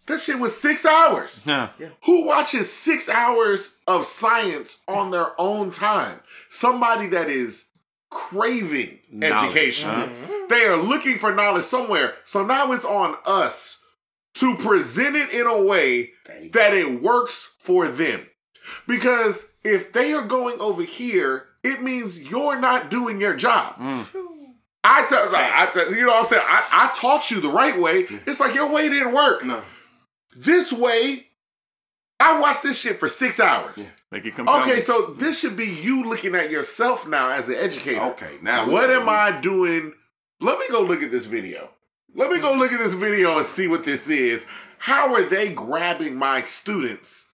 That 0.07 0.19
shit 0.19 0.39
was 0.39 0.57
six 0.59 0.85
hours. 0.85 1.39
Yeah. 1.45 1.69
Who 2.05 2.26
watches 2.26 2.71
six 2.73 3.07
hours 3.09 3.76
of 3.85 4.05
science 4.05 4.77
on 4.88 5.11
their 5.11 5.39
own 5.39 5.69
time? 5.71 6.19
Somebody 6.49 7.07
that 7.07 7.30
is 7.30 7.65
craving 8.10 8.99
Knowledge, 9.11 9.56
education. 9.56 9.90
huh? 9.90 10.07
They 10.49 10.65
are 10.65 10.77
looking 10.77 11.18
for 11.18 11.34
knowledge 11.34 11.65
somewhere. 11.65 12.15
So 12.26 12.44
now 12.45 12.72
it's 12.72 12.86
on 12.86 13.18
us 13.26 13.77
to 14.36 14.56
present 14.57 15.15
it 15.15 15.31
in 15.31 15.45
a 15.48 15.61
way 15.61 16.11
that 16.52 16.73
it 16.73 17.02
works 17.02 17.52
for 17.60 17.88
them. 17.88 18.27
Because 18.88 19.45
if 19.64 19.91
they 19.94 20.14
are 20.14 20.23
going 20.26 20.60
over 20.60 20.84
here, 20.84 21.45
it 21.64 21.81
means 21.81 22.30
you're 22.30 22.60
not 22.60 22.90
doing 22.90 23.19
your 23.19 23.36
job. 23.36 23.76
Mm. 23.76 24.07
I 24.84 25.06
tell, 25.07 25.36
I, 25.36 25.69
I, 25.76 25.90
you 25.90 26.06
know 26.06 26.07
what 26.14 26.23
I'm 26.23 26.30
saying? 26.30 26.44
I, 26.45 26.65
I 26.72 26.95
taught 26.95 27.30
you 27.31 27.41
the 27.41 27.49
right 27.49 27.77
way. 27.80 28.06
It's 28.26 28.40
like 28.40 28.56
your 28.56 28.72
way 28.72 28.88
didn't 28.88 29.14
work. 29.14 29.44
No. 29.44 29.61
This 30.36 30.72
way, 30.72 31.27
I 32.20 32.40
watched 32.40 32.64
this 32.64 32.78
shit 32.78 33.00
for 33.00 33.08
six 33.08 33.40
hours. 33.40 33.78
Make 34.12 34.26
it 34.26 34.36
compelling. 34.36 34.64
Okay, 34.64 34.82
so 34.82 35.16
this 35.18 35.40
should 35.40 35.56
be 35.56 35.68
you 35.68 36.04
looking 36.04 36.36
at 36.36 36.50
yourself 36.50 37.08
now 37.08 37.30
as 37.30 37.48
an 37.48 37.56
educator. 37.56 38.02
Okay, 38.02 38.38
now 38.41 38.70
what 38.70 38.90
am 38.90 39.08
I 39.08 39.40
doing? 39.40 39.94
Let 40.41 40.60
me 40.60 40.66
go 40.70 40.82
look 40.82 41.02
at 41.04 41.12
this 41.12 41.26
video. 41.26 41.70
Let 42.16 42.32
me 42.32 42.40
go 42.40 42.54
look 42.54 42.72
at 42.72 42.80
this 42.80 42.94
video 42.94 43.38
and 43.38 43.46
see 43.46 43.68
what 43.68 43.84
this 43.84 44.10
is. 44.10 44.46
How 44.80 45.14
are 45.14 45.24
they 45.24 45.54
grabbing 45.54 46.16
my 46.16 46.41
students 46.41 47.26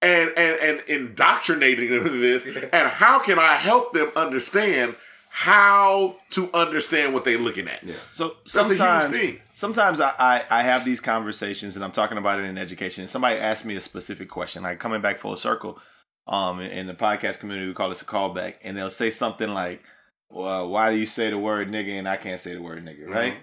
and 0.00 0.30
and 0.36 0.60
and 0.60 0.80
indoctrinating 0.88 1.90
them 1.90 2.06
into 2.06 2.18
this? 2.18 2.46
And 2.72 2.88
how 2.88 3.18
can 3.18 3.38
I 3.38 3.56
help 3.56 3.92
them 3.92 4.12
understand 4.14 4.94
how 5.40 6.16
to 6.30 6.50
understand 6.52 7.14
what 7.14 7.24
they're 7.24 7.38
looking 7.38 7.68
at? 7.68 7.84
Yeah. 7.84 7.92
So 7.92 8.32
That's 8.42 8.56
a 8.56 8.60
huge 8.64 8.76
sometimes, 8.78 9.16
thing. 9.16 9.40
sometimes 9.54 10.00
I, 10.00 10.12
I, 10.18 10.44
I 10.50 10.62
have 10.64 10.84
these 10.84 10.98
conversations 10.98 11.76
and 11.76 11.84
I'm 11.84 11.92
talking 11.92 12.18
about 12.18 12.40
it 12.40 12.44
in 12.46 12.58
education. 12.58 13.02
And 13.02 13.08
somebody 13.10 13.38
asks 13.38 13.64
me 13.64 13.76
a 13.76 13.80
specific 13.80 14.28
question, 14.28 14.64
like 14.64 14.80
coming 14.80 15.00
back 15.00 15.18
full 15.18 15.36
circle. 15.36 15.78
Um, 16.26 16.58
in, 16.60 16.72
in 16.72 16.86
the 16.88 16.92
podcast 16.94 17.38
community, 17.38 17.68
we 17.68 17.72
call 17.74 17.88
this 17.88 18.02
a 18.02 18.04
callback, 18.04 18.54
and 18.64 18.76
they'll 18.76 18.90
say 18.90 19.08
something 19.10 19.48
like, 19.48 19.80
"Well, 20.28 20.68
why 20.68 20.90
do 20.90 20.96
you 20.98 21.06
say 21.06 21.30
the 21.30 21.38
word 21.38 21.70
nigga 21.70 21.98
and 21.98 22.06
I 22.08 22.16
can't 22.18 22.38
say 22.40 22.52
the 22.54 22.60
word 22.60 22.84
nigga?" 22.84 23.08
Right? 23.08 23.36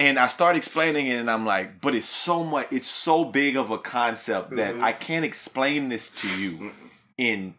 And 0.00 0.18
I 0.18 0.26
start 0.28 0.56
explaining 0.56 1.06
it, 1.06 1.16
and 1.20 1.30
I'm 1.30 1.44
like, 1.46 1.80
"But 1.80 1.94
it's 1.94 2.08
so 2.08 2.42
much. 2.42 2.66
It's 2.72 2.88
so 2.88 3.24
big 3.24 3.56
of 3.56 3.70
a 3.70 3.78
concept 3.78 4.56
that 4.56 4.74
Mhm. 4.74 4.82
I 4.82 4.92
can't 4.92 5.24
explain 5.24 5.88
this 5.90 6.10
to 6.10 6.28
you 6.40 6.72
in." 7.16 7.54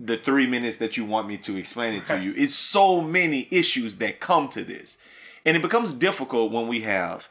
The 0.00 0.16
three 0.16 0.46
minutes 0.46 0.76
that 0.76 0.96
you 0.96 1.04
want 1.04 1.28
me 1.28 1.36
to 1.38 1.56
explain 1.56 1.94
it 1.94 2.06
to 2.06 2.20
you. 2.20 2.32
It's 2.36 2.54
so 2.54 3.00
many 3.00 3.48
issues 3.50 3.96
that 3.96 4.20
come 4.20 4.48
to 4.50 4.62
this. 4.62 4.98
And 5.44 5.56
it 5.56 5.62
becomes 5.62 5.94
difficult 5.94 6.52
when 6.52 6.68
we 6.68 6.82
have 6.82 7.28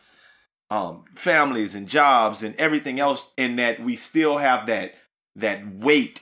um, 0.70 1.06
families 1.16 1.76
and 1.76 1.88
jobs 1.88 2.44
and 2.44 2.56
everything 2.56 3.00
else, 3.00 3.32
and 3.38 3.58
that 3.60 3.82
we 3.82 3.96
still 3.96 4.38
have 4.38 4.68
that 4.68 4.96
that 5.36 5.76
weight 5.76 6.22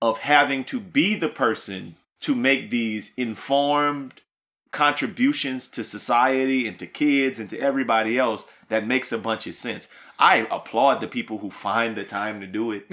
of 0.00 0.18
having 0.18 0.64
to 0.64 0.80
be 0.80 1.14
the 1.14 1.28
person 1.28 1.96
to 2.20 2.34
make 2.34 2.70
these 2.70 3.12
informed 3.16 4.22
contributions 4.70 5.68
to 5.68 5.84
society 5.84 6.66
and 6.66 6.78
to 6.78 6.86
kids 6.86 7.38
and 7.38 7.50
to 7.50 7.58
everybody 7.58 8.16
else 8.18 8.46
that 8.68 8.86
makes 8.86 9.12
a 9.12 9.18
bunch 9.18 9.46
of 9.46 9.54
sense. 9.54 9.88
I 10.18 10.46
applaud 10.50 11.00
the 11.00 11.08
people 11.08 11.38
who 11.38 11.50
find 11.50 11.96
the 11.96 12.04
time 12.04 12.40
to 12.40 12.46
do 12.46 12.70
it. 12.72 12.86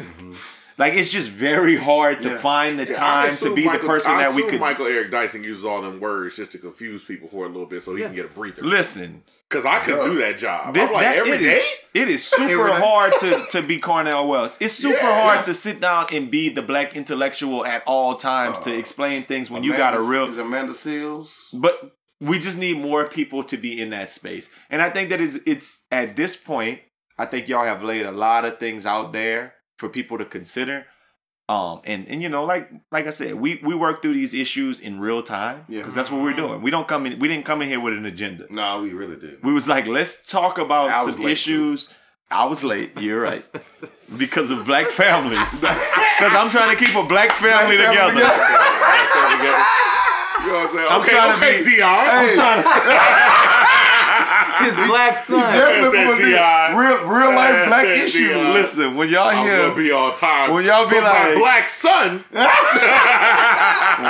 Like 0.79 0.93
it's 0.93 1.11
just 1.11 1.29
very 1.29 1.75
hard 1.75 2.21
to 2.21 2.29
Yeah. 2.29 2.37
find 2.39 2.79
the 2.79 2.85
Yeah, 2.85 2.93
time 2.93 3.37
to 3.37 3.53
be 3.53 3.65
Michael- 3.65 3.81
the 3.81 3.87
person 3.87 4.11
I 4.13 4.23
that 4.23 4.33
we 4.33 4.43
could 4.49 4.59
Michael 4.61 4.87
Eric 4.87 5.11
Dyson 5.11 5.43
uses 5.43 5.65
all 5.65 5.81
them 5.81 5.99
words 5.99 6.37
just 6.37 6.53
to 6.53 6.57
confuse 6.57 7.03
people 7.03 7.27
for 7.29 7.45
a 7.45 7.49
little 7.49 7.65
bit 7.67 7.83
so 7.83 7.93
he 7.95 8.01
can 8.03 8.15
get 8.15 8.25
a 8.25 8.29
breather. 8.29 8.63
listen. 8.63 9.23
Because 9.49 9.65
I 9.65 9.79
could 9.79 10.01
do 10.03 10.19
that 10.19 10.37
job. 10.37 10.75
This- 10.75 10.89
like 10.91 11.01
that- 11.01 11.17
every 11.17 11.31
it 11.33 11.37
day. 11.41 11.55
is- 11.57 11.67
it 11.95 12.07
is 12.07 12.23
super 12.39 12.71
hard 12.71 13.13
to, 13.19 13.45
to 13.49 13.61
be 13.63 13.77
Cornel 13.79 14.27
West. 14.27 14.61
It's 14.61 14.73
super 14.75 14.95
Yeah, 14.95 15.21
hard 15.23 15.37
yeah. 15.39 15.41
to 15.43 15.53
sit 15.53 15.81
down 15.81 16.05
and 16.13 16.29
be 16.31 16.49
the 16.49 16.61
black 16.61 16.95
intellectual 16.95 17.65
at 17.65 17.83
all 17.85 18.15
times 18.15 18.59
to 18.59 18.71
uh, 18.71 18.77
explain 18.77 19.23
things 19.23 19.49
when 19.49 19.63
you 19.63 19.75
got 19.75 19.95
a 19.95 20.01
real 20.01 20.25
Is 20.25 20.37
Amanda 20.37 20.73
Seales? 20.73 21.31
but 21.51 21.95
we 22.21 22.37
just 22.37 22.57
need 22.57 22.77
more 22.77 23.05
people 23.05 23.43
to 23.45 23.57
be 23.57 23.81
in 23.81 23.89
that 23.89 24.09
space. 24.09 24.49
And 24.69 24.81
I 24.81 24.89
think 24.91 25.09
that 25.09 25.19
is 25.19 25.41
it's 25.45 25.81
at 25.91 26.15
this 26.15 26.35
point, 26.35 26.79
I 27.17 27.25
think 27.25 27.47
y'all 27.49 27.65
have 27.65 27.83
laid 27.83 28.05
a 28.05 28.11
lot 28.11 28.45
of 28.45 28.59
things 28.59 28.85
out 28.85 29.11
there 29.13 29.55
for 29.79 29.87
people 29.89 30.17
to 30.17 30.25
consider. 30.25 30.85
Um 31.55 31.81
and 31.91 32.01
and 32.07 32.21
you 32.21 32.29
know 32.29 32.43
like 32.53 32.69
like 32.91 33.07
I 33.07 33.09
said, 33.19 33.33
we 33.43 33.59
we 33.63 33.73
work 33.85 34.01
through 34.03 34.13
these 34.21 34.33
issues 34.35 34.79
in 34.79 34.99
real 34.99 35.23
time 35.23 35.57
Yeah. 35.67 35.79
because 35.79 35.95
that's 35.95 36.11
what 36.11 36.21
we're 36.21 36.35
doing. 36.43 36.61
We 36.61 36.69
don't 36.69 36.87
come 36.87 37.07
in 37.07 37.17
we 37.21 37.27
didn't 37.27 37.45
come 37.45 37.59
in 37.63 37.69
here 37.73 37.79
with 37.85 37.93
an 38.01 38.05
agenda. 38.05 38.45
No, 38.51 38.81
we 38.83 38.91
really 38.93 39.15
did. 39.25 39.35
We 39.43 39.51
was 39.59 39.67
like, 39.67 39.87
let's 39.87 40.13
talk 40.37 40.59
about 40.59 40.87
some 41.05 41.21
issues. 41.35 41.89
I 42.31 42.45
was 42.45 42.63
late. 42.63 42.91
You're 42.99 43.21
right. 43.21 43.45
Because 44.17 44.49
of 44.51 44.65
black 44.65 44.87
families. 45.03 45.53
Because 46.19 46.33
I'm 46.39 46.49
trying 46.49 46.71
to 46.75 46.79
keep 46.83 46.93
a 46.95 47.05
black 47.13 47.31
family 47.31 47.77
Black 47.77 47.95
family 47.97 48.21
together. 48.21 48.35
together. 49.37 49.63
You 50.43 50.47
know 50.47 50.53
what 50.53 50.69
I'm 50.69 50.73
saying? 50.75 50.87
I'm 50.93 51.01
okay, 51.01 51.11
trying 51.11 51.33
to 51.35 51.39
be- 51.41 51.69
Deion. 51.69 52.03
Hey, 52.09 52.35
His 54.59 54.75
black 54.87 55.17
son. 55.17 55.39
definitely 55.39 55.99
Said 55.99 56.05
gonna 56.07 56.17
be 56.17 56.33
real, 56.77 56.97
real 57.07 57.35
life 57.35 57.67
black 57.67 57.85
Deion. 57.85 58.03
issues. 58.03 58.35
Listen, 58.35 58.95
when 58.95 59.09
y'all 59.09 59.31
hear 59.31 59.73
be 59.73 59.91
on 59.91 60.15
time. 60.17 60.53
When 60.53 60.65
y'all 60.65 60.87
be 60.87 60.95
But 60.95 61.03
my 61.03 61.27
like- 61.29 61.37
black 61.37 61.67
son. 61.67 62.23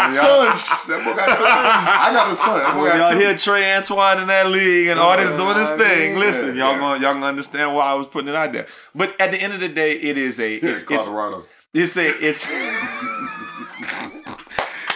Son, 0.10 0.56
that 0.90 1.02
boy 1.06 1.14
got. 1.16 1.30
I 1.40 2.14
got 2.14 2.32
a 2.32 2.36
son. 2.36 2.78
When 2.82 2.98
y'all 2.98 3.12
two. 3.14 3.20
hear 3.20 3.36
Trey 3.38 3.76
Antoine 3.76 4.22
in 4.22 4.28
that 4.28 4.48
league 4.48 4.88
and 4.88 5.00
all 5.00 5.18
this 5.18 5.32
doing 5.34 5.56
this 5.58 5.70
thing, 5.72 6.12
mean, 6.14 6.20
listen, 6.20 6.56
yeah, 6.56 6.70
y'all 6.72 6.80
gonna 6.80 7.00
y'all 7.02 7.14
gonna 7.14 7.26
understand 7.28 7.74
why 7.76 7.86
I 7.86 7.94
was 7.96 8.08
putting 8.08 8.28
it 8.30 8.36
out 8.36 8.52
there. 8.54 8.68
But 8.94 9.20
at 9.20 9.32
the 9.32 9.38
end 9.42 9.54
of 9.54 9.60
the 9.60 9.70
day, 9.70 9.94
it 10.00 10.18
is 10.18 10.40
a 10.40 10.56
it's 10.56 10.64
in 10.64 10.70
it's, 10.70 10.84
Colorado. 11.06 11.44
it's 11.74 11.98
a 11.98 12.08
it's 12.08 12.46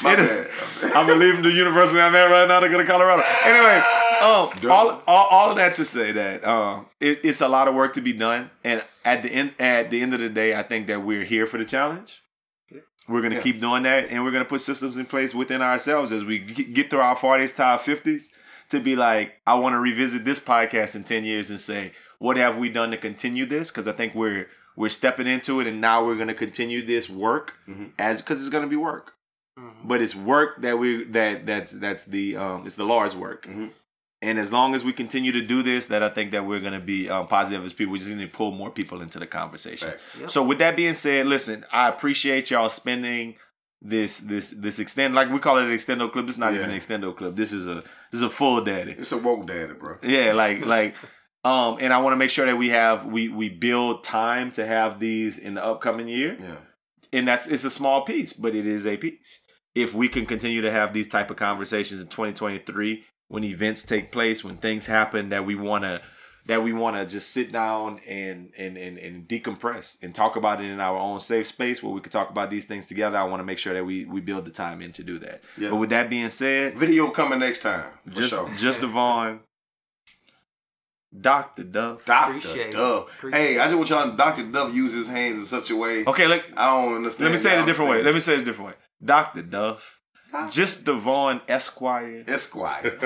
My 0.04 0.14
it 0.14 0.20
is- 0.20 0.30
bad. 0.30 0.48
I'm 0.84 1.08
gonna 1.08 1.16
leave 1.16 1.42
the 1.44 1.52
university 1.52 2.00
I'm 2.00 2.16
at 2.16 2.26
right 2.26 2.48
now 2.48 2.60
to 2.60 2.70
go 2.70 2.78
to 2.78 2.86
Colorado. 2.86 3.24
Anyway, 3.46 3.78
um, 4.22 4.72
all, 4.72 5.02
all 5.08 5.28
all 5.28 5.50
of 5.52 5.58
that 5.58 5.76
to 5.76 5.86
say 5.86 6.12
that 6.12 6.44
um, 6.46 6.88
it, 7.00 7.20
it's 7.24 7.42
a 7.42 7.48
lot 7.48 7.68
of 7.68 7.76
work 7.76 7.94
to 7.94 8.02
be 8.02 8.14
done, 8.14 8.50
and 8.64 8.84
at 9.06 9.22
the 9.24 9.30
end 9.30 9.54
at 9.60 9.90
the 9.90 10.02
end 10.02 10.14
of 10.14 10.20
the 10.20 10.30
day, 10.30 10.56
I 10.56 10.64
think 10.64 10.88
that 10.88 11.04
we're 11.04 11.24
here 11.26 11.46
for 11.46 11.58
the 11.58 11.66
challenge. 11.66 12.22
We're 13.08 13.22
gonna 13.22 13.36
Yeah. 13.36 13.42
keep 13.42 13.60
doing 13.60 13.84
that, 13.84 14.10
and 14.10 14.24
we're 14.24 14.32
gonna 14.32 14.46
put 14.46 14.62
systems 14.62 14.98
in 14.98 15.06
place 15.06 15.36
within 15.36 15.62
ourselves 15.62 16.12
as 16.12 16.24
we 16.24 16.40
get 16.40 16.90
through 16.90 17.02
our 17.02 17.16
40s 17.18 17.54
to 17.58 17.64
our 17.64 17.78
50s 17.80 18.28
to 18.70 18.80
be 18.80 18.96
like, 18.96 19.34
I 19.46 19.56
want 19.56 19.74
to 19.74 19.80
revisit 19.80 20.24
this 20.24 20.40
podcast 20.40 20.96
in 20.96 21.04
10 21.04 21.26
years 21.26 21.50
and 21.50 21.60
say, 21.60 21.92
what 22.20 22.38
have 22.38 22.58
we 22.58 22.70
done 22.70 22.92
to 22.92 22.98
continue 22.98 23.46
this? 23.46 23.70
Because 23.72 23.88
I 23.88 23.92
think 23.92 24.16
we're 24.16 24.48
we're 24.78 24.90
stepping 24.90 25.28
into 25.28 25.60
it, 25.60 25.68
and 25.68 25.82
now 25.82 26.04
we're 26.06 26.16
gonna 26.16 26.34
continue 26.34 26.82
this 26.86 27.10
work 27.10 27.56
as 28.00 28.22
because 28.22 28.40
it's 28.40 28.50
gonna 28.50 28.68
be 28.68 28.78
work 28.78 29.14
but 29.84 30.02
it's 30.02 30.16
work 30.16 30.62
that 30.62 30.80
we 30.80 31.04
that 31.06 31.46
that's 31.46 31.72
that's 31.72 32.06
the 32.06 32.38
um 32.38 32.66
it's 32.66 32.76
the 32.76 32.86
Lord's 32.86 33.16
work. 33.16 33.46
Mhm. 33.48 33.72
And 34.22 34.40
as 34.40 34.54
long 34.54 34.74
as 34.74 34.86
we 34.86 34.94
continue 34.94 35.34
to 35.34 35.42
do 35.42 35.62
this, 35.64 35.88
that 35.88 36.02
I 36.02 36.08
think 36.08 36.32
that 36.32 36.46
we're 36.46 36.62
gonna 36.62 36.80
be 36.80 37.10
um, 37.10 37.28
positive 37.28 37.66
as 37.66 37.74
people. 37.74 37.92
We 37.92 38.00
just 38.00 38.10
need 38.10 38.22
to 38.22 38.28
pull 38.38 38.52
more 38.52 38.70
people 38.72 39.02
into 39.02 39.20
the 39.20 39.28
conversation. 39.28 39.90
Fact. 39.90 40.02
Yep. 40.22 40.30
So 40.30 40.44
with 40.44 40.60
that 40.60 40.78
being 40.78 40.96
said, 40.96 41.26
listen, 41.26 41.66
I 41.74 41.90
appreciate 41.90 42.50
y'all 42.50 42.70
spending 42.70 43.36
this 43.82 44.20
this 44.20 44.52
this 44.52 44.80
extend 44.80 45.14
like 45.14 45.30
we 45.30 45.40
call 45.40 45.58
it 45.58 45.64
an 45.66 45.72
extendo 45.72 46.10
clip. 46.10 46.30
It's 46.30 46.38
not 46.38 46.54
Yeah. 46.54 46.60
even 46.60 46.72
an 46.72 46.78
extendo 46.80 47.14
clip. 47.16 47.36
This 47.36 47.52
is 47.52 47.68
a 47.68 47.76
this 47.82 48.14
is 48.14 48.24
a 48.24 48.30
full 48.30 48.64
daddy. 48.64 48.94
It's 48.98 49.12
a 49.12 49.18
woke 49.18 49.46
daddy, 49.46 49.74
bro. 49.74 49.98
Yeah, 50.02 50.32
like 50.32 50.66
like 50.78 50.96
um 51.44 51.78
and 51.82 51.92
I 51.92 51.98
want 51.98 52.14
to 52.14 52.18
make 52.18 52.30
sure 52.30 52.46
that 52.46 52.56
we 52.58 52.70
have 52.70 53.06
we 53.06 53.28
we 53.28 53.50
build 53.50 54.06
time 54.06 54.52
to 54.52 54.66
have 54.66 55.02
these 55.02 55.38
in 55.38 55.56
the 55.56 55.66
upcoming 55.66 56.08
year 56.08 56.38
Yeah. 56.40 56.56
and 57.12 57.28
that's 57.28 57.46
it's 57.48 57.66
a 57.66 57.70
small 57.70 58.06
piece, 58.06 58.32
but 58.32 58.56
it 58.56 58.66
is 58.66 58.88
a 58.88 58.96
piece. 58.96 59.42
If 59.76 59.94
we 59.94 60.08
can 60.08 60.26
continue 60.26 60.62
to 60.62 60.72
have 60.72 60.94
these 60.94 61.08
type 61.08 61.32
of 61.32 61.38
conversations 61.38 62.02
in 62.02 62.08
2023, 62.08 63.04
when 63.28 63.44
events 63.44 63.84
take 63.84 64.12
place, 64.12 64.44
when 64.44 64.58
things 64.58 64.86
happen 64.86 65.30
that 65.30 65.46
we 65.46 65.56
want 65.56 65.84
to 65.84 66.02
that 66.46 66.62
we 66.62 66.74
want 66.74 66.98
to 66.98 67.06
just 67.06 67.32
sit 67.32 67.52
down 67.52 68.00
and, 68.08 68.52
and 68.58 68.78
and 68.78 68.98
and 68.98 69.28
decompress 69.28 69.98
and 70.02 70.14
talk 70.14 70.36
about 70.36 70.62
it 70.62 70.70
in 70.70 70.80
our 70.80 70.98
own 70.98 71.20
safe 71.20 71.48
space 71.48 71.82
where 71.82 71.94
we 71.94 72.02
could 72.02 72.12
talk 72.12 72.30
about 72.30 72.50
these 72.50 72.66
things 72.66 72.86
together. 72.86 73.18
I 73.18 73.24
want 73.24 73.40
to 73.40 73.46
make 73.46 73.58
sure 73.58 73.74
that 73.74 73.86
we 73.86 74.06
we 74.06 74.20
build 74.20 74.46
the 74.46 74.52
time 74.52 74.82
in 74.82 74.92
to 74.94 75.04
do 75.04 75.20
that. 75.20 75.42
Yeah. 75.58 75.70
But 75.70 75.78
with 75.78 75.90
that 75.92 76.10
being 76.10 76.30
said, 76.30 76.78
Video 76.78 77.10
coming 77.10 77.40
next 77.40 77.62
time. 77.62 77.86
For 78.08 78.18
just 78.18 78.30
sure. 78.32 78.52
just 78.58 78.82
Devon, 78.82 79.40
Doctor 81.20 81.64
Duff. 81.64 82.06
Dr. 82.06 82.38
Appreciate 82.38 82.68
it. 82.68 82.72
Dove. 82.74 83.10
Appreciate 83.18 83.42
Hey, 83.42 83.60
I 83.60 83.66
just 83.66 83.78
want 83.78 83.90
y'all 83.90 84.12
Dr. 84.12 84.44
Dove 84.44 84.76
use 84.76 84.94
his 84.94 85.08
hands 85.08 85.40
in 85.40 85.46
such 85.46 85.70
a 85.70 85.76
way. 85.76 86.04
Okay, 86.06 86.28
look. 86.28 86.44
I 86.58 86.66
don't 86.66 86.96
understand. 86.98 87.26
Let 87.26 87.32
me 87.32 87.38
say 87.38 87.58
it 87.58 87.64
a 87.64 87.66
different 87.66 87.92
way. 87.92 88.04
Let 88.04 88.14
me 88.14 88.20
say 88.20 88.34
it 88.34 88.42
a 88.42 88.46
different 88.46 88.72
way. 88.72 88.76
Doctor 89.04 89.42
Duff, 89.42 90.00
just 90.50 90.86
Devon 90.86 91.42
Esquire. 91.48 92.24
Esquire. 92.28 92.98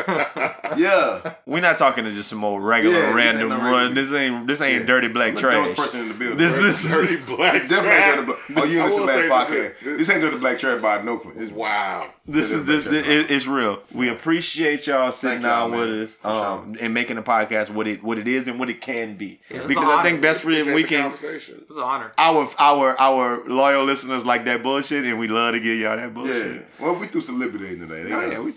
yeah. 0.77 1.35
We're 1.45 1.59
not 1.61 1.77
talking 1.77 2.05
to 2.05 2.11
just 2.13 2.29
some 2.29 2.43
old 2.45 2.63
regular 2.63 2.95
Yeah, 2.97 3.05
this 3.07 3.15
random 3.15 3.49
no 3.49 3.57
run. 3.57 3.93
This 3.93 4.11
ain't 4.13 4.47
this 4.47 4.61
ain't 4.61 4.81
Yeah. 4.81 4.85
dirty 4.87 5.07
black 5.09 5.31
I'm 5.31 5.35
trash. 5.37 5.75
person 5.75 5.99
in 6.01 6.07
the 6.09 6.13
building. 6.13 6.37
This 6.37 6.57
is 6.57 6.83
Dirty 6.89 7.17
black 7.17 7.67
Definitely 7.67 8.25
dirty 8.25 8.43
black. 8.53 8.63
Oh, 8.63 8.63
you 8.65 8.81
in 8.83 8.89
the 8.91 8.97
Black 9.27 9.47
podcast. 9.49 9.79
this- 9.83 9.97
This 9.97 10.09
ain't 10.09 10.21
dirty 10.21 10.37
black 10.37 10.57
trash 10.59 10.81
by 10.81 11.01
no. 11.01 11.21
It's 11.35 11.51
Wow. 11.51 12.13
This 12.27 12.51
is 12.51 12.65
this, 12.65 12.83
this 12.83 13.07
it- 13.07 13.31
it's 13.31 13.47
real. 13.47 13.79
We 13.93 14.09
appreciate 14.09 14.85
y'all 14.87 15.11
sitting 15.11 15.41
Thank 15.41 15.43
down 15.43 15.71
with 15.71 15.89
man. 15.89 15.99
us 16.03 16.17
For 16.17 16.27
um, 16.27 16.75
and 16.81 16.93
making 16.93 17.15
the 17.15 17.21
podcast 17.23 17.69
what 17.69 17.87
it 17.87 18.03
what 18.03 18.19
it 18.19 18.27
is 18.27 18.47
and 18.47 18.59
what 18.59 18.69
it 18.69 18.81
can 18.81 19.15
be. 19.15 19.39
Yeah, 19.49 19.65
because 19.65 19.85
I 19.85 19.91
honor. 19.93 20.03
think 20.03 20.21
best 20.21 20.41
friend 20.41 20.59
Appreciate 20.59 20.75
we 20.75 20.81
the 20.83 20.87
can 20.89 21.01
conversation. 21.03 21.65
Was 21.69 21.77
an 21.77 21.83
honor. 21.83 22.11
our 22.17 22.49
our 22.59 22.99
our 22.99 23.43
loyal 23.47 23.85
listeners 23.85 24.25
like 24.25 24.45
that 24.45 24.61
bullshit 24.63 25.05
and 25.05 25.17
we 25.17 25.27
love 25.27 25.53
to 25.53 25.59
give 25.59 25.77
y'all 25.79 25.95
that 25.95 26.13
bullshit. 26.13 26.35
Yeah. 26.35 26.43
bullshit. 26.43 26.71
Well, 26.79 26.95
we 26.95 27.07
threw 27.07 27.21
some 27.21 27.39
liberty 27.39 27.67
in 27.69 27.79
today. 27.79 28.11
Oh, 28.11 28.29
yeah, 28.29 28.39
we, 28.39 28.51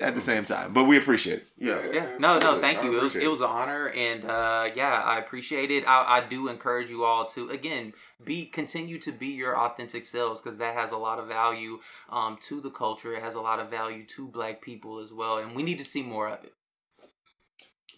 at 0.00 0.14
the 0.14 0.20
same 0.20 0.44
time, 0.44 0.72
but 0.72 0.84
we 0.84 0.96
appreciate 0.96 1.38
it. 1.38 1.46
yeah. 1.56 1.80
Yeah, 1.92 2.06
no, 2.18 2.38
no, 2.38 2.60
thank 2.60 2.82
you. 2.82 2.98
It 2.98 3.02
was 3.02 3.16
it 3.16 3.28
was 3.28 3.40
an 3.40 3.48
honor, 3.48 3.88
and 3.88 4.24
uh, 4.24 4.70
yeah, 4.74 5.02
I 5.02 5.18
appreciate 5.18 5.70
it. 5.70 5.84
I, 5.86 6.18
I 6.18 6.28
do 6.28 6.48
encourage 6.48 6.90
you 6.90 7.04
all 7.04 7.26
to 7.26 7.50
again 7.50 7.92
be 8.24 8.46
continue 8.46 8.98
to 9.00 9.12
be 9.12 9.28
your 9.28 9.58
authentic 9.58 10.06
selves 10.06 10.40
because 10.40 10.58
that 10.58 10.74
has 10.74 10.92
a 10.92 10.96
lot 10.96 11.18
of 11.18 11.28
value 11.28 11.80
um, 12.10 12.38
to 12.42 12.60
the 12.60 12.70
culture. 12.70 13.14
It 13.14 13.22
has 13.22 13.34
a 13.34 13.40
lot 13.40 13.60
of 13.60 13.70
value 13.70 14.04
to 14.16 14.26
Black 14.26 14.62
people 14.62 15.00
as 15.00 15.12
well, 15.12 15.38
and 15.38 15.54
we 15.54 15.62
need 15.62 15.78
to 15.78 15.84
see 15.84 16.02
more 16.02 16.28
of 16.28 16.44
it. 16.44 16.52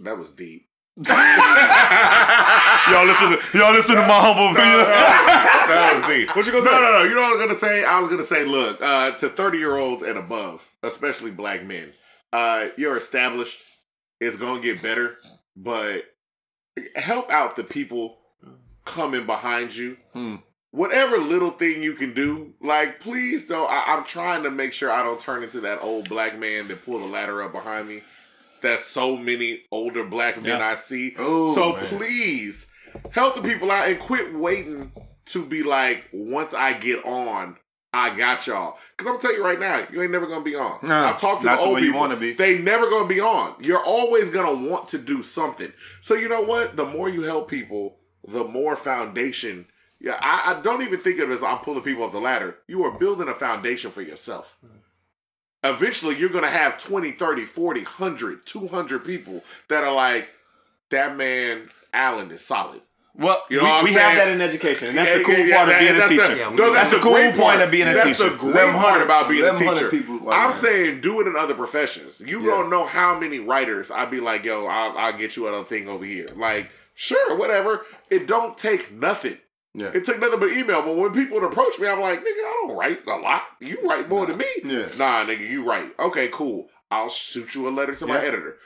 That 0.01 0.19
was 0.19 0.31
deep. 0.31 0.69
y'all 2.89 3.05
listen 3.05 3.29
to 3.29 3.39
y'all 3.59 3.75
listen 3.75 3.97
to 3.97 4.07
my 4.07 4.19
humble 4.19 4.49
opinion. 4.49 4.79
that 4.79 5.93
was 5.95 6.09
deep. 6.09 6.35
What 6.35 6.47
you 6.47 6.53
gonna 6.53 6.65
no, 6.65 6.71
say? 6.71 6.81
No, 6.81 6.93
no, 6.93 7.03
You 7.03 7.15
know 7.15 7.21
what 7.21 7.33
I 7.33 7.35
was 7.35 7.41
gonna 7.41 7.55
say? 7.55 7.85
I 7.85 8.01
was 8.01 8.09
gonna 8.09 8.25
say, 8.25 8.47
look, 8.47 8.81
uh, 8.81 9.11
to 9.17 9.29
thirty 9.29 9.59
year 9.59 9.77
olds 9.77 10.03
and 10.03 10.17
above, 10.17 10.67
especially 10.83 11.33
black 11.33 11.67
men, 11.67 11.93
uh, 12.33 12.69
you're 12.79 12.97
established. 12.97 13.63
It's 14.23 14.37
gonna 14.37 14.63
get 14.63 14.81
better, 14.83 15.19
but 15.55 16.05
help 16.95 17.31
out 17.31 17.57
the 17.57 17.65
people 17.65 18.17
coming 18.87 19.27
behind 19.27 19.77
you. 19.77 19.99
Hmm. 20.15 20.37
Whatever 20.71 21.19
little 21.19 21.51
thing 21.51 21.83
you 21.83 21.93
can 21.93 22.15
do, 22.15 22.55
like 22.63 23.01
please 23.01 23.47
don't. 23.47 23.71
I, 23.71 23.85
I'm 23.95 24.05
trying 24.05 24.45
to 24.45 24.51
make 24.51 24.73
sure 24.73 24.91
I 24.91 25.03
don't 25.03 25.21
turn 25.21 25.43
into 25.43 25.61
that 25.61 25.83
old 25.83 26.09
black 26.09 26.39
man 26.39 26.69
that 26.69 26.87
pulled 26.87 27.03
the 27.03 27.07
ladder 27.07 27.43
up 27.43 27.53
behind 27.53 27.87
me. 27.87 28.01
That's 28.61 28.85
so 28.85 29.17
many 29.17 29.63
older 29.71 30.05
black 30.05 30.37
men 30.37 30.59
Yeah. 30.59 30.67
I 30.67 30.75
see. 30.75 31.15
Oh, 31.19 31.55
so 31.55 31.73
man. 31.75 31.87
please 31.87 32.69
help 33.11 33.37
the 33.37 33.43
people 33.43 33.71
out 33.71 33.89
and 33.89 33.99
quit 33.99 34.35
waiting 34.35 34.93
to 35.27 35.45
be 35.45 35.63
like, 35.63 36.09
once 36.13 36.55
I 36.55 36.73
get 36.73 37.05
on, 37.05 37.57
I 37.93 38.17
got 38.17 38.47
y'all. 38.47 38.79
Because 38.97 39.13
I'm 39.13 39.21
telling 39.21 39.37
you 39.39 39.45
right 39.45 39.59
now, 39.59 39.87
you 39.91 40.03
ain't 40.03 40.13
never 40.13 40.27
gonna 40.27 40.45
be 40.45 40.55
on. 40.55 40.79
No, 40.83 41.05
I've 41.07 41.21
talked 41.21 41.43
to 41.43 41.47
not 41.47 41.59
the 41.59 41.63
the 41.63 41.67
old 41.69 41.75
way 41.77 41.81
you 41.81 41.87
people. 41.89 42.01
wanna 42.01 42.17
be. 42.17 42.35
They 42.35 42.59
never 42.59 42.89
gonna 42.91 43.09
be 43.09 43.21
on. 43.21 43.55
You're 43.61 43.83
always 43.83 44.31
gonna 44.31 44.69
want 44.69 44.89
to 44.91 44.99
do 44.99 45.23
something. 45.23 45.73
So 46.01 46.15
you 46.15 46.29
know 46.29 46.43
what? 46.43 46.77
The 46.77 46.85
more 46.85 47.09
you 47.09 47.23
help 47.23 47.49
people, 47.51 47.97
the 48.27 48.45
more 48.45 48.77
foundation. 48.77 49.67
Yeah, 49.99 50.19
I, 50.21 50.53
I 50.55 50.61
don't 50.61 50.83
even 50.83 51.01
think 51.01 51.19
of 51.21 51.31
it 51.31 51.35
as 51.35 51.43
I'm 51.43 51.59
pulling 51.59 51.83
people 51.83 52.05
up 52.05 52.13
the 52.13 52.21
ladder. 52.21 52.59
You 52.69 52.85
are 52.85 52.99
building 52.99 53.29
a 53.29 53.35
foundation 53.35 53.91
for 53.91 54.03
yourself. 54.03 54.57
Hmm. 54.61 54.77
Eventually, 55.71 56.17
you're 56.19 56.29
going 56.31 56.45
to 56.45 56.51
have 56.51 56.79
20, 56.79 57.13
30, 57.13 57.45
40, 57.45 57.81
100, 57.83 58.47
200 58.47 59.05
people 59.05 59.43
that 59.69 59.83
are 59.85 59.93
like, 59.95 60.29
that 60.91 61.17
man 61.17 61.69
Allen 61.93 62.31
is 62.31 62.45
solid. 62.45 62.81
Well, 63.19 63.43
You 63.49 63.63
know 63.63 63.79
we, 63.83 63.91
we 63.91 63.95
have 63.95 64.15
that 64.17 64.29
in 64.29 64.43
education, 64.43 64.89
and 64.89 64.99
that's 64.99 65.17
the 65.17 65.25
cool 65.25 65.35
yeah, 65.39 65.45
yeah, 65.47 65.57
part 65.57 65.69
that- 65.71 65.83
of 65.83 65.89
being 65.89 66.21
a 66.21 66.29
teacher. 66.29 66.51
No, 66.51 66.73
that's 66.75 66.75
that's 66.75 66.91
the 66.91 66.97
the 66.99 67.03
cool 67.03 67.13
great 67.13 67.31
point 67.31 67.41
part 67.41 67.61
of 67.63 67.71
being 67.71 67.89
a 67.89 67.95
that's 67.95 68.19
teacher. 68.19 68.29
the 68.29 68.37
great 68.37 68.53
part 68.55 68.75
hundred- 68.77 69.05
about 69.05 69.29
being 69.31 69.45
a 69.47 69.57
teacher. 69.59 69.89
people 69.89 70.17
I'm 70.31 70.51
that. 70.51 70.55
saying 70.59 71.01
do 71.01 71.23
it 71.23 71.27
in 71.27 71.35
other 71.35 71.55
professions. 71.55 72.21
You 72.21 72.41
Yeah. 72.41 72.47
don't 72.51 72.69
know 72.69 72.85
how 72.85 73.19
many 73.19 73.39
writers 73.39 73.91
I'd 73.91 74.11
be 74.11 74.21
like, 74.21 74.45
yo, 74.45 74.67
I'll, 74.67 74.99
I'll 74.99 75.17
get 75.17 75.35
you 75.35 75.49
another 75.49 75.65
thing 75.65 75.89
over 75.89 76.05
here. 76.05 76.27
Like, 76.37 76.69
sure, 76.95 77.35
whatever. 77.37 77.87
It 78.11 78.27
don't 78.27 78.59
take 78.59 78.93
nothing. 78.93 79.39
Yeah. 79.79 79.91
It 79.95 80.05
took 80.07 80.19
nothing 80.19 80.41
but 80.41 80.51
email. 80.53 80.81
But 80.83 80.97
when 80.97 81.13
people 81.13 81.39
would 81.39 81.47
approach 81.53 81.79
me, 81.79 81.87
I'm 81.87 82.01
like, 82.01 82.21
nigga, 82.21 82.25
I 82.25 82.65
don't 82.67 82.77
write 82.77 83.07
a 83.07 83.17
lot. 83.17 83.43
You 83.61 83.79
write 83.85 84.09
more 84.09 84.25
than 84.27 84.39
me. 84.39 84.47
Yeah. 84.65 84.87
Nah, 84.97 85.25
nigga, 85.27 85.49
you 85.49 85.65
write. 85.69 85.91
Okay, 85.99 86.29
cool. 86.33 86.69
I'll 86.91 87.09
shoot 87.11 87.55
you 87.55 87.69
a 87.69 87.71
letter 87.71 87.95
to 87.97 88.07
my 88.07 88.19
editor. 88.19 88.57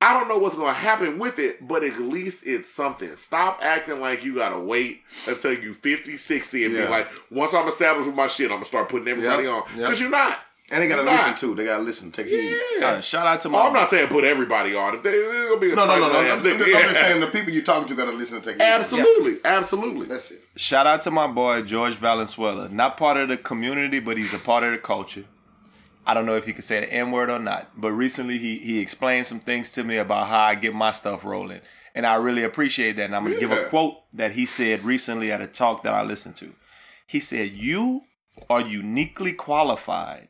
I 0.00 0.12
don't 0.12 0.28
know 0.28 0.36
what's 0.38 0.54
gonna 0.54 0.74
happen 0.74 1.18
with 1.18 1.38
it, 1.38 1.66
but 1.66 1.82
at 1.82 1.98
least 1.98 2.46
it's 2.46 2.70
something. 2.72 3.16
Stop 3.16 3.60
acting 3.62 3.98
like 4.00 4.24
you 4.24 4.34
gotta 4.34 4.58
wait 4.58 5.00
until 5.26 5.54
you 5.54 5.72
50, 5.72 6.16
60 6.18 6.64
and 6.66 6.74
Yeah. 6.74 6.82
be 6.84 6.88
like, 6.90 7.10
once 7.30 7.54
I'm 7.54 7.66
established 7.66 8.06
with 8.06 8.14
my 8.14 8.26
shit, 8.26 8.46
I'm 8.50 8.56
gonna 8.56 8.66
start 8.66 8.90
putting 8.90 9.08
everybody 9.08 9.44
Yep, 9.44 9.52
on. 9.52 9.62
yep. 9.70 9.76
Because 9.78 10.00
you're 10.00 10.10
not. 10.10 10.38
And 10.70 10.82
they 10.82 10.88
gotta 10.88 11.04
Nah. 11.04 11.12
listen 11.12 11.36
too. 11.36 11.54
They 11.54 11.64
gotta 11.64 11.82
listen. 11.84 12.10
Take 12.10 12.26
heed. 12.26 12.56
Yeah. 12.80 12.86
Uh, 12.88 13.00
shout 13.00 13.24
out 13.26 13.40
to 13.42 13.48
my. 13.48 13.58
Oh, 13.58 13.66
I'm 13.68 13.72
not 13.72 13.88
saying 13.88 14.08
put 14.08 14.24
everybody 14.24 14.74
on. 14.74 14.96
If 14.96 15.02
they, 15.04 15.10
it's 15.10 15.48
gonna 15.48 15.60
be 15.60 15.70
a 15.72 15.76
No, 15.76 15.86
no, 15.86 15.98
no, 16.00 16.12
no. 16.12 16.18
I'm, 16.18 16.24
ass 16.26 16.42
just, 16.42 16.46
I'm 16.56 16.64
thing. 16.64 16.72
just 16.72 16.94
saying 16.94 17.20
the 17.20 17.28
people 17.28 17.52
you're 17.52 17.62
talking 17.62 17.86
to 17.88 17.94
gotta 17.94 18.10
listen 18.10 18.36
and 18.36 18.44
take 18.44 18.56
heed. 18.56 18.62
Absolutely, 18.62 19.36
absolutely. 19.44 20.06
That's 20.06 20.32
it. 20.32 20.42
Shout 20.56 20.86
out 20.88 21.02
to 21.02 21.12
my 21.12 21.28
boy 21.28 21.62
George 21.62 21.94
Valenzuela. 21.94 22.68
Not 22.68 22.96
part 22.96 23.16
of 23.16 23.28
the 23.28 23.36
community, 23.36 24.00
but 24.00 24.18
he's 24.18 24.34
a 24.34 24.38
part 24.40 24.64
of 24.64 24.72
the 24.72 24.78
culture. 24.78 25.24
I 26.04 26.14
don't 26.14 26.26
know 26.26 26.36
if 26.36 26.44
he 26.46 26.52
could 26.52 26.64
say 26.64 26.80
the 26.80 26.92
N 26.92 27.10
word 27.12 27.30
or 27.30 27.38
not, 27.38 27.80
but 27.80 27.92
recently 27.92 28.38
he 28.38 28.58
he 28.58 28.80
explained 28.80 29.26
some 29.28 29.38
things 29.40 29.70
to 29.72 29.84
me 29.84 29.96
about 29.98 30.26
how 30.26 30.40
I 30.40 30.56
get 30.56 30.74
my 30.74 30.90
stuff 30.90 31.24
rolling. 31.24 31.60
And 31.94 32.04
I 32.04 32.16
really 32.16 32.42
appreciate 32.42 32.96
that. 32.96 33.04
And 33.04 33.14
I'm 33.14 33.22
gonna 33.24 33.38
give 33.38 33.52
a 33.52 33.66
quote 33.66 33.98
that 34.14 34.32
he 34.32 34.46
said 34.46 34.84
recently 34.84 35.30
at 35.30 35.40
a 35.40 35.46
talk 35.46 35.84
that 35.84 35.94
I 35.94 36.02
listened 36.02 36.34
to. 36.36 36.52
He 37.06 37.20
said, 37.20 37.52
You 37.52 38.02
are 38.50 38.60
uniquely 38.60 39.32
qualified 39.32 40.28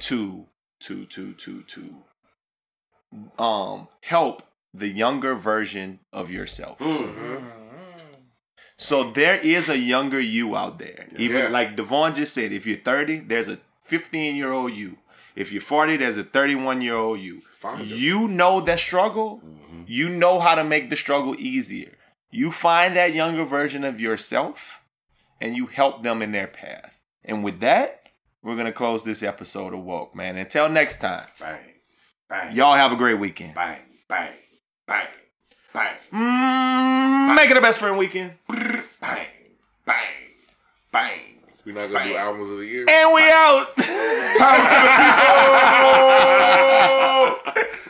to 0.00 0.46
to 0.80 1.06
to 1.06 1.32
to 1.34 1.62
to 1.62 3.42
um 3.42 3.88
help 4.02 4.42
the 4.72 4.88
younger 4.88 5.34
version 5.34 6.00
of 6.12 6.30
yourself. 6.30 6.78
Mm-hmm. 6.78 7.20
Mm-hmm. 7.36 7.48
So 8.76 9.10
there 9.12 9.36
is 9.40 9.68
a 9.68 9.78
younger 9.78 10.18
you 10.20 10.56
out 10.56 10.78
there. 10.80 11.06
Even 11.16 11.36
Yeah. 11.44 11.48
like 11.48 11.76
Devon 11.76 12.14
just 12.14 12.34
said, 12.34 12.52
if 12.52 12.66
you're 12.66 12.78
30, 12.78 13.20
there's 13.20 13.46
a 13.48 13.58
15 13.82 14.34
year 14.34 14.52
old 14.52 14.72
you. 14.72 14.98
If 15.36 15.52
you're 15.52 15.62
40, 15.62 15.96
there's 15.98 16.16
a 16.16 16.24
31 16.24 16.80
year 16.80 16.94
old 16.96 17.20
you. 17.20 17.42
Find 17.52 17.80
them. 17.80 17.86
You 17.88 18.26
know 18.28 18.60
that 18.62 18.80
struggle. 18.80 19.42
Mm-hmm. 19.44 19.82
You 19.86 20.08
know 20.08 20.40
how 20.40 20.56
to 20.56 20.64
make 20.64 20.90
the 20.90 20.96
struggle 20.96 21.36
easier. 21.38 21.92
You 22.30 22.50
find 22.50 22.96
that 22.96 23.14
younger 23.14 23.44
version 23.44 23.84
of 23.84 24.00
yourself 24.00 24.80
and 25.40 25.56
you 25.56 25.66
help 25.66 26.02
them 26.02 26.20
in 26.20 26.32
their 26.32 26.48
path. 26.48 26.92
And 27.24 27.44
with 27.44 27.60
that, 27.60 28.03
we're 28.44 28.54
going 28.54 28.66
to 28.66 28.72
close 28.72 29.02
this 29.04 29.22
episode 29.22 29.72
of 29.74 29.80
Woke, 29.80 30.14
man. 30.14 30.36
Until 30.36 30.68
next 30.68 30.98
time, 30.98 31.26
Bang, 31.40 31.58
bang, 32.28 32.54
y'all 32.54 32.74
have 32.74 32.92
a 32.92 32.96
great 32.96 33.18
weekend. 33.18 33.54
bang, 33.54 33.78
bang, 34.08 34.32
bang, 34.86 35.06
bang, 35.72 35.96
Mm, 36.12 37.34
make 37.34 37.50
it 37.50 37.56
a 37.56 37.60
best 37.60 37.78
friend 37.80 37.98
weekend. 37.98 38.34
bang, 38.48 39.26
bang, 39.84 39.96
bang. 40.92 41.20
We're 41.64 41.72
not 41.74 41.90
gonna 41.90 42.04
do 42.04 42.16
albums 42.16 42.50
of 42.50 42.58
the 42.58 42.66
year. 42.66 42.84
And 42.88 43.14
we 43.14 43.22
out. 43.32 43.72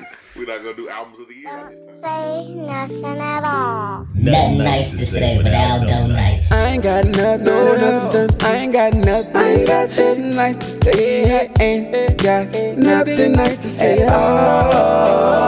We're 0.37 0.47
not 0.47 0.65
gonna 0.65 0.75
do 0.75 0.89
albums 0.89 1.21
of 1.21 1.29
the 1.29 1.35
year. 1.35 1.47
Don't 1.47 2.03
say 2.03 2.55
nothing 2.55 3.05
at 3.21 3.45
all. 3.45 4.09
Nothing 4.15 4.59
nice 4.59 4.91
to 4.91 5.07
say, 5.07 5.41
but 5.41 5.55
Aldo 5.55 6.09
nice. 6.09 6.51
I 6.51 6.71
ain't 6.71 6.83
got 6.83 7.05
nothing, 7.05 7.45
no, 7.45 7.77
nothing. 7.77 8.43
I 8.43 8.55
ain't 8.57 8.73
got 8.73 8.95
nothing. 8.95 9.37
I 9.37 9.49
ain't 9.53 9.67
got 9.69 9.91
nothing 9.91 10.35
nice 10.35 10.57
to 10.57 10.65
say. 10.83 11.41
I 11.41 11.53
ain't 11.63 12.19
got 12.19 12.53
nothing 12.77 13.33
nice 13.33 13.59
to 13.59 13.69
say 13.69 14.03
at 14.03 14.13
all. 14.13 15.45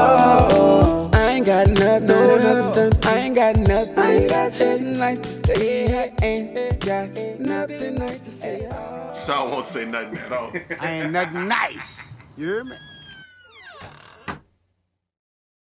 I 1.13 1.31
ain't 1.31 1.47
got 1.47 1.67
nothing, 1.67 2.07
no, 2.07 2.37
nothing. 2.37 2.93
I 3.05 3.17
ain't 3.19 3.35
got 3.35 3.57
nothing. 3.57 3.99
I 3.99 4.13
ain't 4.13 4.29
got 4.31 4.53
nothing 4.53 4.99
nice 4.99 5.19
to 5.19 5.29
say. 5.47 6.13
I 6.21 6.25
ain't 6.25 6.81
got 6.81 7.09
nothing 7.41 7.95
nice 7.97 8.21
to 8.21 8.31
say 8.31 8.67
at 8.67 8.73
all. 8.73 9.13
So 9.15 9.35
I 9.35 9.43
won't 9.43 9.65
say 9.65 9.85
nothing 9.85 10.17
at 10.19 10.33
all. 10.33 10.53
I 10.81 10.91
ain't 10.93 11.11
nothing 11.11 11.49
nice. 11.49 12.03
You 12.37 12.47
hear 12.47 12.63
me? 12.65 12.77